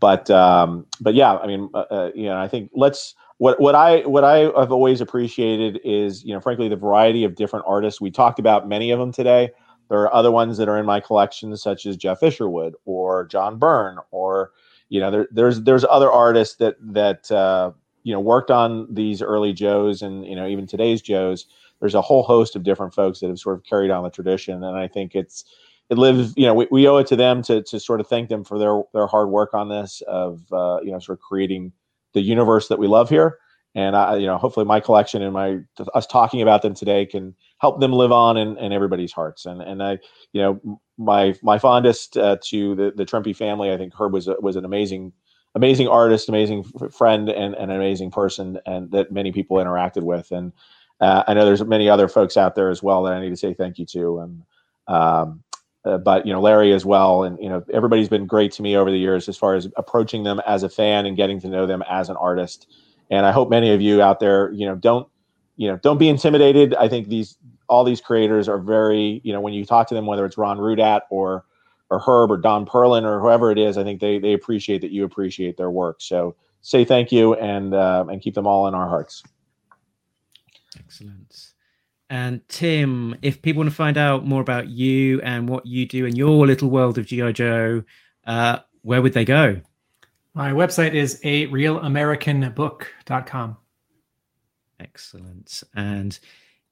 But 0.00 0.30
um, 0.30 0.86
but 1.00 1.14
yeah, 1.14 1.36
I 1.36 1.46
mean, 1.46 1.68
uh, 1.74 1.84
uh, 1.90 2.10
you 2.14 2.26
know, 2.26 2.38
I 2.38 2.48
think 2.48 2.70
let's 2.74 3.14
what 3.38 3.60
what 3.60 3.74
I 3.74 4.00
what 4.00 4.24
I 4.24 4.50
have 4.58 4.72
always 4.72 5.00
appreciated 5.00 5.80
is 5.84 6.24
you 6.24 6.34
know 6.34 6.40
frankly 6.40 6.68
the 6.68 6.76
variety 6.76 7.24
of 7.24 7.34
different 7.34 7.64
artists. 7.68 8.00
We 8.00 8.10
talked 8.10 8.38
about 8.38 8.68
many 8.68 8.90
of 8.90 8.98
them 8.98 9.12
today. 9.12 9.50
There 9.88 9.98
are 10.00 10.12
other 10.12 10.30
ones 10.30 10.58
that 10.58 10.68
are 10.68 10.78
in 10.78 10.84
my 10.86 11.00
collection, 11.00 11.56
such 11.56 11.86
as 11.86 11.96
Geof 11.96 12.22
Isherwood 12.22 12.74
or 12.84 13.26
John 13.26 13.58
Byrne, 13.58 13.98
or 14.10 14.52
you 14.88 15.00
know 15.00 15.10
there, 15.10 15.28
there's 15.30 15.62
there's 15.62 15.84
other 15.84 16.10
artists 16.10 16.56
that 16.56 16.76
that 16.80 17.30
uh, 17.30 17.72
you 18.02 18.12
know 18.12 18.20
worked 18.20 18.50
on 18.50 18.92
these 18.92 19.22
early 19.22 19.52
Joes 19.52 20.02
and 20.02 20.26
you 20.26 20.36
know 20.36 20.46
even 20.46 20.66
today's 20.66 21.00
Joes. 21.00 21.46
There's 21.80 21.94
a 21.94 22.02
whole 22.02 22.24
host 22.24 22.56
of 22.56 22.64
different 22.64 22.92
folks 22.92 23.20
that 23.20 23.28
have 23.28 23.38
sort 23.38 23.56
of 23.56 23.64
carried 23.64 23.90
on 23.90 24.02
the 24.02 24.10
tradition, 24.10 24.62
and 24.62 24.76
I 24.76 24.88
think 24.88 25.14
it's 25.14 25.44
it 25.90 25.98
lives 25.98 26.34
you 26.36 26.46
know 26.46 26.54
we, 26.54 26.66
we 26.70 26.88
owe 26.88 26.98
it 26.98 27.06
to 27.06 27.16
them 27.16 27.42
to 27.42 27.62
to 27.62 27.80
sort 27.80 28.00
of 28.00 28.06
thank 28.06 28.28
them 28.28 28.44
for 28.44 28.58
their 28.58 28.82
their 28.92 29.06
hard 29.06 29.30
work 29.30 29.54
on 29.54 29.68
this 29.68 30.02
of 30.06 30.42
uh, 30.52 30.78
you 30.82 30.92
know 30.92 30.98
sort 30.98 31.18
of 31.18 31.22
creating 31.22 31.72
the 32.14 32.20
universe 32.20 32.68
that 32.68 32.78
we 32.78 32.86
love 32.86 33.08
here. 33.08 33.38
And 33.74 33.94
I, 33.94 34.16
you 34.16 34.26
know, 34.26 34.38
hopefully 34.38 34.66
my 34.66 34.80
collection 34.80 35.22
and 35.22 35.32
my 35.32 35.58
us 35.94 36.06
talking 36.06 36.42
about 36.42 36.62
them 36.62 36.74
today 36.74 37.06
can 37.06 37.34
help 37.58 37.80
them 37.80 37.92
live 37.92 38.10
on 38.10 38.36
in, 38.36 38.56
in 38.58 38.72
everybody's 38.72 39.12
hearts. 39.12 39.46
And 39.46 39.60
and 39.60 39.82
I, 39.82 39.98
you 40.32 40.40
know, 40.42 40.80
my 40.96 41.34
my 41.42 41.58
fondest 41.58 42.16
uh, 42.16 42.38
to 42.46 42.74
the 42.74 42.92
the 42.96 43.04
Trimpe 43.04 43.36
family. 43.36 43.72
I 43.72 43.76
think 43.76 43.92
Herb 43.94 44.12
was 44.12 44.26
a, 44.26 44.36
was 44.40 44.56
an 44.56 44.64
amazing 44.64 45.12
amazing 45.54 45.88
artist, 45.88 46.28
amazing 46.28 46.64
friend, 46.92 47.28
and, 47.28 47.54
and, 47.54 47.70
an 47.70 47.76
amazing 47.76 48.10
person, 48.10 48.58
and 48.66 48.90
that 48.92 49.12
many 49.12 49.32
people 49.32 49.56
interacted 49.56 50.02
with. 50.02 50.30
And 50.30 50.52
uh, 51.00 51.24
I 51.26 51.34
know 51.34 51.44
there's 51.44 51.64
many 51.64 51.88
other 51.88 52.08
folks 52.08 52.36
out 52.36 52.54
there 52.54 52.70
as 52.70 52.82
well 52.82 53.02
that 53.04 53.12
I 53.12 53.20
need 53.20 53.30
to 53.30 53.36
say 53.36 53.54
thank 53.54 53.78
you 53.78 53.86
to. 53.86 54.20
And 54.20 54.42
um, 54.88 55.42
uh, 55.88 55.98
but 55.98 56.26
you 56.26 56.32
know 56.32 56.40
Larry 56.40 56.72
as 56.72 56.84
well, 56.84 57.22
and 57.24 57.38
you 57.40 57.48
know 57.48 57.64
everybody's 57.72 58.08
been 58.08 58.26
great 58.26 58.52
to 58.52 58.62
me 58.62 58.76
over 58.76 58.90
the 58.90 58.98
years 58.98 59.28
as 59.28 59.36
far 59.36 59.54
as 59.54 59.68
approaching 59.76 60.22
them 60.24 60.40
as 60.46 60.62
a 60.62 60.68
fan 60.68 61.06
and 61.06 61.16
getting 61.16 61.40
to 61.40 61.48
know 61.48 61.66
them 61.66 61.82
as 61.88 62.08
an 62.08 62.16
artist. 62.16 62.66
And 63.10 63.24
I 63.24 63.32
hope 63.32 63.48
many 63.48 63.72
of 63.72 63.80
you 63.80 64.02
out 64.02 64.20
there, 64.20 64.52
you 64.52 64.66
know, 64.66 64.74
don't 64.74 65.08
you 65.56 65.68
know 65.68 65.76
don't 65.78 65.98
be 65.98 66.08
intimidated. 66.08 66.74
I 66.74 66.88
think 66.88 67.08
these 67.08 67.38
all 67.68 67.84
these 67.84 68.00
creators 68.00 68.48
are 68.48 68.58
very 68.58 69.20
you 69.24 69.32
know 69.32 69.40
when 69.40 69.54
you 69.54 69.64
talk 69.64 69.88
to 69.88 69.94
them, 69.94 70.06
whether 70.06 70.24
it's 70.24 70.38
Ron 70.38 70.58
Rudat 70.58 71.02
or 71.10 71.44
or 71.90 71.98
Herb 71.98 72.30
or 72.30 72.36
Don 72.36 72.66
Perlin 72.66 73.04
or 73.04 73.20
whoever 73.20 73.50
it 73.50 73.58
is, 73.58 73.78
I 73.78 73.84
think 73.84 74.00
they 74.00 74.18
they 74.18 74.34
appreciate 74.34 74.82
that 74.82 74.90
you 74.90 75.04
appreciate 75.04 75.56
their 75.56 75.70
work. 75.70 76.00
So 76.00 76.36
say 76.60 76.84
thank 76.84 77.12
you 77.12 77.34
and 77.34 77.74
uh, 77.74 78.04
and 78.10 78.20
keep 78.20 78.34
them 78.34 78.46
all 78.46 78.66
in 78.68 78.74
our 78.74 78.88
hearts. 78.88 79.22
Excellent. 80.78 81.47
And 82.10 82.46
Tim, 82.48 83.16
if 83.20 83.42
people 83.42 83.60
want 83.60 83.70
to 83.70 83.76
find 83.76 83.98
out 83.98 84.26
more 84.26 84.40
about 84.40 84.68
you 84.68 85.20
and 85.20 85.48
what 85.48 85.66
you 85.66 85.86
do 85.86 86.06
in 86.06 86.16
your 86.16 86.46
little 86.46 86.70
world 86.70 86.96
of 86.96 87.06
GI 87.06 87.34
Joe, 87.34 87.82
uh, 88.26 88.60
where 88.82 89.02
would 89.02 89.12
they 89.12 89.24
go? 89.24 89.60
My 90.34 90.52
website 90.52 90.94
is 90.94 91.20
a 91.24 91.46
realamericanbook.com. 91.48 93.56
Excellent. 94.80 95.62
And 95.74 96.18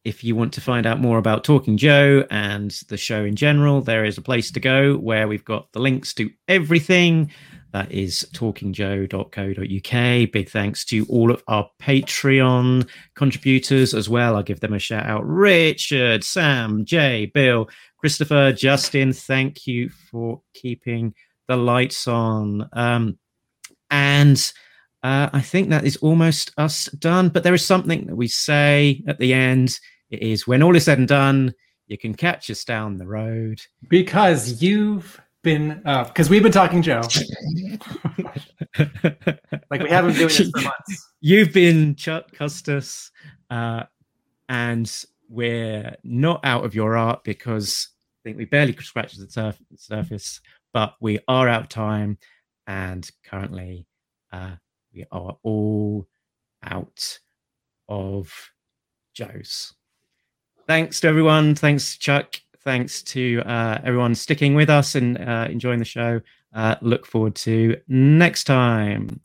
if 0.05 0.23
you 0.23 0.37
want 0.37 0.53
to 0.53 0.61
find 0.61 0.87
out 0.87 1.01
more 1.01 1.19
about 1.19 1.43
Talking 1.43 1.77
Joe 1.77 2.25
and 2.31 2.71
the 2.89 2.97
show 2.97 3.25
in 3.25 3.35
general, 3.35 3.81
there 3.81 4.05
is 4.05 4.17
a 4.17 4.23
place 4.23 4.53
to 4.53 4.61
go 4.61 4.97
where 4.97 5.27
we've 5.27 5.45
got 5.45 5.73
the 5.73 5.81
links 5.81 6.15
to 6.15 6.31
everything. 6.47 7.33
That 7.77 7.93
is 7.93 8.27
talkingjoe.co.uk. 8.33 10.33
Big 10.33 10.49
thanks 10.49 10.83
to 10.87 11.05
all 11.11 11.31
of 11.31 11.45
our 11.47 11.69
Patreon 11.79 12.89
contributors 13.15 13.93
as 13.93 14.09
well. 14.09 14.35
I'll 14.35 14.43
give 14.43 14.61
them 14.61 14.73
a 14.73 14.79
shout 14.79 15.05
out 15.05 15.27
Richard, 15.27 16.25
Sam, 16.25 16.87
Jay, 16.87 17.31
Bill, 17.35 17.69
Christopher, 17.99 18.55
Justin. 18.55 19.13
Thank 19.13 19.67
you 19.67 19.91
for 19.91 20.41
keeping 20.55 21.13
the 21.49 21.59
lights 21.59 22.09
on. 22.09 22.67
Um, 22.73 23.19
and 23.91 24.39
uh, 25.03 25.29
I 25.35 25.43
think 25.43 25.69
that 25.69 25.85
is 25.85 25.99
almost 25.99 26.53
us 26.57 26.87
done. 26.87 27.29
But 27.29 27.43
there 27.43 27.53
is 27.53 27.67
something 27.67 28.07
that 28.07 28.17
we 28.17 28.29
say 28.29 29.05
at 29.07 29.19
the 29.19 29.35
end. 29.35 29.79
It 30.09 30.23
is 30.23 30.47
when 30.47 30.63
all 30.63 30.77
is 30.77 30.87
said 30.87 30.97
and 30.97 31.07
done, 31.07 31.53
you 31.89 31.99
can 31.99 32.15
catch 32.15 32.51
us 32.51 32.65
down 32.65 32.97
the 32.97 33.07
road. 33.07 33.61
Because 33.91 34.63
you've 34.63 35.21
been, 35.43 35.79
because 35.79 36.29
uh, 36.29 36.31
we've 36.31 36.43
been 36.43 36.53
talking 36.53 36.83
Joe. 36.83 37.01
like 39.71 39.83
we 39.83 39.89
haven't 39.89 40.13
been 40.13 40.29
doing 40.29 40.29
this 40.29 40.51
for 40.51 40.61
months. 40.61 41.13
You've 41.21 41.53
been 41.53 41.95
Chuck 41.95 42.27
Costas, 42.37 43.11
uh, 43.51 43.85
and 44.49 44.93
we're 45.29 45.97
not 46.05 46.41
out 46.45 46.65
of 46.65 46.75
your 46.75 46.97
art 46.97 47.25
because 47.25 47.89
I 48.21 48.29
think 48.29 48.39
we 48.39 48.45
barely 48.45 48.75
scratched 48.75 49.19
the 49.19 49.31
surf- 49.31 49.63
surface, 49.77 50.41
but 50.73 50.95
we 51.01 51.19
are 51.29 51.49
out 51.49 51.63
of 51.63 51.69
time, 51.69 52.19
and 52.67 53.09
currently 53.25 53.87
uh, 54.33 54.57
we 54.93 55.05
are 55.13 55.37
all 55.43 56.07
out 56.63 57.19
of 57.89 58.33
Joe's. 59.15 59.75
Thanks 60.67 60.99
to 61.01 61.09
everyone. 61.09 61.55
Thanks, 61.55 61.97
Chuck. 61.97 62.41
Thanks 62.67 63.01
to 63.05 63.43
uh, 63.47 63.79
everyone 63.85 64.17
sticking 64.17 64.57
with 64.57 64.69
us 64.69 64.97
and 64.97 65.17
uh, 65.19 65.47
enjoying 65.49 65.79
the 65.79 65.85
show. 65.85 66.21
Uh, 66.53 66.75
look 66.81 67.07
forward 67.07 67.37
to 67.37 67.81
next 67.87 68.43
time. 68.43 69.21